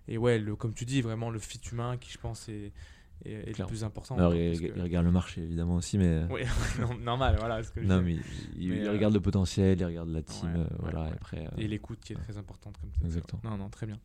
et 0.07 0.17
ouais, 0.17 0.39
le, 0.39 0.55
comme 0.55 0.73
tu 0.73 0.85
dis, 0.85 1.01
vraiment 1.01 1.29
le 1.29 1.39
fit 1.39 1.61
humain 1.71 1.97
qui, 1.97 2.11
je 2.11 2.17
pense, 2.17 2.47
est, 2.49 2.71
est, 3.25 3.49
est 3.49 3.57
le 3.59 3.65
plus 3.65 3.83
important. 3.83 4.15
Alors, 4.17 4.33
il, 4.35 4.71
regarde 4.81 5.05
le 5.05 5.11
marché 5.11 5.41
évidemment 5.41 5.75
aussi, 5.75 5.97
mais 5.97 6.23
Ouais, 6.29 6.45
non, 6.79 6.97
normal, 6.97 7.35
voilà. 7.39 7.63
Ce 7.63 7.71
que 7.71 7.81
je 7.81 7.87
non, 7.87 8.01
mais 8.01 8.13
il, 8.13 8.21
il- 8.57 8.69
Mais, 8.69 8.77
il 8.77 8.87
euh, 8.87 8.91
regarde 8.91 9.13
le 9.13 9.21
potentiel, 9.21 9.79
il 9.79 9.85
regarde 9.85 10.09
la 10.09 10.21
team, 10.21 10.49
ouais, 10.53 10.59
euh, 10.59 10.63
ouais, 10.63 10.69
voilà. 10.79 11.01
ouais. 11.03 11.09
et 11.09 11.13
Après, 11.13 11.45
euh, 11.45 11.49
Et 11.57 11.67
l'écoute 11.67 11.99
qui 12.03 12.13
est 12.13 12.17
très 12.17 12.37
importante 12.37 12.75
comme. 12.79 12.89
Exactement. 13.05 13.41
Non, 13.43 13.57
non, 13.57 13.69
très 13.69 13.85
bien. 13.85 13.99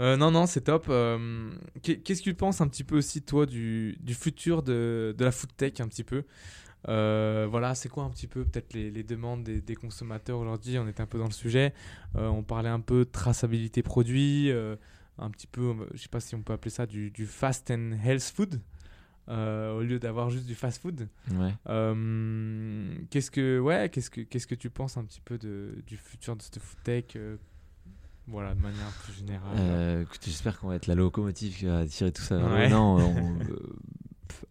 Euh, 0.00 0.16
non, 0.16 0.30
non, 0.30 0.46
c'est 0.46 0.62
top. 0.62 0.86
Euh, 0.88 1.50
qu'est- 1.82 1.98
Qu'est-ce 1.98 2.20
que 2.20 2.30
tu 2.30 2.34
penses 2.34 2.60
un 2.60 2.68
petit 2.68 2.84
peu 2.84 2.96
aussi, 2.98 3.22
toi, 3.22 3.46
du, 3.46 3.96
du 4.00 4.14
futur 4.14 4.62
de, 4.62 5.14
de 5.16 5.24
la 5.24 5.32
food 5.32 5.50
tech, 5.56 5.80
un 5.80 5.88
petit 5.88 6.04
peu? 6.04 6.24
Euh, 6.88 7.46
Voilà, 7.50 7.74
c'est 7.74 7.88
quoi 7.88 8.04
un 8.04 8.10
petit 8.10 8.26
peu 8.28 8.44
peut-être 8.44 8.72
les, 8.74 8.90
les 8.90 9.02
demandes 9.02 9.42
des, 9.42 9.60
des 9.60 9.74
consommateurs 9.74 10.38
aujourd'hui? 10.38 10.78
On 10.78 10.86
était 10.86 11.00
un 11.00 11.06
peu 11.06 11.18
dans 11.18 11.26
le 11.26 11.32
sujet. 11.32 11.74
Euh, 12.16 12.28
on 12.28 12.42
parlait 12.42 12.68
un 12.68 12.80
peu 12.80 13.00
de 13.04 13.10
traçabilité 13.10 13.82
produit, 13.82 14.50
euh, 14.50 14.76
un 15.18 15.30
petit 15.30 15.46
peu, 15.46 15.62
euh, 15.70 15.86
je 15.94 15.98
sais 16.02 16.08
pas 16.08 16.20
si 16.20 16.34
on 16.34 16.42
peut 16.42 16.52
appeler 16.52 16.70
ça 16.70 16.86
du, 16.86 17.10
du 17.10 17.26
fast 17.26 17.70
and 17.70 17.92
health 18.04 18.22
food. 18.34 18.60
euh, 19.28 19.76
au 19.76 19.82
lieu 19.82 19.98
d'avoir 19.98 20.30
juste 20.30 20.46
du 20.46 20.54
fast 20.54 20.80
food. 20.80 21.06
ouais. 21.32 21.54
Euh, 21.68 22.94
qu'est-ce 23.10 23.30
que 23.30 23.58
ouais, 23.58 23.88
qu'est-ce 23.90 24.08
que 24.10 24.22
qu'est-ce 24.22 24.46
que 24.46 24.54
tu 24.54 24.70
penses 24.70 24.96
un 24.96 25.04
petit 25.04 25.20
peu 25.20 25.36
de, 25.38 25.82
du 25.86 25.96
futur 25.98 26.34
de 26.36 26.40
cette 26.42 26.58
food 26.58 26.78
tech 26.82 27.04
euh, 27.16 27.36
voilà, 28.26 28.54
de 28.54 28.60
manière 28.60 28.90
plus 29.04 29.12
générale. 29.14 30.06
J'espère 30.22 30.58
qu'on 30.58 30.68
va 30.68 30.76
être 30.76 30.86
la 30.86 30.94
locomotive 30.94 31.56
qui 31.56 31.64
va 31.66 31.86
tirer 31.86 32.12
tout 32.12 32.22
ça. 32.22 32.38
Ouais. 32.38 32.68
Non, 32.68 32.96
on- 32.98 33.38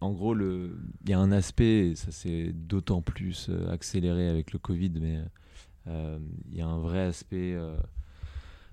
en 0.00 0.12
gros, 0.12 0.36
il 0.38 0.72
y 1.08 1.12
a 1.12 1.18
un 1.20 1.30
aspect, 1.32 1.90
et 1.90 1.94
ça 1.94 2.10
s'est 2.10 2.52
d'autant 2.52 3.02
plus 3.02 3.50
accéléré 3.70 4.28
avec 4.28 4.52
le 4.52 4.58
Covid, 4.58 4.90
mais 5.00 5.20
il 5.86 6.56
y 6.56 6.60
a 6.60 6.66
un 6.66 6.78
vrai 6.80 7.00
aspect. 7.02 7.56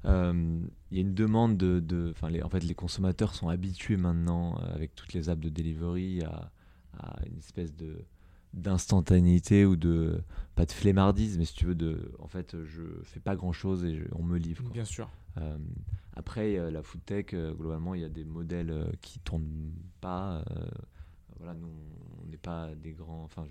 Euh, 0.06 0.60
Il 0.91 0.98
y 0.98 0.99
a 0.99 1.02
une 1.02 1.14
demande 1.15 1.57
de. 1.57 1.80
de- 1.80 2.14
les, 2.30 2.41
en 2.44 2.49
fait, 2.49 2.64
les 2.64 2.76
consommateurs 2.76 3.34
sont 3.34 3.49
habitués 3.49 3.98
maintenant, 3.98 4.57
euh, 4.60 4.73
avec 4.76 4.95
toutes 4.95 5.14
les 5.14 5.30
apps 5.30 5.41
de 5.41 5.49
delivery, 5.49 6.23
à, 6.23 6.52
à 6.98 7.15
une 7.27 7.38
espèce 7.38 7.76
de 7.76 8.06
d'instantanéité 8.53 9.65
ou 9.65 9.76
de 9.76 10.22
pas 10.56 10.65
de 10.65 10.72
flemmardise 10.72 11.38
mais 11.38 11.44
si 11.44 11.53
tu 11.53 11.65
veux 11.65 11.76
de 11.76 12.10
en 12.19 12.27
fait 12.27 12.56
je 12.64 12.84
fais 13.03 13.19
pas 13.19 13.36
grand 13.36 13.52
chose 13.52 13.84
et 13.84 14.02
on 14.14 14.23
me 14.23 14.38
livre 14.38 14.64
quoi. 14.64 14.72
Bien 14.72 14.86
sûr. 14.86 15.10
Euh, 15.38 15.57
après 16.15 16.57
euh, 16.57 16.72
la 16.72 16.82
food 16.82 17.03
tech 17.06 17.26
euh, 17.34 17.53
globalement 17.53 17.95
il 17.95 18.02
y 18.02 18.06
a 18.06 18.10
des 18.10 18.23
modèles 18.23 18.73
qui 19.02 19.19
tournent 19.19 19.73
pas 19.99 20.44
voilà 21.38 21.53
nous 21.53 21.68
on 22.23 22.30
n'est 22.30 22.38
pas 22.38 22.73
des 22.76 22.94
grands 22.94 23.23
enfin 23.26 23.45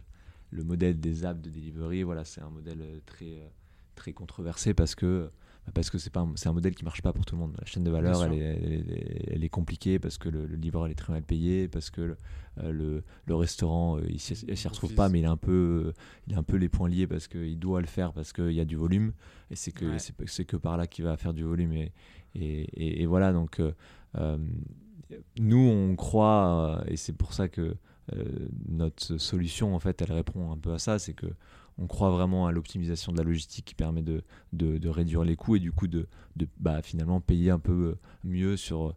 le 0.50 0.64
modèle 0.64 0.98
des 0.98 1.26
apps 1.26 1.42
de 1.42 1.50
delivery 1.50 2.02
voilà 2.02 2.24
c'est 2.24 2.40
un 2.40 2.48
modèle 2.50 2.82
très 3.04 3.52
très 3.96 4.14
controversé 4.14 4.72
parce 4.72 4.94
que 4.94 5.30
parce 5.72 5.88
que 5.90 5.96
c'est 5.98 6.10
pas 6.12 6.20
un- 6.20 6.32
c'est 6.36 6.48
un 6.48 6.52
modèle 6.52 6.74
qui 6.74 6.84
marche 6.84 7.00
pas 7.00 7.12
pour 7.12 7.24
tout 7.24 7.34
le 7.36 7.40
monde 7.40 7.54
la 7.58 7.64
chaîne 7.64 7.84
de 7.84 7.90
valeur 7.90 8.22
elle 8.24 8.32
est, 8.34 8.36
elle, 8.38 8.90
est, 8.92 9.24
elle 9.34 9.44
est 9.44 9.48
compliquée 9.48 9.98
parce 9.98 10.18
que 10.18 10.28
le, 10.28 10.44
le 10.46 10.56
livreur 10.56 10.86
il 10.88 10.90
est 10.90 10.94
très 10.94 11.12
mal 11.12 11.22
payé 11.22 11.68
parce 11.68 11.90
que 11.90 12.02
le, 12.02 12.16
euh, 12.58 12.70
le, 12.70 13.02
le 13.26 13.34
restaurant 13.34 13.96
euh, 13.98 14.02
il 14.10 14.20
s'y 14.20 14.34
retrouve 14.68 14.88
Office. 14.90 14.96
pas 14.96 15.08
mais 15.08 15.20
il 15.20 15.24
est 15.24 15.28
un 15.28 15.38
peu 15.38 15.84
euh, 15.86 15.92
il 16.26 16.34
a 16.34 16.38
un 16.38 16.42
peu 16.42 16.56
les 16.58 16.68
poings 16.68 16.88
liés 16.88 17.06
parce 17.06 17.28
qu'il 17.28 17.58
doit 17.58 17.80
le 17.80 17.86
faire 17.86 18.12
parce 18.12 18.32
qu'il 18.34 18.52
y 18.52 18.60
a 18.60 18.64
du 18.66 18.76
volume 18.76 19.12
et 19.50 19.56
c'est 19.56 19.72
que 19.72 19.84
Ouais. 19.86 19.98
c'est 20.26 20.44
que 20.44 20.56
par 20.58 20.76
là 20.76 20.86
qu'il 20.86 21.04
va 21.04 21.16
faire 21.16 21.32
du 21.32 21.44
volume 21.44 21.72
et, 21.72 21.92
et, 22.34 22.62
et- 22.74 23.02
et 23.02 23.06
voilà 23.06 23.32
donc 23.32 23.60
euh, 23.60 24.38
nous 25.38 25.58
on 25.58 25.96
croit 25.96 26.82
et 26.88 26.96
c'est 26.96 27.12
pour 27.12 27.32
ça 27.32 27.48
que 27.48 27.76
notre 28.68 29.16
solution 29.18 29.74
en 29.74 29.78
fait 29.78 30.02
elle 30.02 30.12
répond 30.12 30.52
un 30.52 30.58
peu 30.58 30.72
à 30.74 30.78
ça 30.78 30.98
c'est 30.98 31.14
que 31.14 31.26
on 31.78 31.86
croit 31.88 32.10
vraiment 32.10 32.46
à 32.46 32.52
l'optimisation 32.52 33.10
de 33.12 33.18
la 33.18 33.24
logistique 33.24 33.64
qui 33.64 33.74
permet 33.74 34.02
de, 34.02 34.22
de, 34.52 34.78
de 34.78 34.88
réduire 34.88 35.24
les 35.24 35.34
coûts 35.34 35.56
et 35.56 35.58
du 35.60 35.72
coup 35.72 35.88
de, 35.88 36.06
de 36.36 36.46
bah, 36.60 36.82
finalement 36.82 37.20
payer 37.20 37.50
un 37.50 37.58
peu 37.58 37.72
euh, 37.72 37.98
mieux 38.22 38.56
sur 38.56 38.90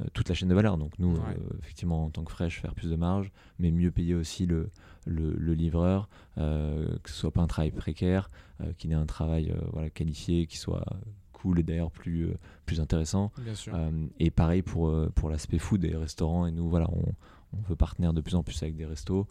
euh, 0.00 0.04
toute 0.14 0.30
la 0.30 0.34
chaîne 0.34 0.48
de 0.48 0.54
valeur. 0.54 0.78
Donc 0.78 0.98
nous, 0.98 1.12
Ouais. 1.14 1.20
euh, 1.28 1.56
effectivement, 1.58 2.06
en 2.06 2.08
tant 2.10 2.24
que 2.24 2.32
fraîche, 2.32 2.62
faire 2.62 2.72
plus 2.74 2.88
de 2.88 2.96
marge, 2.96 3.30
mais 3.58 3.70
mieux 3.70 3.90
payer 3.90 4.14
aussi 4.14 4.46
le, 4.46 4.70
le, 5.04 5.34
le 5.34 5.52
livreur, 5.52 6.08
euh, 6.38 6.96
que 7.02 7.10
ce 7.10 7.16
soit 7.16 7.32
pas 7.32 7.42
un 7.42 7.46
travail 7.46 7.70
précaire, 7.70 8.30
euh, 8.62 8.72
qu'il 8.78 8.92
ait 8.92 8.94
un 8.94 9.04
travail 9.04 9.50
euh, 9.50 9.60
voilà, 9.70 9.90
qualifié, 9.90 10.46
qui 10.46 10.56
soit 10.56 10.86
cool 11.34 11.60
et 11.60 11.62
d'ailleurs 11.62 11.90
plus, 11.90 12.28
euh, 12.28 12.38
plus 12.64 12.80
intéressant. 12.80 13.30
Bien 13.42 13.54
sûr. 13.54 13.74
Euh, 13.76 13.90
et 14.18 14.30
pareil 14.30 14.62
pour, 14.62 14.88
euh, 14.88 15.12
pour 15.14 15.28
l'aspect 15.28 15.58
food 15.58 15.84
et 15.84 15.94
restaurants. 15.94 16.46
Et 16.46 16.50
nous, 16.50 16.66
voilà, 16.70 16.88
on, 16.90 17.12
on 17.52 17.60
veut 17.68 17.76
partenaire 17.76 18.12
de 18.12 18.20
plus 18.20 18.34
en 18.34 18.42
plus 18.42 18.62
avec 18.62 18.76
des 18.76 18.86
restos. 18.86 19.26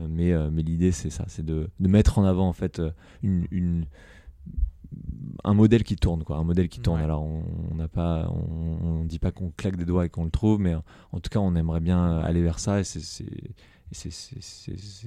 Euh, 0.00 0.06
mais 0.08 0.32
euh, 0.32 0.50
mais 0.50 0.62
l'idée, 0.62 0.90
c'est 0.92 1.10
ça, 1.10 1.24
c'est 1.28 1.44
de, 1.44 1.68
de 1.78 1.88
mettre 1.88 2.18
en 2.18 2.24
avant 2.24 2.48
en 2.48 2.52
fait 2.54 2.78
euh, 2.78 2.90
une, 3.22 3.46
une- 3.50 3.86
un 5.44 5.54
modèle 5.54 5.84
qui 5.84 5.96
tourne, 5.96 6.22
quoi, 6.24 6.36
un 6.36 6.44
modèle 6.44 6.68
qui 6.68 6.80
tourne. 6.80 6.98
Ouais. 6.98 7.04
Alors, 7.04 7.22
on 7.24 7.74
n'a 7.74 7.88
pas, 7.88 8.28
on, 8.30 9.00
on 9.00 9.04
dit 9.04 9.18
pas 9.18 9.32
qu'on 9.32 9.50
claque 9.50 9.76
des 9.76 9.84
doigts 9.86 10.04
et 10.04 10.08
qu'on 10.10 10.24
le 10.24 10.30
trouve, 10.30 10.60
mais 10.60 10.74
en 10.74 11.20
tout 11.20 11.30
cas, 11.30 11.38
on 11.38 11.54
aimerait 11.56 11.80
bien 11.80 12.18
aller 12.18 12.42
vers 12.42 12.58
ça. 12.58 12.80
Et 12.80 12.84
c'est 12.84 13.00
c'est- 13.00 14.10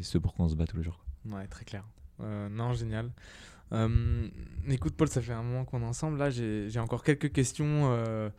ce 0.04 0.18
pour 0.18 0.34
quoi 0.34 0.46
on 0.46 0.50
se 0.50 0.56
bat 0.56 0.66
tous 0.68 0.78
les 0.78 0.84
jours. 0.84 1.04
quoi. 1.24 1.38
Ouais, 1.40 1.48
très 1.48 1.66
clair. 1.66 1.84
Euh, 2.22 2.50
non, 2.50 2.74
génial. 2.74 3.12
Euh, 3.74 4.28
écoute, 4.68 4.96
Paul, 4.96 5.08
ça 5.08 5.22
fait 5.22 5.34
un 5.34 5.42
moment 5.44 5.66
qu'on 5.66 5.82
est 5.82 5.86
ensemble. 5.86 6.18
Là, 6.18 6.30
j'ai 6.30 6.70
j'ai 6.70 6.80
encore 6.80 7.04
quelques 7.04 7.32
questions 7.32 7.66
euh, 7.92 8.30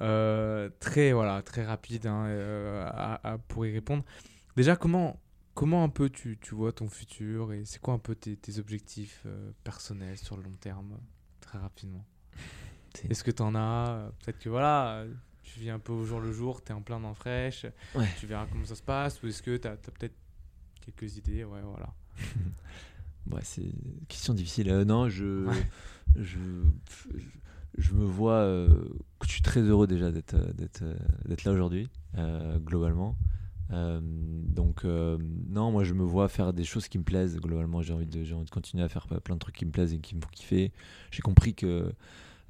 euh, 0.00 0.68
très, 0.80 1.12
voilà, 1.12 1.42
très 1.42 1.64
rapides 1.64 2.06
hein, 2.06 2.26
euh, 2.26 2.86
à- 2.86 3.32
à- 3.32 3.38
pour 3.38 3.64
y 3.66 3.72
répondre. 3.72 4.04
Déjà, 4.56 4.76
comment, 4.76 5.20
comment 5.54 5.84
un 5.84 5.88
peu 5.88 6.08
tu, 6.10 6.38
tu 6.40 6.54
vois 6.54 6.72
ton 6.72 6.88
futur 6.88 7.52
et 7.52 7.64
c'est 7.64 7.80
quoi 7.80 7.94
un 7.94 7.98
peu 7.98 8.14
tes, 8.14 8.36
tes 8.36 8.58
objectifs 8.58 9.22
euh, 9.26 9.50
personnels 9.64 10.18
sur 10.18 10.36
le 10.36 10.42
long 10.42 10.56
terme, 10.60 10.98
très 11.40 11.58
rapidement? 11.58 12.04
Est-ce 13.10 13.22
que 13.24 13.30
tu 13.30 13.42
en 13.42 13.54
as? 13.54 14.10
Peut-être 14.24 14.38
que 14.38 14.48
voilà, 14.48 15.04
tu 15.42 15.60
vis 15.60 15.70
un 15.70 15.78
peu 15.78 15.92
au 15.92 16.04
jour 16.04 16.20
le 16.20 16.32
jour, 16.32 16.62
tu 16.64 16.72
es 16.72 16.74
en 16.74 16.82
plein 16.82 17.00
dans 17.00 17.14
fraîche, 17.14 17.66
Ouais. 17.94 18.08
tu 18.18 18.26
verras 18.26 18.46
comment 18.50 18.64
ça 18.64 18.74
se 18.74 18.82
passe 18.82 19.22
ou 19.22 19.26
est-ce 19.28 19.42
que 19.42 19.56
tu 19.56 19.68
as, 19.68 19.76
peut-être 19.76 20.14
quelques 20.80 21.16
idées? 21.16 21.44
Ouais, 21.44 21.60
voilà. 21.62 21.92
Ouais, 23.30 23.40
c'est 23.42 23.62
une 23.62 24.06
question 24.06 24.34
difficile. 24.34 24.72
Non, 24.86 25.08
je, 25.08 25.46
Ouais. 25.46 25.66
je, 26.14 26.38
je, 27.16 27.26
je 27.78 27.92
me 27.94 28.04
vois. 28.04 28.34
euh, 28.34 28.68
je 29.24 29.30
suis 29.30 29.42
très 29.42 29.60
heureux 29.60 29.86
déjà 29.86 30.10
d'être 30.10 30.34
euh, 30.34 30.52
euh, 30.82 30.94
d'être 31.26 31.44
là 31.44 31.52
aujourd'hui, 31.52 31.88
euh, 32.18 32.58
globalement. 32.58 33.16
Donc, 33.70 34.84
non, 34.84 35.72
moi 35.72 35.82
je 35.84 35.92
me 35.94 36.04
vois 36.04 36.28
faire 36.28 36.52
des 36.52 36.64
choses 36.64 36.86
qui 36.88 36.98
me 36.98 37.02
plaisent. 37.04 37.36
Globalement, 37.38 37.82
j'ai 37.82 37.92
envie, 37.92 38.06
de- 38.06 38.32
envie 38.32 38.44
de 38.44 38.50
continuer 38.50 38.84
à 38.84 38.88
faire 38.88 39.06
plein 39.08 39.34
de 39.34 39.40
trucs 39.40 39.56
qui 39.56 39.66
me 39.66 39.72
plaisent 39.72 39.92
et 39.92 39.98
qui 39.98 40.14
me 40.14 40.20
font 40.20 40.28
kiffer. 40.30 40.72
J'ai 41.10 41.22
compris 41.22 41.54
que 41.54 41.92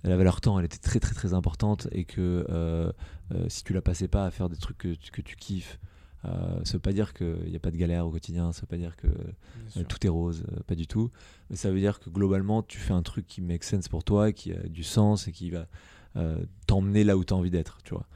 la 0.05 0.16
valeur 0.16 0.40
temps, 0.43 0.59
elle 0.59 0.66
était 0.66 0.78
très 0.78 1.01
très 1.01 1.15
très 1.15 1.32
importante 1.35 1.89
et 1.93 2.05
que 2.05 2.93
si 3.48 3.65
tu 3.65 3.73
la 3.73 3.81
passais 3.81 4.09
pas 4.09 4.27
à 4.27 4.31
faire 4.31 4.48
des 4.51 4.57
trucs 4.57 4.78
que 4.78 5.23
tu 5.23 5.36
kiffes, 5.36 5.78
euh, 6.27 6.61
ça 6.65 6.73
veut 6.74 6.78
pas 6.81 6.93
dire 6.93 7.15
qu'il 7.15 7.48
n'y 7.48 7.57
a 7.57 7.61
pas 7.61 7.70
de 7.70 7.77
galère 7.77 8.07
au 8.07 8.11
quotidien, 8.11 8.53
ça 8.53 8.62
veut 8.62 8.66
pas 8.66 8.77
dire 8.77 8.97
que 8.97 9.07
euh, 9.09 9.85
tout 9.85 10.05
est 10.07 10.11
rose, 10.11 10.44
euh, 10.53 10.61
pas 10.66 10.74
du 10.74 10.86
tout. 10.86 11.11
Mais 11.51 11.57
ça 11.57 11.70
veut 11.70 11.78
dire 11.78 12.01
que 12.01 12.11
globalement, 12.11 12.62
tu 12.62 12.78
fais 12.78 12.93
un 12.94 13.03
truc 13.03 13.27
qui 13.27 13.40
make 13.40 13.65
sense 13.65 13.89
pour 13.89 14.03
toi, 14.05 14.32
qui 14.32 14.53
a 14.53 14.59
du 14.69 14.82
sens 14.82 15.28
et 15.28 15.32
qui 15.32 15.51
va 15.51 15.66
euh, 16.16 16.39
t'emmener 16.66 17.05
là 17.05 17.16
où 17.16 17.24
tu 17.24 17.32
as 17.35 17.36
envie 17.36 17.51
d'être, 17.51 17.78
tu 17.85 17.94
vois. 17.94 18.07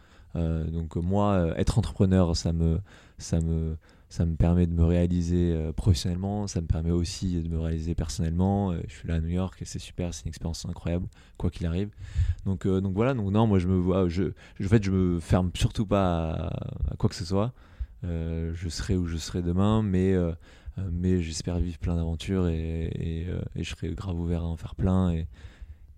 Donc 0.70 0.94
moi, 0.94 1.52
être 1.56 1.76
entrepreneur, 1.78 2.36
ça 2.36 2.52
me, 2.52 2.78
ça 3.18 3.40
me, 3.40 3.76
ça 4.08 4.24
me 4.24 4.36
permet 4.36 4.68
de 4.68 4.72
me 4.72 4.84
réaliser 4.84 5.58
professionnellement, 5.74 6.46
ça 6.46 6.60
me 6.60 6.68
permet 6.68 6.92
aussi 6.92 7.42
de 7.42 7.48
me 7.48 7.58
réaliser 7.58 7.96
personnellement. 7.96 8.72
Je 8.86 8.94
suis 8.94 9.08
là 9.08 9.14
à 9.16 9.20
New 9.20 9.26
York 9.28 9.60
et 9.60 9.64
c'est 9.64 9.80
super, 9.80 10.14
c'est 10.14 10.22
une 10.24 10.28
expérience 10.28 10.64
incroyable, 10.66 11.08
quoi 11.36 11.50
qu'il 11.50 11.66
arrive. 11.66 11.90
Donc, 12.46 12.64
donc 12.64 12.94
voilà, 12.94 13.12
donc 13.14 13.32
non, 13.32 13.48
moi 13.48 13.58
je 13.58 13.66
me 13.66 13.74
vois, 13.76 14.08
je, 14.08 14.30
je- 14.60 14.66
en 14.66 14.68
fait, 14.68 14.84
je 14.84 14.92
me 14.92 15.18
ferme 15.18 15.50
surtout 15.54 15.84
pas 15.84 16.30
à, 16.30 16.46
à 16.92 16.96
quoi 16.96 17.08
que 17.08 17.16
ce 17.16 17.24
soit. 17.24 17.52
Euh, 18.04 18.52
je 18.54 18.68
serai 18.68 18.96
où 18.96 19.06
je 19.06 19.16
serai 19.16 19.42
demain, 19.42 19.82
mais 19.82 20.12
euh, 20.12 20.32
euh, 20.78 20.88
mais 20.92 21.20
j'espère 21.22 21.58
vivre 21.58 21.78
plein 21.78 21.96
d'aventures 21.96 22.48
et, 22.48 22.86
et, 22.86 23.26
et 23.56 23.64
je 23.64 23.70
serai 23.70 23.90
grave 23.90 24.18
ouvert 24.18 24.42
à 24.42 24.46
en 24.46 24.56
faire 24.56 24.74
plein 24.74 25.12
et, 25.12 25.26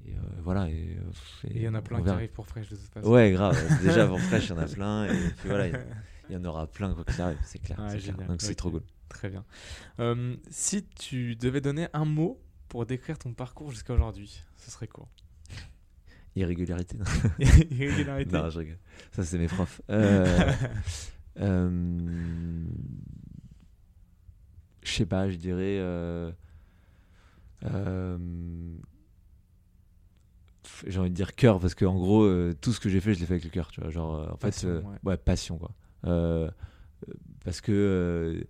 et, 0.06 0.14
voilà 0.42 0.68
et 0.68 0.96
il 1.44 1.62
y 1.62 1.68
en 1.68 1.74
a 1.74 1.82
plein 1.82 2.02
qui 2.02 2.08
arrivent 2.08 2.32
pour 2.32 2.46
fraîche 2.46 2.68
de 2.70 2.76
toute 2.76 2.88
façon. 2.88 3.08
ouais 3.08 3.30
grave 3.30 3.56
déjà 3.82 4.06
pour 4.06 4.18
fraîche 4.18 4.46
il 4.46 4.50
y 4.50 4.52
en 4.52 4.58
a 4.58 4.66
plein 4.66 5.04
et 5.04 5.08
puis 5.38 5.48
voilà 5.48 5.68
il 5.68 5.76
y, 6.30 6.36
en 6.36 6.44
aura 6.44 6.66
plein 6.66 6.94
quoi 6.94 7.04
qu'il 7.04 7.20
arrive 7.20 7.38
c'est 7.44 7.60
clair, 7.60 7.78
Ouais, 7.78 8.26
donc 8.26 8.40
c'est 8.40 8.54
trop 8.54 8.70
cool. 8.70 8.82
Très 9.12 9.28
bien. 9.28 9.44
Euh, 10.00 10.36
si 10.50 10.86
tu 10.86 11.36
devais 11.36 11.60
donner 11.60 11.86
un 11.92 12.06
mot 12.06 12.40
pour 12.68 12.86
décrire 12.86 13.18
ton 13.18 13.34
parcours 13.34 13.70
jusqu'à 13.70 13.92
aujourd'hui, 13.92 14.42
ce 14.56 14.70
serait 14.70 14.88
quoi? 14.88 15.06
Irrégularité. 16.34 16.96
Irrégularité. 17.70 18.32
Non 18.32 18.48
je 18.48 18.58
rigole. 18.60 18.78
Ça 19.12 19.22
c'est 19.22 19.36
mes 19.36 19.48
profs. 19.48 19.82
Euh, 19.90 20.50
euh, 21.40 22.64
je 24.82 24.92
sais 24.92 25.06
pas 25.06 25.30
je 25.30 25.36
dirais 25.36 25.78
euh, 25.78 26.30
euh, 27.64 28.18
j'ai 30.86 30.98
envie 30.98 31.10
de 31.10 31.14
dire 31.14 31.34
cœur 31.34 31.60
parce 31.60 31.74
que 31.74 31.84
en 31.84 31.94
gros 31.94 32.28
tout 32.60 32.72
ce 32.72 32.80
que 32.80 32.88
j'ai 32.88 33.00
fait 33.00 33.14
je 33.14 33.20
l'ai 33.20 33.26
fait 33.26 33.34
avec 33.34 33.44
le 33.44 33.50
cœur 33.50 33.70
tu 33.70 33.80
vois 33.80 33.90
genre 33.90 34.32
en 34.32 34.36
Passion, 34.36 34.68
fait 34.80 34.86
ouais. 34.86 34.98
ouais. 35.04 35.16
passion 35.16 35.58
quoi 35.58 35.70
parce 37.44 37.60
que 37.60 38.46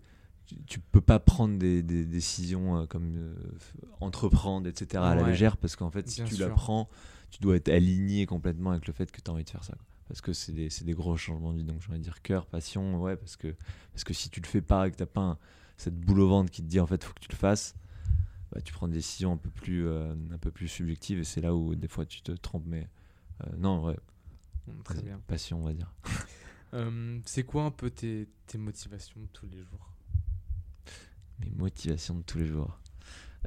tu, 0.67 0.81
peux 0.81 1.01
pas 1.01 1.19
prendre 1.19 1.59
des, 1.59 1.83
des 1.83 2.05
décisions 2.05 2.87
comme 2.87 3.17
euh, 3.17 3.35
entreprendre 4.01 4.69
etc 4.69 5.03
à 5.05 5.15
la 5.15 5.23
légère 5.29 5.57
parce 5.57 5.77
qu'en 5.77 5.91
fait 5.91 6.09
si 6.09 6.17
Bien 6.21 6.25
tu 6.27 6.35
sûr. 6.37 6.49
la 6.49 6.55
prends 6.55 6.89
tu 7.31 7.41
dois 7.41 7.57
être 7.57 7.69
aligné 7.71 8.27
complètement 8.27 8.71
avec 8.73 8.87
le 8.87 8.93
fait 8.93 9.11
que 9.11 9.21
tu 9.21 9.31
as 9.31 9.35
envie 9.35 9.45
de 9.45 9.51
faire 9.51 9.65
ça 9.65 9.73
quoi. 9.75 9.87
Parce 10.13 10.21
que 10.21 10.35
c'est 10.35 10.53
des, 10.53 10.93
gros 10.93 11.17
changements 11.17 11.55
de 11.55 11.57
vie 11.61 11.65
donc 11.65 11.81
j'ai 11.81 11.89
envie 11.89 11.99
de 11.99 12.05
dire 12.05 12.21
cœur 12.21 12.45
passion 12.45 13.01
ouais 13.01 13.17
parce 13.17 13.37
que 13.37 13.57
parce 13.93 14.05
que 14.05 14.13
si 14.13 14.29
tu 14.29 14.43
le 14.43 14.47
fais 14.47 14.61
pas 14.61 14.87
et 14.87 14.91
que 14.91 14.97
t'as 14.97 15.07
pas 15.07 15.23
un- 15.23 15.39
cette 15.79 15.99
boule 15.99 16.21
au 16.21 16.29
ventre 16.29 16.51
qui 16.51 16.61
te 16.63 16.67
dit 16.69 16.81
en 16.81 16.87
fait 16.87 17.03
faut 17.03 17.15
que 17.15 17.21
tu 17.21 17.31
le 17.31 17.37
fasses 17.37 17.75
bah, 18.51 18.61
tu 18.61 18.75
prends 18.75 18.89
des 18.89 18.97
décisions 18.97 19.33
un 19.33 19.39
peu 19.39 19.49
plus 19.49 19.87
euh, 19.89 20.15
un 20.31 20.37
peu 20.37 20.51
plus 20.51 20.69
subjectives 20.69 21.19
et 21.19 21.25
c'est 21.25 21.41
là 21.41 21.55
où 21.55 21.75
des 21.75 21.89
fois 21.89 22.05
tu 22.05 22.21
te 22.21 22.31
trompes 22.33 22.67
mais 22.67 22.91
euh, 23.43 23.57
non 23.57 23.83
ouais. 23.87 23.97
Très 24.85 25.01
bien. 25.01 25.19
passion 25.27 25.61
on 25.61 25.65
va 25.65 25.73
dire. 25.73 25.93
Euh, 26.75 27.21
c'est 27.27 27.43
quoi 27.43 27.65
un 27.65 27.71
peu 27.71 27.91
tes, 27.91 28.31
tes 28.47 28.57
motivations 28.57 29.21
de 29.21 29.27
tous 29.27 29.45
les 29.45 29.63
jours? 29.63 29.93
Mes 31.39 31.51
motivations 31.51 32.15
de 32.15 32.23
tous 32.23 32.39
les 32.39 32.47
jours 32.47 32.81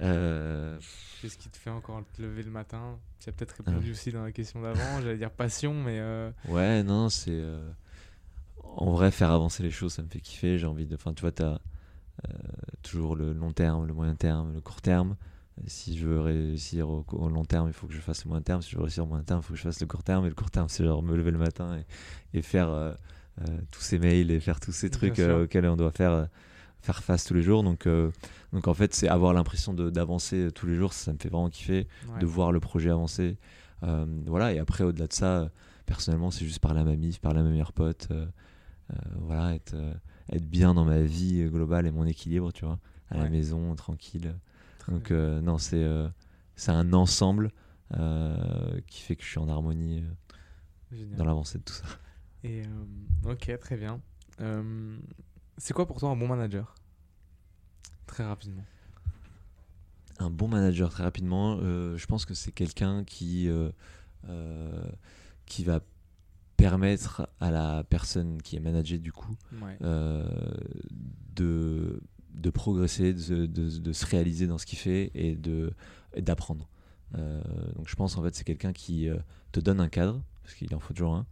Euh, 0.02 0.78
Qu'est-ce 1.22 1.38
qui 1.38 1.50
te 1.50 1.58
fait 1.58 1.70
encore 1.70 2.02
te 2.16 2.22
lever 2.22 2.44
le 2.44 2.52
matin? 2.52 2.98
Tu 3.20 3.30
as 3.30 3.32
peut-être 3.32 3.54
répondu 3.64 3.92
aussi 3.92 4.12
dans 4.12 4.24
la 4.24 4.32
question 4.32 4.62
d'avant. 4.62 5.02
J'allais 5.02 5.18
dire 5.18 5.32
passion, 5.32 5.74
mais 5.74 6.00
euh, 6.00 6.30
Ouais, 6.50 6.84
non, 6.84 7.10
c'est. 7.10 7.32
euh, 7.32 7.70
En 8.64 8.92
vrai, 8.92 9.12
faire 9.12 9.32
avancer 9.32 9.64
les 9.64 9.72
choses, 9.72 9.94
ça 9.94 10.04
me 10.04 10.08
fait 10.10 10.20
kiffer. 10.20 10.58
J'ai 10.60 10.68
envie 10.68 10.86
de. 10.86 10.96
Enfin, 10.96 11.14
tu 11.14 11.22
vois, 11.22 11.32
t'as 11.32 11.60
euh, 12.28 12.34
toujours 12.84 13.16
le 13.16 13.34
long 13.34 13.52
terme, 13.54 13.86
le 13.88 13.94
moyen 13.94 14.16
terme, 14.16 14.54
le 14.54 14.62
court 14.62 14.82
terme. 14.82 15.16
Si 15.68 15.98
je 15.98 16.06
veux 16.06 16.20
réussir 16.20 16.90
au, 16.90 17.06
au 17.14 17.30
long 17.30 17.46
terme, 17.46 17.68
il 17.68 17.74
faut 17.74 17.88
que 17.88 17.94
je 17.94 18.02
fasse 18.02 18.26
le 18.26 18.30
moyen 18.30 18.42
terme. 18.42 18.62
Si 18.62 18.72
je 18.72 18.76
veux 18.76 18.84
réussir 18.84 19.06
au 19.06 19.08
moyen 19.08 19.24
terme, 19.24 19.40
il 19.40 19.44
faut 19.44 19.54
que 19.54 19.60
je 19.60 19.64
fasse 19.64 19.80
le 19.80 19.88
court 19.88 20.04
terme. 20.04 20.26
Et 20.26 20.30
le 20.30 20.36
court 20.36 20.52
terme, 20.52 20.68
c'est 20.68 20.84
genre 20.84 21.02
me 21.02 21.16
lever 21.16 21.32
le 21.32 21.38
matin 21.38 21.78
et, 21.78 22.38
et 22.38 22.42
faire 22.42 22.70
euh, 22.70 22.94
euh, 23.42 23.46
tous 23.72 23.80
ces 23.82 23.98
mails 23.98 24.32
et 24.32 24.40
faire 24.42 24.60
tous 24.60 24.74
ces 24.74 24.90
Bien 24.90 24.98
trucs 24.98 25.20
euh, 25.20 25.44
auxquels 25.46 25.66
on 25.68 25.78
doit 25.78 25.92
faire, 25.92 26.12
euh, 26.12 26.26
faire 26.86 27.03
face 27.03 27.26
tous 27.26 27.34
les 27.34 27.41
jours. 27.41 27.64
Donc, 27.64 27.88
euh, 27.88 28.12
donc 28.53 28.68
en 28.68 28.74
fait, 28.74 28.94
c'est 28.94 29.10
avoir 29.10 29.34
l'impression 29.34 29.74
d'avancer 29.74 30.49
tous 30.53 30.68
les 30.68 30.76
jours. 30.76 30.94
Ça 30.94 31.12
me 31.12 31.18
fait 31.18 31.30
vraiment 31.30 31.49
kiffer 31.49 31.88
ouais. 32.07 32.20
de 32.20 32.26
voir 32.26 32.52
le 32.52 32.60
projet 32.60 32.90
avancer. 32.90 33.38
Euh, 33.84 34.06
voilà, 34.26 34.53
et 34.53 34.60
après, 34.60 34.84
au-delà 34.84 35.07
de 35.07 35.14
ça, 35.14 35.49
personnellement, 35.86 36.32
c'est 36.32 36.45
juste 36.45 36.60
parler 36.60 36.80
à 36.82 36.84
ma 36.84 36.95
mif, 36.95 37.20
parler 37.20 37.40
à 37.40 37.44
ma 37.44 37.49
meilleure 37.49 37.74
pote. 37.74 38.07
euh, 38.12 38.26
voilà, 39.20 39.56
être, 39.56 39.76
être 40.32 40.48
bien 40.48 40.74
dans 40.74 40.86
ma 40.86 41.02
vie 41.02 41.44
globale 41.49 41.88
et 41.88 41.91
mon 41.91 42.06
équilibre, 42.06 42.53
tu 42.53 42.66
vois, 42.66 42.80
à 43.10 43.18
la 43.18 43.30
maison, 43.30 43.76
tranquille. 43.76 44.36
Très 44.80 44.91
Donc 44.91 45.12
non, 45.12 45.57
c'est 45.57 45.86
c'est 46.56 46.72
un 46.72 46.94
ensemble 46.94 47.52
qui 48.88 49.02
fait 49.02 49.16
que 49.16 49.24
je 49.24 49.30
suis 49.30 49.40
en 49.40 49.49
harmonie 49.49 50.03
dans 51.18 51.26
l'avancée 51.26 51.57
de 51.57 51.64
tout 51.64 51.74
ça. 51.74 51.86
Et 52.44 52.62
ok, 53.26 53.57
très 53.60 53.76
bien. 53.76 53.99
C'est 55.57 55.73
quoi 55.73 55.86
pour 55.88 55.99
toi 55.99 56.10
un 56.10 56.15
bon 56.15 56.27
manager? 56.27 56.76
Très 58.07 58.26
rapidement. 58.26 58.64
Un 60.19 60.30
bon 60.30 60.48
manager, 60.48 60.90
très 60.90 61.03
rapidement, 61.03 61.57
euh, 61.61 61.98
je 61.98 62.06
pense 62.06 62.26
que 62.26 62.34
c'est 62.34 62.52
quelqu'un 62.52 63.03
qui, 63.03 63.49
euh, 63.49 63.69
euh, 64.30 64.88
qui 65.45 65.64
va 65.64 65.82
permettre 66.57 67.27
à 67.41 67.52
la 67.52 67.84
personne 67.84 68.41
qui 68.41 68.56
est 68.56 68.60
managée 68.61 68.98
du 68.98 69.11
coup 69.11 69.36
Ouais. 69.61 69.77
de, 71.36 72.02
de 72.34 72.49
progresser, 72.49 73.14
de, 73.14 73.45
de- 73.45 73.77
de 73.77 73.94
se 73.94 74.06
réaliser 74.06 74.48
dans 74.48 74.57
ce 74.57 74.65
qu'il 74.65 74.80
fait 74.80 75.11
et 75.15 75.36
d'apprendre. 76.22 76.69
Donc 77.14 77.88
je 77.88 77.95
pense 77.95 78.18
en 78.18 78.23
fait 78.23 78.34
c'est 78.36 78.44
quelqu'un 78.45 78.72
qui 78.73 79.10
te 79.52 79.60
donne 79.60 79.80
un 79.82 79.90
cadre, 79.90 80.22
parce 80.44 80.56
qu'il 80.56 80.73
en 80.76 80.80
faut 80.80 80.94
toujours 80.94 81.15
un, 81.15 81.26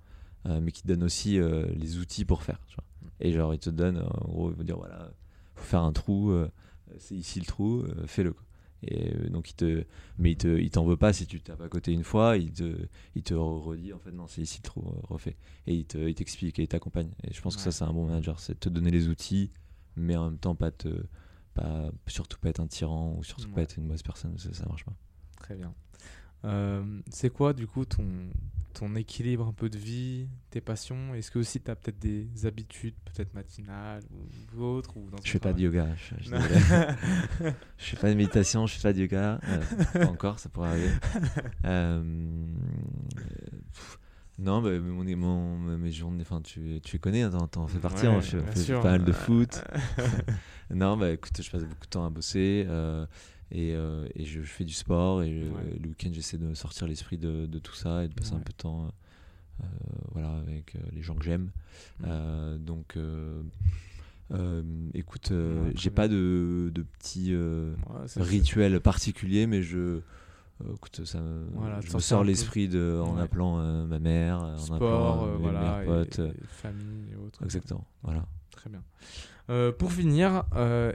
mais 0.46 0.72
qui 0.72 0.82
te 0.84 0.88
donne 0.88 1.04
aussi 1.04 1.40
euh, 1.40 1.66
les 1.76 1.98
outils 1.98 2.26
pour 2.26 2.44
faire. 2.44 2.60
tu 2.68 2.76
vois. 2.76 2.84
Et 3.20 3.32
genre 3.32 3.54
il 3.54 3.60
te 3.60 3.70
donne, 3.70 3.98
euh, 3.98 4.06
en 4.08 4.28
gros, 4.32 4.52
il 4.52 4.58
va 4.58 4.64
dire 4.64 4.78
voilà, 4.78 5.12
faut 5.56 5.64
faire 5.66 5.84
un 5.84 5.94
trou, 5.94 6.32
euh, 6.32 6.50
c'est 6.98 7.16
ici 7.16 7.40
le 7.40 7.46
trou, 7.46 7.82
euh, 7.82 8.06
fais-le. 8.08 8.34
quoi. 8.34 8.44
Et 8.86 9.14
euh, 9.16 9.30
donc 9.30 9.50
il 9.50 9.54
te, 9.54 9.86
mais 10.18 10.32
il 10.32 10.36
te, 10.38 10.48
il 10.60 10.70
t'en 10.70 10.84
veut 10.84 10.98
pas 10.98 11.14
si 11.14 11.26
tu 11.26 11.40
tapes 11.40 11.62
à 11.62 11.70
côté 11.70 11.94
une 11.94 12.04
fois, 12.04 12.36
il 12.38 12.52
te, 12.52 12.76
il 13.16 13.24
te 13.24 13.34
redit 13.34 13.94
en 13.94 14.00
fait 14.00 14.12
non 14.12 14.28
c'est 14.28 14.42
ici 14.42 14.60
le 14.62 14.64
trou, 14.64 14.82
euh, 14.86 15.00
refais. 15.04 15.38
Et 15.68 15.74
il 15.76 15.86
te, 15.86 15.98
il 15.98 16.14
t'explique 16.16 16.60
et 16.60 16.64
il 16.64 16.68
t'accompagne. 16.68 17.10
Et 17.24 17.34
je 17.34 17.42
pense 17.42 17.56
que 17.56 17.62
ça 17.62 17.72
c'est 17.72 17.86
un 17.86 17.94
bon 17.94 18.06
manager, 18.08 18.40
c'est 18.42 18.60
te 18.60 18.68
donner 18.68 18.92
les 18.92 19.08
outils, 19.08 19.52
mais 19.96 20.18
en 20.18 20.26
même 20.26 20.38
temps 20.40 20.56
pas 20.56 20.72
te, 20.72 20.90
pas, 21.54 21.92
surtout 22.08 22.38
pas 22.40 22.50
être 22.50 22.60
un 22.60 22.68
tyran 22.68 23.16
ou 23.18 23.24
surtout 23.24 23.50
pas 23.52 23.62
être 23.62 23.78
une 23.78 23.86
mauvaise 23.86 24.04
personne, 24.04 24.38
ça, 24.38 24.52
ça 24.54 24.66
marche 24.68 24.84
pas. 24.84 24.94
Très 25.40 25.56
bien. 25.56 25.74
Euh, 26.46 26.84
c'est 27.10 27.30
quoi 27.30 27.54
du 27.54 27.68
coup 27.68 27.86
ton, 27.86 28.06
ton 28.74 28.96
équilibre 28.96 29.48
un 29.48 29.54
peu 29.54 29.70
de 29.70 29.78
vie, 29.78 30.28
tes 30.50 30.60
passions? 30.62 31.14
Est-ce 31.14 31.32
que 31.32 31.40
aussi 31.40 31.60
tu 31.62 31.72
as 31.72 31.76
peut-être 31.76 32.00
des 32.00 32.28
habitudes, 32.46 32.96
peut-être 33.06 33.34
matinales 33.34 34.04
ou, 34.12 34.58
ou 34.60 34.64
autres 34.64 34.98
ou 34.98 35.10
dans 35.10 35.18
Je 35.24 35.32
fais 35.32 35.40
pas 35.40 35.54
de 35.54 35.62
yoga, 35.62 35.88
je, 35.96 36.16
je 36.30 36.36
je 37.78 37.86
fais 37.86 37.98
pas 37.98 38.10
de 38.10 38.16
méditation, 38.16 38.68
je 38.68 38.74
fais 38.76 38.82
pas 38.90 38.94
de 38.94 39.00
yoga, 39.00 39.40
euh, 39.48 39.62
pas 39.94 40.08
encore, 40.08 40.40
ça 40.40 40.50
pourrait 40.50 40.70
arriver. 40.70 40.92
Euh, 41.66 42.04
pff, 43.72 44.00
non, 44.40 44.62
bah, 44.62 44.72
mon, 44.80 45.04
mon- 45.16 45.78
mes 45.78 45.92
journées, 45.92 46.22
enfin, 46.24 46.42
tu, 46.42 46.80
tu 46.84 46.94
les 46.96 47.00
connais, 47.00 47.22
hein, 47.22 47.48
t'en, 47.52 47.68
fais 47.68 47.80
partie, 47.80 48.08
Ouais, 48.08 48.16
hein, 48.16 48.22
fais 48.22 48.60
sûr. 48.60 48.82
pas 48.82 48.92
mal 48.92 49.06
de 49.06 49.12
foot. 49.14 49.64
non, 50.74 50.98
bah 50.98 51.12
écoute, 51.12 51.42
je 51.42 51.50
passe 51.50 51.64
beaucoup 51.64 51.86
de 51.86 51.90
temps 51.90 52.06
à 52.06 52.10
bosser 52.10 52.66
euh, 52.68 53.06
et, 53.54 53.74
euh, 53.76 54.08
et 54.16 54.26
je, 54.26 54.42
je 54.42 54.52
fais 54.52 54.66
du 54.66 54.74
sport 54.74 55.24
et 55.24 55.32
euh, 55.32 55.50
Ouais. 55.52 55.80
le 55.82 55.88
week-end 55.90 56.10
j'essaie 56.12 56.38
de 56.38 56.54
sortir 56.56 56.88
l'esprit 56.88 57.18
de, 57.18 57.46
de 57.46 57.60
tout 57.60 57.76
ça 57.76 58.04
et 58.04 58.08
de 58.10 58.14
passer 58.14 58.34
un 58.34 58.40
peu 58.40 58.52
de 58.52 58.58
temps 58.58 58.92
euh, 59.62 59.66
voilà, 60.12 60.32
avec 60.38 60.76
les 60.92 61.02
gens 61.02 61.16
que 61.16 61.24
j'aime. 61.24 61.50
Donc, 62.60 62.98
écoute, 64.94 65.32
j'ai 65.76 65.90
pas 65.92 66.08
de, 66.08 66.72
de 66.74 66.86
ça- 68.08 68.24
rituels 68.24 68.80
particuliers, 68.80 69.48
mais 69.48 69.62
je. 69.62 70.00
Euh, 70.66 70.74
écoute, 70.76 71.06
ça, 71.06 71.20
me- 71.22 71.48
Voilà, 71.54 71.82
je 71.82 71.94
me 71.94 72.00
sors 72.00 72.24
l'esprit 72.24 72.68
de, 72.68 73.02
en 73.04 73.16
Ouais. 73.16 73.22
appelant 73.22 73.60
euh, 73.60 73.86
ma 73.86 74.00
mère, 74.00 74.40
en 74.42 74.58
sport, 74.58 74.76
appelant 74.76 75.28
euh, 75.28 75.34
mes 75.36 75.42
voilà, 75.42 75.60
meilleurs 75.60 75.82
et, 75.82 75.86
potes. 75.86 76.20
et 76.20 76.34
famille 76.48 77.12
et 77.12 77.16
autres. 77.16 77.44
Exactement, 77.44 77.86
voilà. 78.04 78.26
Très 78.52 78.70
bien. 78.70 78.84
Euh, 79.50 79.72
pour 79.74 79.92
finir, 79.92 80.44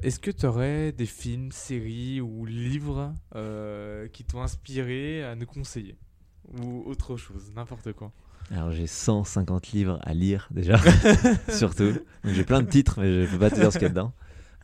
est-ce 0.03 0.19
que 0.21 0.31
tu 0.31 0.47
aurais 0.47 0.93
des 0.93 1.05
films, 1.07 1.53
séries 1.53 2.21
ou 2.21 2.47
livres 2.47 3.13
qui 4.13 4.25
t'ont 4.25 4.41
inspiré 4.43 5.23
à 5.25 5.35
nous 5.35 5.47
conseiller 5.47 5.97
Ou 6.59 6.83
autre 6.87 7.17
chose, 7.17 7.53
n'importe 7.55 7.93
quoi? 7.93 8.11
Alors 8.51 8.71
j'ai 8.73 8.87
150 8.87 9.73
livres 9.73 9.99
à 10.03 10.15
lire 10.15 10.49
déjà, 10.51 10.79
surtout. 11.51 11.93
J'ai 12.25 12.45
plein 12.45 12.63
de 12.63 12.69
titres, 12.71 12.99
mais 13.01 13.27
je 13.27 13.31
peux 13.31 13.39
pas 13.39 13.51
te 13.51 13.57
dire 13.57 13.71
ce 13.71 13.79
qu'il 13.79 13.87
y 13.89 13.91
a 13.91 13.91
dedans. 13.91 14.15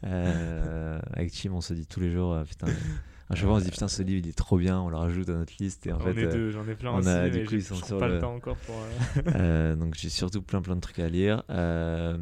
Avec 0.02 1.34
Chim, 1.34 1.52
on 1.54 1.60
se 1.60 1.74
dit 1.74 1.86
tous 1.86 2.00
les 2.00 2.10
jours, 2.10 2.36
putain. 2.48 2.68
À 3.30 3.34
chaque 3.34 3.46
fois, 3.46 3.54
on 3.54 3.58
se 3.60 3.64
dit 3.64 3.70
putain, 3.70 3.88
ce 3.88 4.02
livre 4.02 4.18
il 4.24 4.28
est 4.28 4.36
trop 4.36 4.58
bien, 4.58 4.80
on 4.80 4.88
le 4.90 4.96
rajoute 4.96 5.28
à 5.30 5.32
notre 5.34 5.54
liste. 5.58 5.86
Et 5.86 5.92
en 5.92 5.96
on 5.96 6.00
fait, 6.00 6.10
est 6.20 6.24
euh, 6.26 6.32
deux, 6.32 6.50
j'en 6.50 6.66
ai 6.68 6.74
plein 6.74 6.92
on 6.92 6.98
aussi, 6.98 7.08
a- 7.08 7.30
du 7.30 7.44
coup, 7.46 7.54
ils 7.54 7.62
sont 7.64 7.74
sur 7.74 7.98
pas 7.98 8.06
le 8.08 8.14
le- 8.14 8.20
temps 8.20 8.34
encore 8.34 8.56
pour... 8.58 8.76
euh, 8.76 9.22
Euh, 9.36 9.76
donc 9.76 9.94
j'ai 9.94 10.10
surtout 10.10 10.42
plein 10.42 10.60
plein 10.60 10.76
de 10.76 10.80
trucs 10.80 10.98
à 10.98 11.08
lire. 11.08 11.42
Euh, 11.50 12.18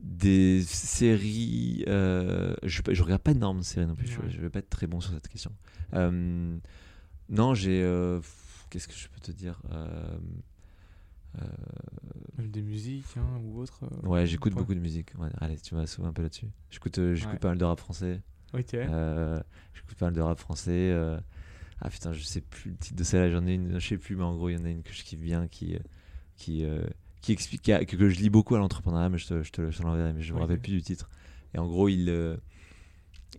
des 0.00 0.62
séries, 0.62 1.84
euh, 1.88 2.54
je, 2.64 2.82
je 2.90 3.02
regarde 3.02 3.22
pas 3.22 3.30
énormément 3.30 3.60
de 3.60 3.64
séries 3.64 3.86
non 3.86 3.94
plus. 3.94 4.06
je- 4.08 4.18
Ouais. 4.20 4.28
Je, 4.30 4.40
vais 4.40 4.50
pas 4.50 4.58
être 4.58 4.68
très 4.70 4.86
bon 4.86 5.00
sur 5.00 5.12
cette 5.12 5.28
question. 5.28 5.52
Euh, 5.94 6.58
non, 7.28 7.54
j'ai, 7.54 7.82
euh, 7.82 8.20
qu'est-ce 8.70 8.88
que 8.88 8.94
je 8.94 9.08
peux 9.08 9.20
te 9.20 9.30
dire 9.32 9.60
des 12.38 12.62
musiques 12.62 13.16
hein, 13.16 13.40
ou 13.44 13.60
autres. 13.60 13.80
euh, 13.84 14.08
Ouais, 14.08 14.26
j'écoute 14.26 14.54
beaucoup 14.54 14.74
de 14.74 14.80
musique. 14.80 15.12
Ouais, 15.18 15.28
allez, 15.40 15.56
tu 15.58 15.74
m'as 15.74 15.86
sauvé 15.86 16.08
un 16.08 16.12
peu 16.12 16.22
là-dessus. 16.22 16.46
J'écoute, 16.70 16.98
j'écoute 17.14 17.32
Ouais. 17.34 17.38
pas 17.38 17.48
mal 17.48 17.58
de 17.58 17.64
rap 17.64 17.78
français. 17.80 18.20
Ok. 18.54 18.74
Euh, 18.74 19.40
j'écoute 19.74 19.96
pas 19.98 20.06
mal 20.06 20.14
de 20.14 20.20
rap 20.20 20.38
français. 20.38 20.90
euh, 20.92 21.18
Ah 21.80 21.90
putain, 21.90 22.12
je 22.12 22.22
sais 22.22 22.40
plus 22.40 22.70
le 22.70 22.76
titre 22.76 22.96
de 22.96 23.04
celle-là, 23.04 23.30
j'en 23.30 23.46
ai 23.46 23.54
une, 23.54 23.78
je 23.78 23.86
sais 23.88 23.98
plus, 23.98 24.16
mais 24.16 24.22
en 24.24 24.34
gros, 24.34 24.48
il 24.48 24.58
y 24.58 24.60
en 24.60 24.64
a 24.64 24.70
une 24.70 24.82
que 24.82 24.92
je 24.92 25.02
kiffe 25.02 25.20
bien 25.20 25.46
qui, 25.48 25.74
euh, 25.74 25.78
qui, 26.36 26.64
qui 27.22 27.32
explique, 27.32 27.62
que, 27.62 27.84
que 27.96 28.08
je 28.08 28.18
lis 28.20 28.30
beaucoup 28.30 28.54
à 28.54 28.58
l'entrepreneuriat, 28.58 29.08
mais 29.10 29.18
je 29.18 29.26
te, 29.26 29.42
je 29.42 29.52
te, 29.52 29.70
je 29.70 29.78
te 29.78 29.82
l'enverrai, 29.82 30.12
mais 30.12 30.22
je 30.22 30.32
me 30.32 30.38
rappelle 30.40 30.60
plus 30.60 30.72
du 30.72 30.82
titre. 30.82 31.08
Et 31.54 31.58
en 31.58 31.66
gros, 31.66 31.88
il, 31.88 32.08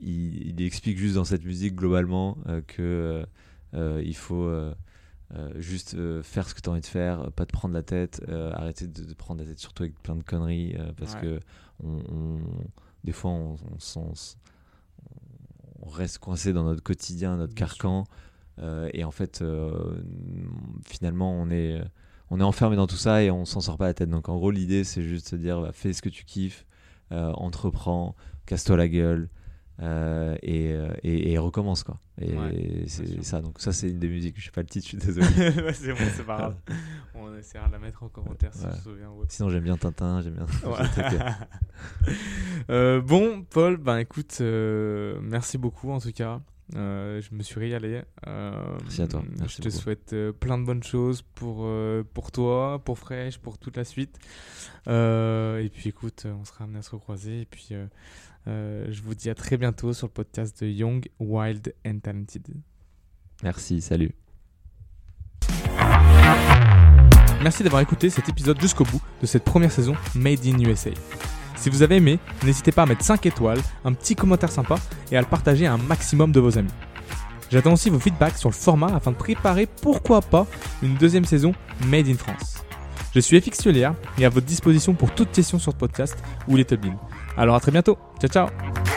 il, 0.02 0.48
il 0.50 0.62
explique 0.62 0.98
juste 0.98 1.16
dans 1.16 1.26
cette 1.26 1.44
musique 1.46 1.76
globalement 1.76 2.38
euh, 2.48 2.62
que 2.66 3.26
euh, 3.74 4.02
il 4.06 4.16
faut 4.16 4.44
euh, 4.44 4.74
juste 5.56 5.98
faire 6.24 6.48
ce 6.48 6.54
que 6.56 6.62
tu 6.62 6.70
as 6.70 6.72
envie 6.72 6.82
de 6.82 6.86
faire, 6.86 7.32
pas 7.32 7.46
te 7.46 7.52
prendre 7.52 7.74
la 7.74 7.84
tête, 7.84 8.22
arrêter 8.54 8.88
de 8.88 9.04
te 9.04 9.14
prendre 9.14 9.42
la 9.42 9.48
tête 9.48 9.60
surtout 9.60 9.84
avec 9.84 10.00
plein 10.02 10.16
de 10.16 10.24
conneries, 10.24 10.76
parce 10.98 11.16
Ouais. 11.16 11.22
que 11.22 11.40
on, 11.84 11.98
on- 12.10 12.40
des 13.04 13.12
fois 13.14 13.32
on, 13.32 13.56
on, 13.72 13.80
s'en- 13.80 14.14
on 15.82 15.90
reste 15.90 16.20
coincé 16.20 16.54
dans 16.54 16.64
notre 16.64 16.84
quotidien, 16.84 17.38
notre 17.38 17.54
carcan, 17.56 18.06
euh, 18.60 18.90
et 18.94 19.04
en 19.04 19.12
fait 19.12 19.41
euh, 19.41 20.02
finalement 20.86 21.32
on 21.32 21.49
est 21.49 21.80
on 22.30 22.40
est 22.40 22.44
enfermé 22.44 22.76
dans 22.76 22.88
tout 22.88 22.95
ça 22.95 23.22
et 23.24 23.30
on 23.30 23.45
s'en 23.45 23.62
sort 23.62 23.78
pas 23.78 23.86
la 23.86 23.94
tête. 23.94 24.10
Donc 24.10 24.30
en 24.30 24.36
gros 24.36 24.52
l'idée 24.52 24.84
c'est 24.84 25.04
juste 25.04 25.26
de 25.26 25.30
se 25.30 25.36
dire 25.36 25.62
bah, 25.62 25.72
fais 25.74 25.94
ce 25.94 26.02
que 26.02 26.10
tu 26.10 26.26
kiffes, 26.26 26.66
euh, 27.12 27.32
entreprends, 27.34 28.16
casse-toi 28.45 28.78
la 28.78 28.88
gueule. 28.88 29.30
Euh, 29.80 30.36
et, 30.41 30.72
euh, 30.74 30.90
et, 31.04 31.34
et 31.34 31.38
recommence 31.38 31.84
quoi 31.84 31.99
et 32.20 32.34
Ouais, 32.36 32.84
c'est 32.88 33.24
ça 33.24 33.41
donc 33.41 33.60
ça 33.62 33.72
c'est 33.72 33.90
une 33.90 33.99
des 33.99 34.08
musiques 34.08 34.36
je 34.40 34.45
sais 34.45 34.52
pas 34.52 34.62
le 34.62 34.68
titre 34.68 34.86
je 34.86 34.90
suis 34.90 34.98
désolé 34.98 35.28
Ouais, 35.62 35.74
c'est 35.74 35.91
bon, 35.94 35.99
c'est 36.16 36.26
pas 36.26 36.38
grave. 36.38 36.56
On 37.16 37.36
essaiera 37.38 37.68
de 37.68 37.74
la 37.74 37.80
mettre 37.80 38.02
en 38.04 38.10
commentaire 38.10 38.54
si 38.54 38.66
Ouais. 38.66 38.72
tu 38.72 38.78
te 38.78 38.84
souviens. 38.84 39.10
ou 39.10 39.22
autre. 39.22 39.32
sinon 39.32 39.49
j'aime 39.49 39.64
bien 39.64 39.78
Tintin 39.78 40.22
j'aime 40.22 40.34
bien. 40.34 40.45
Euh, 42.70 43.02
bon, 43.02 43.44
Paul, 43.44 43.78
ben 43.78 43.98
écoute, 43.98 44.40
euh, 44.41 45.20
merci 45.22 45.58
beaucoup 45.58 45.91
en 45.91 45.99
tout 45.99 46.12
cas. 46.12 46.41
Je 46.74 47.34
me 47.34 47.44
suis 47.44 47.60
régalé. 47.60 48.02
Merci 48.26 49.02
à 49.02 49.08
toi. 49.08 49.24
Merci 49.40 49.58
je 49.58 49.62
te 49.62 49.70
beaucoup. 49.70 49.82
souhaite 49.82 50.16
plein 50.40 50.58
de 50.58 50.66
bonnes 50.66 50.84
choses 50.84 51.22
pour, 51.22 51.66
pour 52.14 52.32
toi, 52.32 52.82
pour 52.84 52.99
Fresh, 52.99 53.38
pour 53.38 53.58
toute 53.58 53.78
la 53.78 53.86
suite. 53.86 54.18
Et 54.88 55.70
puis 55.74 55.90
écoute, 55.90 56.26
on 56.28 56.44
sera 56.44 56.66
amené 56.66 56.80
à 56.80 56.82
se 56.82 56.91
recroiser. 56.91 57.41
Et 57.41 57.45
puis 57.45 57.70
je 58.48 59.02
vous 59.02 59.15
dis 59.15 59.30
à 59.30 59.36
très 59.36 59.57
bientôt 59.57 59.94
sur 59.94 60.07
le 60.07 60.11
podcast 60.14 60.64
de 60.64 60.68
Young, 60.68 61.07
Wild 61.19 61.74
and 61.86 61.99
Talented. 61.99 62.48
merci 63.44 63.82
salut 63.82 64.11
Merci 67.44 67.64
d'avoir 67.64 67.82
écouté 67.82 68.10
cet 68.10 68.28
épisode 68.30 68.60
jusqu'au 68.60 68.84
bout 68.84 69.02
de 69.22 69.28
cette 69.28 69.44
première 69.44 69.72
saison 69.72 69.95
Made 70.15 70.45
in 70.45 70.60
USA. 70.60 70.90
Si 71.56 71.69
vous 71.69 71.82
avez 71.82 71.98
aimé, 71.98 72.19
n'hésitez 72.44 72.72
pas 72.72 72.84
à 72.84 72.86
mettre 72.86 73.03
5 73.03 73.26
étoiles, 73.26 73.60
un 73.86 73.94
petit 73.94 74.15
commentaire 74.15 74.52
sympa 74.52 74.76
et 75.11 75.18
à 75.18 75.22
le 75.22 75.28
partager 75.28 75.65
à 75.65 75.74
un 75.74 75.78
maximum 75.78 76.32
de 76.32 76.40
vos 76.40 76.57
amis. 76.57 76.72
J'attends 77.49 77.74
aussi 77.74 77.90
vos 77.90 77.99
feedbacks 77.99 78.38
sur 78.38 78.49
le 78.49 78.56
format 78.56 78.94
afin 78.95 79.11
de 79.11 79.18
préparer 79.18 79.68
pourquoi 79.82 80.22
pas 80.22 80.48
une 80.82 80.95
deuxième 80.95 81.26
saison 81.26 81.53
Made 81.86 82.07
in 82.07 82.15
France. 82.15 82.64
Je 83.14 83.19
suis 83.19 83.40
FX 83.40 83.60
Tulière 83.60 83.95
et 84.18 84.26
à 84.26 84.30
votre 84.30 84.45
disposition 84.45 84.94
pour 84.94 85.14
toute 85.14 85.32
question 85.32 85.57
sur 85.57 85.72
ce 85.72 85.78
podcast 85.78 86.18
ou 86.48 86.57
Little 86.57 86.78
Bean. 86.78 86.99
Alors 87.38 87.55
à 87.55 87.59
très 87.59 87.72
bientôt. 87.72 87.97
Ciao 88.19 88.30
ciao 88.30 88.97